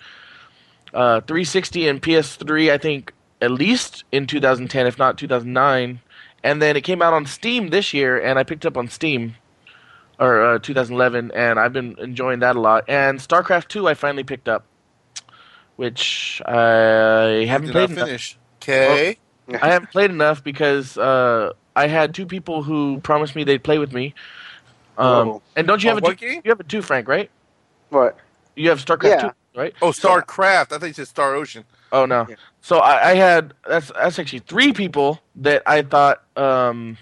uh, 0.92 1.20
360 1.22 1.88
and 1.88 2.02
PS3, 2.02 2.70
I 2.70 2.78
think, 2.78 3.12
at 3.40 3.50
least 3.50 4.04
in 4.12 4.26
2010, 4.26 4.86
if 4.86 4.98
not 4.98 5.16
2009. 5.16 6.00
And 6.42 6.62
then 6.62 6.76
it 6.76 6.82
came 6.82 7.00
out 7.02 7.12
on 7.12 7.26
Steam 7.26 7.68
this 7.70 7.94
year, 7.94 8.20
and 8.20 8.38
I 8.38 8.44
picked 8.44 8.64
it 8.64 8.68
up 8.68 8.76
on 8.76 8.88
Steam, 8.88 9.34
or 10.20 10.44
uh, 10.44 10.58
2011, 10.58 11.32
and 11.32 11.58
I've 11.58 11.72
been 11.72 11.96
enjoying 11.98 12.40
that 12.40 12.56
a 12.56 12.60
lot. 12.60 12.84
And 12.88 13.18
StarCraft 13.18 13.68
2, 13.68 13.88
I 13.88 13.94
finally 13.94 14.24
picked 14.24 14.48
up, 14.48 14.64
which 15.76 16.42
I 16.46 17.46
haven't 17.48 17.66
Did 17.68 17.72
played. 17.72 17.90
not 17.90 17.96
enough- 17.98 18.06
finish. 18.06 18.38
Okay. 18.62 19.18
I 19.48 19.68
haven't 19.70 19.90
played 19.92 20.10
enough 20.10 20.42
because 20.42 20.98
uh, 20.98 21.52
I 21.76 21.86
had 21.86 22.14
two 22.14 22.26
people 22.26 22.62
who 22.64 22.98
promised 23.00 23.36
me 23.36 23.44
they'd 23.44 23.62
play 23.62 23.78
with 23.78 23.92
me. 23.92 24.14
Um, 24.98 25.28
Oh. 25.28 25.42
and 25.54 25.66
don't 25.66 25.82
you 25.84 25.90
have 25.90 26.02
Oh, 26.02 26.08
a 26.08 26.10
two, 26.14 26.16
game? 26.16 26.40
you 26.44 26.50
have 26.50 26.58
a 26.60 26.64
two, 26.64 26.82
Frank? 26.82 27.06
Right? 27.08 27.30
what? 27.90 28.16
You 28.56 28.70
have 28.70 28.84
StarCraft 28.84 29.04
Yeah. 29.04 29.20
two, 29.20 29.30
right? 29.54 29.74
Oh, 29.82 29.90
StarCraft. 29.90 30.72
I 30.72 30.78
think 30.78 30.84
you 30.84 30.92
said 30.94 31.08
Star 31.08 31.34
Ocean. 31.34 31.64
Oh 31.92 32.06
no. 32.06 32.26
Yeah. 32.28 32.36
So 32.62 32.78
I, 32.78 33.10
I 33.10 33.14
had 33.14 33.52
that's 33.68 33.92
that's 33.92 34.18
actually 34.18 34.40
three 34.40 34.72
people 34.72 35.20
that 35.36 35.62
I 35.66 35.82
thought. 35.82 36.22
Um, 36.36 36.96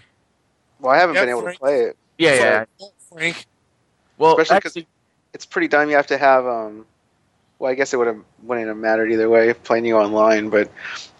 Well, 0.80 0.92
I 0.92 0.98
haven't 0.98 1.14
Yeah, 1.14 1.22
been 1.22 1.28
able 1.30 1.42
Frank. 1.42 1.56
to 1.56 1.60
play 1.60 1.80
it. 1.84 1.96
yeah, 2.18 2.34
yeah. 2.34 2.64
Frank. 3.10 3.46
Well, 4.18 4.32
Especially 4.32 4.60
'cause- 4.60 4.66
actually, 4.76 4.86
It's 5.32 5.46
pretty 5.46 5.68
dumb. 5.68 5.88
You 5.88 5.96
have 5.96 6.08
to 6.08 6.18
have 6.18 6.44
um. 6.46 6.84
Well, 7.58 7.70
I 7.70 7.74
guess 7.74 7.92
it 7.94 7.96
would 7.98 8.06
have 8.08 8.20
wouldn't 8.42 8.66
have 8.68 8.76
mattered 8.76 9.10
either 9.12 9.28
way 9.30 9.52
playing 9.54 9.84
you 9.84 9.96
online, 9.96 10.50
but 10.50 10.70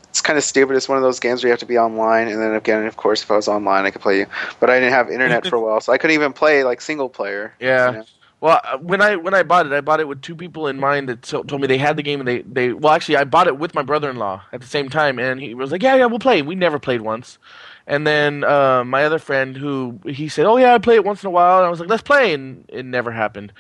it's 0.09 0.21
kind 0.21 0.37
of 0.39 0.45
stupid. 0.45 0.77
It's 0.77 0.89
one 0.89 0.99
of 0.99 1.03
those 1.03 1.21
games 1.21 1.43
where 1.43 1.49
you 1.49 1.53
have 1.53 1.61
to 1.61 1.67
be 1.67 1.79
online, 1.79 2.29
and 2.29 2.41
then 2.41 2.55
again, 2.55 2.87
of 2.87 2.97
course, 2.97 3.23
if 3.23 3.31
I 3.31 3.37
was 3.37 3.49
online, 3.49 3.85
I 3.85 3.91
could 3.91 4.03
play 4.03 4.19
you. 4.21 4.27
But 4.61 4.71
I 4.71 4.79
didn't 4.79 4.93
have 4.93 5.11
internet 5.11 5.47
for 5.51 5.57
a 5.57 5.61
while, 5.61 5.81
so 5.81 5.93
I 5.93 5.99
couldn't 5.99 6.15
even 6.15 6.33
play 6.33 6.65
like 6.65 6.81
single 6.81 7.09
player. 7.09 7.55
Yeah. 7.61 7.91
you 7.91 7.97
know? 7.99 8.05
Well, 8.41 8.61
uh, 8.63 8.77
when 8.79 9.01
I 9.01 9.17
when 9.17 9.33
I 9.33 9.43
bought 9.43 9.65
it, 9.67 9.73
I 9.73 9.81
bought 9.81 10.01
it 10.01 10.09
with 10.09 10.21
two 10.21 10.37
people 10.37 10.67
in 10.67 10.79
mind 10.79 11.09
that 11.09 11.23
told 11.23 11.59
me 11.61 11.67
they 11.67 11.79
had 11.79 11.97
the 11.97 12.03
game 12.03 12.21
and 12.21 12.29
they 12.29 12.43
they 12.43 12.73
well 12.75 12.93
actually 12.93 13.17
I 13.17 13.25
bought 13.25 13.47
it 13.47 13.59
with 13.59 13.75
my 13.75 13.83
brother-in-law 13.83 14.43
at 14.53 14.61
the 14.61 14.67
same 14.67 14.91
time 14.91 15.19
and 15.19 15.41
he 15.41 15.55
was 15.55 15.73
like 15.73 15.83
yeah 15.83 15.95
yeah 15.95 16.07
we'll 16.07 16.19
play. 16.19 16.43
We 16.43 16.55
never 16.55 16.79
played 16.79 17.01
once, 17.01 17.39
and 17.87 18.07
then 18.07 18.45
uh, 18.45 18.85
my 18.85 19.05
other 19.05 19.19
friend 19.19 19.57
who 19.57 19.99
he 20.05 20.29
said 20.29 20.45
oh 20.45 20.59
yeah 20.59 20.75
I 20.75 20.79
play 20.79 20.97
it 20.97 21.05
once 21.07 21.23
in 21.23 21.29
a 21.29 21.31
while 21.31 21.59
and 21.59 21.67
I 21.67 21.71
was 21.71 21.81
like 21.81 21.89
let's 21.89 22.03
play 22.03 22.35
and 22.35 22.67
it 22.69 22.85
never 22.85 23.11
happened. 23.13 23.51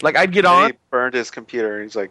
Like 0.00 0.16
I'd 0.16 0.32
get 0.32 0.46
And 0.46 0.54
on, 0.54 0.70
he 0.70 0.76
burned 0.90 1.12
his 1.14 1.30
computer. 1.30 1.74
and 1.74 1.82
He's 1.84 1.96
like, 1.96 2.10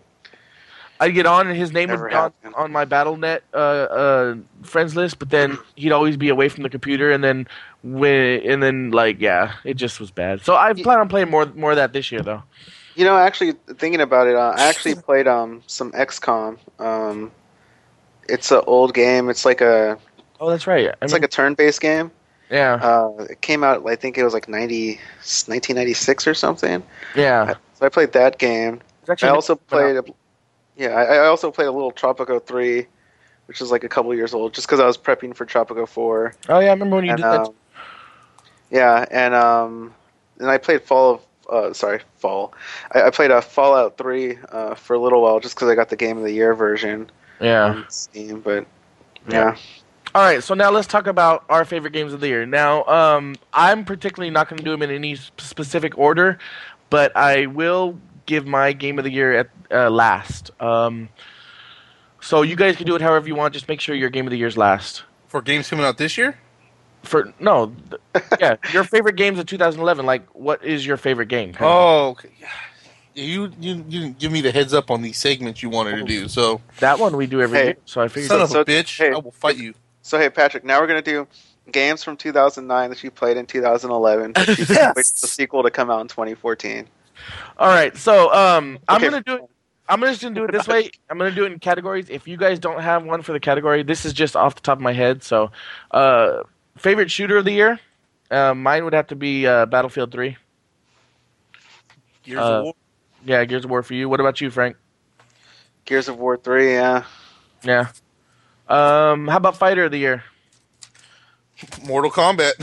I'd 0.99 1.13
get 1.13 1.25
on 1.25 1.47
and 1.47 1.57
his 1.57 1.71
name 1.71 1.91
would 1.91 2.05
be 2.05 2.13
on, 2.15 2.31
on 2.55 2.71
my 2.71 2.85
Battle.net 2.85 3.43
uh, 3.53 3.57
uh, 3.57 4.35
friends 4.63 4.95
list, 4.95 5.19
but 5.19 5.29
then 5.29 5.57
he'd 5.75 5.91
always 5.91 6.17
be 6.17 6.29
away 6.29 6.49
from 6.49 6.63
the 6.63 6.69
computer 6.69 7.11
and 7.11 7.23
then 7.23 7.47
when 7.83 8.41
and 8.45 8.61
then 8.61 8.91
like 8.91 9.19
yeah 9.19 9.53
it 9.63 9.75
just 9.75 9.99
was 9.99 10.11
bad. 10.11 10.41
So 10.41 10.55
I 10.55 10.73
plan 10.73 10.99
on 10.99 11.07
playing 11.09 11.29
more 11.29 11.45
more 11.47 11.71
of 11.71 11.77
that 11.77 11.93
this 11.93 12.11
year 12.11 12.23
though. 12.23 12.43
you 12.95 13.05
know, 13.05 13.17
actually 13.17 13.53
thinking 13.77 14.01
about 14.01 14.27
it, 14.27 14.35
uh, 14.35 14.51
I 14.55 14.67
actually 14.67 14.95
played 15.05 15.27
um 15.27 15.61
some 15.67 15.91
XCOM. 15.93 16.57
Um, 16.79 17.31
it's 18.27 18.51
an 18.51 18.61
old 18.67 18.93
game. 18.93 19.29
It's 19.29 19.45
like 19.45 19.61
a 19.61 19.97
Oh, 20.39 20.49
that's 20.49 20.67
right. 20.67 20.89
I 21.01 21.05
it's 21.05 21.13
mean, 21.13 21.13
like 21.13 21.23
a 21.23 21.27
turn-based 21.27 21.81
game. 21.81 22.11
yeah, 22.49 22.81
Uh, 22.81 23.09
it 23.29 23.41
came 23.41 23.63
out, 23.63 23.87
I 23.87 23.95
think 23.95 24.17
it 24.17 24.23
was 24.23 24.33
like 24.33 24.47
90, 24.47 24.99
1996 25.47 26.27
or 26.27 26.33
something. 26.33 26.83
yeah. 27.13 27.55
So 27.73 27.85
I 27.85 27.89
played 27.89 28.13
that 28.13 28.37
game. 28.39 28.81
I 29.21 29.29
also 29.29 29.55
played, 29.55 29.97
a, 29.97 30.03
yeah, 30.79 30.95
I, 30.95 31.15
I 31.15 31.27
also 31.27 31.51
played 31.51 31.67
a 31.67 31.71
little 31.71 31.91
Tropico 31.91 32.43
3, 32.43 32.87
which 33.47 33.61
is 33.61 33.69
like 33.69 33.83
a 33.83 33.89
couple 33.89 34.13
years 34.15 34.33
old, 34.33 34.53
just 34.53 34.67
because 34.67 34.79
I 34.79 34.85
was 34.85 34.97
prepping 34.97 35.35
for 35.35 35.45
Tropico 35.45 35.87
4. 35.87 36.33
Oh 36.47 36.59
yeah, 36.59 36.67
I 36.67 36.71
remember 36.71 36.95
when 36.95 37.05
you 37.05 37.11
and, 37.11 37.17
did 37.17 37.25
that. 37.25 37.41
um, 37.41 37.53
yeah, 38.71 39.05
and 39.11 39.35
um, 39.35 39.93
and 40.39 40.49
I 40.49 40.57
played 40.57 40.81
Fall 40.81 41.15
of, 41.15 41.21
uh, 41.49 41.73
sorry, 41.73 41.99
Fall. 42.15 42.53
I, 42.93 43.03
I 43.03 43.09
played 43.09 43.29
a 43.29 43.41
Fallout 43.41 43.97
3 43.97 44.37
uh, 44.51 44.75
for 44.75 44.95
a 44.95 44.99
little 44.99 45.21
while, 45.21 45.39
just 45.39 45.55
because 45.55 45.67
I 45.69 45.75
got 45.75 45.89
the 45.89 45.97
Game 45.97 46.17
of 46.17 46.23
the 46.23 46.31
Year 46.31 46.53
version 46.55 47.11
yeah. 47.39 47.83
Steam. 47.89 48.41
But 48.41 48.65
Yeah. 49.27 49.51
yeah, 49.51 49.55
All 50.15 50.23
right, 50.23 50.43
so 50.43 50.53
now 50.53 50.71
let's 50.71 50.87
talk 50.87 51.07
about 51.07 51.43
our 51.49 51.65
favorite 51.65 51.93
games 51.93 52.13
of 52.13 52.19
the 52.19 52.27
year. 52.27 52.45
Now, 52.45 52.83
um, 52.85 53.35
I'm 53.53 53.85
particularly 53.85 54.31
not 54.31 54.49
going 54.49 54.57
to 54.57 54.63
do 54.63 54.71
them 54.71 54.81
in 54.81 54.91
any 54.91 55.15
specific 55.15 55.97
order, 55.97 56.39
but 56.89 57.15
I 57.15 57.47
will 57.47 57.99
give 58.29 58.45
my 58.45 58.71
game 58.73 58.97
of 58.99 59.03
the 59.03 59.11
year 59.11 59.33
at 59.33 59.49
uh, 59.71 59.89
last. 59.89 60.51
Um, 60.61 61.09
so 62.21 62.43
you 62.43 62.55
guys 62.55 62.75
can 62.75 62.85
do 62.85 62.95
it 62.95 63.01
however 63.01 63.27
you 63.27 63.35
want. 63.35 63.53
Just 63.53 63.67
make 63.67 63.81
sure 63.81 63.95
your 63.95 64.09
game 64.11 64.25
of 64.27 64.31
the 64.31 64.37
year's 64.37 64.55
last. 64.55 65.03
For 65.27 65.41
games 65.41 65.67
coming 65.69 65.83
out 65.85 65.97
this 65.97 66.17
year? 66.17 66.37
For 67.03 67.33
no, 67.39 67.73
th- 68.13 68.23
yeah, 68.39 68.55
your 68.73 68.83
favorite 68.83 69.15
games 69.15 69.39
of 69.39 69.45
2011. 69.47 70.05
Like, 70.05 70.27
what 70.35 70.63
is 70.63 70.85
your 70.85 70.97
favorite 70.97 71.27
game? 71.27 71.53
Oh, 71.59 72.09
okay. 72.09 72.29
Yeah, 72.39 72.47
You, 73.15 73.51
you 73.59 73.75
you 73.89 73.99
didn't 74.01 74.19
give 74.19 74.31
me 74.31 74.41
the 74.41 74.51
heads 74.51 74.73
up 74.73 74.91
on 74.91 75.01
these 75.01 75.17
segments 75.17 75.63
you 75.63 75.69
wanted 75.69 75.95
to 75.97 76.03
do. 76.03 76.27
So, 76.27 76.61
that 76.79 76.99
one 76.99 77.15
we 77.15 77.25
do 77.25 77.41
every 77.41 77.57
Hey. 77.57 77.65
year. 77.65 77.77
So 77.85 78.01
I 78.01 78.09
figured. 78.09 78.29
son 78.29 78.41
of 78.41 78.49
so- 78.49 78.61
a 78.61 78.65
bitch, 78.65 78.97
hey. 78.97 79.11
I 79.11 79.17
will 79.17 79.31
fight 79.31 79.57
you. 79.57 79.73
So 80.01 80.17
hey, 80.19 80.29
Patrick, 80.29 80.63
now 80.65 80.79
we're 80.81 80.87
gonna 80.87 81.01
do 81.01 81.27
games 81.71 82.03
from 82.03 82.17
2009 82.17 82.89
that 82.89 83.03
you 83.03 83.11
played 83.11 83.37
in 83.37 83.45
2011, 83.45 84.33
but 84.33 84.47
you 84.47 84.65
Yes. 84.67 84.67
wait 84.95 85.05
for 85.05 85.21
the 85.21 85.27
sequel 85.27 85.63
to 85.63 85.71
come 85.71 85.89
out 85.89 86.01
in 86.01 86.07
2014. 86.07 86.85
All 87.57 87.67
right, 87.67 87.95
so 87.97 88.33
um, 88.33 88.79
I'm 88.87 89.03
Okay. 89.03 89.09
gonna 89.09 89.23
do 89.25 89.35
it. 89.35 89.41
I'm 89.87 90.01
just 90.01 90.21
gonna 90.21 90.35
do 90.35 90.43
it 90.45 90.51
this 90.51 90.67
way. 90.67 90.91
I'm 91.09 91.17
gonna 91.17 91.31
do 91.31 91.45
it 91.45 91.51
in 91.51 91.59
categories. 91.59 92.09
If 92.09 92.27
you 92.27 92.37
guys 92.37 92.59
don't 92.59 92.81
have 92.81 93.03
one 93.03 93.21
for 93.21 93.33
the 93.33 93.39
category, 93.39 93.83
this 93.83 94.05
is 94.05 94.13
just 94.13 94.35
off 94.35 94.55
the 94.55 94.61
top 94.61 94.77
of 94.77 94.81
my 94.81 94.93
head. 94.93 95.23
So, 95.23 95.51
uh, 95.91 96.43
favorite 96.77 97.11
shooter 97.11 97.37
of 97.37 97.45
the 97.45 97.51
year, 97.53 97.79
uh, 98.31 98.53
mine 98.53 98.83
would 98.85 98.93
have 98.93 99.07
to 99.07 99.15
be 99.15 99.45
uh, 99.47 99.65
Battlefield 99.65 100.11
3. 100.11 100.37
Gears 102.23 102.39
Uh, 102.39 102.51
of 102.51 102.63
War. 102.63 102.73
Yeah, 103.25 103.43
Gears 103.45 103.65
of 103.65 103.71
War 103.71 103.83
for 103.83 103.93
you. 103.93 104.07
What 104.09 104.19
about 104.19 104.39
you, 104.41 104.49
Frank? 104.49 104.77
Gears 105.85 106.07
of 106.07 106.17
War 106.19 106.37
3, 106.37 106.73
yeah. 106.73 107.03
Yeah. 107.63 107.87
Um, 108.67 109.27
how 109.27 109.37
about 109.37 109.57
fighter 109.57 109.85
of 109.85 109.91
the 109.91 109.97
year? 109.97 110.23
Mortal 111.83 112.11
Kombat. 112.11 112.53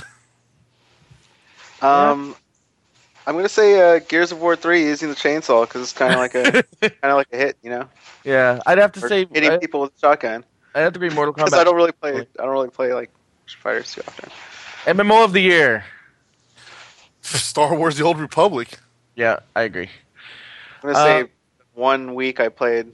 Um, 1.82 2.36
I'm 3.26 3.34
gonna 3.34 3.48
say 3.48 3.96
uh, 3.96 3.98
Gears 3.98 4.30
of 4.32 4.40
War 4.40 4.54
3 4.54 4.82
using 4.82 5.08
the 5.08 5.14
chainsaw 5.16 5.62
because 5.62 5.82
it's 5.82 5.92
kind 5.92 6.12
of 6.12 6.18
like 6.18 6.34
a 6.34 6.64
kind 6.80 7.10
of 7.10 7.16
like 7.16 7.28
a 7.32 7.36
hit, 7.36 7.56
you 7.62 7.70
know, 7.70 7.88
yeah, 8.24 8.60
I'd 8.66 8.78
have 8.78 8.92
to 8.92 9.00
or 9.02 9.08
say 9.08 9.26
hitting 9.32 9.50
I, 9.50 9.58
people 9.58 9.80
with 9.80 9.94
a 9.96 9.98
shotgun. 9.98 10.44
I'd 10.74 10.80
have 10.82 10.92
to 10.92 10.98
be 10.98 11.10
Mortal 11.10 11.34
Kombat. 11.34 11.38
Because 11.46 11.54
I 11.54 11.64
don't 11.64 11.76
really 11.76 11.92
play, 11.92 12.26
I 12.38 12.42
don't 12.42 12.52
really 12.52 12.70
play 12.70 12.92
like 12.92 13.10
fighters 13.62 13.92
too 13.92 14.02
often. 14.06 14.30
MMO 14.86 15.24
of 15.24 15.32
the 15.32 15.40
year. 15.40 15.84
Star 17.20 17.74
Wars: 17.74 17.96
The 17.96 18.04
Old 18.04 18.20
Republic. 18.20 18.78
Yeah, 19.16 19.40
I 19.56 19.62
agree. 19.62 19.90
I'm 20.82 20.92
gonna 20.94 20.94
Uh, 20.94 21.24
say 21.24 21.30
one 21.74 22.14
week 22.14 22.38
I 22.38 22.48
played 22.48 22.92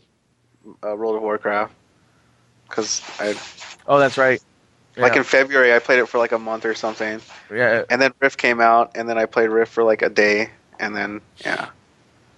uh, 0.83 0.95
World 0.97 1.17
of 1.17 1.23
Warcraft 1.23 1.75
because 2.69 3.03
I 3.21 3.35
Oh, 3.87 3.99
that's 3.99 4.17
right. 4.17 4.41
Like 4.97 5.17
in 5.17 5.25
February 5.25 5.73
I 5.73 5.79
played 5.79 5.99
it 5.99 6.07
for 6.07 6.19
like 6.19 6.33
a 6.33 6.39
month 6.39 6.65
or 6.65 6.75
something, 6.75 7.21
yeah. 7.51 7.85
and 7.91 8.01
then 8.01 8.13
Rift 8.21 8.39
came 8.39 8.61
out, 8.61 8.93
and 8.95 9.09
then 9.09 9.19
I 9.19 9.27
played 9.27 9.49
Rift 9.49 9.73
for 9.73 9.85
like 9.85 10.03
a 10.03 10.09
day, 10.11 10.51
and 10.79 10.95
then 10.97 11.21
yeah, 11.45 11.71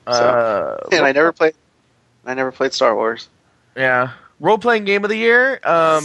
Uh, 0.07 0.77
and 0.93 1.05
I 1.05 1.13
never 1.13 1.33
played. 1.33 1.55
I 2.27 2.35
never 2.35 2.53
played 2.53 2.73
Star 2.73 2.95
Wars. 2.95 3.29
yeah. 3.77 4.11
Role 4.41 4.59
playing 4.59 4.85
game 4.85 5.05
of 5.05 5.11
the 5.11 5.17
year. 5.17 5.55
Um, 5.65 6.05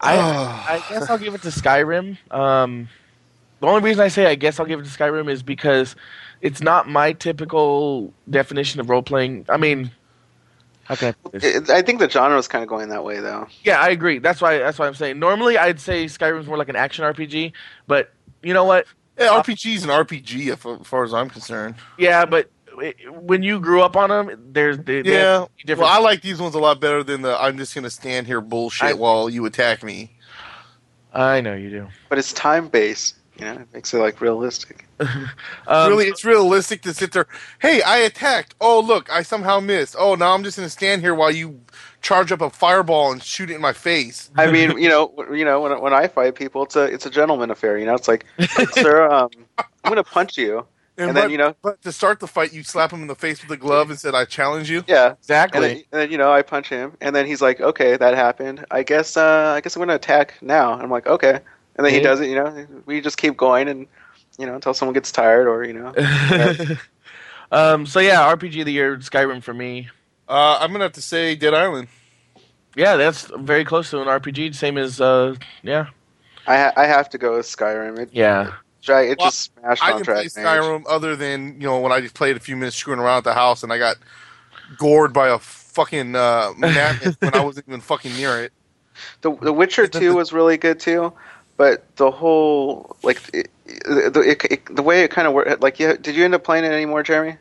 I 0.00 0.16
I 0.68 0.82
guess 0.88 1.08
I'll 1.08 1.18
give 1.18 1.34
it 1.34 1.42
to 1.42 1.48
Skyrim. 1.48 2.18
Um, 2.32 2.88
the 3.60 3.66
only 3.66 3.82
reason 3.82 4.02
I 4.02 4.08
say 4.08 4.26
I 4.26 4.34
guess 4.34 4.58
I'll 4.58 4.66
give 4.66 4.80
it 4.80 4.84
to 4.84 4.90
Skyrim 4.90 5.30
is 5.30 5.42
because 5.42 5.94
it's 6.40 6.60
not 6.60 6.88
my 6.88 7.12
typical 7.12 8.12
definition 8.28 8.80
of 8.80 8.88
role 8.88 9.02
playing. 9.02 9.44
I 9.48 9.58
mean, 9.58 9.90
how 10.90 10.96
can 10.96 11.08
I 11.08 11.12
put 11.12 11.32
this? 11.32 11.44
It, 11.44 11.70
I 11.70 11.82
think 11.82 12.00
the 12.00 12.10
genre 12.10 12.36
is 12.36 12.48
kind 12.48 12.62
of 12.64 12.68
going 12.68 12.88
that 12.88 13.04
way 13.04 13.20
though. 13.20 13.46
Yeah, 13.62 13.80
I 13.80 13.90
agree. 13.90 14.18
That's 14.18 14.40
why. 14.40 14.58
That's 14.58 14.76
why 14.76 14.88
I'm 14.88 14.94
saying. 14.94 15.20
Normally, 15.20 15.56
I'd 15.56 15.78
say 15.78 16.06
Skyrim's 16.06 16.48
more 16.48 16.56
like 16.58 16.68
an 16.68 16.74
action 16.74 17.04
RPG, 17.04 17.52
but 17.86 18.12
you 18.42 18.52
know 18.52 18.64
what? 18.64 18.86
Yeah, 19.16 19.28
RPG 19.40 19.76
is 19.76 19.84
an 19.84 19.90
RPG 19.90 20.48
if- 20.48 20.66
as 20.66 20.86
far 20.86 21.04
as 21.04 21.14
I'm 21.14 21.30
concerned. 21.30 21.76
Yeah, 21.96 22.24
but 22.24 22.50
when 23.20 23.42
you 23.44 23.60
grew 23.60 23.82
up 23.82 23.96
on 23.96 24.08
them, 24.10 24.48
there's 24.52 24.78
they, 24.78 25.02
they 25.02 25.12
Yeah. 25.12 25.40
have 25.40 25.48
different. 25.58 25.80
Well, 25.88 25.96
I 25.96 26.00
like 26.02 26.22
these 26.22 26.40
ones 26.40 26.56
a 26.56 26.58
lot 26.58 26.80
better 26.80 27.04
than 27.04 27.22
the 27.22 27.40
I'm 27.40 27.56
just 27.56 27.72
going 27.74 27.84
to 27.84 27.90
stand 27.90 28.26
here 28.26 28.40
bullshit 28.40 28.88
I- 28.88 28.92
while 28.94 29.30
you 29.30 29.44
attack 29.46 29.84
me. 29.84 30.10
I 31.12 31.40
know 31.40 31.54
you 31.54 31.70
do. 31.70 31.86
But 32.08 32.18
it's 32.18 32.32
time 32.32 32.68
based. 32.68 33.16
You 33.40 33.46
know, 33.46 33.60
it 33.60 33.68
makes 33.72 33.92
it 33.94 33.98
like 33.98 34.20
realistic. 34.20 34.86
Um, 35.66 35.88
really, 35.88 36.06
it's 36.06 36.24
realistic 36.24 36.82
to 36.82 36.92
sit 36.92 37.12
there. 37.12 37.26
Hey, 37.60 37.80
I 37.80 37.98
attacked. 37.98 38.54
Oh, 38.60 38.80
look, 38.80 39.10
I 39.10 39.22
somehow 39.22 39.60
missed. 39.60 39.94
Oh, 39.96 40.14
now 40.16 40.34
I'm 40.34 40.42
just 40.42 40.56
going 40.56 40.66
to 40.66 40.70
stand 40.70 41.00
here 41.00 41.14
while 41.14 41.30
you 41.30 41.60
charge 42.02 42.32
up 42.32 42.40
a 42.40 42.50
fireball 42.50 43.12
and 43.12 43.22
shoot 43.22 43.50
it 43.50 43.54
in 43.54 43.60
my 43.60 43.72
face. 43.72 44.30
I 44.36 44.50
mean, 44.50 44.70
you 44.78 44.88
know, 44.88 45.14
you 45.32 45.44
know, 45.44 45.60
when 45.60 45.80
when 45.80 45.94
I 45.94 46.08
fight 46.08 46.34
people, 46.34 46.64
it's 46.64 46.76
a 46.76 46.84
it's 46.84 47.06
a 47.06 47.10
gentleman 47.10 47.50
affair. 47.50 47.78
You 47.78 47.86
know, 47.86 47.94
it's 47.94 48.08
like, 48.08 48.26
sir, 48.72 49.08
um, 49.10 49.30
I'm 49.58 49.90
gonna 49.90 50.02
punch 50.02 50.36
you, 50.36 50.66
and, 50.96 51.16
then 51.16 51.24
but, 51.24 51.30
you 51.30 51.38
know, 51.38 51.54
but 51.62 51.80
to 51.82 51.92
start 51.92 52.20
the 52.20 52.26
fight, 52.26 52.52
you 52.52 52.62
slap 52.62 52.92
him 52.92 53.02
in 53.02 53.06
the 53.06 53.14
face 53.14 53.42
with 53.42 53.50
a 53.50 53.56
glove 53.56 53.90
and 53.90 53.98
said, 53.98 54.14
"I 54.14 54.24
challenge 54.24 54.70
you." 54.70 54.84
yeah, 54.86 55.06
and 55.06 55.16
exactly. 55.18 55.60
then, 55.60 55.76
and 55.76 55.84
then 55.92 56.10
you 56.10 56.18
know, 56.18 56.32
I 56.32 56.42
punch 56.42 56.68
him, 56.68 56.96
and 57.00 57.14
then 57.14 57.26
he's 57.26 57.40
like, 57.40 57.60
okay, 57.60 57.96
that 57.96 58.14
happened. 58.14 58.64
I 58.70 58.82
guess, 58.82 59.16
uh, 59.16 59.54
I 59.56 59.60
guess 59.60 59.76
I'm 59.76 59.80
gonna 59.80 59.94
attack 59.94 60.34
now. 60.42 60.74
I'm 60.74 60.90
like, 60.90 61.06
okay, 61.06 61.40
and 61.76 61.86
then 61.86 61.92
he 61.92 62.00
does 62.00 62.20
it. 62.20 62.28
You 62.28 62.36
know, 62.36 62.66
we 62.86 63.00
just 63.00 63.16
keep 63.16 63.36
going, 63.36 63.68
and 63.68 63.86
you 64.38 64.46
know, 64.46 64.54
until 64.54 64.74
someone 64.74 64.94
gets 64.94 65.12
tired, 65.12 65.46
or 65.48 65.64
you 65.64 65.72
know, 65.72 65.92
um. 67.52 67.86
So 67.86 68.00
yeah, 68.00 68.20
RPG 68.34 68.60
of 68.60 68.66
the 68.66 68.72
year, 68.72 68.96
Skyrim 68.98 69.42
for 69.42 69.54
me. 69.54 69.88
Uh, 70.28 70.58
I'm 70.60 70.72
gonna 70.72 70.84
have 70.84 70.92
to 70.92 71.02
say 71.02 71.34
Dead 71.34 71.54
Island. 71.54 71.88
Yeah, 72.76 72.96
that's 72.96 73.24
very 73.38 73.64
close 73.64 73.90
to 73.90 74.00
an 74.00 74.08
RPG. 74.08 74.54
Same 74.54 74.78
as 74.78 75.00
uh. 75.00 75.34
Yeah. 75.62 75.86
I 76.46 76.56
ha- 76.56 76.72
I 76.76 76.86
have 76.86 77.10
to 77.10 77.18
go 77.18 77.36
with 77.36 77.46
Skyrim. 77.46 77.98
It 77.98 78.10
Yeah. 78.12 78.52
dra- 78.82 79.04
it 79.04 79.18
Well, 79.18 79.28
just 79.28 79.52
smashed 79.54 79.82
I 79.84 79.92
on 79.92 79.98
can 79.98 80.04
play 80.04 80.28
Dragon 80.28 80.30
Skyrim 80.30 80.84
other 80.88 81.16
than 81.16 81.60
you 81.60 81.66
know 81.66 81.80
when 81.80 81.92
I 81.92 82.00
just 82.00 82.14
played 82.14 82.36
a 82.36 82.40
few 82.40 82.56
minutes 82.56 82.76
screwing 82.76 83.00
around 83.00 83.18
at 83.18 83.24
the 83.24 83.34
house 83.34 83.62
and 83.62 83.72
I 83.72 83.78
got 83.78 83.96
gored 84.78 85.12
by 85.12 85.28
a 85.28 85.38
fucking 85.38 86.14
uh, 86.16 86.52
mammoth 86.58 87.16
when 87.20 87.34
I 87.34 87.44
wasn't 87.44 87.68
even 87.68 87.80
fucking 87.80 88.14
near 88.14 88.42
it. 88.42 88.52
The 89.22 89.34
The 89.36 89.52
Witcher 89.52 89.86
Two 89.86 90.14
was 90.14 90.32
really 90.32 90.56
good 90.56 90.80
too, 90.80 91.12
but 91.60 91.94
the 91.96 92.10
whole 92.10 92.96
like 93.02 93.20
it, 93.34 93.50
the 93.66 94.22
it, 94.26 94.44
it, 94.50 94.74
the 94.74 94.82
way 94.82 95.04
it 95.04 95.10
kind 95.10 95.28
of 95.28 95.34
worked. 95.34 95.60
Like, 95.60 95.78
you, 95.78 95.94
did 95.94 96.16
you 96.16 96.24
end 96.24 96.34
up 96.34 96.42
playing 96.42 96.64
it 96.64 96.72
anymore, 96.72 97.02
Jeremy? 97.02 97.36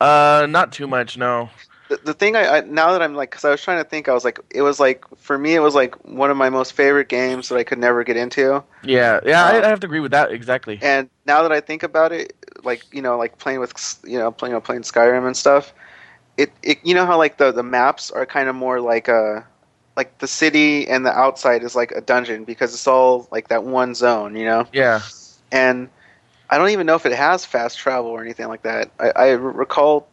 Uh, 0.00 0.46
not 0.48 0.70
too 0.70 0.86
much. 0.86 1.18
No. 1.18 1.50
The, 1.88 1.96
the 1.96 2.14
thing 2.14 2.36
I, 2.36 2.58
I 2.58 2.60
now 2.60 2.92
that 2.92 3.02
I'm 3.02 3.16
like, 3.16 3.30
because 3.30 3.44
I 3.44 3.50
was 3.50 3.60
trying 3.60 3.82
to 3.82 3.90
think, 3.90 4.08
I 4.08 4.12
was 4.12 4.24
like, 4.24 4.38
it 4.50 4.62
was 4.62 4.78
like 4.78 5.04
for 5.16 5.36
me, 5.36 5.56
it 5.56 5.58
was 5.58 5.74
like 5.74 5.96
one 6.04 6.30
of 6.30 6.36
my 6.36 6.48
most 6.48 6.74
favorite 6.74 7.08
games 7.08 7.48
that 7.48 7.56
I 7.56 7.64
could 7.64 7.78
never 7.78 8.04
get 8.04 8.16
into. 8.16 8.62
Yeah. 8.84 9.18
Yeah. 9.26 9.42
Uh, 9.42 9.48
I, 9.48 9.64
I 9.64 9.68
have 9.68 9.80
to 9.80 9.88
agree 9.88 9.98
with 9.98 10.12
that 10.12 10.30
exactly. 10.30 10.78
And 10.80 11.10
now 11.26 11.42
that 11.42 11.50
I 11.50 11.60
think 11.60 11.82
about 11.82 12.12
it, 12.12 12.36
like 12.62 12.84
you 12.92 13.02
know, 13.02 13.18
like 13.18 13.36
playing 13.38 13.58
with 13.58 13.98
you 14.04 14.16
know, 14.16 14.30
playing 14.30 14.52
you 14.52 14.56
know, 14.58 14.60
playing 14.60 14.82
Skyrim 14.82 15.26
and 15.26 15.36
stuff. 15.36 15.74
It, 16.36 16.52
it 16.62 16.78
you 16.84 16.94
know 16.94 17.04
how 17.04 17.18
like 17.18 17.38
the 17.38 17.50
the 17.50 17.64
maps 17.64 18.12
are 18.12 18.26
kind 18.26 18.48
of 18.48 18.54
more 18.54 18.80
like 18.80 19.08
a 19.08 19.44
like 19.96 20.18
the 20.18 20.26
city 20.28 20.88
and 20.88 21.04
the 21.06 21.12
outside 21.12 21.62
is 21.62 21.74
like 21.74 21.92
a 21.92 22.00
dungeon 22.00 22.44
because 22.44 22.74
it's 22.74 22.86
all 22.86 23.26
like 23.30 23.48
that 23.48 23.64
one 23.64 23.94
zone, 23.94 24.36
you 24.36 24.44
know. 24.44 24.68
Yeah. 24.72 25.00
And 25.52 25.88
I 26.50 26.58
don't 26.58 26.70
even 26.70 26.86
know 26.86 26.94
if 26.96 27.06
it 27.06 27.12
has 27.12 27.44
fast 27.44 27.78
travel 27.78 28.10
or 28.10 28.22
anything 28.22 28.48
like 28.48 28.62
that. 28.62 28.90
I, 29.00 29.10
I 29.16 29.28
recall 29.30 30.08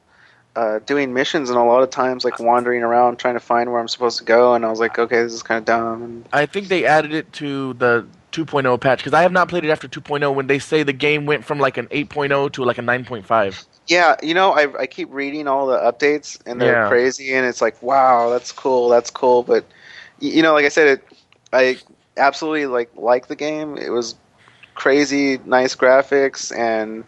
uh, 0.56 0.80
doing 0.86 1.14
missions 1.14 1.50
and 1.50 1.58
a 1.58 1.64
lot 1.64 1.84
of 1.84 1.90
times 1.90 2.24
like 2.24 2.40
wandering 2.40 2.84
around 2.84 3.18
trying 3.18 3.36
to 3.36 3.40
find 3.40 3.72
where 3.72 3.80
I'm 3.82 3.88
supposed 3.88 4.20
to 4.20 4.26
go, 4.26 4.54
and 4.56 4.66
I 4.66 4.70
was 4.70 4.80
like, 4.80 4.98
okay, 5.00 5.24
this 5.24 5.34
is 5.34 5.44
kind 5.44 5.60
of 5.60 5.66
dumb. 5.66 6.04
And 6.04 6.26
I 6.32 6.46
think 6.46 6.68
they 6.68 6.86
added 6.86 7.14
it 7.14 7.32
to 7.34 7.74
the 7.74 8.08
2.0 8.32 8.80
patch 8.82 9.00
because 9.00 9.14
I 9.14 9.22
have 9.22 9.32
not 9.32 9.50
played 9.50 9.64
it 9.66 9.70
after 9.70 9.88
2.0 9.88 10.34
when 10.34 10.48
they 10.48 10.60
say 10.60 10.84
the 10.84 10.94
game 10.94 11.26
went 11.26 11.46
from 11.46 11.60
like 11.60 11.78
an 11.78 11.88
8.0 11.88 12.52
to 12.54 12.64
like 12.64 12.78
a 12.78 12.82
9.5. 12.82 13.66
Yeah, 13.88 14.16
you 14.24 14.34
know, 14.34 14.52
I 14.54 14.82
I 14.82 14.88
keep 14.88 15.10
reading 15.12 15.48
all 15.48 15.68
the 15.68 15.78
updates 15.78 16.42
and 16.46 16.62
they're 16.62 16.76
Yeah. 16.76 16.88
crazy, 16.88 17.34
and 17.34 17.46
it's 17.46 17.62
like, 17.62 17.82
wow, 17.82 18.30
that's 18.30 18.52
cool, 18.52 18.90
that's 18.90 19.10
cool. 19.12 19.44
But 19.44 19.66
you 20.30 20.42
know, 20.44 20.54
like 20.54 20.66
I 20.66 20.70
said, 20.70 20.88
it, 20.88 21.04
I 21.54 21.78
absolutely 22.18 22.66
like 22.68 22.90
like 22.96 23.28
the 23.28 23.36
game. 23.36 23.78
It 23.78 23.90
was 23.90 24.16
crazy, 24.76 25.40
nice 25.46 25.76
graphics, 25.76 26.56
and 26.58 27.04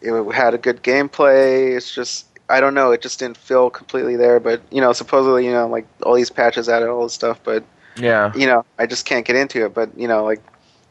it 0.00 0.12
had 0.34 0.54
a 0.54 0.58
good 0.58 0.82
gameplay. 0.82 1.76
It's 1.76 1.92
just 1.94 2.26
I 2.48 2.60
don't 2.60 2.74
know, 2.74 2.92
it 2.92 3.02
just 3.02 3.18
didn't 3.18 3.36
feel 3.36 3.70
completely 3.70 4.16
there. 4.16 4.40
But 4.40 4.60
you 4.70 4.80
know, 4.80 4.92
supposedly, 4.92 5.46
you 5.46 5.52
know, 5.52 5.66
like 5.68 5.86
all 6.02 6.14
these 6.14 6.30
patches 6.30 6.68
added 6.68 6.88
all 6.88 7.02
this 7.04 7.14
stuff, 7.14 7.40
but 7.44 7.64
Yeah. 7.96 8.32
you 8.34 8.46
know, 8.46 8.64
I 8.78 8.86
just 8.86 9.06
can't 9.06 9.24
get 9.26 9.36
into 9.36 9.64
it. 9.64 9.74
But 9.74 9.96
you 9.96 10.08
know, 10.08 10.24
like, 10.24 10.42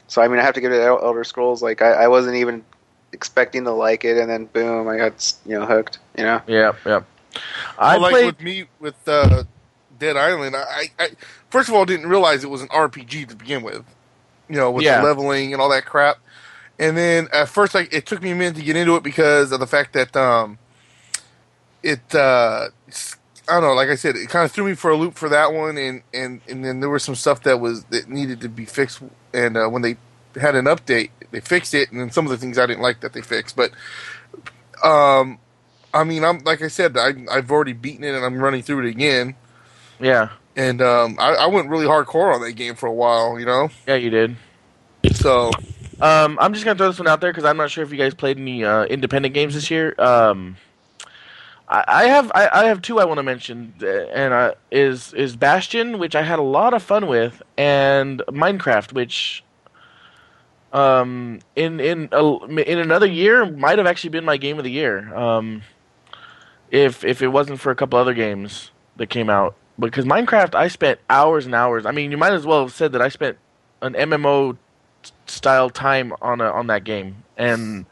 so 0.07 0.21
I 0.21 0.27
mean, 0.27 0.39
I 0.39 0.43
have 0.43 0.55
to 0.55 0.61
give 0.61 0.71
it 0.71 0.81
El- 0.81 1.03
Elder 1.03 1.23
Scrolls. 1.23 1.61
Like, 1.61 1.81
I, 1.81 1.91
I 2.03 2.07
wasn't 2.07 2.35
even 2.35 2.63
expecting 3.13 3.63
to 3.65 3.71
like 3.71 4.03
it, 4.05 4.17
and 4.17 4.29
then 4.29 4.45
boom, 4.45 4.87
I 4.87 4.97
got 4.97 5.33
you 5.45 5.57
know 5.59 5.65
hooked. 5.65 5.99
You 6.17 6.23
know, 6.23 6.41
Yeah, 6.47 6.73
Yep. 6.85 7.05
I 7.77 7.93
Well, 7.93 8.01
like 8.01 8.11
played. 8.11 8.25
with 8.25 8.41
me 8.41 8.65
with 8.79 9.07
uh, 9.07 9.43
Dead 9.97 10.17
Island, 10.17 10.55
I, 10.55 10.91
I 10.99 11.09
first 11.55 11.69
of 11.69 11.75
all 11.75 11.85
didn't 11.85 12.07
realize 12.07 12.43
it 12.43 12.49
was 12.49 12.61
an 12.61 12.67
RPG 12.67 13.29
to 13.29 13.35
begin 13.37 13.63
with. 13.63 13.85
You 14.49 14.57
know, 14.57 14.71
with 14.71 14.83
Yeah. 14.83 14.99
the 14.99 15.07
leveling 15.07 15.53
and 15.53 15.61
all 15.61 15.69
that 15.69 15.85
crap. 15.85 16.17
And 16.77 16.97
then 16.97 17.29
at 17.31 17.47
first, 17.47 17.73
like 17.73 17.93
it 17.93 18.05
took 18.05 18.21
me 18.21 18.31
a 18.31 18.35
minute 18.35 18.57
to 18.57 18.61
get 18.61 18.75
into 18.75 18.97
it 18.97 19.03
because 19.03 19.53
of 19.53 19.61
the 19.61 19.67
fact 19.67 19.93
that 19.93 20.13
um, 20.17 20.57
it 21.81 22.13
uh, 22.13 22.67
I 23.47 23.53
don't 23.53 23.61
know. 23.63 23.73
Like 23.73 23.87
I 23.87 23.95
said, 23.95 24.17
it 24.17 24.27
kind 24.27 24.43
of 24.43 24.51
threw 24.51 24.65
me 24.65 24.73
for 24.75 24.91
a 24.91 24.97
loop 24.97 25.13
for 25.15 25.29
that 25.29 25.53
one, 25.53 25.77
and 25.77 26.01
and 26.13 26.41
and 26.49 26.65
then 26.65 26.81
there 26.81 26.89
was 26.89 27.03
some 27.03 27.15
stuff 27.15 27.43
that 27.43 27.61
was 27.61 27.85
that 27.85 28.09
needed 28.09 28.41
to 28.41 28.49
be 28.49 28.65
fixed. 28.65 29.01
And 29.33 29.55
uh, 29.55 29.67
when 29.69 29.81
they 29.83 29.95
had 30.39 30.55
an 30.55 30.65
update, 30.65 31.11
they 31.31 31.39
fixed 31.39 31.73
it, 31.73 31.89
and 31.91 32.01
then 32.01 32.11
some 32.11 32.25
of 32.25 32.31
the 32.31 32.37
things 32.37 32.57
I 32.59 32.65
didn't 32.65 32.81
like 32.83 32.99
that 32.99 33.13
they 33.13 33.21
fixed, 33.21 33.55
but. 33.55 33.71
Um, 34.83 35.39
I 35.93 36.03
mean, 36.03 36.25
I'm 36.25 36.39
like 36.39 36.61
I 36.61 36.67
said, 36.67 36.97
I, 36.97 37.13
I've 37.31 37.49
already 37.49 37.71
beaten 37.71 38.03
it 38.03 38.13
and 38.13 38.25
I'm 38.25 38.37
running 38.37 38.61
through 38.61 38.85
it 38.85 38.89
again. 38.89 39.35
yeah. 39.97 40.29
And 40.55 40.81
um, 40.81 41.17
I, 41.19 41.33
I 41.35 41.45
went 41.47 41.69
really 41.69 41.85
hardcore 41.85 42.33
on 42.33 42.41
that 42.41 42.53
game 42.53 42.75
for 42.75 42.87
a 42.87 42.93
while, 42.93 43.39
you 43.39 43.45
know. 43.45 43.69
Yeah, 43.87 43.95
you 43.95 44.09
did. 44.09 44.35
So 45.13 45.51
Um, 46.01 46.37
I'm 46.41 46.53
just 46.53 46.65
gonna 46.65 46.77
throw 46.77 46.89
this 46.89 46.99
one 46.99 47.07
out 47.07 47.21
there 47.21 47.31
because 47.31 47.45
I'm 47.45 47.57
not 47.57 47.71
sure 47.71 47.83
if 47.83 47.91
you 47.91 47.97
guys 47.97 48.13
played 48.13 48.37
any 48.37 48.63
uh, 48.65 48.83
independent 48.85 49.33
games 49.33 49.53
this 49.53 49.71
year. 49.71 49.95
Um, 49.97 50.57
I, 51.69 51.83
I 51.87 52.03
have 52.05 52.31
I, 52.35 52.49
I 52.51 52.65
have 52.65 52.81
two 52.81 52.99
I 52.99 53.05
want 53.05 53.17
to 53.17 53.23
mention, 53.23 53.73
uh, 53.81 53.87
and 53.87 54.33
uh, 54.33 54.53
is 54.71 55.13
is 55.13 55.35
Bastion, 55.35 55.99
which 55.99 56.15
I 56.15 56.21
had 56.21 56.39
a 56.39 56.43
lot 56.43 56.73
of 56.73 56.83
fun 56.83 57.07
with, 57.07 57.41
and 57.57 58.21
Minecraft, 58.27 58.93
which 58.93 59.43
um 60.73 61.39
in 61.55 61.79
in 61.79 62.09
a, 62.11 62.23
in 62.45 62.79
another 62.79 63.07
year 63.07 63.49
might 63.49 63.77
have 63.77 63.87
actually 63.87 64.09
been 64.09 64.25
my 64.25 64.35
game 64.35 64.57
of 64.57 64.65
the 64.65 64.71
year. 64.71 65.15
Um, 65.15 65.61
if 66.71 67.05
if 67.05 67.21
it 67.21 67.29
wasn't 67.29 67.61
for 67.61 67.71
a 67.71 67.75
couple 67.75 67.97
other 67.99 68.13
games 68.13 68.71
that 68.97 69.07
came 69.07 69.29
out, 69.29 69.55
because 69.79 70.05
Minecraft 70.05 70.55
I 70.55 70.67
spent 70.67 70.99
hours 71.09 71.45
and 71.45 71.55
hours. 71.55 71.85
I 71.85 71.91
mean, 71.91 72.11
you 72.11 72.17
might 72.17 72.33
as 72.33 72.45
well 72.45 72.61
have 72.61 72.73
said 72.73 72.93
that 72.93 73.01
I 73.01 73.09
spent 73.09 73.37
an 73.81 73.93
MMO 73.93 74.57
style 75.27 75.69
time 75.69 76.13
on 76.21 76.41
a, 76.41 76.45
on 76.45 76.67
that 76.67 76.83
game 76.83 77.23
and 77.37 77.85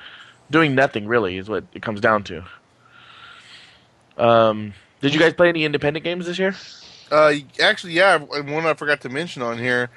doing 0.49 0.75
nothing 0.75 1.07
really 1.07 1.37
is 1.37 1.49
what 1.49 1.65
it 1.73 1.81
comes 1.81 2.01
down 2.01 2.23
to. 2.25 2.45
Um, 4.17 4.73
did 5.01 5.13
you 5.13 5.19
guys 5.19 5.33
play 5.33 5.49
any 5.49 5.65
independent 5.65 6.03
games 6.03 6.25
this 6.25 6.39
year? 6.39 6.55
uh, 7.11 7.33
actually, 7.61 7.93
yeah, 7.93 8.17
one 8.17 8.65
I 8.65 8.73
forgot 8.73 9.01
to 9.01 9.09
mention 9.09 9.41
on 9.41 9.57
here, 9.57 9.89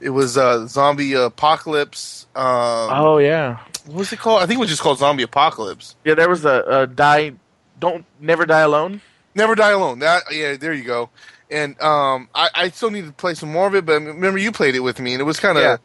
it 0.00 0.10
was 0.10 0.36
uh, 0.36 0.66
Zombie 0.66 1.12
Apocalypse. 1.14 2.26
Um, 2.34 2.44
oh 2.44 3.18
yeah, 3.18 3.58
what 3.86 3.96
was 3.98 4.12
it 4.12 4.18
called? 4.18 4.42
I 4.42 4.46
think 4.46 4.58
it 4.58 4.60
was 4.60 4.70
just 4.70 4.82
called 4.82 4.98
Zombie 4.98 5.22
Apocalypse. 5.22 5.94
yeah. 6.04 6.14
There 6.14 6.28
was 6.28 6.44
a, 6.44 6.64
a 6.66 6.86
die, 6.86 7.34
don't 7.78 8.04
never 8.20 8.44
die 8.44 8.60
alone. 8.60 9.00
Never 9.34 9.54
Die 9.54 9.70
Alone. 9.70 9.98
That 10.00 10.22
yeah, 10.32 10.56
there 10.56 10.72
you 10.72 10.84
go. 10.84 11.10
And 11.50 11.80
um, 11.80 12.28
I, 12.34 12.48
I 12.54 12.68
still 12.70 12.90
need 12.90 13.06
to 13.06 13.12
play 13.12 13.34
some 13.34 13.52
more 13.52 13.66
of 13.66 13.74
it, 13.74 13.84
but 13.84 14.02
remember 14.02 14.38
you 14.38 14.50
played 14.50 14.74
it 14.74 14.80
with 14.80 14.98
me, 14.98 15.12
and 15.12 15.20
it 15.20 15.24
was 15.24 15.38
kind 15.38 15.58
of 15.58 15.80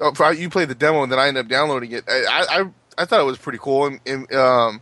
Yeah. 0.00 0.30
you 0.32 0.48
played 0.48 0.68
the 0.68 0.74
demo, 0.74 1.02
and 1.02 1.12
then 1.12 1.18
I 1.18 1.28
ended 1.28 1.44
up 1.44 1.50
downloading 1.50 1.92
it. 1.92 2.04
I 2.08 2.24
I, 2.50 2.64
I, 2.96 3.04
thought 3.04 3.20
it 3.20 3.24
was 3.24 3.38
pretty 3.38 3.58
cool, 3.58 3.86
and, 3.86 4.00
and 4.06 4.32
um, 4.32 4.80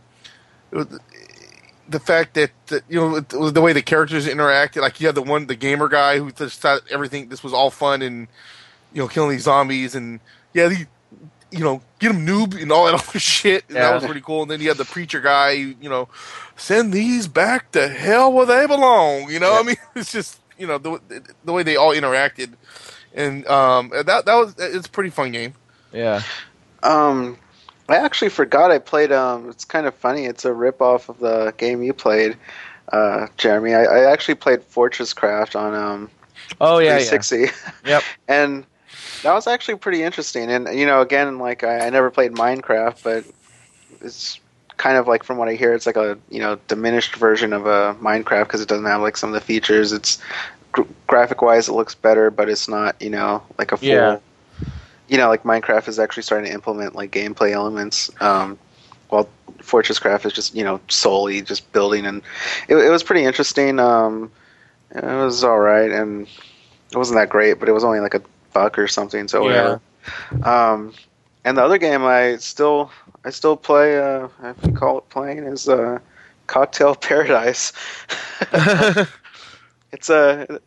was, 0.71 0.87
the 1.87 1.99
fact 1.99 2.33
that, 2.35 2.51
that 2.67 2.83
you 2.89 2.99
know 2.99 3.19
the, 3.19 3.51
the 3.51 3.61
way 3.61 3.73
the 3.73 3.81
characters 3.81 4.27
interacted. 4.27 4.81
Like 4.81 4.99
you 4.99 5.07
had 5.07 5.15
the 5.15 5.21
one, 5.21 5.47
the 5.47 5.55
gamer 5.55 5.87
guy 5.87 6.17
who 6.19 6.31
just 6.31 6.59
thought 6.59 6.81
everything 6.89 7.29
this 7.29 7.43
was 7.43 7.53
all 7.53 7.69
fun 7.69 8.01
and 8.01 8.27
you 8.93 9.01
know 9.01 9.07
killing 9.07 9.31
these 9.31 9.43
zombies 9.43 9.95
and 9.95 10.19
yeah, 10.53 10.67
the, 10.67 10.87
you 11.53 11.63
know 11.63 11.81
get 11.99 12.11
him 12.11 12.25
noob 12.25 12.59
and 12.59 12.71
all 12.71 12.85
that 12.85 12.93
other 13.07 13.19
shit. 13.19 13.65
And 13.67 13.77
Yeah. 13.77 13.83
That 13.83 13.95
was 13.95 14.05
pretty 14.05 14.21
cool. 14.21 14.41
And 14.41 14.51
then 14.51 14.61
you 14.61 14.67
had 14.67 14.77
the 14.77 14.85
preacher 14.85 15.21
guy, 15.21 15.51
you 15.51 15.89
know, 15.89 16.09
send 16.55 16.91
these 16.93 17.27
back 17.27 17.71
to 17.71 17.87
hell 17.87 18.31
where 18.33 18.45
they 18.45 18.65
belong. 18.65 19.29
You 19.29 19.39
know, 19.39 19.59
I 19.59 19.63
mean, 19.63 19.77
it's 19.95 20.11
just 20.11 20.39
you 20.57 20.67
know 20.67 20.77
the 20.77 20.99
the 21.43 21.53
way 21.53 21.63
they 21.63 21.75
all 21.75 21.93
interacted, 21.93 22.53
and 23.13 23.45
um 23.47 23.89
that 23.89 24.25
that 24.25 24.35
was 24.35 24.55
it's 24.57 24.87
a 24.87 24.91
pretty 24.91 25.09
fun 25.09 25.31
game. 25.31 25.53
Yeah. 25.91 26.21
Um, 26.81 27.37
I 27.87 27.97
actually 27.97 28.29
forgot 28.29 28.71
I 28.71 28.79
played. 28.79 29.11
Um, 29.11 29.49
it's 29.49 29.63
kind 29.63 29.85
of 29.85 29.95
funny. 29.95 30.25
It's 30.25 30.43
a 30.45 30.53
rip 30.53 30.81
off 30.81 31.07
of 31.09 31.19
the 31.19 31.53
game 31.57 31.83
you 31.83 31.93
played, 31.93 32.35
uh, 32.91 33.27
Jeremy. 33.37 33.73
I, 33.73 33.83
I 33.83 34.11
actually 34.11 34.35
played 34.35 34.63
Fortress 34.63 35.13
Craft 35.13 35.55
on 35.55 35.73
um, 35.73 36.09
Oh 36.59 36.79
yeah. 36.79 36.99
Yeah. 36.99 37.51
Yep. 37.85 38.03
and 38.27 38.65
that 39.23 39.33
was 39.33 39.47
actually 39.47 39.75
pretty 39.75 40.03
interesting. 40.03 40.49
And 40.49 40.67
you 40.77 40.85
know, 40.85 41.01
again, 41.01 41.39
like 41.39 41.63
I, 41.63 41.87
I 41.87 41.89
never 41.89 42.11
played 42.11 42.33
Minecraft, 42.33 43.03
but 43.03 43.25
it's 44.01 44.39
kind 44.77 44.97
of 44.97 45.07
like 45.07 45.23
from 45.23 45.37
what 45.37 45.47
I 45.47 45.55
hear, 45.55 45.73
it's 45.73 45.85
like 45.85 45.97
a 45.97 46.17
you 46.29 46.39
know 46.39 46.59
diminished 46.67 47.15
version 47.15 47.53
of 47.53 47.65
a 47.65 47.95
Minecraft 48.01 48.43
because 48.45 48.61
it 48.61 48.67
doesn't 48.67 48.85
have 48.85 49.01
like 49.01 49.17
some 49.17 49.29
of 49.29 49.33
the 49.33 49.41
features. 49.41 49.91
It's 49.91 50.19
gr- 50.71 50.83
graphic 51.07 51.41
wise, 51.41 51.67
it 51.67 51.73
looks 51.73 51.95
better, 51.95 52.29
but 52.29 52.49
it's 52.49 52.67
not 52.67 53.01
you 53.01 53.09
know 53.09 53.43
like 53.57 53.71
a 53.71 53.77
full. 53.77 53.87
Yeah. 53.87 54.19
You 55.07 55.17
know, 55.17 55.29
like 55.29 55.43
Minecraft 55.43 55.87
is 55.89 55.99
actually 55.99 56.23
starting 56.23 56.47
to 56.47 56.53
implement 56.53 56.95
like 56.95 57.11
gameplay 57.11 57.51
elements. 57.51 58.09
Um, 58.21 58.57
while 59.09 59.29
Fortress 59.61 59.99
Craft 59.99 60.25
is 60.25 60.33
just 60.33 60.55
you 60.55 60.63
know 60.63 60.79
solely 60.89 61.41
just 61.41 61.71
building, 61.71 62.05
and 62.05 62.21
it, 62.67 62.75
it 62.75 62.89
was 62.89 63.03
pretty 63.03 63.23
interesting. 63.23 63.79
Um, 63.79 64.31
it 64.91 65.03
was 65.03 65.43
all 65.43 65.59
right, 65.59 65.91
and 65.91 66.27
it 66.91 66.97
wasn't 66.97 67.19
that 67.19 67.29
great, 67.29 67.59
but 67.59 67.69
it 67.69 67.73
was 67.73 67.83
only 67.83 67.99
like 67.99 68.13
a 68.13 68.21
buck 68.53 68.77
or 68.77 68.87
something, 68.87 69.27
so 69.27 69.47
Yeah. 69.47 69.77
whatever. 70.33 70.47
Um, 70.49 70.93
and 71.45 71.57
the 71.57 71.63
other 71.63 71.77
game 71.77 72.03
I 72.03 72.37
still 72.37 72.91
I 73.25 73.29
still 73.31 73.55
play, 73.57 73.97
uh, 73.97 74.27
if 74.43 74.57
you 74.65 74.73
call 74.73 74.97
it 74.99 75.09
playing, 75.09 75.39
is 75.39 75.67
uh, 75.69 75.99
Cocktail 76.47 76.95
Paradise. 77.09 77.71
it's 79.91 80.09
a 80.09 80.59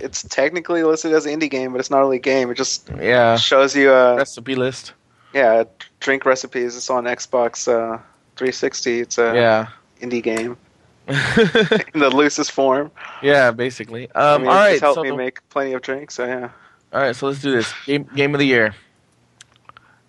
it's 0.00 0.22
technically 0.22 0.82
listed 0.84 1.12
as 1.12 1.26
an 1.26 1.38
indie 1.40 1.50
game, 1.50 1.72
but 1.72 1.80
it's 1.80 1.90
not 1.90 1.98
really 2.00 2.16
a 2.16 2.20
game. 2.20 2.50
It 2.50 2.54
just 2.56 2.88
yeah. 3.00 3.36
shows 3.36 3.74
you 3.74 3.92
a 3.92 4.16
Recipe 4.16 4.54
list. 4.54 4.92
yeah 5.34 5.64
drink 6.00 6.24
recipes. 6.24 6.76
It's 6.76 6.90
on 6.90 7.04
Xbox 7.04 7.66
uh, 7.68 7.98
360. 8.36 9.00
It's 9.00 9.18
a 9.18 9.34
Yeah. 9.34 9.66
indie 10.00 10.22
game 10.22 10.56
in 11.08 12.00
the 12.00 12.10
loosest 12.12 12.52
form. 12.52 12.90
yeah. 13.22 13.50
Basically. 13.50 14.08
I 14.14 14.34
Um. 14.34 14.42
mean, 14.42 14.50
all 14.50 14.56
right. 14.56 14.80
helped 14.80 14.96
So 14.96 15.02
me 15.02 15.10
make 15.10 15.46
plenty 15.48 15.72
of 15.72 15.82
drinks. 15.82 16.14
So 16.14 16.26
yeah. 16.26 16.50
All 16.92 17.00
right. 17.00 17.14
So 17.14 17.26
let's 17.26 17.40
do 17.40 17.52
this. 17.52 17.72
Game 17.86 18.08
game 18.14 18.34
of 18.34 18.38
the 18.38 18.46
year. 18.46 18.74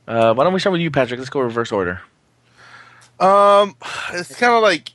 Uh, 0.07 0.33
why 0.33 0.43
don't 0.43 0.53
we 0.53 0.59
start 0.59 0.71
with 0.71 0.81
you, 0.81 0.91
Patrick? 0.91 1.19
Let's 1.19 1.29
go 1.29 1.39
reverse 1.39 1.71
order. 1.71 2.01
Um, 3.19 3.75
it's 4.13 4.35
kind 4.35 4.53
of 4.53 4.63
like 4.63 4.91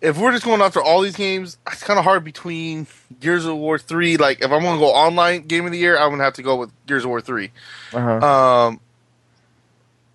if 0.00 0.18
we're 0.18 0.32
just 0.32 0.44
going 0.44 0.60
after 0.60 0.80
all 0.80 1.02
these 1.02 1.16
games, 1.16 1.58
it's 1.70 1.82
kind 1.82 1.98
of 1.98 2.04
hard 2.04 2.24
between 2.24 2.86
Gears 3.20 3.44
of 3.44 3.56
War 3.56 3.78
three. 3.78 4.16
Like 4.16 4.38
if 4.40 4.50
I'm 4.50 4.62
going 4.62 4.76
to 4.76 4.80
go 4.80 4.86
online 4.86 5.46
game 5.46 5.66
of 5.66 5.72
the 5.72 5.78
year, 5.78 5.96
I'm 5.96 6.08
going 6.08 6.18
to 6.18 6.24
have 6.24 6.34
to 6.34 6.42
go 6.42 6.56
with 6.56 6.70
Gears 6.86 7.04
of 7.04 7.10
War 7.10 7.20
three. 7.20 7.50
Uh-huh. 7.92 8.26
Um, 8.26 8.80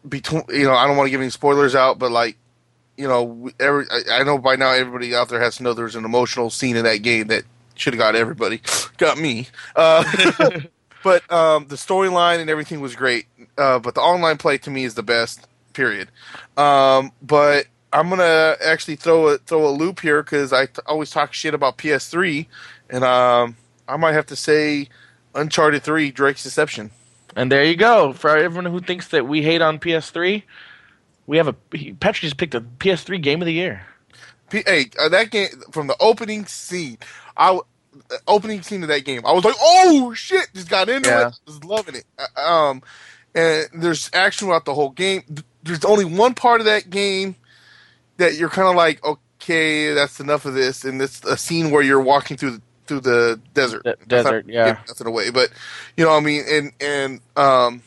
between 0.07 0.43
you 0.49 0.63
know, 0.63 0.73
I 0.73 0.87
don't 0.87 0.97
want 0.97 1.07
to 1.07 1.11
give 1.11 1.21
any 1.21 1.29
spoilers 1.29 1.75
out, 1.75 1.99
but 1.99 2.11
like 2.11 2.37
you 2.97 3.07
know, 3.07 3.49
every 3.59 3.85
I, 3.91 4.19
I 4.19 4.23
know 4.23 4.37
by 4.37 4.55
now 4.55 4.71
everybody 4.71 5.15
out 5.15 5.29
there 5.29 5.41
has 5.41 5.57
to 5.57 5.63
know 5.63 5.73
there's 5.73 5.95
an 5.95 6.05
emotional 6.05 6.49
scene 6.49 6.75
in 6.75 6.85
that 6.85 6.97
game 6.97 7.27
that 7.27 7.43
should 7.75 7.93
have 7.93 7.99
got 7.99 8.15
everybody, 8.15 8.61
got 8.97 9.17
me. 9.17 9.47
Uh, 9.75 10.03
but 11.03 11.29
um, 11.31 11.67
the 11.67 11.75
storyline 11.75 12.39
and 12.39 12.49
everything 12.49 12.81
was 12.81 12.95
great. 12.95 13.27
Uh, 13.57 13.79
but 13.79 13.95
the 13.95 14.01
online 14.01 14.37
play 14.37 14.57
to 14.59 14.69
me 14.69 14.83
is 14.83 14.95
the 14.95 15.03
best. 15.03 15.47
Period. 15.73 16.09
Um, 16.57 17.11
but 17.21 17.67
I'm 17.93 18.09
gonna 18.09 18.57
actually 18.63 18.95
throw 18.97 19.29
a 19.29 19.37
throw 19.37 19.67
a 19.67 19.71
loop 19.71 20.01
here 20.01 20.21
because 20.21 20.51
I 20.51 20.65
t- 20.65 20.81
always 20.85 21.09
talk 21.11 21.33
shit 21.33 21.53
about 21.53 21.77
PS3, 21.77 22.45
and 22.89 23.03
um, 23.03 23.55
I 23.87 23.97
might 23.97 24.13
have 24.13 24.25
to 24.27 24.35
say 24.35 24.89
Uncharted 25.33 25.83
Three: 25.83 26.11
Drake's 26.11 26.43
Deception. 26.43 26.91
And 27.35 27.51
there 27.51 27.63
you 27.63 27.75
go. 27.75 28.13
For 28.13 28.35
everyone 28.35 28.71
who 28.71 28.81
thinks 28.81 29.07
that 29.09 29.27
we 29.27 29.41
hate 29.41 29.61
on 29.61 29.79
PS3, 29.79 30.43
we 31.27 31.37
have 31.37 31.47
a 31.47 31.53
Patrick 31.53 32.21
just 32.21 32.37
picked 32.37 32.55
a 32.55 32.61
PS3 32.61 33.21
game 33.21 33.41
of 33.41 33.45
the 33.45 33.53
year. 33.53 33.85
P- 34.49 34.63
hey, 34.65 34.89
uh, 34.99 35.09
that 35.09 35.31
game 35.31 35.47
from 35.71 35.87
the 35.87 35.95
opening 35.99 36.45
scene, 36.45 36.97
I 37.37 37.59
opening 38.27 38.61
scene 38.61 38.83
of 38.83 38.89
that 38.89 39.05
game, 39.05 39.21
I 39.25 39.31
was 39.33 39.43
like, 39.43 39.55
"Oh 39.61 40.13
shit!" 40.13 40.47
Just 40.53 40.69
got 40.69 40.89
into 40.89 41.09
Yeah. 41.09 41.27
it, 41.29 41.39
just 41.47 41.63
loving 41.65 41.95
it. 41.95 42.05
Uh, 42.17 42.41
Um, 42.41 42.83
and 43.35 43.67
there's 43.73 44.09
action 44.13 44.47
throughout 44.47 44.65
the 44.65 44.73
whole 44.73 44.89
game. 44.89 45.23
There's 45.63 45.85
only 45.85 46.05
one 46.05 46.33
part 46.33 46.61
of 46.61 46.65
that 46.65 46.89
game 46.89 47.35
that 48.17 48.35
you're 48.35 48.49
kind 48.49 48.67
of 48.67 48.75
like, 48.75 49.03
"Okay, 49.05 49.93
that's 49.93 50.19
enough 50.19 50.45
of 50.45 50.53
this." 50.53 50.83
And 50.85 51.01
it's 51.01 51.23
a 51.23 51.37
scene 51.37 51.71
where 51.71 51.81
you're 51.81 52.01
walking 52.01 52.37
through 52.37 52.51
the, 52.51 52.61
through 52.87 52.99
the 53.01 53.39
desert. 53.53 53.83
De- 53.83 53.89
That's 54.07 54.25
not- 54.25 54.33
desert, 54.33 54.45
yeah. 54.47 54.77
nothing 54.87 55.07
away, 55.07 55.29
but 55.29 55.49
you 55.97 56.03
know, 56.03 56.11
what 56.11 56.17
I 56.17 56.19
mean, 56.21 56.43
and 56.49 56.71
and 56.81 57.21
um, 57.37 57.83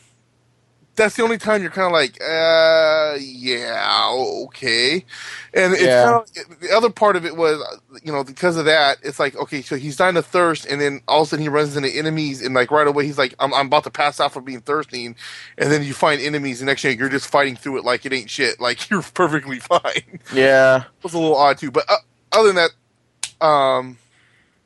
that's 0.95 1.15
the 1.15 1.23
only 1.23 1.37
time 1.37 1.61
you're 1.61 1.71
kind 1.71 1.87
of 1.87 1.91
like, 1.93 2.21
uh, 2.21 3.17
yeah, 3.19 4.09
okay. 4.45 5.05
And 5.53 5.73
it's 5.73 5.81
Yeah. 5.83 6.01
kind 6.01 6.15
of 6.23 6.59
the 6.61 6.71
other 6.75 6.89
part 6.89 7.15
of 7.15 7.25
it 7.25 7.35
was, 7.35 7.61
you 8.03 8.11
know, 8.11 8.23
because 8.23 8.57
of 8.57 8.65
that, 8.65 8.97
it's 9.03 9.19
like, 9.19 9.35
okay, 9.35 9.61
so 9.61 9.75
he's 9.75 9.97
dying 9.97 10.17
of 10.17 10.25
thirst, 10.25 10.65
and 10.65 10.81
then 10.81 11.01
all 11.07 11.21
of 11.21 11.27
a 11.27 11.29
sudden 11.31 11.43
he 11.43 11.49
runs 11.49 11.75
into 11.77 11.89
enemies, 11.89 12.41
and 12.41 12.55
like 12.55 12.71
right 12.71 12.87
away 12.87 13.05
he's 13.05 13.17
like, 13.17 13.35
I'm, 13.39 13.53
I'm 13.53 13.67
about 13.67 13.83
to 13.85 13.91
pass 13.91 14.19
out 14.19 14.33
from 14.33 14.45
being 14.45 14.61
thirsty, 14.61 15.05
and, 15.05 15.15
and 15.57 15.71
then 15.71 15.83
you 15.83 15.93
find 15.93 16.21
enemies, 16.21 16.61
and 16.61 16.67
next 16.67 16.81
thing 16.83 16.97
you're 16.97 17.09
just 17.09 17.27
fighting 17.27 17.55
through 17.55 17.77
it 17.77 17.85
like 17.85 18.05
it 18.05 18.13
ain't 18.13 18.29
shit, 18.29 18.59
like 18.61 18.89
you're 18.89 19.01
perfectly 19.01 19.59
fine. 19.59 20.19
Yeah. 20.31 20.83
it 20.83 21.03
was 21.03 21.13
a 21.13 21.19
little 21.19 21.37
odd 21.37 21.57
too, 21.57 21.71
but 21.71 21.85
uh, 21.89 21.97
other 22.31 22.51
than 22.53 22.55
that, 22.57 23.45
um, 23.45 23.97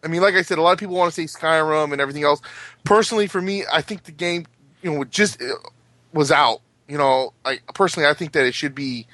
I 0.03 0.07
mean, 0.07 0.21
like 0.21 0.35
I 0.35 0.41
said, 0.43 0.57
a 0.57 0.61
lot 0.61 0.73
of 0.73 0.79
people 0.79 0.95
want 0.95 1.13
to 1.13 1.27
say 1.27 1.39
Skyrim 1.39 1.91
and 1.91 2.01
everything 2.01 2.23
else. 2.23 2.41
Personally, 2.83 3.27
for 3.27 3.41
me, 3.41 3.63
I 3.71 3.81
think 3.81 4.03
the 4.03 4.11
game, 4.11 4.45
you 4.81 4.91
know, 4.93 5.03
just 5.03 5.41
uh, 5.41 5.45
was 6.13 6.31
out. 6.31 6.61
You 6.87 6.97
know, 6.97 7.33
I 7.45 7.59
personally, 7.73 8.07
I 8.09 8.13
think 8.13 8.31
that 8.31 8.45
it 8.45 8.53
should 8.53 8.73
be, 8.73 9.05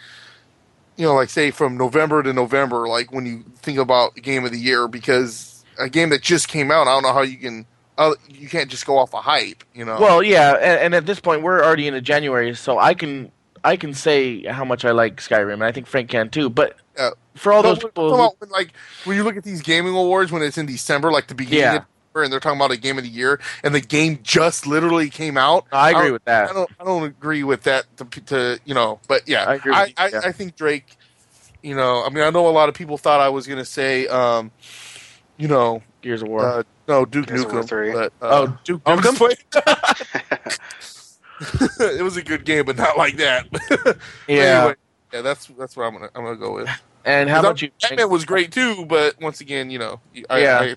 you 0.97 1.05
know, 1.05 1.13
like 1.15 1.29
say 1.29 1.51
from 1.51 1.77
November 1.77 2.23
to 2.23 2.31
November, 2.33 2.87
like 2.87 3.11
when 3.11 3.25
you 3.25 3.43
think 3.57 3.77
about 3.77 4.15
game 4.15 4.45
of 4.45 4.51
the 4.51 4.59
year, 4.59 4.87
because 4.87 5.63
a 5.77 5.89
game 5.89 6.09
that 6.09 6.21
just 6.21 6.47
came 6.47 6.71
out, 6.71 6.87
I 6.87 6.91
don't 6.93 7.03
know 7.03 7.11
how 7.13 7.21
you 7.23 7.37
can, 7.37 7.65
uh, 7.97 8.13
you 8.29 8.47
can't 8.47 8.69
just 8.69 8.85
go 8.85 8.97
off 8.97 9.13
a 9.13 9.17
hype. 9.21 9.63
You 9.73 9.83
know, 9.85 9.99
Well, 9.99 10.23
yeah, 10.23 10.53
and, 10.53 10.79
and 10.81 10.95
at 10.95 11.05
this 11.05 11.19
point 11.19 11.41
we're 11.41 11.61
already 11.63 11.87
into 11.87 12.01
January, 12.01 12.55
so 12.55 12.79
I 12.79 12.93
can 12.93 13.31
I 13.63 13.77
can 13.77 13.93
say 13.93 14.43
how 14.43 14.63
much 14.63 14.85
I 14.85 14.91
like 14.91 15.17
Skyrim, 15.17 15.53
and 15.53 15.63
I 15.63 15.71
think 15.71 15.87
Frank 15.87 16.09
can 16.09 16.29
too. 16.29 16.49
But 16.49 16.77
Yeah. 16.97 17.09
for 17.35 17.51
all 17.51 17.63
those 17.63 17.79
people, 17.79 18.15
who, 18.15 18.29
when, 18.39 18.49
like 18.51 18.71
when 19.03 19.17
you 19.17 19.23
look 19.23 19.35
at 19.37 19.43
these 19.43 19.61
gaming 19.61 19.93
awards 19.95 20.31
when 20.31 20.43
it's 20.43 20.57
in 20.57 20.65
December, 20.67 21.11
like 21.11 21.27
the 21.27 21.35
beginning 21.35 21.59
Yeah. 21.59 21.75
of 21.77 21.85
and 22.23 22.31
they're 22.31 22.39
talking 22.39 22.57
about 22.59 22.71
a 22.71 22.77
game 22.77 22.97
of 22.97 23.03
the 23.03 23.09
year, 23.09 23.39
and 23.63 23.73
the 23.75 23.81
game 23.81 24.19
just 24.23 24.65
literally 24.67 25.09
came 25.09 25.37
out. 25.37 25.65
I 25.71 25.91
agree 25.91 26.03
don't- 26.03 26.13
with 26.13 26.25
that. 26.25 26.49
I 26.49 26.53
don't. 26.53 26.69
I 26.79 26.83
don't 26.83 27.03
agree 27.03 27.43
with 27.43 27.63
that. 27.63 27.85
To, 27.97 28.05
to 28.21 28.59
you 28.65 28.73
know, 28.73 28.99
but 29.07 29.27
yeah, 29.27 29.43
I 29.45 29.55
agree 29.55 29.71
with 29.71 29.93
I, 29.97 30.05
you, 30.07 30.11
yeah. 30.13 30.21
I 30.23 30.31
think 30.31 30.55
Drake. 30.55 30.97
You 31.63 31.75
know, 31.75 32.03
I 32.05 32.09
mean, 32.09 32.23
I 32.23 32.29
know 32.29 32.47
a 32.47 32.49
lot 32.49 32.69
of 32.69 32.75
people 32.75 32.97
thought 32.97 33.19
I 33.21 33.29
was 33.29 33.47
going 33.47 33.57
to 33.57 33.65
say, 33.65 34.05
um, 34.05 34.51
you 35.37 35.47
know, 35.47 35.81
Gears 36.03 36.21
of 36.21 36.27
War. 36.27 36.45
uh, 36.45 36.63
no 36.87 37.05
Duke 37.05 37.25
Gears 37.25 37.43
Nukem, 37.43 37.67
three. 37.67 37.91
but 37.91 38.13
uh, 38.21 38.45
oh, 38.47 38.59
Duke 38.63 38.83
I'm 38.85 38.99
Nukem. 38.99 39.17
playing. 39.17 39.37
it 41.99 42.03
was 42.03 42.17
a 42.17 42.21
good 42.21 42.45
game, 42.45 42.65
but 42.65 42.77
not 42.77 42.97
like 42.97 43.17
that. 43.17 43.47
Yeah. 44.27 44.59
anyway, 44.59 44.75
yeah, 45.13 45.21
that's 45.21 45.47
that's 45.57 45.75
what 45.75 45.85
I'm 45.85 45.93
gonna 45.93 46.09
I'm 46.15 46.23
gonna 46.23 46.35
go 46.37 46.53
with. 46.53 46.69
And 47.03 47.29
how 47.29 47.39
about 47.39 47.61
you? 47.61 47.69
Batman 47.81 48.09
was 48.09 48.25
great 48.25 48.51
too, 48.51 48.85
but 48.85 49.19
once 49.21 49.41
again, 49.41 49.69
you 49.69 49.79
know, 49.79 49.99
I, 50.29 50.39
Yeah. 50.39 50.59
I, 50.61 50.75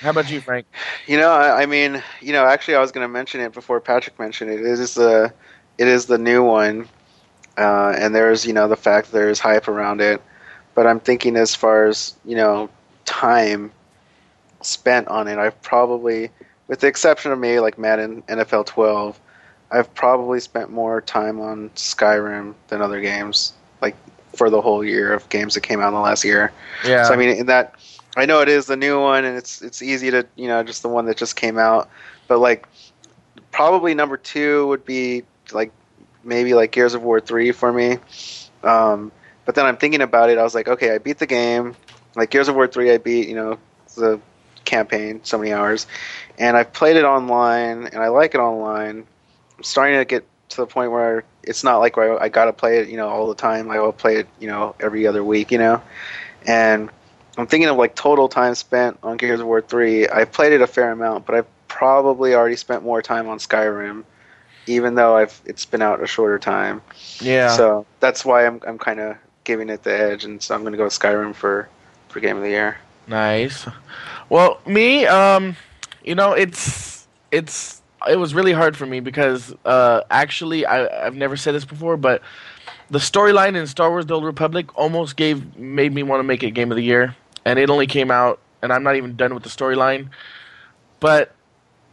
How 0.00 0.10
about 0.10 0.30
you, 0.30 0.40
Frank? 0.40 0.66
You 1.06 1.16
know, 1.16 1.30
I, 1.30 1.62
I 1.62 1.66
mean, 1.66 2.02
you 2.20 2.32
know, 2.32 2.44
actually, 2.44 2.76
I 2.76 2.80
was 2.80 2.92
going 2.92 3.04
to 3.04 3.12
mention 3.12 3.40
it 3.40 3.52
before 3.52 3.80
Patrick 3.80 4.18
mentioned 4.18 4.50
it. 4.50 4.60
It 4.60 4.66
is 4.66 4.94
the, 4.94 5.32
it 5.76 5.88
is 5.88 6.06
the 6.06 6.18
new 6.18 6.44
one, 6.44 6.88
uh, 7.56 7.94
and 7.98 8.14
there's 8.14 8.46
you 8.46 8.52
know 8.52 8.68
the 8.68 8.76
fact 8.76 9.10
that 9.10 9.18
there's 9.18 9.40
hype 9.40 9.66
around 9.66 10.00
it. 10.00 10.22
But 10.74 10.86
I'm 10.86 11.00
thinking 11.00 11.36
as 11.36 11.54
far 11.54 11.86
as 11.86 12.14
you 12.24 12.36
know, 12.36 12.70
time 13.04 13.72
spent 14.60 15.08
on 15.08 15.28
it, 15.28 15.38
I've 15.38 15.60
probably, 15.62 16.30
with 16.68 16.80
the 16.80 16.86
exception 16.86 17.32
of 17.32 17.38
maybe 17.38 17.60
like 17.60 17.78
Madden 17.78 18.22
NFL 18.22 18.66
12, 18.66 19.18
I've 19.70 19.92
probably 19.94 20.40
spent 20.40 20.70
more 20.70 21.00
time 21.00 21.40
on 21.40 21.70
Skyrim 21.70 22.54
than 22.68 22.80
other 22.80 23.00
games, 23.00 23.52
like 23.82 23.96
for 24.34 24.50
the 24.50 24.60
whole 24.60 24.84
year 24.84 25.12
of 25.12 25.28
games 25.28 25.54
that 25.54 25.62
came 25.62 25.80
out 25.80 25.88
in 25.88 25.94
the 25.94 26.00
last 26.00 26.24
year. 26.24 26.52
Yeah. 26.84 27.04
So 27.04 27.12
I 27.12 27.16
mean, 27.16 27.30
in 27.30 27.46
that, 27.46 27.74
I 28.18 28.26
know 28.26 28.40
it 28.40 28.48
is 28.48 28.66
the 28.66 28.76
new 28.76 29.00
one, 29.00 29.24
and 29.24 29.38
it's 29.38 29.62
it's 29.62 29.80
easy 29.80 30.10
to 30.10 30.26
you 30.34 30.48
know 30.48 30.62
just 30.64 30.82
the 30.82 30.88
one 30.88 31.06
that 31.06 31.16
just 31.16 31.36
came 31.36 31.56
out, 31.56 31.88
but 32.26 32.38
like 32.40 32.66
probably 33.52 33.94
number 33.94 34.16
two 34.16 34.66
would 34.66 34.84
be 34.84 35.22
like 35.52 35.72
maybe 36.24 36.52
like 36.54 36.72
Gears 36.72 36.94
of 36.94 37.02
War 37.02 37.20
three 37.20 37.52
for 37.52 37.72
me. 37.72 37.98
Um, 38.62 39.12
But 39.44 39.54
then 39.54 39.64
I'm 39.66 39.76
thinking 39.78 40.02
about 40.02 40.28
it. 40.30 40.36
I 40.36 40.42
was 40.42 40.54
like, 40.54 40.68
okay, 40.68 40.94
I 40.94 40.98
beat 40.98 41.18
the 41.18 41.26
game. 41.26 41.74
Like 42.16 42.30
Gears 42.30 42.48
of 42.48 42.56
War 42.56 42.66
three, 42.66 42.92
I 42.92 42.98
beat. 42.98 43.28
You 43.28 43.36
know, 43.36 43.58
the 43.94 44.20
campaign 44.64 45.20
so 45.22 45.38
many 45.38 45.52
hours, 45.52 45.86
and 46.38 46.56
I've 46.56 46.72
played 46.72 46.96
it 46.96 47.04
online, 47.04 47.86
and 47.86 48.02
I 48.02 48.08
like 48.08 48.34
it 48.34 48.40
online. 48.40 49.06
I'm 49.56 49.64
starting 49.64 49.98
to 49.98 50.04
get 50.04 50.26
to 50.50 50.56
the 50.56 50.66
point 50.66 50.90
where 50.90 51.24
it's 51.44 51.62
not 51.62 51.78
like 51.78 51.96
I, 51.96 52.16
I 52.16 52.28
got 52.28 52.46
to 52.46 52.52
play 52.52 52.78
it, 52.78 52.88
you 52.88 52.96
know, 52.96 53.08
all 53.08 53.28
the 53.28 53.34
time. 53.34 53.70
I'll 53.70 53.92
play 53.92 54.16
it, 54.16 54.28
you 54.40 54.48
know, 54.48 54.74
every 54.80 55.06
other 55.06 55.22
week, 55.22 55.50
you 55.52 55.58
know, 55.58 55.80
and 56.46 56.90
I'm 57.38 57.46
thinking 57.46 57.68
of 57.68 57.76
like 57.76 57.94
total 57.94 58.28
time 58.28 58.54
spent 58.56 58.98
on 59.02 59.16
Gears 59.16 59.40
of 59.40 59.46
War 59.46 59.62
three. 59.62 60.08
I've 60.08 60.32
played 60.32 60.52
it 60.52 60.60
a 60.60 60.66
fair 60.66 60.90
amount, 60.90 61.24
but 61.24 61.36
I've 61.36 61.46
probably 61.68 62.34
already 62.34 62.56
spent 62.56 62.82
more 62.82 63.00
time 63.00 63.28
on 63.28 63.38
Skyrim, 63.38 64.02
even 64.66 64.96
though 64.96 65.16
I've 65.16 65.40
it's 65.44 65.64
been 65.64 65.80
out 65.80 66.02
a 66.02 66.06
shorter 66.06 66.40
time. 66.40 66.82
Yeah. 67.20 67.56
So 67.56 67.86
that's 68.00 68.24
why 68.24 68.44
I'm 68.44 68.60
I'm 68.66 68.76
kind 68.76 68.98
of 68.98 69.16
giving 69.44 69.68
it 69.70 69.84
the 69.84 69.96
edge, 69.96 70.24
and 70.24 70.42
so 70.42 70.54
I'm 70.54 70.62
going 70.62 70.72
to 70.72 70.76
go 70.76 70.84
with 70.84 70.98
Skyrim 70.98 71.34
for 71.34 71.68
for 72.08 72.18
game 72.18 72.36
of 72.36 72.42
the 72.42 72.50
year. 72.50 72.76
Nice. 73.06 73.66
Well, 74.28 74.60
me, 74.66 75.06
um, 75.06 75.56
you 76.04 76.16
know, 76.16 76.32
it's 76.32 77.06
it's 77.30 77.82
it 78.08 78.16
was 78.16 78.34
really 78.34 78.52
hard 78.52 78.76
for 78.76 78.84
me 78.84 78.98
because 78.98 79.54
uh, 79.64 80.02
actually 80.10 80.66
I 80.66 81.06
I've 81.06 81.14
never 81.14 81.36
said 81.36 81.54
this 81.54 81.64
before, 81.64 81.96
but 81.96 82.20
the 82.90 82.98
storyline 82.98 83.56
in 83.56 83.66
Star 83.66 83.90
Wars: 83.90 84.06
The 84.06 84.14
Old 84.14 84.24
Republic 84.24 84.76
almost 84.76 85.16
gave 85.16 85.56
made 85.56 85.92
me 85.92 86.02
want 86.02 86.20
to 86.20 86.24
make 86.24 86.42
it 86.42 86.50
game 86.50 86.70
of 86.70 86.76
the 86.76 86.82
year, 86.82 87.14
and 87.48 87.58
it 87.58 87.70
only 87.70 87.86
came 87.86 88.10
out, 88.10 88.40
and 88.60 88.70
I'm 88.70 88.82
not 88.82 88.96
even 88.96 89.16
done 89.16 89.32
with 89.32 89.42
the 89.42 89.48
storyline. 89.48 90.10
But 91.00 91.34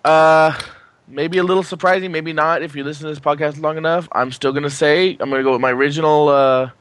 uh, 0.04 0.60
maybe 1.08 1.38
a 1.38 1.44
little 1.44 1.64
surprising, 1.64 2.12
maybe 2.12 2.34
not. 2.34 2.62
If 2.62 2.76
you 2.76 2.84
listen 2.84 3.04
to 3.04 3.10
this 3.10 3.22
podcast 3.22 3.62
long 3.62 3.78
enough, 3.78 4.10
I'm 4.12 4.34
still 4.34 4.52
gonna 4.52 4.70
say 4.70 5.12
I'm 5.12 5.30
gonna 5.30 5.44
go 5.44 5.54
with 5.54 5.62
my 5.62 5.72
original 5.72 6.28
uh, 6.28 6.72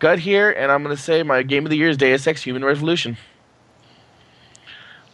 gut 0.00 0.18
here, 0.18 0.50
and 0.50 0.72
I'm 0.72 0.82
gonna 0.82 0.96
say 0.96 1.22
my 1.22 1.44
game 1.44 1.64
of 1.64 1.70
the 1.70 1.76
year 1.76 1.90
is 1.90 1.96
Deus 1.96 2.26
Ex: 2.26 2.42
Human 2.42 2.64
Revolution. 2.64 3.16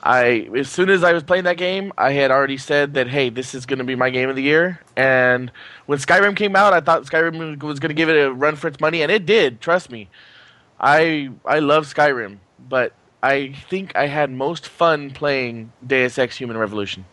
I 0.02 0.48
as 0.56 0.70
soon 0.70 0.88
as 0.88 1.04
I 1.04 1.12
was 1.12 1.22
playing 1.22 1.44
that 1.44 1.58
game, 1.58 1.92
I 1.98 2.12
had 2.12 2.30
already 2.30 2.56
said 2.56 2.94
that 2.94 3.08
hey, 3.08 3.28
this 3.28 3.54
is 3.54 3.66
going 3.66 3.80
to 3.80 3.84
be 3.84 3.96
my 3.96 4.08
game 4.08 4.30
of 4.30 4.36
the 4.36 4.42
year. 4.42 4.80
And 4.96 5.52
when 5.84 5.98
Skyrim 5.98 6.36
came 6.36 6.56
out, 6.56 6.72
I 6.72 6.80
thought 6.80 7.02
Skyrim 7.02 7.62
was 7.62 7.80
going 7.80 7.90
to 7.90 7.94
give 7.94 8.08
it 8.08 8.16
a 8.16 8.32
run 8.32 8.56
for 8.56 8.68
its 8.68 8.80
money, 8.80 9.02
and 9.02 9.12
it 9.12 9.26
did. 9.26 9.60
Trust 9.60 9.90
me, 9.90 10.08
I 10.80 11.30
I 11.44 11.58
love 11.58 11.84
Skyrim, 11.84 12.38
but 12.58 12.92
I 13.22 13.52
think 13.68 13.96
I 13.96 14.06
had 14.06 14.30
most 14.30 14.68
fun 14.68 15.10
playing 15.10 15.72
Deus 15.84 16.18
Ex: 16.18 16.36
Human 16.36 16.56
Revolution. 16.56 17.04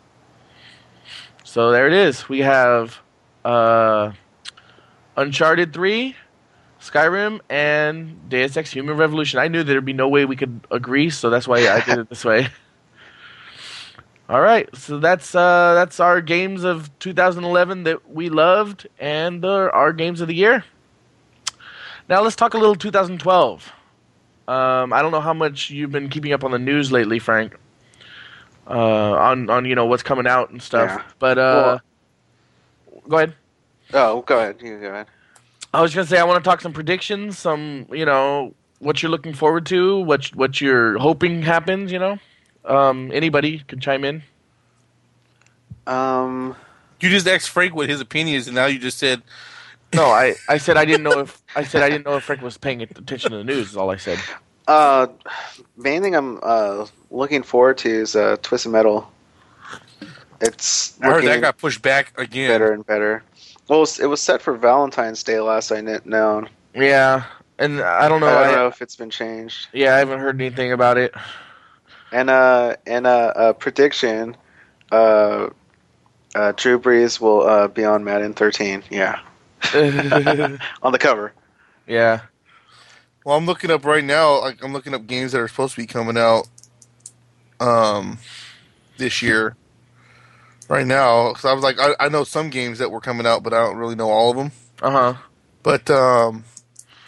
So 1.43 1.71
there 1.71 1.87
it 1.87 1.93
is. 1.93 2.27
We 2.29 2.39
have 2.39 2.99
uh, 3.43 4.11
Uncharted 5.17 5.73
Three, 5.73 6.15
Skyrim, 6.79 7.39
and 7.49 8.29
Deus 8.29 8.55
Ex: 8.57 8.71
Human 8.71 8.97
Revolution. 8.97 9.39
I 9.39 9.47
knew 9.47 9.63
there'd 9.63 9.85
be 9.85 9.93
no 9.93 10.07
way 10.07 10.25
we 10.25 10.35
could 10.35 10.61
agree, 10.69 11.09
so 11.09 11.29
that's 11.29 11.47
why 11.47 11.67
I 11.67 11.81
did 11.81 11.99
it 11.99 12.09
this 12.09 12.25
way. 12.25 12.47
All 14.29 14.41
right, 14.41 14.67
so 14.75 14.99
that's 14.99 15.35
uh, 15.35 15.75
that's 15.75 15.99
our 15.99 16.19
games 16.19 16.63
of 16.63 16.89
2011 16.99 17.83
that 17.83 18.09
we 18.11 18.29
loved, 18.29 18.87
and 18.99 19.45
our 19.45 19.93
games 19.93 20.21
of 20.21 20.27
the 20.27 20.35
year. 20.35 20.65
Now 22.07 22.21
let's 22.21 22.35
talk 22.35 22.53
a 22.53 22.57
little 22.57 22.75
2012. 22.75 23.71
Um, 24.47 24.93
I 24.93 25.01
don't 25.01 25.11
know 25.11 25.21
how 25.21 25.33
much 25.33 25.69
you've 25.69 25.91
been 25.91 26.09
keeping 26.09 26.31
up 26.33 26.43
on 26.43 26.51
the 26.51 26.59
news 26.59 26.91
lately, 26.91 27.19
Frank. 27.19 27.55
Uh, 28.67 29.11
on 29.13 29.49
on 29.49 29.65
you 29.65 29.75
know 29.75 29.85
what's 29.85 30.03
coming 30.03 30.25
out 30.27 30.49
and 30.49 30.61
stuff, 30.61 30.89
Yeah. 30.89 31.03
but 31.19 31.37
uh, 31.37 31.79
go 33.07 33.17
ahead. 33.17 33.33
Oh, 33.93 34.21
go 34.21 34.39
ahead. 34.39 34.57
You 34.61 34.79
go 34.79 34.89
ahead. 34.89 35.07
I 35.73 35.81
was 35.81 35.93
gonna 35.93 36.07
say 36.07 36.17
I 36.19 36.23
want 36.23 36.43
to 36.43 36.47
talk 36.49 36.61
some 36.61 36.73
predictions, 36.73 37.37
some 37.37 37.85
you 37.91 38.05
know 38.05 38.53
what 38.79 39.01
you're 39.03 39.11
looking 39.11 39.33
forward 39.33 39.65
to, 39.67 39.99
what 39.99 40.25
what 40.35 40.61
you're 40.61 40.97
hoping 40.97 41.43
happens. 41.43 41.91
You 41.91 41.99
know, 41.99 42.17
um, 42.65 43.11
anybody 43.13 43.59
can 43.67 43.79
chime 43.79 44.03
in. 44.03 44.23
Um, 45.87 46.55
You 46.99 47.09
just 47.09 47.27
asked 47.27 47.49
Frank 47.49 47.75
what 47.75 47.89
his 47.89 48.01
opinion 48.01 48.37
is, 48.37 48.47
and 48.47 48.55
now 48.55 48.65
you 48.65 48.79
just 48.79 48.97
said, 48.97 49.21
No, 49.93 50.05
I, 50.05 50.35
I 50.49 50.57
said 50.57 50.77
I 50.77 50.85
didn't 50.85 51.03
know 51.03 51.19
if 51.19 51.41
I 51.55 51.63
said 51.63 51.81
I 51.83 51.89
didn't 51.89 52.05
know 52.05 52.17
if 52.17 52.23
Frank 52.23 52.41
was 52.41 52.57
paying 52.57 52.81
attention 52.81 53.31
to 53.31 53.37
the 53.37 53.43
news. 53.43 53.69
Is 53.71 53.77
all 53.77 53.89
I 53.91 53.95
said. 53.97 54.19
uh, 54.67 55.07
main 55.77 56.01
thing 56.01 56.15
I'm 56.15 56.39
uh 56.43 56.85
looking 57.11 57.43
forward 57.43 57.77
to 57.79 57.89
is 57.89 58.15
uh 58.15 58.37
Twisted 58.41 58.71
Metal. 58.71 59.09
It's 60.41 60.99
I 61.01 61.11
heard 61.11 61.23
that 61.25 61.41
got 61.41 61.57
pushed 61.57 61.81
back 61.81 62.13
again. 62.19 62.49
better 62.49 62.71
and 62.73 62.85
better. 62.85 63.23
Well, 63.67 63.79
it 63.79 63.81
was, 63.81 63.99
it 64.01 64.05
was 64.07 64.21
set 64.21 64.41
for 64.41 64.53
Valentine's 64.55 65.23
Day 65.23 65.39
last 65.39 65.71
I 65.71 65.81
kn- 65.81 66.01
known. 66.05 66.49
Yeah, 66.75 67.23
and 67.57 67.79
I 67.81 68.09
don't 68.09 68.19
know. 68.19 68.27
I 68.27 68.43
don't 68.43 68.53
I- 68.53 68.55
know 68.57 68.67
if 68.67 68.81
it's 68.81 68.95
been 68.97 69.09
changed. 69.09 69.69
Yeah, 69.71 69.95
I 69.95 69.99
haven't 69.99 70.19
heard 70.19 70.39
anything 70.39 70.71
about 70.73 70.97
it. 70.97 71.13
And 72.11 72.29
uh, 72.29 72.75
and 72.85 73.07
uh, 73.07 73.33
a 73.35 73.53
prediction, 73.53 74.35
uh, 74.91 75.49
uh, 76.35 76.51
Drew 76.57 76.79
Brees 76.79 77.19
will 77.19 77.41
uh, 77.41 77.67
be 77.67 77.83
on 77.85 78.03
Madden 78.03 78.33
13. 78.33 78.83
Yeah, 78.89 79.19
on 80.81 80.91
the 80.91 80.99
cover. 80.99 81.33
yeah. 81.87 82.21
Well, 83.23 83.35
I'm 83.35 83.47
looking 83.47 83.71
up 83.71 83.85
right 83.85 84.03
now. 84.03 84.39
Like, 84.41 84.63
I'm 84.63 84.71
looking 84.71 84.93
up 84.93 85.07
games 85.07 85.31
that 85.31 85.41
are 85.41 85.47
supposed 85.47 85.73
to 85.73 85.81
be 85.81 85.87
coming 85.87 86.15
out, 86.15 86.47
um, 87.59 88.19
this 88.97 89.21
year. 89.21 89.55
Right 90.67 90.85
now, 90.85 91.29
because 91.29 91.45
I 91.45 91.53
was 91.53 91.63
like, 91.63 91.79
I, 91.79 91.93
I 91.99 92.09
know 92.09 92.23
some 92.23 92.49
games 92.49 92.79
that 92.79 92.89
were 92.89 92.99
coming 92.99 93.27
out, 93.27 93.43
but 93.43 93.53
I 93.53 93.57
don't 93.57 93.77
really 93.77 93.93
know 93.93 94.09
all 94.09 94.31
of 94.31 94.37
them. 94.37 94.51
Uh 94.81 94.91
huh. 94.91 95.13
But 95.61 95.89
um, 95.91 96.43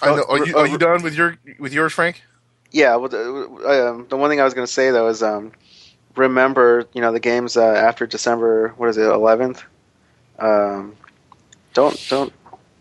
I 0.01 0.15
know. 0.15 0.25
Are 0.29 0.45
you, 0.45 0.55
are 0.57 0.67
you 0.67 0.77
done 0.77 1.01
with 1.01 1.15
your 1.15 1.37
with 1.57 1.73
yours, 1.73 1.93
Frank? 1.93 2.21
Yeah. 2.71 2.95
Well, 2.97 3.09
the, 3.09 3.89
um, 3.89 4.05
the 4.09 4.17
one 4.17 4.29
thing 4.29 4.39
I 4.39 4.43
was 4.43 4.53
going 4.53 4.67
to 4.67 4.71
say 4.71 4.91
though 4.91 5.07
is 5.07 5.23
um, 5.23 5.53
remember, 6.15 6.85
you 6.93 7.01
know, 7.01 7.11
the 7.11 7.19
games 7.19 7.57
uh, 7.57 7.63
after 7.63 8.05
December. 8.05 8.69
What 8.77 8.89
is 8.89 8.97
it? 8.97 9.01
11th. 9.01 9.63
Um, 10.39 10.95
don't 11.73 12.05
don't 12.09 12.33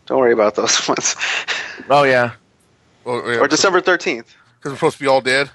don't 0.06 0.18
worry 0.18 0.32
about 0.32 0.54
those 0.54 0.86
ones. 0.88 1.14
Oh 1.90 2.04
yeah. 2.04 2.32
Or, 3.04 3.32
yeah, 3.32 3.38
or 3.40 3.46
December 3.48 3.80
13th. 3.80 4.24
because 4.58 4.72
we're 4.72 4.74
supposed 4.76 4.96
to 4.98 5.02
be 5.04 5.06
all 5.08 5.20
dead. 5.20 5.50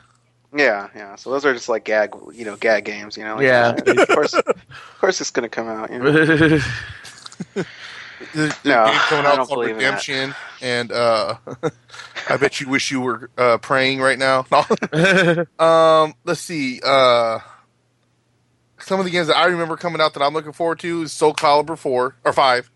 Yeah, 0.56 0.90
yeah. 0.96 1.16
So 1.16 1.32
those 1.32 1.46
are 1.46 1.54
just 1.54 1.68
like 1.70 1.84
gag, 1.86 2.14
you 2.34 2.46
know, 2.46 2.56
gag 2.58 2.86
games. 2.86 3.18
You 3.18 3.24
know. 3.24 3.36
Like, 3.36 3.44
Yeah. 3.46 3.72
Of 3.88 4.08
course, 4.10 4.34
of 4.34 4.46
course, 5.00 5.20
it's 5.22 5.32
going 5.32 5.44
to 5.44 5.50
come 5.50 5.68
out. 5.68 5.92
You 5.92 6.00
know? 6.00 6.12
There's, 6.28 6.64
there's 8.36 8.66
No, 8.66 8.86
game 8.86 8.94
coming 8.96 9.26
I 9.26 9.30
out 9.32 9.36
don't 9.38 9.48
called 9.48 9.50
believe 9.50 9.70
in 9.72 9.78
that. 9.80 9.84
Redemption, 9.86 10.36
and 10.62 10.92
uh, 10.92 11.36
I 12.30 12.38
bet 12.38 12.62
you 12.62 12.70
wish 12.70 12.92
you 12.92 13.02
were 13.02 13.30
uh, 13.38 13.58
praying 13.58 14.00
right 14.00 14.20
now. 14.20 14.46
um, 15.60 16.14
let's 16.24 16.40
see. 16.42 16.80
Uh, 16.86 17.40
some 18.80 19.00
of 19.00 19.06
the 19.06 19.12
games 19.12 19.28
that 19.28 19.38
I 19.38 19.46
remember 19.48 19.76
coming 19.76 20.02
out 20.02 20.14
that 20.14 20.22
I'm 20.24 20.34
looking 20.34 20.52
forward 20.54 20.80
to 20.80 21.02
is 21.04 21.12
Soul 21.14 21.34
Calibur 21.34 21.78
four 21.78 22.16
or 22.24 22.32
five, 22.34 22.70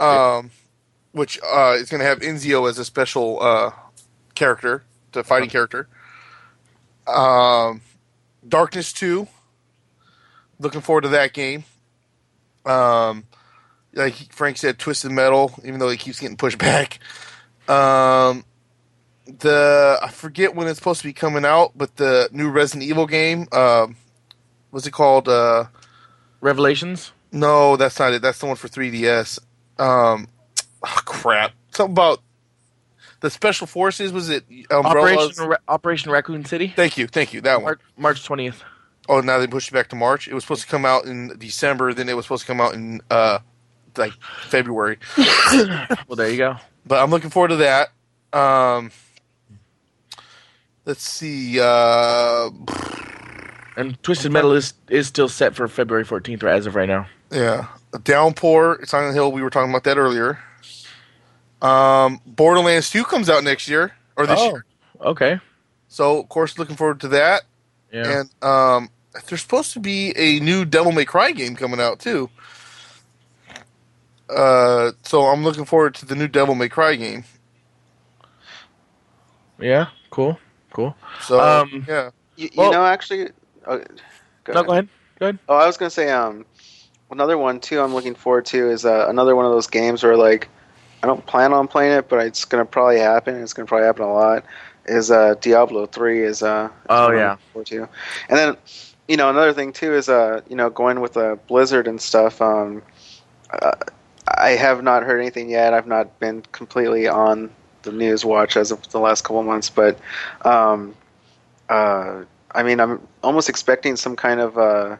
um, 0.00 0.50
which 1.16 1.40
uh, 1.42 1.74
is 1.78 1.88
going 1.88 2.00
to 2.00 2.04
have 2.04 2.20
Enzio 2.20 2.68
as 2.68 2.78
a 2.78 2.84
special 2.84 3.42
uh, 3.42 3.70
character, 4.34 4.84
the 5.12 5.24
fighting 5.24 5.48
character. 5.48 5.88
Um, 7.06 7.80
Darkness 8.46 8.92
two. 8.92 9.26
Looking 10.58 10.82
forward 10.82 11.02
to 11.02 11.08
that 11.08 11.32
game. 11.32 11.64
Um, 12.66 13.24
like 13.94 14.30
Frank 14.30 14.58
said, 14.58 14.78
Twisted 14.78 15.10
Metal, 15.10 15.54
even 15.64 15.80
though 15.80 15.88
it 15.88 16.00
keeps 16.00 16.20
getting 16.20 16.36
pushed 16.36 16.58
back. 16.70 16.98
Um, 17.66 18.44
the 19.26 19.98
I 20.02 20.10
forget 20.10 20.54
when 20.54 20.68
it's 20.68 20.78
supposed 20.78 21.00
to 21.00 21.06
be 21.08 21.14
coming 21.14 21.46
out, 21.46 21.72
but 21.74 21.96
the 21.96 22.28
new 22.30 22.50
Resident 22.50 22.82
Evil 22.84 23.06
game, 23.06 23.48
um, 23.52 23.96
what's 24.68 24.86
it 24.86 24.92
called? 24.92 25.30
Uh, 25.30 25.64
Revelations. 26.42 27.12
no, 27.32 27.76
that's 27.76 27.98
not 27.98 28.12
it. 28.12 28.20
That's 28.20 28.38
the 28.38 28.46
one 28.46 28.56
for 28.56 28.68
3DS. 28.68 29.38
Um, 29.78 30.28
oh, 30.84 31.00
crap. 31.04 31.52
Something 31.70 31.92
about 31.92 32.20
the 33.20 33.30
special 33.30 33.66
forces. 33.66 34.12
Was 34.12 34.28
it 34.30 34.44
Umbrellas? 34.70 35.16
Operation 35.38 35.46
Ra- 35.48 35.56
Operation 35.68 36.10
Raccoon 36.12 36.44
City. 36.44 36.72
Thank 36.74 36.96
you, 36.98 37.06
thank 37.06 37.32
you. 37.32 37.40
That 37.40 37.62
one. 37.62 37.76
March 37.96 38.24
twentieth. 38.24 38.62
Oh, 39.08 39.20
now 39.20 39.38
they 39.38 39.46
pushed 39.46 39.68
it 39.68 39.72
back 39.74 39.88
to 39.90 39.96
March. 39.96 40.26
It 40.28 40.34
was 40.34 40.42
supposed 40.44 40.62
to 40.62 40.68
come 40.68 40.84
out 40.84 41.04
in 41.04 41.36
December. 41.38 41.94
Then 41.94 42.08
it 42.08 42.14
was 42.16 42.24
supposed 42.24 42.42
to 42.42 42.46
come 42.48 42.60
out 42.60 42.74
in 42.74 43.00
uh, 43.10 43.38
like 43.96 44.12
February. 44.42 44.98
Well, 46.08 46.16
there 46.16 46.28
you 46.30 46.36
go. 46.38 46.56
but 46.86 47.02
I'm 47.02 47.10
looking 47.10 47.30
forward 47.30 47.48
to 47.48 47.56
that. 47.56 47.88
Um, 48.32 48.90
let's 50.84 51.02
see. 51.06 51.58
Uh, 51.60 52.50
And 53.76 54.02
Twisted 54.02 54.32
Metal 54.32 54.52
is 54.52 54.74
is 54.88 55.06
still 55.06 55.28
set 55.28 55.54
for 55.54 55.68
February 55.68 56.04
fourteenth, 56.04 56.42
right 56.42 56.54
as 56.56 56.66
of 56.66 56.74
right 56.74 56.88
now. 56.88 57.06
yeah, 57.30 57.66
Downpour, 58.04 58.80
Silent 58.86 59.14
Hill. 59.14 59.32
We 59.32 59.42
were 59.42 59.50
talking 59.50 59.70
about 59.70 59.84
that 59.84 59.98
earlier. 59.98 60.38
Um, 61.62 62.20
Borderlands 62.26 62.90
2 62.90 63.04
comes 63.04 63.30
out 63.30 63.42
next 63.44 63.66
year 63.68 63.92
or 64.16 64.26
this 64.26 64.38
Oh. 64.40 64.50
year, 64.50 64.64
Okay. 65.00 65.40
so 65.88 66.18
of 66.20 66.28
course 66.28 66.58
looking 66.58 66.76
forward 66.76 67.00
to 67.00 67.08
that. 67.08 67.42
Yeah. 67.92 68.20
And 68.20 68.44
um, 68.44 68.90
there's 69.26 69.40
supposed 69.42 69.72
to 69.72 69.80
be 69.80 70.12
a 70.16 70.40
new 70.40 70.64
Devil 70.64 70.92
May 70.92 71.04
Cry 71.06 71.32
game 71.32 71.56
coming 71.56 71.80
out 71.80 71.98
too. 71.98 72.28
Uh, 74.28 74.92
so 75.02 75.26
I'm 75.26 75.44
looking 75.44 75.64
forward 75.64 75.94
to 75.96 76.06
the 76.06 76.14
new 76.16 76.28
Devil 76.28 76.54
May 76.54 76.68
Cry 76.68 76.96
game. 76.96 77.24
Yeah, 79.58 79.86
cool, 80.10 80.38
cool. 80.72 80.94
So 81.22 81.40
Um, 81.40 81.84
yeah, 81.88 82.10
You, 82.36 82.44
you 82.52 82.60
Well- 82.60 82.72
know, 82.72 82.84
actually. 82.84 83.30
Oh, 83.66 83.78
go 84.44 84.52
No, 84.52 84.60
ahead. 84.60 84.66
go 84.66 84.72
ahead. 84.72 84.88
Go 85.18 85.26
ahead. 85.26 85.38
Oh, 85.48 85.56
I 85.56 85.66
was 85.66 85.78
gonna 85.78 85.88
say, 85.90 86.10
um, 86.10 86.44
another 87.10 87.38
one 87.38 87.60
too. 87.60 87.80
I'm 87.80 87.94
looking 87.94 88.14
forward 88.14 88.44
to 88.46 88.68
is 88.70 88.84
uh, 88.84 89.06
another 89.08 89.34
one 89.34 89.46
of 89.46 89.52
those 89.52 89.66
games 89.68 90.02
where 90.04 90.16
like 90.18 90.48
I 91.02 91.06
don't 91.06 91.24
plan 91.26 91.52
on 91.52 91.68
playing 91.68 91.92
it, 91.92 92.08
but 92.08 92.24
it's 92.26 92.44
gonna 92.44 92.64
probably 92.64 92.98
happen. 92.98 93.40
It's 93.42 93.52
gonna 93.52 93.66
probably 93.66 93.86
happen 93.86 94.02
a 94.02 94.12
lot. 94.12 94.44
Is 94.86 95.10
uh, 95.10 95.34
Diablo 95.40 95.86
three 95.86 96.22
is 96.22 96.42
uh. 96.42 96.68
Oh, 96.88 97.10
yeah. 97.10 97.32
looking 97.32 97.46
forward 97.52 97.66
to. 97.66 97.88
and 98.28 98.38
then 98.38 98.56
you 99.08 99.16
know 99.16 99.30
another 99.30 99.52
thing 99.52 99.72
too 99.72 99.94
is 99.94 100.08
uh 100.08 100.40
you 100.48 100.56
know 100.56 100.70
going 100.70 101.00
with 101.00 101.16
uh, 101.16 101.36
Blizzard 101.48 101.86
and 101.86 102.00
stuff. 102.00 102.40
Um, 102.40 102.82
uh, 103.50 103.72
I 104.28 104.50
have 104.50 104.82
not 104.82 105.04
heard 105.04 105.20
anything 105.20 105.50
yet. 105.50 105.72
I've 105.72 105.86
not 105.86 106.18
been 106.18 106.42
completely 106.52 107.06
on 107.06 107.50
the 107.82 107.92
news 107.92 108.24
watch 108.24 108.56
as 108.56 108.72
of 108.72 108.88
the 108.90 108.98
last 108.98 109.22
couple 109.22 109.40
of 109.40 109.46
months, 109.46 109.70
but 109.70 109.98
um, 110.44 110.94
uh, 111.68 112.24
I 112.52 112.62
mean, 112.62 112.80
I'm 112.80 113.06
almost 113.22 113.48
expecting 113.48 113.96
some 113.96 114.16
kind 114.16 114.40
of 114.40 114.58
uh, 114.58 114.96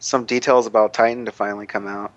some 0.00 0.24
details 0.24 0.66
about 0.66 0.94
Titan 0.94 1.24
to 1.26 1.32
finally 1.32 1.66
come 1.66 1.86
out. 1.86 2.12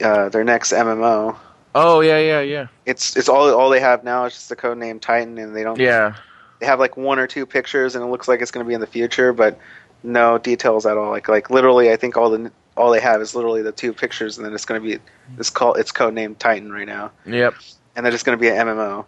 Uh, 0.00 0.30
their 0.30 0.44
next 0.44 0.72
MMO. 0.72 1.36
Oh 1.74 2.00
yeah, 2.00 2.18
yeah, 2.18 2.40
yeah, 2.40 2.66
It's 2.86 3.16
it's 3.16 3.28
all 3.28 3.52
all 3.54 3.70
they 3.70 3.80
have 3.80 4.02
now 4.04 4.24
is 4.24 4.34
just 4.34 4.48
the 4.48 4.56
code 4.56 4.78
name 4.78 4.98
Titan, 4.98 5.38
and 5.38 5.54
they 5.54 5.62
don't. 5.62 5.78
yeah. 5.78 6.14
They 6.58 6.66
have 6.66 6.78
like 6.78 6.96
one 6.96 7.18
or 7.18 7.26
two 7.26 7.46
pictures, 7.46 7.94
and 7.94 8.04
it 8.04 8.08
looks 8.08 8.28
like 8.28 8.42
it's 8.42 8.50
going 8.50 8.64
to 8.64 8.68
be 8.68 8.74
in 8.74 8.80
the 8.80 8.86
future, 8.86 9.32
but 9.32 9.58
no 10.02 10.36
details 10.38 10.84
at 10.84 10.96
all. 10.98 11.10
Like 11.10 11.28
like 11.28 11.48
literally, 11.50 11.90
I 11.92 11.96
think 11.96 12.16
all 12.16 12.28
the 12.30 12.50
all 12.76 12.90
they 12.90 13.00
have 13.00 13.20
is 13.22 13.34
literally 13.34 13.62
the 13.62 13.72
two 13.72 13.92
pictures, 13.92 14.36
and 14.36 14.44
then 14.46 14.52
it's 14.52 14.64
going 14.64 14.80
to 14.82 14.86
be 14.86 14.98
it's 15.38 15.48
called 15.50 15.78
it's 15.78 15.92
code 15.92 16.12
name 16.14 16.34
Titan 16.34 16.72
right 16.72 16.86
now, 16.86 17.12
Yep. 17.24 17.54
and 17.96 18.04
then 18.04 18.12
it's 18.12 18.22
going 18.22 18.36
to 18.36 18.40
be 18.40 18.48
an 18.48 18.56
MMO. 18.66 19.04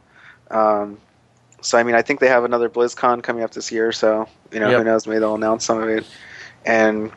Um, 0.51 0.99
so 1.61 1.79
I 1.79 1.83
mean, 1.83 1.95
I 1.95 2.03
think 2.03 2.21
they 2.21 2.29
have 2.29 2.45
another 2.45 2.69
BlizzCon 2.71 3.23
coming 3.23 3.43
up 3.43 3.53
this 3.53 3.71
year, 3.73 3.93
so 3.93 4.29
you 4.53 4.61
know 4.61 4.71
Yep. 4.71 4.79
who 4.79 4.85
knows? 4.85 5.07
Maybe 5.07 5.19
they'll 5.21 5.35
announce 5.35 5.65
some 5.65 5.83
of 5.83 5.89
it, 5.89 6.07
and 6.65 7.11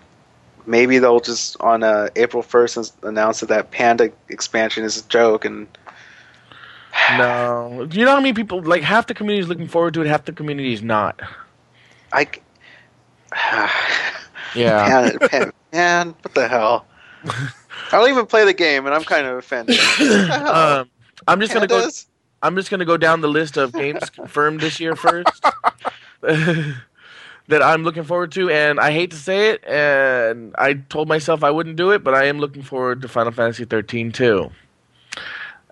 maybe 0.65 0.99
they'll 0.99 1.19
just 1.19 1.59
on 1.61 1.83
uh, 1.83 2.09
April 2.15 2.43
first 2.43 2.95
announce 3.03 3.39
that 3.41 3.49
that 3.49 3.71
Panda 3.71 4.11
expansion 4.29 4.83
is 4.83 4.97
a 4.97 5.07
joke, 5.07 5.45
and 5.45 5.67
No. 7.17 7.85
Do 7.87 7.99
you 7.99 8.05
know 8.05 8.11
how 8.11 8.21
many 8.21 8.33
people 8.33 8.61
like 8.61 8.81
half 8.81 9.07
the 9.07 9.13
community 9.13 9.41
is 9.41 9.49
looking 9.49 9.67
forward 9.67 9.93
to 9.95 10.01
it, 10.01 10.07
half 10.07 10.25
the 10.25 10.33
community 10.33 10.73
is 10.73 10.81
not. 10.81 11.21
I. 12.11 12.27
Yeah. 14.53 14.85
Panda, 14.87 15.27
Pan- 15.27 15.51
man, 15.73 16.15
what 16.21 16.33
the 16.33 16.47
hell? 16.47 16.85
I 17.25 17.51
don't 17.91 18.09
even 18.09 18.25
play 18.25 18.45
the 18.45 18.53
game, 18.53 18.85
and 18.85 18.95
I'm 18.95 19.03
kind 19.03 19.27
of 19.27 19.37
offended. 19.37 19.77
What 19.99 20.31
um, 20.31 20.89
I'm 21.27 21.41
just 21.41 21.53
gonna 21.53 21.67
go. 21.67 21.85
I'm 22.41 22.55
just 22.55 22.69
gonna 22.69 22.85
go 22.85 22.95
down 22.95 23.19
the 23.19 23.27
list 23.27 23.57
of 23.57 23.73
games 23.73 24.09
confirmed 24.09 24.61
this 24.61 24.79
year 24.79 24.95
first 24.95 25.43
that 27.47 27.61
I'm 27.61 27.83
looking 27.83 28.03
forward 28.03 28.31
to, 28.33 28.49
and 28.49 28.79
I 28.79 28.91
hate 28.91 29.11
to 29.11 29.17
say 29.17 29.49
it, 29.51 29.63
and 29.65 30.55
I 30.57 30.73
told 30.73 31.07
myself 31.07 31.43
I 31.43 31.51
wouldn't 31.51 31.75
do 31.75 31.91
it, 31.91 32.03
but 32.03 32.13
I 32.15 32.25
am 32.25 32.39
looking 32.39 32.63
forward 32.63 33.01
to 33.03 33.07
Final 33.07 33.31
Fantasy 33.31 33.65
13-2. 33.65 34.51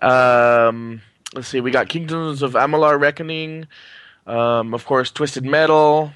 Um, 0.00 1.00
let's 1.34 1.48
see, 1.48 1.60
we 1.60 1.70
got 1.70 1.88
Kingdoms 1.88 2.42
of 2.42 2.52
Amalur 2.52 3.00
Reckoning, 3.00 3.66
um, 4.26 4.72
of 4.74 4.84
course, 4.86 5.10
Twisted 5.10 5.44
Metal, 5.44 6.12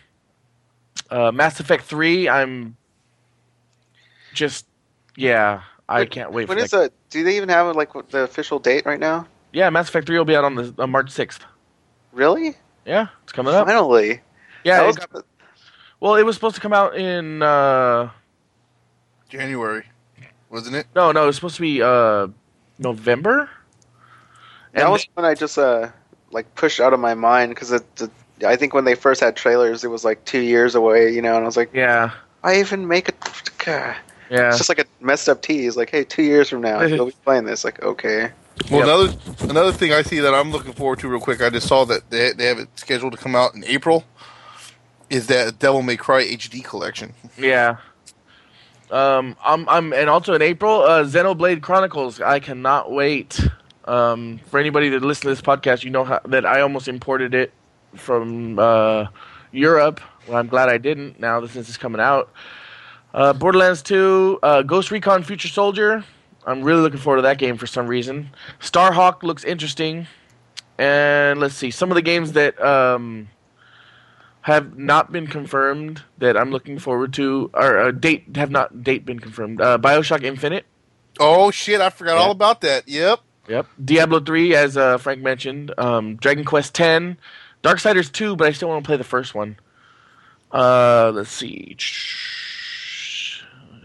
uh, 1.10 1.32
Mass 1.32 1.59
Effect 1.60 1.85
3. 1.85 2.28
I'm 2.28 2.76
just, 4.35 4.66
yeah, 5.16 5.62
I 5.89 6.05
can't 6.05 6.32
wait 6.32 6.48
When 6.48 6.59
for 6.59 6.64
is 6.64 6.70
that. 6.70 6.93
Do 7.10 7.24
they 7.24 7.36
even 7.36 7.48
have 7.48 7.74
like 7.74 7.90
the 8.10 8.20
official 8.20 8.59
date 8.59 8.85
right 8.86 9.01
now? 9.01 9.26
Yeah, 9.52 9.70
Mass 9.70 9.89
Effect 9.89 10.06
3 10.06 10.18
will 10.18 10.24
be 10.24 10.36
out 10.36 10.44
on 10.44 10.55
the 10.55 10.74
on 10.78 10.90
March 10.90 11.09
6th. 11.10 11.40
Really? 12.12 12.55
Yeah, 12.85 13.09
it's 13.22 13.32
coming 13.32 13.55
up. 13.55 13.66
Finally. 13.66 14.20
Yeah, 14.64 14.78
That 14.78 14.86
was- 14.86 14.97
got- 14.97 15.24
well, 16.00 16.14
it 16.16 16.22
was 16.22 16.34
supposed 16.36 16.54
to 16.56 16.60
come 16.60 16.72
out 16.72 16.96
in 16.96 17.42
uh 17.42 18.10
January, 19.28 19.84
wasn't 20.50 20.76
it? 20.76 20.86
no, 20.94 21.12
no, 21.12 21.24
it 21.24 21.26
was 21.26 21.36
supposed 21.36 21.56
to 21.56 21.62
be 21.62 21.82
uh 21.82 22.28
November. 22.78 23.50
that 24.72 24.82
And 24.84 24.92
was 24.92 25.06
when 25.14 25.24
I 25.26 25.34
just 25.34 25.58
uh 25.58 25.88
like 26.30 26.52
pushed 26.54 26.80
out 26.80 26.92
of 26.92 27.00
my 27.00 27.14
mind 27.14 27.50
because 27.50 27.72
it, 27.72 27.84
it- 28.00 28.10
I 28.46 28.54
think 28.54 28.72
when 28.72 28.84
they 28.84 28.94
first 28.94 29.20
had 29.20 29.34
trailers, 29.34 29.82
it 29.82 29.88
was 29.88 30.04
like 30.04 30.24
two 30.24 30.38
years 30.38 30.76
away, 30.76 31.12
you 31.12 31.20
know, 31.20 31.34
and 31.34 31.42
I 31.42 31.46
was 31.46 31.56
like, 31.56 31.70
yeah, 31.74 32.12
I 32.44 32.60
even 32.60 32.86
make 32.86 33.08
it. 33.08 33.16
God. 33.64 33.96
yeah, 34.30 34.46
It's 34.50 34.58
just 34.58 34.68
like 34.68 34.78
a 34.78 34.84
messed 35.00 35.28
up 35.28 35.42
tease. 35.42 35.76
Like, 35.76 35.90
hey, 35.90 36.04
two 36.04 36.22
years 36.22 36.48
from 36.48 36.60
now, 36.60 36.80
you'll 36.84 37.06
be 37.06 37.14
playing 37.24 37.46
this. 37.46 37.64
Like, 37.64 37.82
okay. 37.82 38.30
Well, 38.70 38.82
Yep. 38.82 38.84
another 38.84 39.48
another 39.50 39.72
thing 39.72 39.92
I 39.92 40.02
see 40.02 40.20
that 40.20 40.32
I'm 40.34 40.52
looking 40.52 40.72
forward 40.72 41.00
to 41.00 41.08
real 41.08 41.18
quick. 41.18 41.42
I 41.42 41.50
just 41.50 41.66
saw 41.66 41.84
that 41.86 42.08
they 42.10 42.30
they 42.30 42.46
have 42.46 42.60
it 42.60 42.68
scheduled 42.76 43.10
to 43.10 43.18
come 43.18 43.34
out 43.34 43.56
in 43.56 43.64
April. 43.64 44.04
Is 45.10 45.26
that 45.28 45.59
Devil 45.59 45.82
May 45.82 45.97
Cry 45.97 46.24
HD 46.24 46.62
collection? 46.62 47.14
yeah. 47.39 47.78
Um, 48.90 49.36
I'm, 49.44 49.68
I'm, 49.68 49.93
and 49.93 50.09
also 50.09 50.35
in 50.35 50.43
April, 50.43 50.82
uh, 50.82 51.05
Xenoblade 51.05 51.60
Chronicles. 51.60 52.20
I 52.20 52.40
cannot 52.40 52.90
wait. 52.90 53.40
Um, 53.85 54.39
for 54.47 54.60
anybody 54.60 54.90
that 54.90 55.02
listens 55.02 55.22
to 55.22 55.28
this 55.28 55.40
podcast, 55.40 55.82
you 55.82 55.90
know 55.90 56.05
how, 56.05 56.20
that 56.26 56.44
I 56.44 56.60
almost 56.60 56.89
imported 56.89 57.35
it 57.35 57.52
from 57.94 58.59
uh, 58.59 59.06
Europe. 59.51 60.01
Well, 60.26 60.36
I'm 60.36 60.47
glad 60.47 60.68
I 60.68 60.76
didn't. 60.76 61.18
Now 61.18 61.44
since 61.47 61.68
it's 61.68 61.78
coming 61.78 62.01
out, 62.01 62.30
uh, 63.14 63.32
Borderlands 63.32 63.82
2, 63.82 64.40
uh, 64.43 64.62
Ghost 64.62 64.90
Recon 64.90 65.22
Future 65.22 65.48
Soldier. 65.48 66.05
I'm 66.47 66.62
really 66.62 66.80
looking 66.80 66.98
forward 66.98 67.18
to 67.18 67.22
that 67.22 67.39
game 67.39 67.56
for 67.56 67.66
some 67.66 67.86
reason. 67.86 68.30
Starhawk 68.60 69.22
looks 69.22 69.44
interesting, 69.44 70.06
and 70.78 71.40
let's 71.40 71.55
see 71.55 71.70
some 71.70 71.90
of 71.90 71.94
the 71.94 72.02
games 72.02 72.32
that 72.32 72.60
um, 72.62 73.28
have 74.43 74.78
not 74.78 75.12
been 75.12 75.27
confirmed 75.27 76.02
that 76.19 76.36
I'm 76.36 76.51
looking 76.51 76.78
forward 76.78 77.12
to, 77.15 77.51
or 77.55 77.78
uh, 77.78 77.90
date 77.90 78.36
have 78.36 78.51
not 78.51 78.82
date 78.82 79.05
been 79.05 79.19
confirmed. 79.19 79.60
Uh, 79.60 79.78
Bioshock 79.78 80.23
Infinite. 80.23 80.65
Oh 81.20 81.51
shit! 81.51 81.81
I 81.81 81.90
forgot 81.90 82.15
Yeah. 82.16 82.23
all 82.23 82.31
about 82.31 82.60
that. 82.62 82.89
Yep. 82.89 83.20
Yep. 83.48 83.66
Diablo 83.82 84.20
3, 84.20 84.55
as 84.55 84.77
uh, 84.77 84.98
Frank 84.98 85.23
mentioned. 85.23 85.73
Um, 85.78 86.16
Dragon 86.16 86.44
Quest 86.44 86.74
10. 86.74 87.16
Darksiders 87.62 88.12
2, 88.12 88.36
but 88.36 88.47
I 88.47 88.52
still 88.52 88.69
want 88.69 88.85
to 88.85 88.86
play 88.86 88.98
the 88.98 89.05
first 89.05 89.35
one. 89.35 89.59
Uh, 90.52 91.10
let's 91.15 91.31
see. 91.31 91.74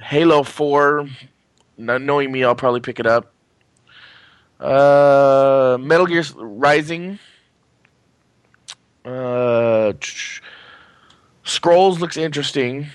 Halo 0.02 0.44
4. 0.44 1.08
Not 1.78 2.02
knowing 2.02 2.30
me, 2.32 2.44
I'll 2.44 2.56
probably 2.56 2.82
pick 2.82 3.00
it 3.00 3.08
up. 3.08 3.32
Uh, 4.60 5.78
Metal 5.80 6.06
Gear 6.08 6.24
Rising. 6.36 7.20
Uh, 9.06 9.94
Scrolls 11.44 12.00
looks 12.00 12.18
interesting. 12.18 12.88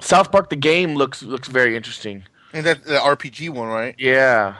South 0.00 0.32
Park 0.32 0.50
the 0.50 0.56
game 0.56 0.94
looks 0.94 1.22
looks 1.22 1.48
very 1.48 1.76
interesting. 1.76 2.24
And 2.52 2.66
that 2.66 2.84
the 2.84 2.94
RPG 2.98 3.50
one, 3.50 3.68
right? 3.68 3.94
Yeah. 3.98 4.56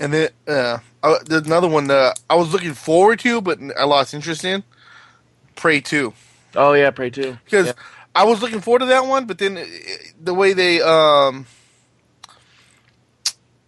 And 0.00 0.12
then 0.12 0.28
uh, 0.46 0.78
uh, 1.02 1.18
there's 1.26 1.46
another 1.46 1.68
one 1.68 1.86
that 1.88 2.18
I 2.28 2.34
was 2.34 2.52
looking 2.52 2.74
forward 2.74 3.20
to, 3.20 3.40
but 3.40 3.58
I 3.78 3.84
lost 3.84 4.12
interest 4.14 4.44
in. 4.44 4.62
Prey 5.56 5.80
Two. 5.80 6.14
Oh 6.54 6.72
yeah, 6.72 6.90
Prey 6.90 7.10
too. 7.10 7.38
because 7.44 7.68
Yeah. 7.68 7.72
I 8.14 8.24
was 8.24 8.42
looking 8.42 8.60
forward 8.60 8.80
to 8.80 8.86
that 8.86 9.06
one, 9.06 9.26
but 9.26 9.38
then 9.38 9.56
uh, 9.58 9.64
the 10.22 10.34
way 10.34 10.52
they 10.52 10.80
um. 10.80 11.46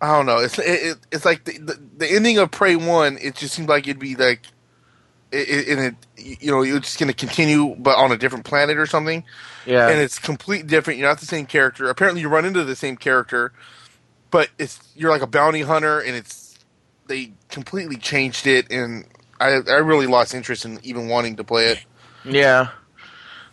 I 0.01 0.15
don't 0.15 0.27
know. 0.27 0.39
It's 0.39 0.59
it, 0.59 0.65
it, 0.67 0.99
it's 1.11 1.25
like 1.25 1.45
the, 1.45 1.59
the 1.59 1.81
the 1.99 2.11
ending 2.13 2.39
of 2.39 2.51
Prey 2.51 2.77
One. 2.77 3.19
It 3.21 3.37
just 3.37 3.55
seemed 3.55 3.69
like 3.69 3.89
it'd 3.89 3.99
be 3.99 4.15
like, 4.15 4.41
it, 4.41 4.45
it, 4.45 4.56
and 5.39 5.81
it 5.81 5.95
you 6.41 6.51
know 6.51 6.63
you're 6.63 6.81
just 6.81 6.99
gonna 6.99 7.13
continue, 7.13 7.75
but 7.79 7.97
on 7.97 8.13
a 8.13 8.17
different 8.17 8.45
planet 8.45 8.77
or 8.79 8.87
something. 8.87 9.25
yeah, 9.67 9.89
and 9.89 10.01
it's 10.01 10.19
completely 10.19 10.67
different. 10.69 10.99
You're 10.99 11.09
not 11.09 11.21
the 11.21 11.27
same 11.27 11.47
character. 11.47 11.89
Apparently, 11.89 12.21
you 12.21 12.29
run 12.29 12.45
into 12.45 12.65
the 12.65 12.77
same 12.77 12.97
character, 12.97 13.53
but 14.31 14.49
it's 14.59 14.81
you're 14.95 15.11
like 15.11 15.23
a 15.23 15.27
bounty 15.27 15.63
hunter, 15.63 16.01
and 16.01 16.15
it's 16.17 16.59
they 17.07 17.33
completely 17.49 17.97
changed 17.97 18.47
it, 18.47 18.71
and 18.71 19.05
I 19.41 19.61
I 19.69 19.77
really 19.79 20.07
lost 20.07 20.35
interest 20.35 20.65
in 20.65 20.81
even 20.83 21.09
wanting 21.09 21.37
to 21.37 21.45
play 21.45 21.67
it. 21.69 21.85
yeah. 22.25 22.69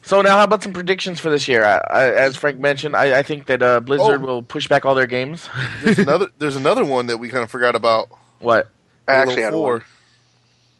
So 0.05 0.21
now, 0.21 0.31
how 0.37 0.43
about 0.43 0.61
some 0.61 0.73
predictions 0.73 1.21
for 1.21 1.29
this 1.29 1.47
year? 1.47 1.63
I, 1.63 1.77
I, 1.77 2.03
as 2.13 2.35
Frank 2.35 2.59
mentioned, 2.59 2.93
I, 2.93 3.19
I 3.19 3.23
think 3.23 3.45
that 3.45 3.63
uh, 3.63 3.79
Blizzard 3.79 4.21
Oh. 4.21 4.25
will 4.25 4.43
push 4.43 4.67
back 4.67 4.83
all 4.85 4.95
their 4.95 5.07
games. 5.07 5.47
There's 5.81 5.97
another 6.07 6.27
there's 6.39 6.57
another 6.57 6.83
one 6.83 7.05
that 7.07 7.19
we 7.19 7.29
kind 7.29 7.41
of 7.41 7.49
forgot 7.49 7.73
about. 7.73 8.09
what? 8.39 8.69
I 9.07 9.13
Halo 9.13 9.23
actually 9.23 9.41
had 9.43 9.53
4. 9.53 9.71
one. 9.71 9.83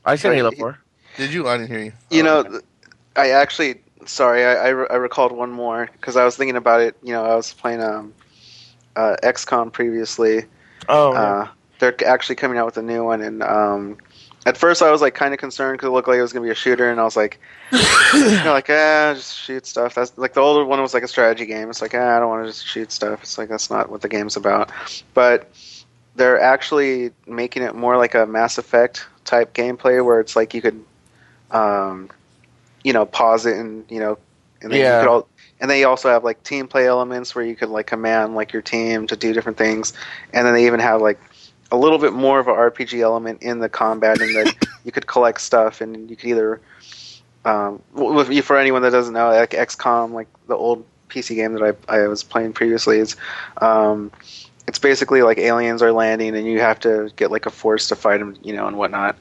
I 0.06 0.16
said 0.18 0.36
Halo 0.36 0.52
Four. 0.52 0.78
Did 1.18 1.34
you? 1.34 1.48
I 1.48 1.58
didn't 1.58 1.70
hear 1.70 1.84
you. 1.84 1.94
You 2.10 2.22
Oh, 2.22 2.26
know, 2.26 2.38
okay. 2.40 2.66
I 3.16 3.30
actually 3.32 3.82
sorry, 4.06 4.44
I, 4.44 4.54
I, 4.56 4.70
re- 4.70 4.88
I 4.90 4.96
recalled 4.96 5.32
one 5.32 5.52
more 5.52 5.90
because 5.94 6.18
I 6.18 6.26
was 6.26 6.36
thinking 6.36 6.56
about 6.58 6.82
it. 6.82 6.96
You 7.04 7.14
know, 7.14 7.24
I 7.24 7.36
was 7.36 7.54
playing 7.54 7.82
um, 7.82 8.14
uh, 8.96 9.16
XCOM 9.24 9.72
previously. 9.72 10.46
Oh, 10.90 11.14
Uh, 11.14 11.48
they're 11.80 11.96
actually 12.06 12.36
coming 12.36 12.58
out 12.58 12.66
with 12.66 12.78
a 12.78 12.82
new 12.82 13.04
one, 13.04 13.22
and 13.22 13.44
um, 13.44 13.98
at 14.46 14.58
first 14.58 14.82
I 14.82 14.92
was 14.92 15.02
like 15.02 15.16
kind 15.16 15.34
of 15.34 15.40
concerned 15.40 15.78
because 15.78 15.88
it 15.88 15.92
looked 15.92 16.08
like 16.08 16.18
it 16.18 16.22
was 16.22 16.34
gonna 16.34 16.46
be 16.46 16.52
a 16.52 16.56
shooter, 16.56 16.90
and 16.90 17.00
I 17.00 17.04
was 17.04 17.16
like, 17.16 17.40
you 17.72 17.80
know, 18.44 18.52
like 18.54 18.70
ah, 18.70 19.14
just 19.16 19.38
shoot 19.38 19.66
stuff. 19.66 19.96
That's 19.96 20.18
like 20.18 20.34
the 20.34 20.42
older 20.42 20.66
one 20.66 20.82
was 20.82 20.94
like 20.94 21.04
a 21.04 21.08
strategy 21.08 21.46
game. 21.46 21.70
It's 21.70 21.82
like 21.82 21.94
ah, 21.96 22.16
I 22.16 22.20
don't 22.20 22.30
want 22.30 22.44
to 22.46 22.50
just 22.52 22.66
shoot 22.68 22.92
stuff. 22.92 23.22
It's 23.24 23.38
like 23.38 23.50
that's 23.50 23.70
not 23.70 23.90
what 23.90 24.02
the 24.02 24.10
game's 24.10 24.36
about. 24.36 24.72
But 25.14 25.50
they're 26.16 26.40
actually 26.40 27.12
making 27.28 27.64
it 27.64 27.76
more 27.76 27.98
like 27.98 28.16
a 28.16 28.26
Mass 28.26 28.58
Effect 28.58 29.06
type 29.26 29.54
gameplay 29.54 30.04
where 30.06 30.20
it's 30.20 30.36
like 30.36 30.54
you 30.54 30.62
could, 30.62 30.84
um, 31.54 32.10
you 32.84 32.94
know, 32.94 33.06
pause 33.06 33.46
it 33.46 33.58
and 33.58 33.86
you 33.90 34.00
know, 34.00 34.18
and 34.62 34.74
then 34.74 34.80
Yeah. 34.80 34.92
you 34.92 34.98
could 34.98 35.08
all, 35.08 35.28
and 35.62 35.72
they 35.72 35.86
also 35.86 36.10
have 36.10 36.24
like 36.24 36.44
team 36.44 36.68
play 36.68 36.88
elements 36.88 37.36
where 37.36 37.46
you 37.46 37.56
could 37.56 37.70
like 37.70 37.88
command 37.88 38.36
like 38.36 38.54
your 38.54 38.62
team 38.62 39.08
to 39.08 39.16
do 39.16 39.34
different 39.34 39.58
things, 39.58 39.94
and 40.34 40.46
then 40.46 40.54
they 40.54 40.66
even 40.66 40.80
have 40.82 41.02
like 41.02 41.20
a 41.72 41.78
little 41.78 42.00
bit 42.00 42.14
more 42.14 42.40
of 42.40 42.48
an 42.48 42.56
RPG 42.56 43.02
element 43.02 43.42
in 43.44 43.60
the 43.60 43.70
combat, 43.70 44.22
and 44.22 44.36
that 44.36 44.50
you 44.86 44.92
could 44.92 45.08
collect 45.08 45.42
stuff 45.42 45.82
and 45.82 46.10
you 46.10 46.18
could 46.18 46.30
either, 46.30 46.62
um, 47.46 47.82
for 48.44 48.58
anyone 48.58 48.82
that 48.84 48.92
doesn't 48.92 49.14
know, 49.14 49.30
like 49.30 49.52
XCOM, 49.52 50.12
like 50.12 50.28
the 50.48 50.56
old 50.56 50.86
PC 51.10 51.36
game 51.36 51.54
that 51.54 51.78
I 51.90 52.00
I 52.00 52.08
was 52.08 52.24
playing 52.24 52.54
previously 52.54 53.00
is. 53.00 53.16
Um, 53.62 54.12
it's 54.68 54.80
basically 54.80 55.22
like 55.22 55.38
aliens 55.38 55.82
are 55.82 55.92
landing 55.92 56.36
and 56.36 56.48
you 56.48 56.60
have 56.60 56.80
to 56.80 57.12
get 57.16 57.32
like 57.32 57.46
a 57.46 57.50
force 57.50 57.88
to 57.90 57.96
fight 57.96 58.20
them 58.20 58.38
you 58.44 58.54
know 58.54 58.68
and 58.68 58.78
whatnot. 58.78 59.18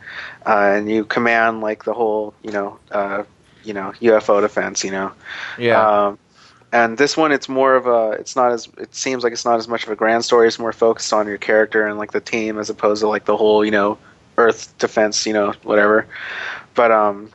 Uh, 0.47 0.75
and 0.77 0.91
you 0.91 1.05
command 1.05 1.61
like 1.61 1.85
the 1.85 1.93
whole 1.95 2.35
you 2.43 2.53
know 2.53 2.79
uh, 2.91 3.25
you 3.65 3.75
know 3.75 3.93
ufo 4.01 4.41
defense 4.41 4.85
you 4.85 4.91
know. 4.91 5.13
Yeah. 5.59 6.07
um, 6.07 6.19
and 6.73 6.97
this 6.97 7.17
one 7.17 7.33
it's 7.33 7.49
more 7.49 7.75
of 7.75 7.87
a 7.87 8.13
it's 8.13 8.37
not 8.37 8.53
as 8.53 8.69
it 8.79 8.95
seems 8.95 9.25
like 9.25 9.33
it's 9.33 9.45
not 9.45 9.59
as 9.59 9.69
much 9.69 9.85
of 9.85 9.91
a 9.91 9.97
grand 9.97 10.25
story. 10.25 10.47
It's 10.49 10.59
more 10.59 10.73
focused 10.73 11.13
on 11.13 11.27
your 11.27 11.39
character 11.39 11.87
and 11.87 11.99
like 11.99 12.13
the 12.13 12.21
team 12.21 12.59
as 12.59 12.71
opposed 12.71 13.01
to 13.03 13.09
like 13.09 13.25
the 13.25 13.37
whole 13.37 13.65
you 13.65 13.71
know 13.71 13.99
earth 14.39 14.77
defense 14.79 15.27
you 15.27 15.33
know 15.33 15.53
whatever. 15.65 16.07
But 16.75 16.93
um 16.93 17.31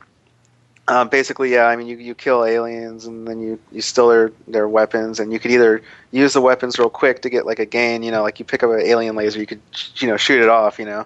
uh, 0.88 1.04
basically, 1.04 1.52
yeah. 1.52 1.66
I 1.66 1.76
mean, 1.76 1.86
you 1.86 1.98
you 1.98 2.14
kill 2.14 2.44
aliens, 2.44 3.04
and 3.04 3.28
then 3.28 3.40
you, 3.40 3.58
you 3.70 3.82
steal 3.82 4.08
their, 4.08 4.32
their 4.46 4.68
weapons, 4.68 5.20
and 5.20 5.30
you 5.30 5.38
could 5.38 5.50
either 5.50 5.82
use 6.12 6.32
the 6.32 6.40
weapons 6.40 6.78
real 6.78 6.88
quick 6.88 7.20
to 7.22 7.30
get 7.30 7.44
like 7.44 7.58
a 7.58 7.66
gain, 7.66 8.02
you 8.02 8.10
know, 8.10 8.22
like 8.22 8.38
you 8.38 8.44
pick 8.46 8.62
up 8.62 8.70
an 8.70 8.80
alien 8.80 9.14
laser, 9.14 9.38
you 9.38 9.46
could 9.46 9.60
you 9.96 10.08
know 10.08 10.16
shoot 10.16 10.40
it 10.40 10.48
off, 10.48 10.78
you 10.78 10.86
know, 10.86 11.04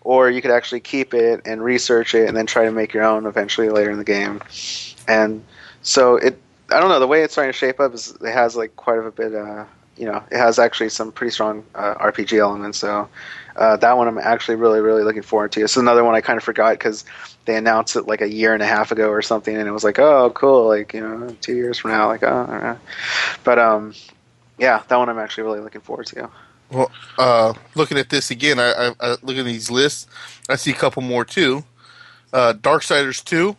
or 0.00 0.30
you 0.30 0.40
could 0.40 0.50
actually 0.50 0.80
keep 0.80 1.12
it 1.12 1.42
and 1.44 1.62
research 1.62 2.14
it, 2.14 2.26
and 2.26 2.34
then 2.34 2.46
try 2.46 2.64
to 2.64 2.72
make 2.72 2.94
your 2.94 3.04
own 3.04 3.26
eventually 3.26 3.68
later 3.68 3.90
in 3.90 3.98
the 3.98 4.04
game. 4.04 4.40
And 5.06 5.44
so 5.82 6.16
it, 6.16 6.40
I 6.70 6.80
don't 6.80 6.88
know, 6.88 6.98
the 6.98 7.06
way 7.06 7.22
it's 7.22 7.34
starting 7.34 7.52
to 7.52 7.58
shape 7.58 7.80
up 7.80 7.92
is 7.92 8.16
it 8.22 8.32
has 8.32 8.56
like 8.56 8.76
quite 8.76 8.98
a 8.98 9.10
bit, 9.10 9.34
uh, 9.34 9.66
you 9.98 10.06
know, 10.06 10.24
it 10.30 10.38
has 10.38 10.58
actually 10.58 10.88
some 10.88 11.12
pretty 11.12 11.32
strong 11.32 11.64
uh, 11.74 11.96
RPG 11.96 12.38
elements. 12.38 12.78
So 12.78 13.06
uh, 13.58 13.76
that 13.76 13.96
one 13.96 14.08
I'm 14.08 14.18
actually 14.18 14.54
really 14.56 14.80
really 14.80 15.02
looking 15.04 15.22
forward 15.22 15.52
to. 15.52 15.62
It's 15.62 15.76
another 15.76 16.04
one 16.04 16.14
I 16.14 16.20
kind 16.20 16.36
of 16.38 16.44
forgot 16.44 16.72
because 16.72 17.04
they 17.44 17.56
announced 17.56 17.96
it 17.96 18.06
like 18.06 18.20
a 18.20 18.28
year 18.32 18.54
and 18.54 18.62
a 18.62 18.66
half 18.66 18.92
ago 18.92 19.08
or 19.10 19.22
something, 19.22 19.56
and 19.56 19.68
it 19.68 19.72
was 19.72 19.84
like, 19.84 19.98
oh, 19.98 20.30
cool, 20.34 20.68
like 20.68 20.94
you 20.94 21.00
know, 21.00 21.36
two 21.40 21.54
years 21.54 21.78
from 21.78 21.90
now, 21.90 22.06
like 22.08 22.22
oh, 22.22 22.46
all 22.48 22.58
right. 22.58 22.78
but 23.44 23.58
um, 23.58 23.94
yeah, 24.58 24.82
that 24.88 24.96
one 24.96 25.08
I'm 25.08 25.18
actually 25.18 25.44
really 25.44 25.60
looking 25.60 25.80
forward 25.80 26.06
to. 26.06 26.30
Well, 26.70 26.90
uh, 27.18 27.54
looking 27.74 27.96
at 27.98 28.10
this 28.10 28.30
again, 28.30 28.58
I, 28.58 28.72
I, 28.72 28.94
I 29.00 29.16
look 29.22 29.36
at 29.38 29.44
these 29.46 29.70
lists. 29.70 30.06
I 30.48 30.56
see 30.56 30.70
a 30.70 30.74
couple 30.74 31.02
more 31.02 31.24
too. 31.24 31.64
Uh, 32.32 32.52
Darksiders 32.52 33.24
two. 33.24 33.56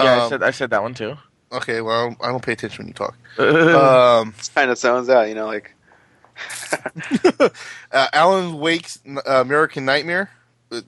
yeah, 0.00 0.14
I 0.14 0.20
Um, 0.24 0.28
said 0.28 0.42
I 0.42 0.50
said 0.50 0.70
that 0.70 0.82
one 0.82 0.94
too. 0.94 1.16
okay, 1.52 1.80
well, 1.80 2.16
I 2.20 2.28
don't 2.28 2.42
pay 2.42 2.52
attention 2.52 2.84
when 2.84 2.88
you 2.88 2.94
talk. 2.94 3.16
um, 3.38 4.34
It 4.38 4.50
kind 4.54 4.70
of 4.70 4.78
sounds 4.78 5.08
out, 5.08 5.28
you 5.28 5.34
know, 5.34 5.46
like 5.46 5.74
uh, 7.40 8.08
Alan 8.12 8.58
Wake's 8.58 8.98
uh, 9.06 9.40
American 9.40 9.84
Nightmare, 9.84 10.30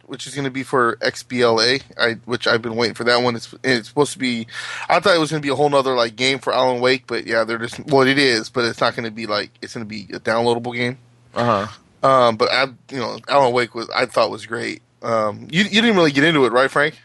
which 0.06 0.26
is 0.26 0.34
going 0.34 0.44
to 0.44 0.50
be 0.50 0.62
for 0.62 0.96
XBLA, 0.96 1.82
I, 1.98 2.14
which 2.24 2.46
I've 2.46 2.62
been 2.62 2.76
waiting 2.76 2.94
for 2.94 3.04
that 3.04 3.22
one. 3.22 3.36
It's 3.36 3.54
it's 3.62 3.88
supposed 3.88 4.12
to 4.12 4.18
be. 4.18 4.46
I 4.88 5.00
thought 5.00 5.14
it 5.14 5.20
was 5.20 5.30
going 5.30 5.42
to 5.42 5.46
be 5.46 5.52
a 5.52 5.56
whole 5.56 5.74
other 5.74 5.94
like 5.94 6.16
game 6.16 6.38
for 6.38 6.52
Alan 6.52 6.80
Wake, 6.80 7.06
but 7.06 7.26
yeah, 7.26 7.44
they're 7.44 7.58
just 7.58 7.84
well, 7.86 8.06
it 8.06 8.18
is, 8.18 8.48
but 8.48 8.64
it's 8.64 8.80
not 8.80 8.94
going 8.94 9.04
to 9.04 9.10
be 9.10 9.26
like 9.26 9.50
it's 9.62 9.74
going 9.74 9.84
to 9.84 9.88
be 9.88 10.06
a 10.14 10.20
downloadable 10.20 10.74
game. 10.74 10.98
uh 11.34 11.66
huh. 11.66 11.72
Um, 12.02 12.36
but 12.36 12.52
I, 12.52 12.66
you 12.90 12.98
know, 12.98 13.18
Alan 13.28 13.52
Wake 13.52 13.74
was 13.74 13.88
I 13.90 14.06
thought 14.06 14.30
was 14.30 14.46
great. 14.46 14.82
Um, 15.02 15.48
you 15.50 15.64
you 15.64 15.80
didn't 15.80 15.96
really 15.96 16.12
get 16.12 16.24
into 16.24 16.44
it, 16.44 16.52
right, 16.52 16.70
Frank? 16.70 16.98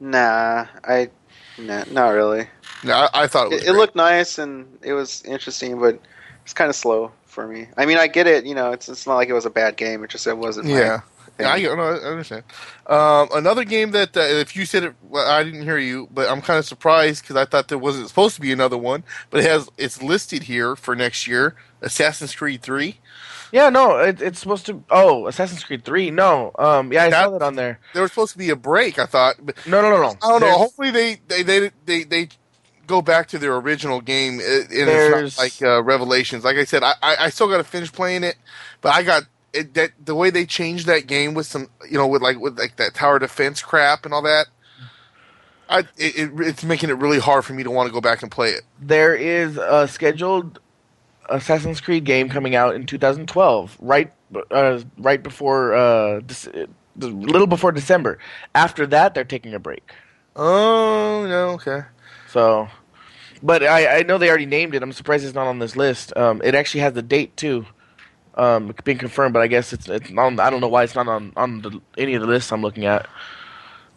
nah, 0.00 0.66
I 0.84 1.10
nah, 1.58 1.84
not 1.90 2.08
really. 2.10 2.48
No, 2.84 2.92
I, 2.94 3.22
I 3.22 3.26
thought 3.26 3.46
it 3.46 3.54
was. 3.54 3.62
It, 3.62 3.68
it 3.68 3.72
looked 3.72 3.96
nice 3.96 4.38
and 4.38 4.66
it 4.82 4.92
was 4.92 5.22
interesting, 5.24 5.78
but 5.80 6.00
it's 6.44 6.52
kind 6.52 6.68
of 6.68 6.76
slow 6.76 7.10
for 7.36 7.46
me. 7.46 7.68
I 7.76 7.86
mean, 7.86 7.98
I 7.98 8.08
get 8.08 8.26
it, 8.26 8.44
you 8.46 8.54
know, 8.56 8.72
it's 8.72 8.88
it's 8.88 9.06
not 9.06 9.14
like 9.14 9.28
it 9.28 9.34
was 9.34 9.46
a 9.46 9.50
bad 9.50 9.76
game. 9.76 10.02
It 10.02 10.10
just 10.10 10.26
it 10.26 10.36
wasn't. 10.36 10.66
my 10.66 10.72
Yeah. 10.78 10.98
thing. 11.00 11.10
Yeah, 11.38 11.50
I, 11.52 11.60
no, 11.60 11.82
I 11.82 11.92
understand. 11.98 12.44
Um, 12.86 13.28
another 13.34 13.64
game 13.64 13.90
that 13.90 14.16
uh, 14.16 14.20
if 14.22 14.56
you 14.56 14.64
said 14.64 14.84
it, 14.84 14.94
well, 15.02 15.30
I 15.30 15.44
didn't 15.44 15.64
hear 15.64 15.76
you, 15.76 16.08
but 16.10 16.30
I'm 16.30 16.40
kind 16.40 16.58
of 16.58 16.64
surprised 16.64 17.22
because 17.22 17.36
I 17.36 17.44
thought 17.44 17.68
there 17.68 17.76
wasn't 17.76 18.08
supposed 18.08 18.36
to 18.36 18.40
be 18.40 18.52
another 18.52 18.78
one, 18.78 19.04
but 19.28 19.40
it 19.44 19.46
has 19.50 19.68
it's 19.76 20.02
listed 20.02 20.44
here 20.44 20.74
for 20.76 20.96
next 20.96 21.26
year. 21.28 21.54
Assassin's 21.82 22.34
Creed 22.34 22.62
Three. 22.62 23.00
Yeah, 23.52 23.68
no, 23.68 23.98
it, 23.98 24.22
it's 24.22 24.40
supposed 24.40 24.64
to. 24.66 24.82
Oh, 24.90 25.26
Assassin's 25.26 25.62
Creed 25.62 25.84
Three. 25.84 26.10
No, 26.10 26.52
um, 26.58 26.90
yeah, 26.90 27.04
I 27.04 27.10
saw 27.10 27.28
That- 27.30 27.40
that 27.40 27.44
on 27.44 27.54
there. 27.56 27.80
There 27.92 28.00
was 28.02 28.12
supposed 28.12 28.32
to 28.32 28.38
be 28.38 28.48
a 28.48 28.56
break. 28.56 28.98
I 28.98 29.04
thought. 29.04 29.34
But 29.42 29.56
No, 29.66 29.82
no, 29.82 29.90
no, 29.90 30.00
no. 30.00 30.14
I 30.22 30.28
don't 30.30 30.40
know. 30.40 30.56
Hopefully 30.56 30.90
they 30.90 31.20
they 31.28 31.42
they 31.42 31.70
they, 31.84 32.04
they 32.04 32.28
go 32.86 33.02
back 33.02 33.28
to 33.28 33.38
their 33.38 33.56
original 33.56 34.00
game. 34.00 34.38
uh, 34.40 34.42
And 34.42 34.70
There's- 34.70 35.22
it's 35.38 35.38
not 35.38 35.42
like 35.44 35.62
uh, 35.62 35.82
Revelations. 35.82 36.44
Like 36.44 36.56
I 36.56 36.64
said, 36.64 36.82
I, 36.82 36.94
I 37.02 37.16
I 37.20 37.28
still 37.30 37.48
got 37.48 37.58
to 37.58 37.64
finish 37.64 37.90
playing 37.92 38.24
it, 38.24 38.36
but 38.80 38.94
I 38.94 39.02
got. 39.02 39.24
It, 39.52 39.72
that 39.72 39.92
the 40.04 40.14
way 40.14 40.28
they 40.28 40.44
changed 40.44 40.86
that 40.86 41.06
game 41.06 41.32
with 41.32 41.46
some 41.46 41.68
you 41.88 41.96
know 41.96 42.06
with 42.06 42.20
like 42.20 42.38
with 42.38 42.58
like 42.58 42.76
that 42.76 42.92
tower 42.92 43.18
defense 43.18 43.62
crap 43.62 44.04
and 44.04 44.12
all 44.12 44.20
that, 44.20 44.48
I 45.68 45.78
it, 45.96 46.14
it 46.18 46.30
it's 46.40 46.62
making 46.62 46.90
it 46.90 46.98
really 46.98 47.18
hard 47.18 47.42
for 47.44 47.54
me 47.54 47.62
to 47.62 47.70
want 47.70 47.86
to 47.86 47.92
go 47.92 48.02
back 48.02 48.20
and 48.22 48.30
play 48.30 48.50
it. 48.50 48.62
There 48.78 49.14
is 49.14 49.56
a 49.56 49.88
scheduled 49.88 50.60
Assassin's 51.30 51.80
Creed 51.80 52.04
game 52.04 52.28
coming 52.28 52.54
out 52.54 52.74
in 52.74 52.84
2012, 52.84 53.78
right, 53.80 54.12
uh, 54.50 54.80
right 54.98 55.22
before, 55.22 55.74
uh, 55.74 56.20
little 56.96 57.46
before 57.46 57.72
December. 57.72 58.18
After 58.54 58.86
that, 58.88 59.14
they're 59.14 59.24
taking 59.24 59.54
a 59.54 59.58
break. 59.58 59.90
Oh 60.36 61.24
no, 61.26 61.48
okay. 61.52 61.86
So, 62.36 62.68
but 63.42 63.62
I, 63.62 64.00
I 64.00 64.02
know 64.02 64.18
they 64.18 64.28
already 64.28 64.44
named 64.44 64.74
it. 64.74 64.82
I'm 64.82 64.92
surprised 64.92 65.24
it's 65.24 65.34
not 65.34 65.46
on 65.46 65.58
this 65.58 65.74
list. 65.74 66.14
Um, 66.14 66.42
it 66.44 66.54
actually 66.54 66.80
has 66.80 66.92
the 66.92 67.00
date 67.00 67.34
too, 67.34 67.64
um, 68.34 68.74
being 68.84 68.98
confirmed. 68.98 69.32
But 69.32 69.40
I 69.40 69.46
guess 69.46 69.72
it's 69.72 69.88
it's 69.88 70.10
on, 70.14 70.38
I 70.38 70.50
don't 70.50 70.60
know 70.60 70.68
why 70.68 70.82
it's 70.82 70.94
not 70.94 71.08
on 71.08 71.32
on 71.34 71.62
the, 71.62 71.80
any 71.96 72.12
of 72.12 72.20
the 72.20 72.26
lists 72.26 72.52
I'm 72.52 72.60
looking 72.60 72.84
at. 72.84 73.08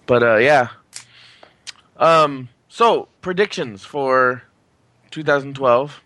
But 0.05 0.23
uh, 0.23 0.37
yeah. 0.37 0.69
Um. 1.97 2.47
So 2.69 3.09
predictions 3.19 3.83
for 3.83 4.43
2012. 5.11 6.01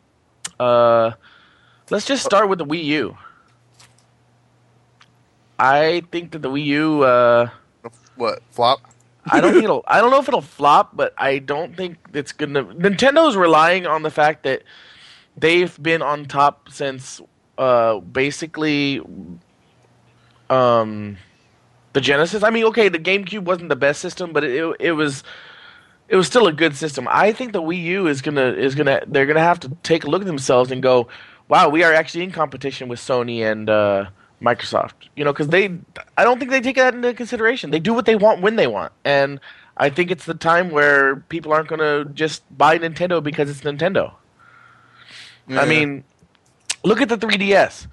Uh, 0.60 1.12
let's 1.92 2.08
just 2.08 2.26
start 2.26 2.50
with 2.50 2.58
the 2.58 2.66
Wii 2.66 2.84
U. 2.86 3.18
I 5.60 6.02
think 6.12 6.32
that 6.32 6.42
the 6.42 6.50
Wii 6.50 6.66
U. 6.66 7.04
Uh, 7.04 7.50
What 8.16 8.42
flop? 8.50 8.82
I 9.30 9.40
don't 9.40 9.54
think 9.54 9.64
it'll. 9.64 9.84
I 9.88 10.02
don't 10.02 10.12
know 10.12 10.20
if 10.20 10.28
it'll 10.28 10.42
flop, 10.42 10.96
but 10.96 11.14
I 11.18 11.40
don't 11.40 11.76
think 11.76 11.98
it's 12.14 12.32
gonna. 12.32 12.66
Nintendo's 12.66 13.36
relying 13.36 13.86
on 13.86 14.04
the 14.04 14.12
fact 14.12 14.44
that 14.44 14.64
they've 15.38 15.82
been 15.82 16.02
on 16.02 16.26
top 16.26 16.70
since 16.70 17.22
uh, 17.58 18.00
basically 18.00 19.02
um, 20.50 21.18
the 21.94 22.02
Genesis. 22.02 22.44
I 22.44 22.50
mean, 22.50 22.66
okay, 22.66 22.90
the 22.90 23.00
GameCube 23.00 23.44
wasn't 23.44 23.70
the 23.70 23.76
best 23.76 24.02
system, 24.02 24.34
but 24.34 24.44
it 24.44 24.76
it, 24.80 24.92
was 24.92 25.24
it 26.10 26.16
was 26.16 26.28
still 26.28 26.48
a 26.48 26.54
good 26.54 26.76
system. 26.76 27.08
I 27.10 27.32
think 27.32 27.54
the 27.54 27.62
Wii 27.62 27.82
U 27.84 28.08
is 28.08 28.22
gonna 28.22 28.52
is 28.52 28.76
gonna 28.76 29.04
they're 29.08 29.26
gonna 29.26 29.40
have 29.40 29.60
to 29.62 29.70
take 29.84 30.04
a 30.04 30.10
look 30.10 30.22
at 30.22 30.28
themselves 30.28 30.72
and 30.72 30.84
go, 30.84 31.08
wow, 31.48 31.70
we 31.70 31.84
are 31.84 31.94
actually 31.94 32.24
in 32.24 32.32
competition 32.32 32.90
with 32.90 33.00
Sony 33.00 33.50
and 33.50 33.70
uh, 33.70 34.06
Microsoft. 34.44 34.94
You 35.16 35.24
know, 35.24 35.32
because 35.32 35.48
they 35.48 35.78
I 36.18 36.24
don't 36.24 36.40
think 36.40 36.52
they 36.52 36.62
take 36.62 36.76
that 36.76 36.94
into 36.94 37.14
consideration. 37.14 37.72
They 37.72 37.80
do 37.80 37.94
what 37.94 38.06
they 38.06 38.16
want 38.16 38.42
when 38.42 38.56
they 38.56 38.68
want, 38.68 38.94
and 39.06 39.40
I 39.78 39.90
think 39.90 40.12
it's 40.12 40.26
the 40.26 40.34
time 40.34 40.70
where 40.70 41.18
people 41.18 41.54
aren't 41.54 41.70
gonna 41.70 42.06
just 42.06 42.44
buy 42.56 42.78
Nintendo 42.78 43.24
because 43.24 43.50
it's 43.50 43.62
Nintendo. 43.62 44.14
I 45.50 45.66
mean, 45.66 46.04
look 46.84 47.02
at 47.02 47.10
the 47.10 47.18
3DS. 47.18 47.88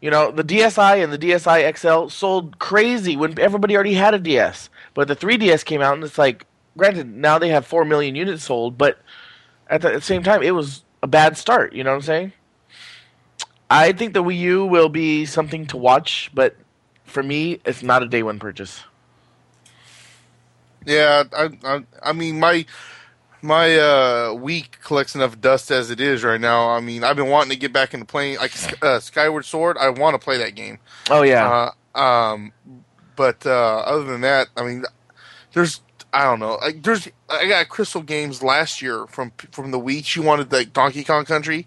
You 0.00 0.10
know, 0.10 0.30
the 0.30 0.44
DSi 0.44 1.02
and 1.02 1.12
the 1.12 1.18
DSi 1.18 1.76
XL 1.76 2.08
sold 2.08 2.58
crazy 2.58 3.16
when 3.16 3.38
everybody 3.38 3.74
already 3.74 3.94
had 3.94 4.14
a 4.14 4.18
DS. 4.18 4.70
But 4.94 5.08
the 5.08 5.16
3DS 5.16 5.64
came 5.64 5.82
out 5.82 5.94
and 5.94 6.04
it's 6.04 6.18
like, 6.18 6.46
granted, 6.76 7.14
now 7.14 7.38
they 7.38 7.48
have 7.48 7.66
4 7.66 7.84
million 7.84 8.14
units 8.14 8.44
sold, 8.44 8.78
but 8.78 8.98
at 9.68 9.82
the, 9.82 9.88
at 9.88 9.94
the 9.94 10.00
same 10.00 10.22
time, 10.22 10.42
it 10.42 10.52
was 10.52 10.84
a 11.02 11.06
bad 11.06 11.36
start. 11.36 11.74
You 11.74 11.84
know 11.84 11.90
what 11.90 11.96
I'm 11.96 12.02
saying? 12.02 12.32
I 13.70 13.92
think 13.92 14.14
the 14.14 14.22
Wii 14.22 14.38
U 14.38 14.66
will 14.66 14.88
be 14.88 15.24
something 15.26 15.66
to 15.68 15.76
watch, 15.76 16.30
but 16.34 16.56
for 17.04 17.22
me, 17.22 17.60
it's 17.64 17.82
not 17.82 18.02
a 18.02 18.06
day 18.06 18.22
one 18.22 18.38
purchase. 18.38 18.82
Yeah, 20.84 21.24
I, 21.32 21.50
I, 21.62 21.84
I 22.02 22.12
mean 22.12 22.40
my 22.40 22.66
my 23.42 23.76
uh, 23.76 24.28
Wii 24.30 24.70
collects 24.82 25.14
enough 25.14 25.40
dust 25.40 25.70
as 25.70 25.90
it 25.90 26.00
is 26.00 26.24
right 26.24 26.40
now. 26.40 26.70
I 26.70 26.80
mean, 26.80 27.04
I've 27.04 27.16
been 27.16 27.28
wanting 27.28 27.50
to 27.50 27.56
get 27.56 27.72
back 27.72 27.94
into 27.94 28.06
playing 28.06 28.38
like 28.38 28.52
uh, 28.82 28.98
Skyward 28.98 29.44
Sword. 29.44 29.78
I 29.78 29.88
want 29.90 30.14
to 30.14 30.18
play 30.18 30.38
that 30.38 30.54
game. 30.54 30.78
Oh, 31.10 31.22
yeah. 31.22 31.72
Uh, 31.94 31.98
um, 31.98 32.52
but 33.16 33.44
uh, 33.46 33.78
other 33.80 34.04
than 34.04 34.22
that, 34.22 34.48
I 34.56 34.64
mean, 34.64 34.84
there's 35.52 35.80
I 36.12 36.24
don't 36.24 36.40
know. 36.40 36.56
Like 36.60 36.82
there's 36.82 37.08
I 37.28 37.46
got 37.48 37.68
Crystal 37.68 38.02
Games 38.02 38.42
last 38.42 38.82
year 38.82 39.06
from 39.06 39.32
from 39.52 39.70
the 39.70 39.78
Wii. 39.78 40.04
She 40.04 40.20
wanted 40.20 40.52
like 40.52 40.72
Donkey 40.72 41.04
Kong 41.04 41.24
Country. 41.24 41.66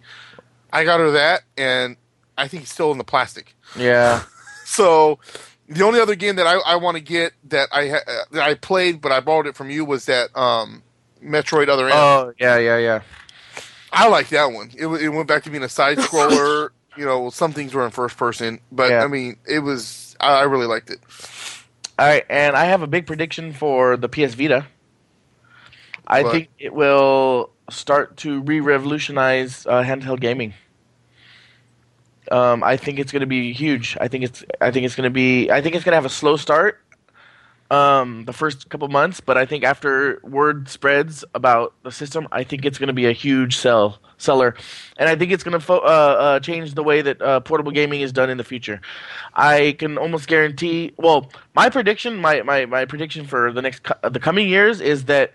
I 0.73 0.83
got 0.83 0.99
her 0.99 1.11
that, 1.11 1.43
and 1.57 1.95
I 2.37 2.47
think 2.49 2.63
it's 2.63 2.73
still 2.73 2.91
in 2.91 2.97
the 2.97 3.03
plastic. 3.05 3.55
yeah. 3.77 4.23
So 4.65 5.19
The 5.69 5.83
only 5.83 5.99
other 5.99 6.15
game 6.15 6.35
that 6.37 6.47
I, 6.47 6.55
I 6.57 6.75
want 6.77 6.97
to 6.97 7.03
get 7.03 7.33
that 7.49 7.69
I 7.71 7.89
ha- 7.89 8.01
uh, 8.07 8.23
that 8.31 8.41
I 8.43 8.55
played, 8.55 9.01
but 9.01 9.11
I 9.11 9.19
borrowed 9.19 9.45
it 9.47 9.55
from 9.55 9.69
you, 9.69 9.85
was 9.85 10.05
that 10.05 10.35
um, 10.35 10.81
Metroid 11.23 11.67
Other 11.69 11.87
M. 11.87 11.93
Oh 11.95 12.33
yeah, 12.39 12.57
yeah, 12.57 12.77
yeah. 12.77 13.01
I 13.91 14.07
like 14.07 14.29
that 14.29 14.51
one. 14.51 14.71
It, 14.75 14.87
it 14.87 15.09
went 15.09 15.27
back 15.27 15.43
to 15.43 15.49
being 15.51 15.63
a 15.63 15.69
side 15.69 15.97
scroller. 16.07 16.69
you 16.97 17.05
know, 17.05 17.29
some 17.29 17.51
things 17.53 17.73
were 17.73 17.85
in 17.85 17.91
first 17.91 18.17
person, 18.17 18.59
but 18.71 18.89
Yeah. 18.89 19.03
I 19.03 19.07
mean, 19.07 19.37
it 19.47 19.59
was. 19.59 20.15
I, 20.19 20.39
I 20.39 20.43
really 20.43 20.65
liked 20.65 20.89
it. 20.89 20.99
All 21.99 22.07
right, 22.07 22.25
and 22.29 22.55
I 22.55 22.65
have 22.65 22.81
a 22.81 22.87
big 22.87 23.05
prediction 23.05 23.53
for 23.53 23.95
the 23.97 24.09
PS 24.09 24.33
Vita. 24.33 24.65
I 26.07 26.23
What? 26.23 26.31
think 26.31 26.49
it 26.57 26.73
will 26.73 27.51
start 27.69 28.17
to 28.17 28.41
re-revolutionize 28.41 29.65
uh, 29.67 29.83
handheld 29.83 30.19
gaming. 30.19 30.53
Um, 32.33 32.63
I 32.63 32.77
think 32.77 32.97
it's 32.97 33.11
going 33.11 33.21
to 33.21 33.27
be 33.27 33.53
huge. 33.53 33.95
I 34.01 34.07
think 34.07 34.23
it's. 34.23 34.43
I 34.59 34.71
think 34.71 34.85
it's 34.87 34.95
going 34.95 35.09
to 35.11 35.13
be. 35.23 35.51
I 35.51 35.61
think 35.61 35.75
it's 35.75 35.85
going 35.85 35.93
to 35.93 36.01
have 36.01 36.05
a 36.05 36.09
slow 36.09 36.35
start, 36.35 36.81
um, 37.69 38.25
the 38.25 38.33
first 38.33 38.69
couple 38.69 38.87
months, 38.87 39.19
but 39.19 39.37
I 39.37 39.45
think 39.45 39.63
after 39.63 40.19
word 40.23 40.69
spreads 40.69 41.23
about 41.33 41.73
the 41.83 41.91
system, 41.91 42.27
I 42.31 42.43
think 42.43 42.65
it's 42.65 42.77
going 42.77 42.87
to 42.87 42.93
be 42.93 43.05
a 43.05 43.11
huge 43.11 43.57
sell 43.57 43.99
seller, 44.17 44.55
and 44.97 45.09
I 45.09 45.15
think 45.15 45.31
it's 45.31 45.43
going 45.43 45.59
to 45.59 45.59
fo- 45.59 45.85
uh, 45.85 46.15
uh, 46.25 46.39
change 46.39 46.73
the 46.73 46.83
way 46.83 47.01
that 47.01 47.21
uh, 47.21 47.39
portable 47.41 47.71
gaming 47.71 48.01
is 48.01 48.11
done 48.11 48.29
in 48.29 48.37
the 48.37 48.43
future. 48.43 48.81
I 49.33 49.75
can 49.77 49.97
almost 49.97 50.27
guarantee. 50.27 50.93
Well, 50.97 51.31
my 51.55 51.69
prediction, 51.69 52.17
my 52.17 52.41
my, 52.41 52.65
my 52.65 52.85
prediction 52.85 53.25
for 53.25 53.51
the 53.51 53.61
next 53.61 53.83
co- 53.83 54.09
the 54.09 54.19
coming 54.19 54.49
years 54.49 54.81
is 54.81 55.05
that 55.05 55.33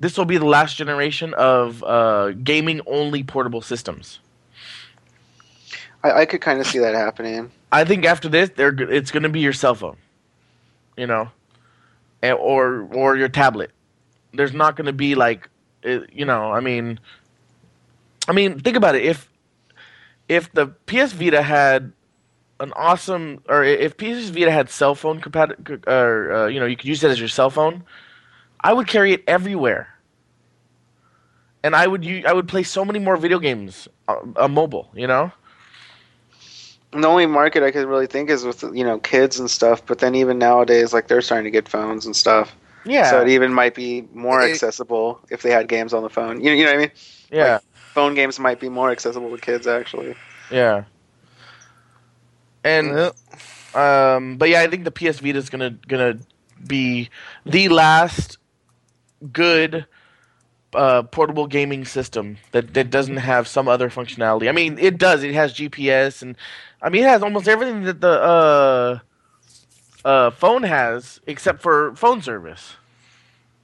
this 0.00 0.18
will 0.18 0.26
be 0.26 0.38
the 0.38 0.46
last 0.46 0.76
generation 0.76 1.34
of 1.34 1.82
uh, 1.84 2.32
gaming 2.32 2.80
only 2.86 3.22
portable 3.22 3.62
systems. 3.62 4.18
I, 6.06 6.20
I 6.20 6.26
could 6.26 6.40
kind 6.40 6.60
of 6.60 6.66
see 6.66 6.78
that 6.78 6.94
happening. 6.94 7.50
I 7.72 7.84
think 7.84 8.04
after 8.04 8.28
this, 8.28 8.50
they're 8.54 8.74
it's 8.90 9.10
going 9.10 9.24
to 9.24 9.28
be 9.28 9.40
your 9.40 9.52
cell 9.52 9.74
phone, 9.74 9.96
you 10.96 11.06
know, 11.06 11.30
or 12.22 12.88
or 12.92 13.16
your 13.16 13.28
tablet. 13.28 13.70
There's 14.32 14.52
not 14.52 14.76
going 14.76 14.86
to 14.86 14.92
be 14.92 15.14
like, 15.14 15.48
you 15.82 16.24
know, 16.24 16.52
I 16.52 16.60
mean, 16.60 17.00
I 18.28 18.32
mean, 18.32 18.60
think 18.60 18.76
about 18.76 18.94
it. 18.94 19.04
If 19.04 19.30
if 20.28 20.52
the 20.52 20.68
PS 20.86 21.12
Vita 21.12 21.42
had 21.42 21.92
an 22.60 22.72
awesome, 22.74 23.42
or 23.48 23.64
if 23.64 23.96
PS 23.96 24.30
Vita 24.30 24.50
had 24.50 24.70
cell 24.70 24.94
phone 24.94 25.20
compatible, 25.20 25.78
or 25.86 26.32
uh, 26.32 26.46
you 26.46 26.60
know, 26.60 26.66
you 26.66 26.76
could 26.76 26.86
use 26.86 27.02
it 27.02 27.10
as 27.10 27.18
your 27.18 27.28
cell 27.28 27.50
phone, 27.50 27.84
I 28.60 28.72
would 28.72 28.86
carry 28.86 29.12
it 29.12 29.24
everywhere, 29.26 29.88
and 31.62 31.74
I 31.74 31.86
would 31.86 32.06
I 32.26 32.32
would 32.32 32.48
play 32.48 32.62
so 32.62 32.84
many 32.84 32.98
more 32.98 33.16
video 33.16 33.38
games, 33.38 33.88
uh, 34.08 34.16
uh, 34.36 34.48
mobile, 34.48 34.90
you 34.94 35.06
know. 35.06 35.32
And 36.96 37.04
the 37.04 37.08
only 37.08 37.26
market 37.26 37.62
I 37.62 37.70
could 37.70 37.86
really 37.86 38.06
think 38.06 38.30
is 38.30 38.44
with 38.44 38.62
you 38.72 38.84
know 38.84 38.98
kids 38.98 39.38
and 39.38 39.50
stuff. 39.50 39.84
But 39.84 39.98
then 39.98 40.14
even 40.14 40.38
nowadays, 40.38 40.92
like 40.94 41.08
they're 41.08 41.20
starting 41.20 41.44
to 41.44 41.50
get 41.50 41.68
phones 41.68 42.06
and 42.06 42.16
stuff. 42.16 42.56
Yeah. 42.86 43.10
So 43.10 43.20
it 43.20 43.28
even 43.28 43.52
might 43.52 43.74
be 43.74 44.08
more 44.14 44.40
It- 44.42 44.50
accessible 44.52 45.20
if 45.30 45.42
they 45.42 45.50
had 45.50 45.68
games 45.68 45.92
on 45.92 46.02
the 46.02 46.08
phone. 46.08 46.40
You, 46.40 46.52
you 46.52 46.64
know 46.64 46.70
what 46.70 46.76
I 46.78 46.80
mean? 46.82 46.90
yeah. 47.30 47.58
Phone 47.92 48.14
games 48.14 48.38
might 48.38 48.60
be 48.60 48.68
more 48.68 48.90
accessible 48.90 49.30
to 49.30 49.36
kids 49.40 49.66
actually. 49.66 50.14
Yeah. 50.50 50.84
And 52.64 52.88
Yep. 52.96 53.16
um 53.76 54.36
but 54.38 54.48
yeah, 54.48 54.60
I 54.62 54.66
think 54.68 54.84
the 54.84 54.90
PS 54.90 55.20
Vita 55.20 55.38
is 55.38 55.50
gonna 55.50 55.70
gonna 55.86 56.18
be 56.66 57.10
the 57.44 57.68
last 57.68 58.38
good 59.32 59.86
uh, 60.74 61.02
portable 61.04 61.46
gaming 61.46 61.84
system 61.86 62.36
that, 62.52 62.74
that 62.74 62.90
doesn't 62.90 63.16
have 63.16 63.48
some 63.48 63.66
other 63.66 63.88
functionality. 63.88 64.46
I 64.46 64.52
mean, 64.52 64.78
it 64.78 64.98
does. 64.98 65.22
It 65.22 65.32
has 65.32 65.54
GPS 65.54 66.20
and 66.20 66.36
I 66.86 66.88
mean, 66.88 67.02
it 67.02 67.08
has 67.08 67.20
almost 67.24 67.48
everything 67.48 67.82
that 67.82 68.00
the 68.00 68.22
uh, 68.22 68.98
uh, 70.04 70.30
phone 70.30 70.62
has 70.62 71.20
except 71.26 71.60
for 71.60 71.96
phone 71.96 72.22
service. 72.22 72.76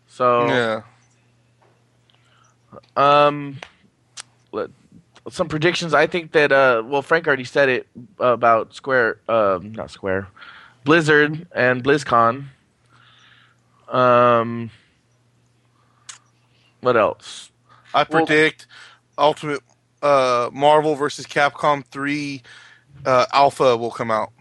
So 0.08 0.48
Yeah. 0.48 0.82
um, 2.96 3.58
some 5.30 5.46
predictions. 5.46 5.94
I 5.94 6.08
think 6.08 6.32
that 6.32 6.50
uh, 6.50 6.82
well, 6.84 7.00
Frank 7.00 7.28
already 7.28 7.44
said 7.44 7.68
it 7.68 7.86
about 8.18 8.74
Square, 8.74 9.20
um, 9.28 9.70
not 9.70 9.92
Square, 9.92 10.26
Blizzard 10.82 11.46
and 11.54 11.84
BlizzCon. 11.84 12.46
Um, 13.88 14.72
what 16.80 16.96
else? 16.96 17.52
I 17.94 17.98
Well- 17.98 18.26
predict 18.26 18.66
Ultimate 19.16 19.60
uh, 20.02 20.50
Marvel 20.52 20.96
versus 20.96 21.24
Capcom 21.24 21.84
3 21.86 22.42
uh, 23.04 23.26
Alpha 23.32 23.76
will 23.76 23.90
come 23.90 24.10
out. 24.10 24.32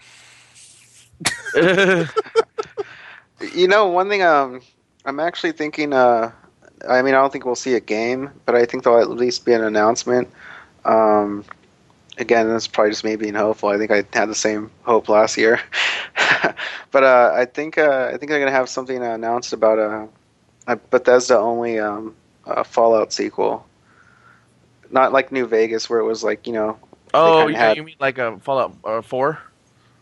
You 3.53 3.67
know, 3.67 3.87
one 3.87 4.07
thing 4.07 4.21
um, 4.21 4.61
I'm 5.05 5.19
actually 5.19 5.53
thinking. 5.53 5.93
Uh, 5.93 6.31
I 6.87 7.01
mean, 7.01 7.15
I 7.15 7.17
don't 7.17 7.31
think 7.31 7.45
we'll 7.45 7.55
see 7.55 7.73
a 7.73 7.79
game, 7.79 8.29
but 8.45 8.55
I 8.55 8.65
think 8.65 8.83
there'll 8.83 9.01
at 9.01 9.09
least 9.09 9.45
be 9.45 9.53
an 9.53 9.63
announcement. 9.63 10.29
Um, 10.85 11.43
again, 12.17 12.47
that's 12.49 12.67
probably 12.67 12.91
just 12.91 13.03
me 13.03 13.15
being 13.15 13.33
hopeful. 13.33 13.69
I 13.69 13.77
think 13.77 13.91
I 13.91 14.03
had 14.13 14.29
the 14.29 14.35
same 14.35 14.69
hope 14.83 15.09
last 15.09 15.37
year, 15.37 15.59
but 16.91 17.03
uh, 17.03 17.31
I 17.33 17.45
think 17.45 17.79
uh, 17.79 18.11
I 18.13 18.17
think 18.17 18.29
they're 18.29 18.39
gonna 18.39 18.51
have 18.51 18.69
something 18.69 19.01
announced 19.01 19.53
about 19.53 19.79
a, 19.79 20.07
a 20.67 20.75
Bethesda 20.75 21.37
only 21.37 21.79
um, 21.79 22.15
uh 22.45 22.63
Fallout 22.63 23.11
sequel. 23.11 23.65
Not 24.91 25.13
like 25.13 25.31
New 25.31 25.47
Vegas, 25.47 25.89
where 25.89 25.99
it 25.99 26.05
was 26.05 26.23
like 26.23 26.45
you 26.45 26.53
know 26.53 26.77
oh, 27.13 27.47
yeah, 27.47 27.57
had- 27.57 27.77
you 27.77 27.83
mean 27.83 27.95
like 27.99 28.17
a 28.17 28.37
Fallout 28.39 28.75
uh, 28.83 29.01
Four? 29.01 29.39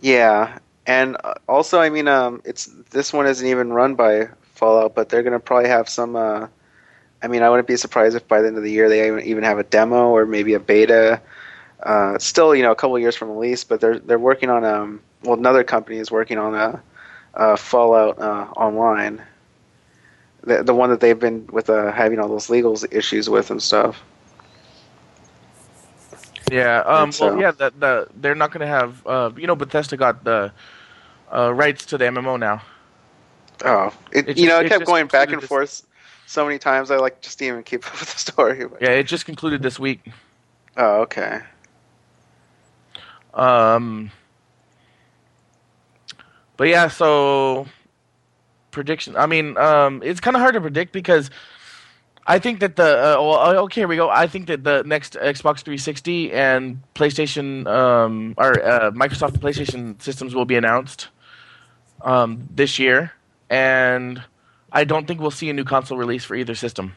Yeah, 0.01 0.57
and 0.85 1.17
uh, 1.23 1.33
also, 1.47 1.79
I 1.79 1.89
mean, 1.89 2.07
um, 2.07 2.41
it's 2.45 2.65
this 2.91 3.13
one 3.13 3.27
isn't 3.27 3.45
even 3.45 3.73
run 3.73 3.95
by 3.95 4.29
Fallout, 4.55 4.95
but 4.95 5.09
they're 5.09 5.23
gonna 5.23 5.39
probably 5.39 5.69
have 5.69 5.89
some. 5.89 6.15
Uh, 6.15 6.47
I 7.21 7.27
mean, 7.27 7.43
I 7.43 7.49
wouldn't 7.49 7.67
be 7.67 7.75
surprised 7.77 8.15
if 8.15 8.27
by 8.27 8.41
the 8.41 8.47
end 8.47 8.57
of 8.57 8.63
the 8.63 8.71
year 8.71 8.89
they 8.89 9.07
even- 9.07 9.23
even 9.23 9.43
have 9.43 9.59
a 9.59 9.63
demo 9.63 10.09
or 10.09 10.25
maybe 10.25 10.53
a 10.53 10.59
beta. 10.59 11.21
Uh, 11.83 12.17
still, 12.17 12.53
you 12.55 12.61
know, 12.63 12.71
a 12.71 12.75
couple 12.75 12.97
years 12.99 13.15
from 13.15 13.29
release, 13.31 13.63
but 13.63 13.79
they're 13.81 13.99
they're 13.99 14.19
working 14.19 14.49
on 14.49 14.63
um. 14.63 15.01
Well, 15.23 15.37
another 15.37 15.63
company 15.63 15.97
is 15.97 16.11
working 16.11 16.37
on 16.37 16.55
a, 16.55 16.81
a 17.33 17.57
Fallout 17.57 18.19
uh, 18.19 18.47
Online. 18.55 19.21
The 20.43 20.63
the 20.63 20.73
one 20.73 20.89
that 20.89 21.01
they've 21.01 21.19
been 21.19 21.47
with 21.51 21.69
uh, 21.69 21.91
having 21.91 22.19
all 22.19 22.29
those 22.29 22.49
legal 22.49 22.77
issues 22.91 23.29
with 23.29 23.51
and 23.51 23.61
stuff. 23.61 24.01
Yeah. 26.51 26.79
Um. 26.81 27.09
Well, 27.09 27.11
so. 27.11 27.39
yeah. 27.39 27.51
The, 27.51 27.71
the 27.77 28.07
they're 28.15 28.35
not 28.35 28.51
going 28.51 28.61
to 28.61 28.67
have. 28.67 29.05
Uh. 29.05 29.31
You 29.37 29.47
know, 29.47 29.55
Bethesda 29.55 29.97
got 29.97 30.23
the 30.23 30.51
uh, 31.33 31.53
rights 31.53 31.85
to 31.87 31.97
the 31.97 32.05
MMO 32.05 32.39
now. 32.39 32.61
Oh, 33.65 33.93
it, 34.11 34.27
It 34.27 34.27
you 34.29 34.33
just- 34.33 34.47
know, 34.47 34.59
it 34.59 34.65
it 34.67 34.69
kept 34.69 34.85
going 34.85 35.07
back 35.07 35.31
and 35.31 35.41
this- 35.41 35.47
forth 35.49 35.85
so 36.25 36.45
many 36.45 36.57
times. 36.59 36.91
I 36.91 36.97
like 36.97 37.21
just 37.21 37.39
didn't 37.39 37.53
even 37.53 37.63
keep 37.63 37.85
up 37.87 37.99
with 37.99 38.11
the 38.13 38.19
story. 38.19 38.65
but- 38.65 38.81
Yeah. 38.81 38.91
It 38.91 39.03
just 39.03 39.25
concluded 39.25 39.61
this 39.61 39.79
week. 39.79 40.01
Oh, 40.77 41.01
okay. 41.01 41.41
Um, 43.33 44.11
but 46.57 46.67
yeah, 46.67 46.87
so 46.87 47.67
prediction. 48.71 49.15
I 49.15 49.25
mean, 49.25 49.57
um, 49.57 50.01
it's 50.03 50.19
kind 50.19 50.35
of 50.35 50.41
hard 50.41 50.53
to 50.55 50.61
predict 50.61 50.93
because 50.93 51.29
I 52.29 52.39
think 52.39 52.61
that 52.61 52.77
the 52.77 52.85
uh, 52.85 53.23
well, 53.23 53.39
uh, 53.39 53.55
okay, 53.65 53.81
here 53.83 53.89
we 53.89 53.97
go. 53.97 54.09
I 54.11 54.27
think 54.27 54.47
that 54.47 54.63
the 54.63 54.83
next 54.85 55.15
Xbox 55.15 55.61
360 55.63 56.33
and 56.33 56.83
PlayStation 56.95 57.67
um, 57.67 58.35
or 58.37 58.63
uh, 58.63 58.91
Microsoft 58.91 59.33
and 59.35 59.41
PlayStation 59.41 60.01
systems 60.03 60.35
will 60.35 60.45
be 60.45 60.57
announced 60.57 61.09
um, 62.01 62.47
this 62.55 62.79
year, 62.79 63.13
and 63.49 64.23
I 64.71 64.85
don't 64.85 65.07
think 65.07 65.21
we'll 65.21 65.31
see 65.31 65.49
a 65.49 65.53
new 65.53 65.65
console 65.65 65.97
release 65.97 66.25
for 66.25 66.35
either 66.35 66.55
system. 66.55 66.95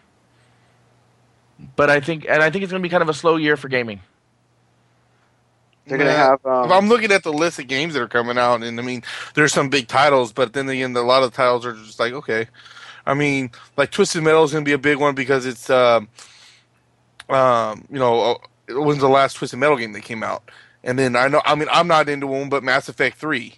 But 1.77 1.91
I 1.91 2.01
think, 2.01 2.27
and 2.29 2.43
I 2.43 2.51
think 2.51 2.65
it's 2.65 2.73
going 2.73 2.83
to 2.83 2.89
be 2.89 2.91
kind 2.91 3.03
of 3.03 3.11
a 3.11 3.15
slow 3.15 3.37
year 3.37 3.57
for 3.57 3.69
gaming. 3.69 4.03
They're 5.89 5.99
gonna 5.99 6.13
Yeah. 6.13 6.17
have. 6.17 6.47
Um, 6.47 6.73
I'm 6.73 6.89
looking 6.89 7.13
at 7.13 7.25
the 7.25 7.33
list 7.33 7.59
of 7.59 7.69
games 7.69 7.95
that 7.95 8.03
are 8.03 8.09
coming 8.09 8.39
out, 8.39 8.63
and 8.63 8.81
I 8.81 8.83
mean, 8.85 9.05
there's 9.35 9.53
some 9.55 9.71
big 9.71 9.89
titles, 9.89 10.33
but 10.33 10.55
then 10.55 10.69
again, 10.69 10.97
a 10.97 11.03
lot 11.03 11.25
of 11.25 11.33
the 11.33 11.37
titles 11.37 11.67
are 11.67 11.75
just 11.75 12.01
like, 12.01 12.15
okay. 12.15 12.49
I 13.07 13.15
mean, 13.15 13.51
like 13.77 13.91
Twisted 13.91 14.23
Metal 14.23 14.45
is 14.45 14.53
going 14.53 14.65
to 14.65 14.69
be 14.69 14.75
a 14.75 14.79
big 14.79 14.99
one 14.99 15.15
because 15.15 15.47
it's, 15.47 15.69
um, 15.71 16.09
um, 17.29 17.85
you 17.91 17.99
know, 17.99 18.21
uh, 18.21 18.39
it 18.69 18.75
was 18.75 18.99
the 18.99 19.09
last 19.09 19.35
Twisted 19.35 19.59
Metal 19.59 19.77
game 19.77 19.93
that 19.93 20.03
came 20.03 20.23
out, 20.23 20.43
and 20.85 20.99
then 20.99 21.17
I 21.17 21.29
know, 21.29 21.43
I 21.45 21.55
mean, 21.55 21.69
I'm 21.73 21.89
not 21.89 22.09
into 22.09 22.27
one, 22.27 22.49
but 22.49 22.63
Mass 22.63 22.89
Effect 22.89 23.17
Three. 23.17 23.55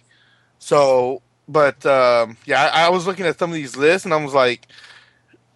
So, 0.59 1.21
but 1.47 1.85
um, 1.85 2.37
yeah, 2.45 2.69
I, 2.73 2.85
I 2.85 2.89
was 2.89 3.05
looking 3.05 3.25
at 3.25 3.37
some 3.37 3.51
of 3.51 3.55
these 3.55 3.75
lists, 3.77 4.05
and 4.05 4.13
I 4.13 4.23
was 4.23 4.33
like, 4.33 4.67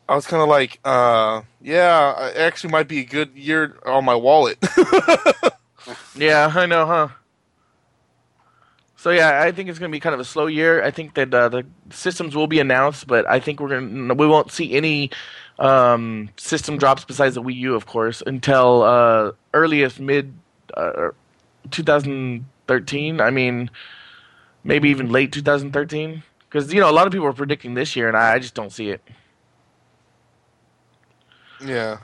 I 0.08 0.16
was 0.16 0.28
kind 0.28 0.42
of 0.42 0.50
like, 0.50 0.80
uh, 0.86 1.42
yeah, 1.62 2.28
it 2.30 2.38
actually 2.38 2.72
might 2.72 2.88
be 2.88 3.00
a 3.00 3.06
good 3.06 3.36
year 3.36 3.78
on 3.86 4.06
my 4.06 4.16
wallet. 4.16 4.58
Yeah, 6.16 6.52
I 6.54 6.66
know, 6.66 6.86
huh? 6.86 7.08
So 9.00 9.12
yeah, 9.12 9.42
I 9.42 9.54
think 9.54 9.70
it's 9.70 9.80
going 9.80 9.90
to 9.90 9.96
be 9.96 10.02
kind 10.02 10.14
of 10.14 10.20
a 10.20 10.26
slow 10.26 10.48
year. 10.48 10.84
I 10.84 10.92
think 10.92 11.14
that 11.14 11.34
uh, 11.34 11.48
the 11.48 11.66
systems 11.90 12.36
will 12.36 12.48
be 12.48 12.60
announced, 12.60 13.08
but 13.08 13.26
I 13.30 13.40
think 13.40 13.62
we're 13.62 13.70
going 13.70 14.18
we 14.18 14.28
won't 14.28 14.52
see 14.52 14.74
any 14.74 15.10
um, 15.58 16.28
system 16.36 16.78
drops 16.78 17.06
besides 17.06 17.36
the 17.36 17.42
Wii 17.42 17.56
U, 17.56 17.76
of 17.76 17.86
course, 17.86 18.22
until 18.28 18.84
uh, 18.84 19.32
earliest 19.54 20.02
mid 20.02 20.34
uh, 20.74 21.12
2013. 21.72 23.22
I 23.22 23.30
mean, 23.30 23.72
maybe 24.66 24.90
even 24.90 25.10
late 25.10 25.32
2013. 25.32 26.22
Because 26.50 26.74
you 26.74 26.82
know 26.82 26.90
a 26.90 26.92
lot 26.92 27.08
of 27.08 27.14
people 27.14 27.28
are 27.28 27.32
predicting 27.32 27.76
this 27.76 27.96
year, 27.96 28.10
and 28.10 28.18
I, 28.18 28.34
I 28.34 28.40
just 28.40 28.54
don't 28.54 28.74
see 28.74 28.90
it. 28.90 29.02
Yeah. 31.66 32.00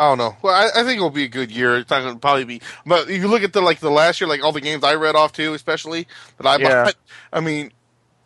I 0.00 0.08
don't 0.08 0.18
know. 0.18 0.36
Well, 0.42 0.54
I, 0.54 0.80
I 0.80 0.84
think 0.84 0.96
it'll 0.96 1.10
be 1.10 1.24
a 1.24 1.28
good 1.28 1.52
year. 1.52 1.76
It's 1.78 1.90
not 1.90 2.00
going 2.00 2.14
to 2.14 2.20
probably 2.20 2.46
be, 2.46 2.62
but 2.86 3.10
if 3.10 3.20
you 3.22 3.28
look 3.28 3.42
at 3.44 3.52
the 3.52 3.60
like 3.60 3.80
the 3.80 3.90
last 3.90 4.20
year, 4.20 4.28
like 4.28 4.42
all 4.42 4.52
the 4.52 4.62
games 4.62 4.82
I 4.82 4.94
read 4.94 5.14
off 5.16 5.32
too, 5.34 5.54
especially 5.54 6.08
that 6.38 6.46
I 6.46 6.58
Yeah. 6.58 6.84
bought. 6.84 6.96
I 7.34 7.40
mean, 7.40 7.72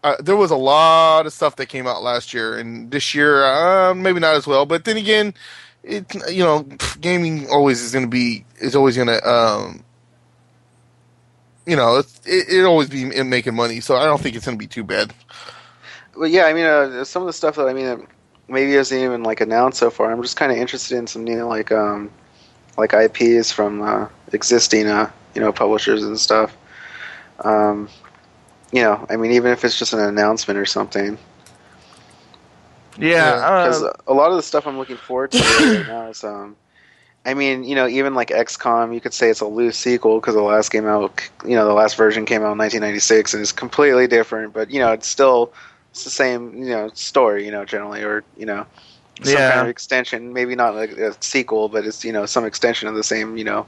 uh, 0.04 0.16
there 0.20 0.36
was 0.36 0.52
a 0.52 0.56
lot 0.56 1.26
of 1.26 1.32
stuff 1.32 1.56
that 1.56 1.66
came 1.66 1.88
out 1.88 2.02
last 2.02 2.32
year, 2.32 2.58
and 2.58 2.92
this 2.92 3.14
year 3.14 3.44
uh, 3.44 3.94
maybe 3.94 4.20
not 4.20 4.36
as 4.36 4.46
well. 4.46 4.66
But 4.66 4.84
then 4.84 4.96
again, 4.96 5.34
it 5.82 6.14
you 6.30 6.44
know, 6.44 6.62
pff, 6.64 7.00
gaming 7.00 7.48
always 7.50 7.82
is 7.82 7.92
going 7.92 8.04
to 8.06 8.10
be 8.10 8.46
is 8.60 8.76
always 8.76 8.96
going 8.96 9.08
to 9.08 9.28
um, 9.28 9.84
you 11.66 11.76
know, 11.76 11.96
it's, 11.98 12.20
it 12.26 12.48
it 12.48 12.64
always 12.64 12.88
be 12.88 13.04
making 13.24 13.54
money. 13.56 13.80
So 13.80 13.96
I 13.96 14.04
don't 14.04 14.20
think 14.20 14.36
it's 14.36 14.46
going 14.46 14.58
to 14.58 14.62
be 14.62 14.68
too 14.68 14.84
bad. 14.84 15.12
Well, 16.16 16.28
yeah, 16.28 16.44
I 16.44 16.54
mean, 16.54 16.66
uh, 16.66 17.04
some 17.04 17.22
of 17.22 17.26
the 17.26 17.32
stuff 17.32 17.56
that 17.56 17.68
I 17.68 17.72
mean, 17.74 17.86
uh, 17.86 17.96
maybe 18.48 18.74
isn't 18.74 18.96
even 18.96 19.22
like 19.22 19.40
announced 19.40 19.78
so 19.78 19.90
far. 19.90 20.10
I'm 20.10 20.22
just 20.22 20.36
kind 20.36 20.52
of 20.52 20.58
interested 20.58 20.98
in 20.98 21.06
some 21.06 21.24
new 21.24 21.44
like 21.44 21.72
um, 21.72 22.10
like 22.76 22.92
IPs 22.92 23.52
from 23.52 23.82
uh, 23.82 24.08
existing 24.32 24.86
uh, 24.86 25.10
you 25.34 25.40
know 25.40 25.52
publishers 25.52 26.04
and 26.04 26.18
stuff. 26.18 26.56
Um, 27.40 27.88
you 28.72 28.82
know, 28.82 29.06
I 29.08 29.16
mean, 29.16 29.32
even 29.32 29.52
if 29.52 29.64
it's 29.64 29.78
just 29.78 29.92
an 29.92 30.00
announcement 30.00 30.58
or 30.58 30.66
something. 30.66 31.18
Yeah, 32.98 33.34
Because 33.64 33.82
uh, 33.82 33.92
a 34.06 34.14
lot 34.14 34.30
of 34.30 34.36
the 34.36 34.42
stuff 34.42 34.66
I'm 34.66 34.78
looking 34.78 34.96
forward 34.96 35.32
to 35.32 35.38
right 35.38 35.86
now 35.88 36.06
is, 36.08 36.22
um, 36.22 36.56
I 37.24 37.34
mean, 37.34 37.64
you 37.64 37.74
know, 37.74 37.88
even 37.88 38.14
like 38.14 38.28
XCOM, 38.28 38.94
you 38.94 39.00
could 39.00 39.14
say 39.14 39.30
it's 39.30 39.40
a 39.40 39.46
loose 39.46 39.76
sequel 39.76 40.20
because 40.20 40.34
the 40.34 40.42
last 40.42 40.70
game 40.70 40.86
out, 40.86 41.20
you 41.44 41.56
know, 41.56 41.66
the 41.66 41.72
last 41.72 41.96
version 41.96 42.24
came 42.24 42.42
out 42.42 42.52
in 42.52 42.58
1996 42.58 43.34
and 43.34 43.42
it's 43.42 43.52
completely 43.52 44.06
different, 44.06 44.52
but 44.52 44.70
you 44.70 44.78
know, 44.78 44.92
it's 44.92 45.08
still 45.08 45.52
it's 45.94 46.04
the 46.04 46.10
same, 46.10 46.54
you 46.58 46.70
know, 46.70 46.90
story, 46.94 47.46
you 47.46 47.52
know, 47.52 47.64
generally, 47.64 48.02
or 48.02 48.24
you 48.36 48.46
know, 48.46 48.66
some 49.22 49.32
Yeah. 49.32 49.48
kind 49.48 49.60
of 49.62 49.68
extension. 49.68 50.32
Maybe 50.32 50.54
not 50.56 50.74
like 50.74 50.92
a 50.92 51.14
sequel, 51.22 51.68
but 51.68 51.86
it's 51.86 52.04
you 52.04 52.12
know 52.12 52.26
some 52.26 52.44
extension 52.44 52.88
of 52.88 52.96
the 52.96 53.04
same, 53.04 53.36
you 53.38 53.44
know, 53.44 53.66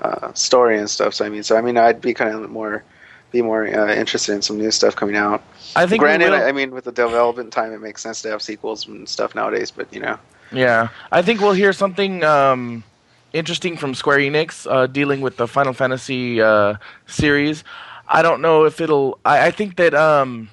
uh, 0.00 0.32
story 0.34 0.78
and 0.78 0.90
stuff. 0.90 1.14
So 1.14 1.24
I 1.26 1.30
mean, 1.30 1.42
so 1.42 1.56
I 1.56 1.62
mean, 1.62 1.78
I'd 1.78 2.00
be 2.00 2.14
kind 2.14 2.34
of 2.34 2.50
more 2.50 2.84
be 3.32 3.42
more 3.42 3.66
uh, 3.66 3.94
interested 3.94 4.34
in 4.34 4.42
some 4.42 4.58
new 4.58 4.70
stuff 4.70 4.96
coming 4.96 5.16
out. 5.16 5.42
I 5.76 5.86
think 5.86 6.00
Granted, 6.00 6.34
I 6.34 6.48
I 6.48 6.52
mean, 6.52 6.72
with 6.72 6.84
the 6.84 6.92
development 6.92 7.52
time, 7.52 7.72
it 7.72 7.80
makes 7.80 8.02
sense 8.02 8.22
to 8.22 8.30
have 8.30 8.42
sequels 8.42 8.86
and 8.86 9.08
stuff 9.08 9.34
nowadays. 9.34 9.70
But 9.70 9.92
you 9.92 10.00
know, 10.00 10.18
Yeah, 10.50 10.88
I 11.10 11.22
think 11.22 11.40
we'll 11.40 11.52
hear 11.54 11.72
something 11.72 12.24
um, 12.24 12.84
interesting 13.32 13.76
from 13.76 13.94
Square 13.94 14.18
Enix 14.18 14.66
uh, 14.70 14.86
dealing 14.86 15.20
with 15.22 15.36
the 15.36 15.48
Final 15.48 15.72
Fantasy 15.72 16.40
uh, 16.42 16.76
series. 17.06 17.64
I 18.08 18.22
don't 18.22 18.42
know 18.42 18.64
if 18.64 18.80
it'll. 18.80 19.18
I, 19.24 19.46
I 19.46 19.50
think 19.50 19.76
that. 19.76 19.94
Um, 19.94 20.50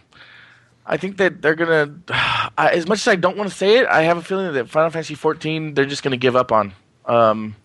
I 0.90 0.98
think 0.98 1.18
that 1.18 1.42
they're 1.42 1.56
gonna. 1.56 1.94
I, 2.58 2.72
as 2.74 2.88
much 2.88 3.00
as 3.00 3.08
I 3.08 3.16
don't 3.16 3.38
want 3.38 3.50
to 3.50 3.56
say 3.56 3.78
it, 3.78 3.88
I 3.88 4.02
have 4.02 4.18
a 4.18 4.22
feeling 4.22 4.52
that 4.54 4.70
Final 4.70 4.90
Fantasy 4.90 5.16
14 5.16 5.76
they're 5.76 5.86
just 5.86 6.04
gonna 6.04 6.18
give 6.18 6.36
up 6.36 6.52
on. 6.52 6.74
Um, 7.06 7.56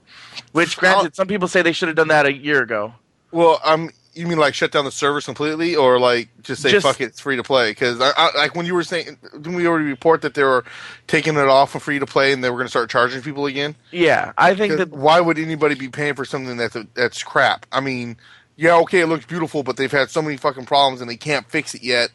which, 0.53 0.77
granted, 0.77 1.17
some 1.17 1.27
people 1.27 1.49
say 1.49 1.63
they 1.63 1.73
should 1.73 1.89
have 1.89 1.97
done 1.97 2.09
that 2.09 2.27
a 2.27 2.33
year 2.33 2.63
ago. 2.63 2.95
Well, 3.33 3.61
um, 3.65 3.91
you 4.15 4.27
mean 4.27 4.39
like 4.39 4.55
shut 4.55 4.71
down 4.71 4.85
the 4.85 4.93
servers 4.93 5.25
completely, 5.25 5.75
or 5.75 5.99
like 5.99 6.29
just 6.43 6.63
say 6.63 6.71
Just- 6.71 6.87
fuck 6.87 7.01
it, 7.01 7.05
it's 7.07 7.21
free 7.21 7.37
to 7.37 7.43
play? 7.43 7.71
Because 7.71 8.01
I, 8.01 8.13
I, 8.17 8.37
like 8.37 8.55
when 8.55 8.67
you 8.67 8.75
were 8.75 8.85
saying, 8.85 9.19
didn't 9.33 9.55
we 9.55 9.67
already 9.67 9.87
report 9.87 10.23
that 10.23 10.35
they 10.35 10.45
were 10.45 10.65
taking 11.07 11.37
it 11.37 11.49
off 11.49 11.75
of 11.75 11.83
free 11.83 11.99
to 11.99 12.07
play 12.07 12.33
and 12.33 12.43
they 12.43 12.51
were 12.51 12.57
going 12.57 12.67
to 12.67 12.71
start 12.71 12.91
charging 12.91 13.23
people 13.23 13.47
again? 13.47 13.75
Yeah, 13.91 14.33
I 14.39 14.55
think 14.55 14.77
that. 14.77 14.91
why 14.91 15.21
would 15.21 15.39
anybody 15.39 15.75
be 15.75 15.89
paying 15.89 16.15
for 16.15 16.25
something 16.25 16.57
that's 16.57 16.77
that's 16.95 17.23
crap? 17.23 17.67
I 17.73 17.81
mean, 17.81 18.17
yeah, 18.57 18.77
okay, 18.79 19.01
it 19.01 19.07
looks 19.07 19.27
beautiful, 19.27 19.63
but 19.63 19.77
they've 19.77 19.91
had 19.91 20.11
so 20.11 20.23
many 20.23 20.37
fucking 20.37 20.67
problems 20.67 21.01
and 21.01 21.11
they 21.11 21.17
can't 21.17 21.49
fix 21.51 21.75
it 21.75 21.83
yet, 21.83 22.11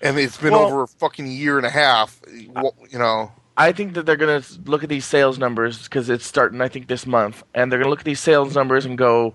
and 0.00 0.18
it's 0.18 0.36
been 0.36 0.52
Well- 0.52 0.66
over 0.66 0.82
a 0.82 0.88
fucking 0.88 1.26
year 1.26 1.56
and 1.56 1.66
a 1.66 1.70
half. 1.70 2.20
You 2.30 2.98
know, 2.98 3.32
I 3.56 3.72
think 3.72 3.94
that 3.94 4.06
they're 4.06 4.16
going 4.16 4.40
to 4.40 4.60
look 4.66 4.82
at 4.82 4.88
these 4.88 5.04
sales 5.04 5.38
numbers 5.38 5.82
because 5.84 6.08
it's 6.08 6.26
starting, 6.26 6.60
I 6.60 6.68
think, 6.68 6.86
this 6.88 7.06
month, 7.06 7.42
and 7.54 7.70
they're 7.70 7.78
going 7.78 7.86
to 7.86 7.90
look 7.90 8.00
at 8.00 8.04
these 8.04 8.20
sales 8.20 8.54
numbers 8.54 8.84
and 8.84 8.96
go, 8.96 9.34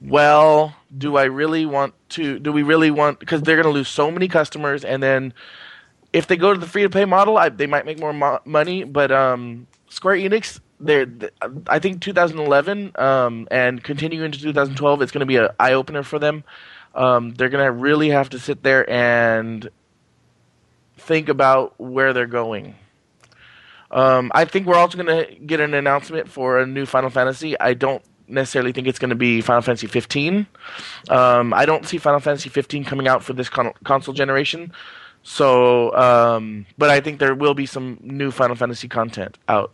"Well, 0.00 0.74
do 0.96 1.16
I 1.16 1.24
really 1.24 1.66
want 1.66 1.94
to? 2.10 2.38
Do 2.38 2.52
we 2.52 2.62
really 2.62 2.90
want? 2.90 3.18
Because 3.18 3.42
they're 3.42 3.56
going 3.56 3.66
to 3.72 3.72
lose 3.72 3.88
so 3.88 4.10
many 4.10 4.28
customers, 4.28 4.84
and 4.84 5.02
then 5.02 5.32
if 6.12 6.26
they 6.26 6.36
go 6.36 6.54
to 6.54 6.58
the 6.60 6.66
free 6.66 6.82
to 6.82 6.90
play 6.90 7.04
model, 7.04 7.36
I, 7.36 7.48
they 7.48 7.66
might 7.66 7.84
make 7.84 7.98
more 7.98 8.12
mo- 8.12 8.40
money. 8.44 8.84
But 8.84 9.10
um, 9.12 9.66
Square 9.88 10.16
Enix, 10.16 10.60
they're, 10.80 11.06
I 11.66 11.78
think 11.78 12.00
2011 12.00 12.92
um, 12.96 13.48
and 13.50 13.82
continuing 13.82 14.26
into 14.26 14.40
2012, 14.40 15.02
it's 15.02 15.12
going 15.12 15.20
to 15.20 15.26
be 15.26 15.36
an 15.36 15.48
eye 15.58 15.72
opener 15.74 16.02
for 16.02 16.18
them. 16.18 16.44
Um, 16.94 17.34
they're 17.34 17.50
going 17.50 17.64
to 17.64 17.72
really 17.72 18.08
have 18.08 18.30
to 18.30 18.38
sit 18.38 18.62
there 18.62 18.88
and 18.90 19.68
think 21.08 21.30
about 21.30 21.74
where 21.80 22.12
they're 22.12 22.26
going. 22.26 22.74
Um, 23.90 24.30
I 24.34 24.44
think 24.44 24.66
we're 24.66 24.76
also 24.76 25.02
going 25.02 25.24
to 25.24 25.34
get 25.36 25.58
an 25.60 25.72
announcement 25.72 26.28
for 26.28 26.58
a 26.58 26.66
new 26.66 26.84
Final 26.84 27.08
Fantasy. 27.08 27.58
I 27.58 27.72
don't 27.72 28.02
necessarily 28.28 28.72
think 28.72 28.86
it's 28.86 28.98
going 28.98 29.08
to 29.08 29.16
be 29.16 29.40
Final 29.40 29.62
Fantasy 29.62 29.86
15. 29.86 30.46
Um, 31.08 31.54
I 31.54 31.64
don't 31.64 31.86
see 31.86 31.96
Final 31.96 32.20
Fantasy 32.20 32.50
15 32.50 32.84
coming 32.84 33.08
out 33.08 33.24
for 33.24 33.32
this 33.32 33.48
con- 33.48 33.72
console 33.84 34.12
generation. 34.12 34.70
So, 35.22 35.96
um, 35.96 36.66
but 36.76 36.90
I 36.90 37.00
think 37.00 37.18
there 37.18 37.34
will 37.34 37.54
be 37.54 37.64
some 37.64 37.98
new 38.02 38.30
Final 38.30 38.54
Fantasy 38.54 38.86
content 38.86 39.38
out 39.48 39.72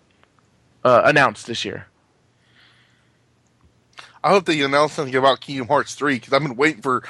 uh, 0.85 1.03
announced 1.05 1.49
this 1.49 1.65
year. 1.65 1.89
I 4.23 4.31
hope 4.31 4.47
they 4.47 4.61
announce 4.63 4.93
something 4.93 5.15
about 5.15 5.41
Kingdom 5.41 5.67
Hearts 5.67 5.97
three 5.97 6.15
because 6.15 6.33
I've 6.33 6.43
been 6.43 6.57
waiting 6.57 6.81
for 6.81 7.03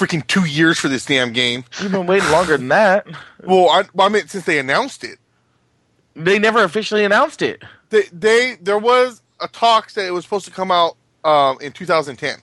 freaking 0.00 0.26
two 0.26 0.44
years 0.46 0.78
for 0.78 0.88
this 0.88 1.04
damn 1.04 1.32
game. 1.32 1.64
You've 1.80 1.92
been 1.92 2.06
waiting 2.06 2.30
longer 2.30 2.56
than 2.56 2.68
that. 2.68 3.06
Well, 3.44 3.68
I, 3.68 3.84
I 4.02 4.08
meant 4.08 4.30
since 4.30 4.44
they 4.46 4.58
announced 4.58 5.04
it. 5.04 5.18
They 6.16 6.38
never 6.38 6.64
officially 6.64 7.04
announced 7.04 7.42
it. 7.42 7.62
they, 7.90 8.02
they 8.12 8.56
there 8.60 8.78
was 8.78 9.22
a 9.40 9.48
talk 9.48 9.92
that 9.92 10.06
it 10.06 10.10
was 10.10 10.24
supposed 10.24 10.44
to 10.46 10.50
come 10.50 10.70
out 10.70 10.96
um, 11.24 11.58
in 11.60 11.72
2010, 11.72 12.38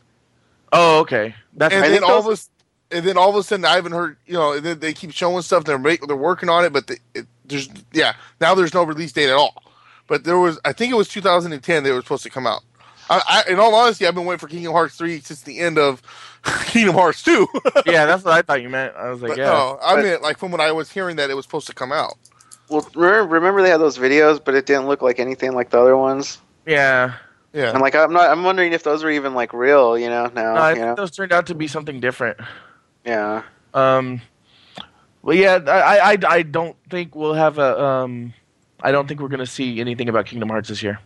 Oh, 0.72 1.00
okay. 1.00 1.34
That's 1.56 1.74
and 1.74 1.84
I 1.86 1.90
then 1.90 2.04
all 2.04 2.20
of 2.20 2.26
those- 2.26 2.50
a, 2.92 2.98
and 2.98 3.06
then 3.06 3.18
all 3.18 3.30
of 3.30 3.36
a 3.36 3.44
sudden 3.44 3.66
I 3.66 3.76
haven't 3.76 3.92
heard 3.94 4.18
you 4.26 4.34
know. 4.34 4.60
Then 4.60 4.80
they 4.80 4.94
keep 4.94 5.12
showing 5.12 5.42
stuff. 5.42 5.64
They're 5.66 5.78
they're 5.78 6.16
working 6.16 6.48
on 6.50 6.64
it, 6.64 6.72
but 6.72 6.88
they, 6.88 6.98
it, 7.14 7.26
there's 7.46 7.70
yeah 7.92 8.14
now 8.40 8.54
there's 8.56 8.74
no 8.74 8.84
release 8.84 9.12
date 9.12 9.30
at 9.30 9.36
all. 9.36 9.62
But 10.08 10.24
there 10.24 10.38
was 10.40 10.58
I 10.64 10.72
think 10.74 10.92
it 10.92 10.96
was 10.96 11.08
2010 11.10 11.84
they 11.84 11.92
were 11.92 12.02
supposed 12.02 12.24
to 12.24 12.30
come 12.30 12.48
out. 12.48 12.62
I, 13.10 13.44
I, 13.48 13.52
in 13.52 13.60
all 13.60 13.74
honesty, 13.76 14.06
I've 14.08 14.16
been 14.16 14.26
waiting 14.26 14.40
for 14.40 14.48
Kingdom 14.48 14.72
Hearts 14.74 14.96
3 14.98 15.20
since 15.22 15.42
the 15.42 15.60
end 15.60 15.78
of 15.78 16.02
Kingdom 16.66 16.96
Hearts 16.96 17.24
2. 17.24 17.48
yeah, 17.86 18.06
that's 18.06 18.24
what 18.24 18.34
I 18.34 18.42
thought 18.42 18.62
you 18.62 18.70
meant. 18.70 18.96
I 18.96 19.10
was 19.10 19.22
like, 19.22 19.32
but 19.32 19.38
yeah. 19.38 19.46
no, 19.46 19.80
I 19.84 19.96
But- 19.96 20.04
meant 20.04 20.22
like 20.22 20.38
from 20.38 20.52
when 20.52 20.62
I 20.62 20.72
was 20.72 20.92
hearing 20.92 21.16
that 21.18 21.30
it 21.30 21.36
was 21.36 21.46
supposed 21.46 21.68
to 21.68 21.74
come 21.74 21.92
out. 21.92 22.16
well, 22.70 22.88
remember, 22.96 23.34
remember 23.36 23.62
they 23.62 23.70
had 23.70 23.80
those 23.82 23.98
videos, 23.98 24.44
but 24.44 24.56
it 24.56 24.66
didn't 24.66 24.88
look 24.88 25.02
like 25.02 25.20
anything 25.20 25.54
like 25.54 25.70
the 25.70 25.80
other 25.80 25.98
ones. 25.98 26.40
Yeah. 26.66 27.14
Yeah, 27.54 27.70
And 27.70 27.78
I'm 27.78 27.82
like, 27.82 27.96
I'm 27.96 28.12
not. 28.14 28.30
I'm 28.30 28.44
wondering 28.44 28.74
if 28.74 28.84
those 28.84 29.04
were 29.04 29.10
even 29.10 29.34
like 29.34 29.54
real. 29.54 29.98
You 29.98 30.10
know, 30.10 30.28
now. 30.36 30.54
No, 30.54 30.62
I 30.62 30.74
think 30.74 30.86
know? 30.86 30.96
those 30.96 31.12
turned 31.12 31.32
out 31.32 31.48
to 31.48 31.56
be 31.56 31.68
something 31.68 32.00
different. 32.00 32.38
Yeah. 33.06 33.44
Um, 33.74 34.22
well, 35.24 35.36
yeah, 35.36 35.60
I, 35.66 36.14
I, 36.14 36.18
I 36.28 36.42
don't 36.44 36.76
think 36.90 37.16
we'll 37.16 37.34
have 37.34 37.58
a. 37.58 37.82
Um, 37.82 38.34
I 38.84 38.92
don't 38.92 39.08
think 39.08 39.22
we're 39.22 39.30
going 39.30 39.40
to 39.40 39.46
see 39.48 39.80
anything 39.80 40.10
about 40.10 40.26
Kingdom 40.28 40.50
Hearts 40.50 40.70
this 40.70 40.84
year. 40.84 41.00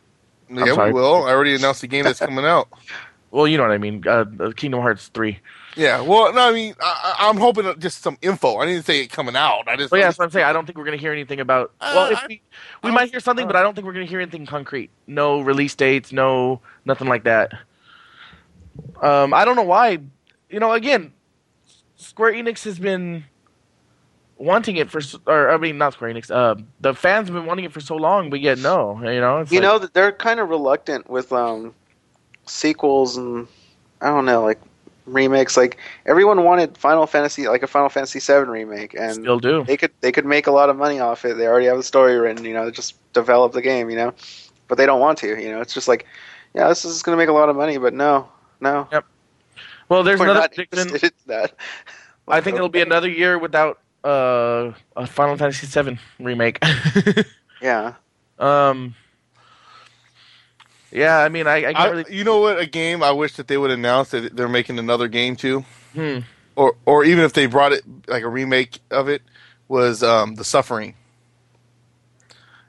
yeah, 0.50 0.86
we 0.88 0.92
will. 0.92 1.24
I 1.26 1.30
already 1.30 1.56
announced 1.56 1.82
the 1.82 1.88
game 1.88 2.04
that's 2.04 2.20
coming 2.20 2.44
out. 2.44 2.68
Well, 3.32 3.48
you 3.48 3.58
know 3.58 3.64
what 3.64 3.72
I 3.72 3.78
mean. 3.78 4.04
Uh, 4.06 4.26
uh, 4.40 4.52
Kingdom 4.52 4.82
Hearts 4.82 5.08
three. 5.08 5.40
Yeah, 5.78 6.02
well, 6.02 6.34
no, 6.34 6.50
I 6.50 6.52
mean, 6.52 6.76
I, 6.82 7.16
I- 7.20 7.30
I'm 7.30 7.38
hoping 7.38 7.74
just 7.80 8.02
some 8.02 8.18
info. 8.22 8.58
I 8.58 8.66
didn't 8.66 8.84
say 8.86 9.02
it 9.02 9.08
coming 9.08 9.38
out. 9.38 9.70
I 9.70 9.78
just, 9.78 9.90
But 9.90 10.00
yeah, 10.00 10.08
that's 10.08 10.20
what 10.20 10.26
I'm 10.26 10.32
saying. 10.32 10.46
I 10.46 10.52
don't 10.52 10.66
think 10.66 10.78
we're 10.78 10.84
going 10.84 10.98
to 10.98 11.02
hear 11.02 11.14
anything 11.14 11.40
about. 11.40 11.72
Well, 11.80 12.12
if 12.12 12.18
Uh, 12.18 12.26
we, 12.28 12.42
we 12.84 12.90
I- 12.90 12.94
might 12.94 13.10
hear 13.10 13.22
something, 13.22 13.48
but 13.48 13.56
I 13.56 13.62
don't 13.62 13.74
think 13.74 13.88
we're 13.88 13.94
going 13.94 14.06
to 14.06 14.10
hear 14.10 14.20
anything 14.20 14.46
concrete. 14.46 14.90
No 15.08 15.40
release 15.40 15.74
dates. 15.76 16.12
No 16.12 16.60
nothing 16.86 17.08
like 17.08 17.24
that. 17.24 17.54
Um, 19.02 19.34
I 19.34 19.46
don't 19.46 19.56
know 19.56 19.64
why. 19.64 20.00
You 20.50 20.60
know, 20.60 20.74
again, 20.74 21.14
Square 21.96 22.34
Enix 22.34 22.64
has 22.66 22.78
been 22.80 23.24
wanting 24.38 24.76
it 24.76 24.90
for, 24.92 25.00
or 25.26 25.52
I 25.52 25.58
mean, 25.58 25.78
not 25.78 25.94
Square 25.94 26.14
Enix. 26.14 26.30
Uh, 26.30 26.56
the 26.82 26.94
fans 26.94 27.30
have 27.30 27.36
been 27.36 27.46
wanting 27.46 27.64
it 27.66 27.72
for 27.72 27.80
so 27.80 27.96
long, 27.96 28.30
but 28.30 28.42
yet 28.42 28.58
no. 28.60 29.00
You 29.04 29.22
know, 29.22 29.40
it's 29.40 29.52
You 29.52 29.60
like- 29.62 29.70
know 29.70 29.80
that 29.80 29.94
they're 29.94 30.12
kind 30.12 30.40
of 30.42 30.50
reluctant 30.50 31.10
with 31.10 31.32
um 31.32 31.74
sequels 32.52 33.18
and 33.18 33.48
I 34.02 34.08
don't 34.08 34.26
know, 34.26 34.44
like 34.44 34.60
remakes. 35.06 35.58
Like 35.58 35.78
everyone 36.06 36.44
wanted 36.44 36.78
Final 36.78 37.08
Fantasy, 37.08 37.48
like 37.48 37.64
a 37.64 37.68
Final 37.68 37.90
Fantasy 37.90 38.20
VII 38.20 38.50
remake, 38.50 38.94
and 38.94 39.16
still 39.16 39.40
do. 39.40 39.64
they 39.64 39.78
could 39.78 39.92
they 40.02 40.12
could 40.12 40.26
make 40.26 40.48
a 40.48 40.52
lot 40.52 40.70
of 40.70 40.76
money 40.78 41.00
off 41.00 41.26
it. 41.26 41.38
They 41.38 41.48
already 41.48 41.68
have 41.68 41.78
the 41.78 41.84
story 41.84 42.18
written. 42.18 42.44
You 42.46 42.54
know, 42.54 42.66
they 42.66 42.72
just 42.72 42.96
develop 43.14 43.54
the 43.54 43.62
game. 43.62 43.90
You 43.90 43.96
know, 43.98 44.14
but 44.68 44.78
they 44.78 44.86
don't 44.86 45.00
want 45.00 45.18
to. 45.20 45.42
You 45.42 45.50
know, 45.50 45.62
it's 45.62 45.74
just 45.74 45.88
like, 45.88 46.06
yeah, 46.54 46.68
this 46.68 46.86
is 46.86 47.02
going 47.04 47.16
to 47.16 47.22
make 47.22 47.30
a 47.30 47.34
lot 47.34 47.50
of 47.50 47.56
money, 47.56 47.78
but 47.78 47.94
no, 47.94 48.28
no, 48.60 48.88
Yep. 48.92 49.06
Well, 49.90 50.04
there's 50.04 50.20
we're 50.20 50.26
another 50.26 50.42
not 50.42 50.54
prediction. 50.54 51.12
that. 51.28 51.54
I 52.28 52.40
think 52.40 52.56
it'll 52.56 52.70
be 52.70 52.82
another 52.82 53.10
year 53.10 53.38
without 53.38 53.80
uh, 54.06 54.72
a 54.96 55.06
Final 55.06 55.36
Fantasy 55.38 55.68
VII 55.68 56.00
remake. 56.20 56.60
Yeah, 57.62 57.94
um, 58.40 58.96
yeah, 60.92 61.18
I 61.20 61.30
mean, 61.30 61.48
I, 61.48 61.64
I 61.66 61.72
I, 61.72 61.90
really. 61.90 62.16
you 62.16 62.24
know 62.24 62.40
what? 62.40 62.60
A 62.60 62.66
game 62.66 63.02
I 63.04 63.12
wish 63.12 63.34
that 63.36 63.48
they 63.48 63.58
would 63.58 63.72
announce 63.72 64.10
that 64.12 64.36
they're 64.36 64.48
making 64.50 64.80
another 64.80 65.08
game 65.08 65.36
too. 65.36 65.66
Hmm. 65.94 66.20
or 66.56 66.76
or 66.86 67.04
even 67.04 67.24
if 67.26 67.34
they 67.34 67.46
brought 67.48 67.74
it 67.74 67.84
like 68.08 68.24
a 68.24 68.30
remake 68.30 68.80
of 68.90 69.10
it, 69.10 69.22
was 69.68 70.04
um, 70.04 70.36
the 70.36 70.44
Suffering. 70.44 70.96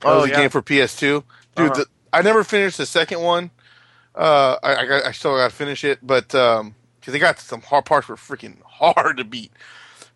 That 0.00 0.08
Oh, 0.08 0.16
was 0.18 0.26
a 0.26 0.28
yeah. 0.30 0.36
game 0.40 0.50
for 0.50 0.62
PS2, 0.62 0.98
dude. 1.00 1.22
Uh-huh. 1.56 1.68
The, 1.74 1.86
I 2.12 2.22
never 2.22 2.42
finished 2.44 2.78
the 2.78 2.86
second 2.86 3.20
one. 3.20 3.50
Uh, 4.14 4.56
I 4.62 4.74
I, 4.76 4.86
got, 4.86 5.06
I 5.06 5.12
still 5.12 5.36
got 5.36 5.50
to 5.50 5.56
finish 5.56 5.84
it, 5.84 5.98
but 6.02 6.34
um, 6.34 6.74
because 7.00 7.12
they 7.12 7.18
got 7.18 7.38
some 7.38 7.62
hard 7.62 7.84
parts 7.84 8.08
were 8.08 8.16
freaking 8.16 8.56
hard 8.64 9.16
to 9.18 9.24
beat. 9.24 9.52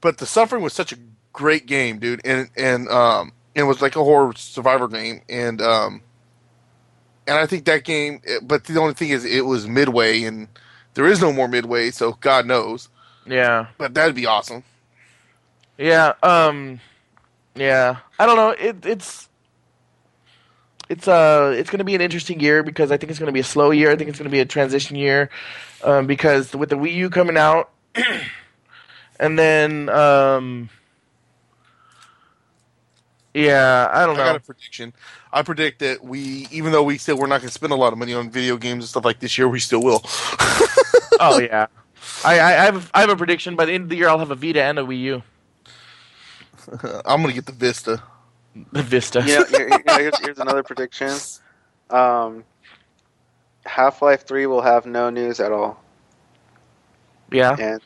But 0.01 0.19
the 0.19 0.27
Suffering 0.27 0.63
was 0.63 0.73
such 0.73 0.93
a 0.93 0.97
great 1.33 1.67
game, 1.67 1.99
dude, 1.99 2.21
and 2.25 2.51
and 2.57 2.89
um, 2.89 3.33
it 3.55 3.63
was 3.63 3.81
like 3.81 3.97
a 3.97 4.03
horror 4.05 4.33
survivor 4.37 4.89
game, 4.89 5.23
and 5.29 5.63
um, 5.63 6.03
and 7.27 7.37
I 7.37 7.47
think 7.47 7.65
that 7.67 7.85
game. 7.85 8.21
But 8.43 8.65
the 8.65 8.79
only 8.81 8.95
thing 8.95 9.11
is, 9.11 9.25
it 9.25 9.45
was 9.45 9.67
midway, 9.67 10.23
and 10.23 10.49
there 10.95 11.07
is 11.07 11.21
no 11.21 11.33
more 11.33 11.49
midway, 11.49 11.91
so 11.91 12.13
God 12.13 12.47
knows. 12.47 12.89
Yeah. 13.27 13.67
But 13.79 13.95
that'd 13.95 14.15
be 14.15 14.27
awesome. 14.27 14.65
Yeah, 15.79 16.15
um 16.23 16.81
yeah. 17.55 17.99
I 18.19 18.27
don't 18.27 18.37
know. 18.37 18.51
It 18.51 18.87
it's 18.87 19.29
it's 20.89 21.07
uh 21.07 21.55
it's 21.57 21.69
going 21.69 21.79
to 21.79 21.85
be 21.85 21.95
an 21.95 22.01
interesting 22.01 22.41
year 22.41 22.63
because 22.63 22.91
I 22.91 22.97
think 22.97 23.11
it's 23.11 23.19
going 23.19 23.27
to 23.27 23.33
be 23.33 23.41
a 23.41 23.45
slow 23.45 23.71
year. 23.71 23.91
I 23.91 23.97
think 23.97 24.09
it's 24.09 24.19
going 24.19 24.31
to 24.31 24.35
be 24.35 24.41
a 24.41 24.47
transition 24.47 24.97
year 24.97 25.29
um 25.85 26.07
because 26.07 26.55
with 26.55 26.71
the 26.71 26.77
Wii 26.77 26.95
U 26.95 27.11
coming 27.11 27.37
out 27.37 27.71
and 29.21 29.39
then 29.39 29.89
um 29.91 30.71
yeah, 33.35 33.91
I 33.93 34.07
don't 34.07 34.17
know. 34.17 34.23
I 34.23 34.27
got 34.27 34.37
a 34.37 34.41
prediction. 34.41 34.95
I 35.37 35.43
predict 35.43 35.81
that 35.81 36.03
we, 36.03 36.49
even 36.51 36.73
though 36.73 36.83
we 36.83 36.97
said 36.97 37.17
we're 37.17 37.27
not 37.27 37.43
going 37.43 37.49
to 37.49 37.53
spend 37.53 37.71
a 37.71 37.77
lot 37.77 37.93
of 37.93 37.99
money 37.99 38.15
on 38.15 38.31
video 38.31 38.57
games 38.57 38.85
and 38.85 38.89
stuff 38.89 39.05
like 39.05 39.21
this 39.21 39.37
year, 39.37 39.47
we 39.47 39.61
still 39.61 39.83
will. 39.83 40.01
oh 41.21 41.39
yeah. 41.39 41.67
I, 42.25 42.39
I 42.39 42.63
I 42.63 42.65
have 42.65 42.91
I 42.95 43.01
have 43.03 43.11
a 43.11 43.17
prediction 43.17 43.55
by 43.55 43.67
the 43.67 43.73
end 43.73 43.83
of 43.85 43.91
the 43.91 43.97
year 43.97 44.09
I'll 44.09 44.19
have 44.19 44.31
a 44.31 44.35
Vita 44.35 44.63
and 44.63 44.79
a 44.79 44.83
Wii 44.83 45.01
U. 45.01 45.23
I'm 47.05 47.21
going 47.21 47.29
to 47.29 47.35
get 47.35 47.45
the 47.45 47.53
Vista. 47.53 48.03
The 48.73 48.83
Vista. 48.83 49.21
You 49.27 49.41
know, 49.41 49.45
here- 49.45 49.69
you 49.69 49.85
know, 49.87 49.99
here's, 49.99 50.19
here's 50.25 50.39
another 50.39 50.63
prediction. 50.63 51.13
Um, 51.91 52.43
Half 53.67 54.01
Life 54.01 54.27
Three 54.27 54.47
will 54.47 54.63
have 54.63 54.87
no 54.87 55.11
news 55.11 55.39
at 55.39 55.53
all, 55.53 55.79
yeah. 57.31 57.57
and 57.59 57.83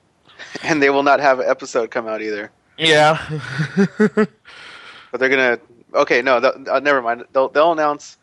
and 0.63 0.81
they 0.81 0.91
will 0.91 1.03
not 1.03 1.19
have 1.19 1.41
an 1.41 1.49
episode 1.49 1.91
come 1.91 2.07
out 2.07 2.23
either. 2.23 2.53
Yeah. 2.79 3.19
But 5.11 5.19
they're 5.19 5.29
gonna. 5.29 5.59
Okay, 5.95 6.23
no, 6.23 6.41
th- 6.41 6.55
uh, 6.69 6.81
never 6.81 7.03
mind. 7.03 7.25
They'll 7.33 7.49
they'll 7.49 7.73
announce 7.73 8.17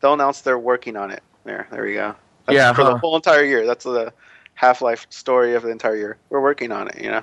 they'll 0.00 0.14
announce 0.14 0.40
they're 0.42 0.58
working 0.58 0.96
on 0.96 1.10
it. 1.10 1.22
There, 1.44 1.66
there 1.70 1.84
we 1.84 1.94
go. 1.94 2.14
That's 2.46 2.56
Yeah, 2.56 2.72
for 2.72 2.82
huh. 2.82 2.90
the 2.92 2.98
whole 2.98 3.16
entire 3.16 3.44
year. 3.44 3.66
That's 3.66 3.84
the 3.84 4.12
Half 4.54 4.82
Life 4.82 5.06
story 5.10 5.54
of 5.54 5.62
the 5.62 5.70
entire 5.70 5.96
year. 5.96 6.18
We're 6.30 6.40
working 6.42 6.72
on 6.72 6.88
it. 6.88 7.00
You 7.02 7.10
know. 7.10 7.22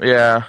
yeah. 0.00 0.44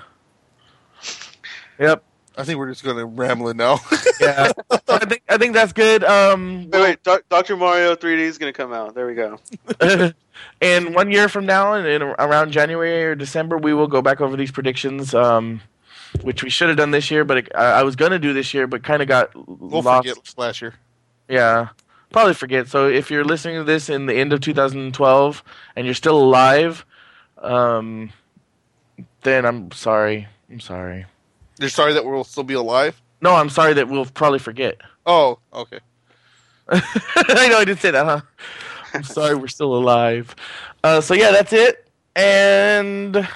Yep. 1.79 2.03
I 2.37 2.43
think 2.43 2.57
we're 2.59 2.69
just 2.69 2.83
going 2.83 2.97
to 2.97 3.05
ramble 3.05 3.47
it 3.49 3.55
now. 3.57 3.79
Yeah, 4.17 4.53
I 4.87 4.99
think 5.05 5.23
I 5.27 5.37
think 5.37 5.53
that's 5.53 5.73
good. 5.73 6.01
Um, 6.05 6.69
Wait, 6.71 6.81
wait. 6.81 7.03
Doc- 7.03 7.25
Doctor 7.27 7.57
Mario 7.57 7.95
3D 7.95 8.19
is 8.19 8.37
gonna 8.37 8.53
come 8.53 8.71
out. 8.71 8.95
There 8.95 9.05
we 9.05 9.13
go. 9.13 9.39
and 10.61 10.95
one 10.95 11.11
year 11.11 11.27
from 11.27 11.45
now, 11.45 11.73
in, 11.73 11.85
in 11.85 12.01
around 12.01 12.51
January 12.51 13.03
or 13.03 13.13
December, 13.15 13.57
we 13.57 13.73
will 13.73 13.87
go 13.87 14.01
back 14.01 14.21
over 14.21 14.37
these 14.37 14.51
predictions, 14.51 15.13
um, 15.13 15.59
which 16.23 16.43
we 16.43 16.49
should 16.49 16.69
have 16.69 16.77
done 16.77 16.91
this 16.91 17.09
year, 17.11 17.23
but 17.23 17.37
it, 17.37 17.51
I, 17.55 17.79
I 17.79 17.83
was 17.83 17.95
gonna 17.95 18.19
do 18.19 18.33
this 18.33 18.53
year, 18.53 18.67
but 18.67 18.83
kind 18.83 19.01
of 19.01 19.07
got 19.07 19.31
we'll 19.35 19.81
lost. 19.81 20.07
forget 20.07 20.33
last 20.37 20.61
year. 20.61 20.73
Yeah, 21.27 21.69
probably 22.11 22.33
forget. 22.33 22.67
So 22.67 22.87
if 22.87 23.09
you're 23.09 23.25
listening 23.25 23.57
to 23.57 23.63
this 23.63 23.89
in 23.89 24.05
the 24.05 24.13
end 24.15 24.33
of 24.33 24.41
2012 24.41 25.43
and 25.75 25.85
you're 25.85 25.95
still 25.95 26.17
alive, 26.17 26.85
um, 27.39 28.11
then 29.23 29.45
I'm 29.45 29.71
sorry. 29.71 30.27
I'm 30.49 30.59
sorry. 30.59 31.05
You're 31.59 31.69
sorry 31.69 31.93
that 31.93 32.05
we'll 32.05 32.23
still 32.23 32.43
be 32.43 32.53
alive? 32.53 33.01
No, 33.21 33.33
I'm 33.35 33.49
sorry 33.49 33.73
that 33.73 33.87
we'll 33.87 34.05
probably 34.05 34.39
forget. 34.39 34.77
Oh, 35.05 35.39
okay. 35.53 35.79
I 36.69 37.47
know 37.49 37.57
I 37.59 37.65
didn't 37.65 37.79
say 37.79 37.91
that, 37.91 38.05
huh? 38.05 38.21
I'm 38.93 39.03
sorry, 39.03 39.35
we're 39.35 39.47
still 39.47 39.75
alive. 39.75 40.35
Uh, 40.83 41.01
so 41.01 41.13
yeah, 41.13 41.31
that's 41.31 41.53
it. 41.53 41.87
And 42.15 43.27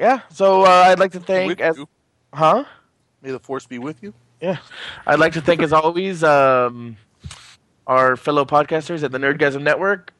yeah, 0.00 0.20
so 0.30 0.62
uh, 0.62 0.68
I'd 0.88 0.98
like 0.98 1.12
to 1.12 1.20
thank, 1.20 1.60
as, 1.60 1.78
huh? 2.34 2.64
May 3.22 3.30
the 3.30 3.38
force 3.38 3.66
be 3.66 3.78
with 3.78 4.02
you. 4.02 4.12
Yeah, 4.40 4.56
I'd 5.06 5.20
like 5.20 5.34
to 5.34 5.40
thank, 5.42 5.60
as 5.62 5.72
always, 5.72 6.24
um, 6.24 6.96
our 7.86 8.16
fellow 8.16 8.44
podcasters 8.44 9.04
at 9.04 9.12
the 9.12 9.18
Nerdgasm 9.18 9.62
Network 9.62 10.12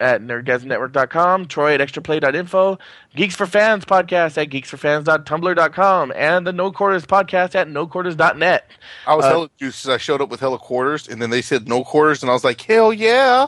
at 0.00 0.20
nerdgasmnetwork.com, 0.22 1.46
Troy 1.46 1.74
at 1.74 1.80
extraplay.info, 1.80 2.78
Geeks 3.16 3.34
for 3.34 3.46
Fans 3.46 3.84
podcast 3.84 4.38
at 4.40 4.48
geeksforfans.tumblr.com, 4.48 6.12
and 6.14 6.46
the 6.46 6.52
No 6.52 6.70
Quarters 6.70 7.04
podcast 7.06 7.54
at 7.56 7.66
noquarters.net. 7.68 8.70
I 9.06 9.14
was 9.16 9.24
Uh, 9.24 9.28
hella 9.30 9.50
juiced 9.58 9.84
'cause 9.84 9.90
I 9.94 9.96
showed 9.98 10.20
up 10.22 10.28
with 10.28 10.38
hella 10.40 10.58
quarters, 10.58 11.08
and 11.08 11.20
then 11.20 11.30
they 11.30 11.42
said 11.42 11.68
no 11.68 11.82
quarters, 11.84 12.22
and 12.22 12.30
I 12.30 12.32
was 12.32 12.44
like, 12.44 12.60
hell 12.60 12.92
yeah. 12.92 13.46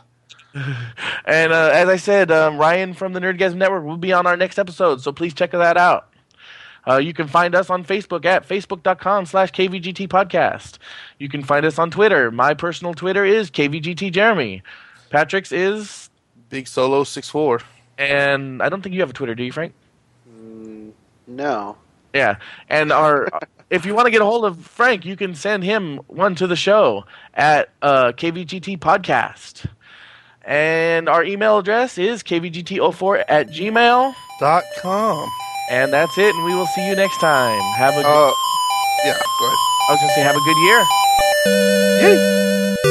And 1.25 1.53
uh, 1.53 1.71
as 1.73 1.89
I 1.89 1.97
said, 1.97 2.31
um, 2.31 2.59
Ryan 2.59 2.95
from 2.95 3.13
the 3.13 3.21
Nerdgasm 3.21 3.55
Network 3.55 3.85
will 3.85 3.97
be 3.97 4.13
on 4.13 4.27
our 4.27 4.37
next 4.37 4.59
episode, 4.59 5.01
so 5.01 5.13
please 5.13 5.33
check 5.35 5.53
that 5.53 5.77
out. 5.77 6.09
Uh, 6.89 6.97
you 6.97 7.13
can 7.13 7.29
find 7.29 7.55
us 7.55 7.69
on 7.71 7.85
Facebook 7.85 8.25
at 8.25 8.49
facebook.com 8.49 9.27
slash 9.27 9.53
kvgt 9.53 10.09
podcast. 10.09 10.79
You 11.19 11.29
can 11.29 11.43
find 11.43 11.65
us 11.67 11.79
on 11.79 11.91
Twitter. 11.91 12.31
My 12.31 12.55
personal 12.55 12.95
Twitter 12.95 13.25
is 13.25 13.51
kvgt 13.51 14.13
jeremy. 14.13 14.63
Patrick's 15.11 15.53
is, 15.53 16.09
Big 16.49 16.67
Solo 16.67 17.05
six 17.05 17.29
four. 17.29 17.61
and 17.99 18.63
I 18.63 18.69
don't 18.69 18.83
think 18.83 18.95
you 18.95 19.01
have 19.03 19.11
a 19.11 19.15
Twitter, 19.15 19.35
do 19.35 19.45
you, 19.45 19.53
Frank? 19.53 19.75
Mm, 20.29 20.93
no. 21.27 21.77
Yeah, 22.15 22.37
and 22.69 22.91
our 22.93 23.29
if 23.71 23.85
you 23.85 23.95
want 23.95 24.07
to 24.07 24.11
get 24.11 24.23
a 24.23 24.25
hold 24.25 24.45
of 24.47 24.59
Frank, 24.65 25.05
you 25.05 25.17
can 25.17 25.35
send 25.35 25.63
him 25.63 25.99
one 26.09 26.35
to 26.37 26.47
the 26.47 26.57
show 26.57 27.05
at 27.35 27.69
uh, 27.83 28.13
kvgt 28.17 28.79
podcast. 28.79 29.67
And 30.51 31.09
our 31.09 31.23
email 31.23 31.59
address 31.59 31.97
is 31.97 32.25
kvgt04 32.25 33.25
at 33.29 33.49
gmail. 33.51 34.15
Dot 34.41 34.65
com. 34.83 35.29
And 35.71 35.93
that's 35.93 36.19
it, 36.19 36.35
and 36.35 36.45
we 36.45 36.55
will 36.55 36.67
see 36.75 36.85
you 36.89 36.97
next 36.97 37.19
time. 37.21 37.61
Have 37.79 37.95
a 37.95 38.03
good, 38.03 38.07
Uh, 38.07 38.33
yeah, 39.05 39.13
go 39.13 39.47
ahead. 39.47 39.59
I 39.89 39.93
was 39.93 40.01
gonna 40.01 40.13
say 40.15 40.23
have 40.23 40.35
a 40.35 40.41
good 40.41 40.57
year. 40.67 40.85
Yay. 42.03 42.90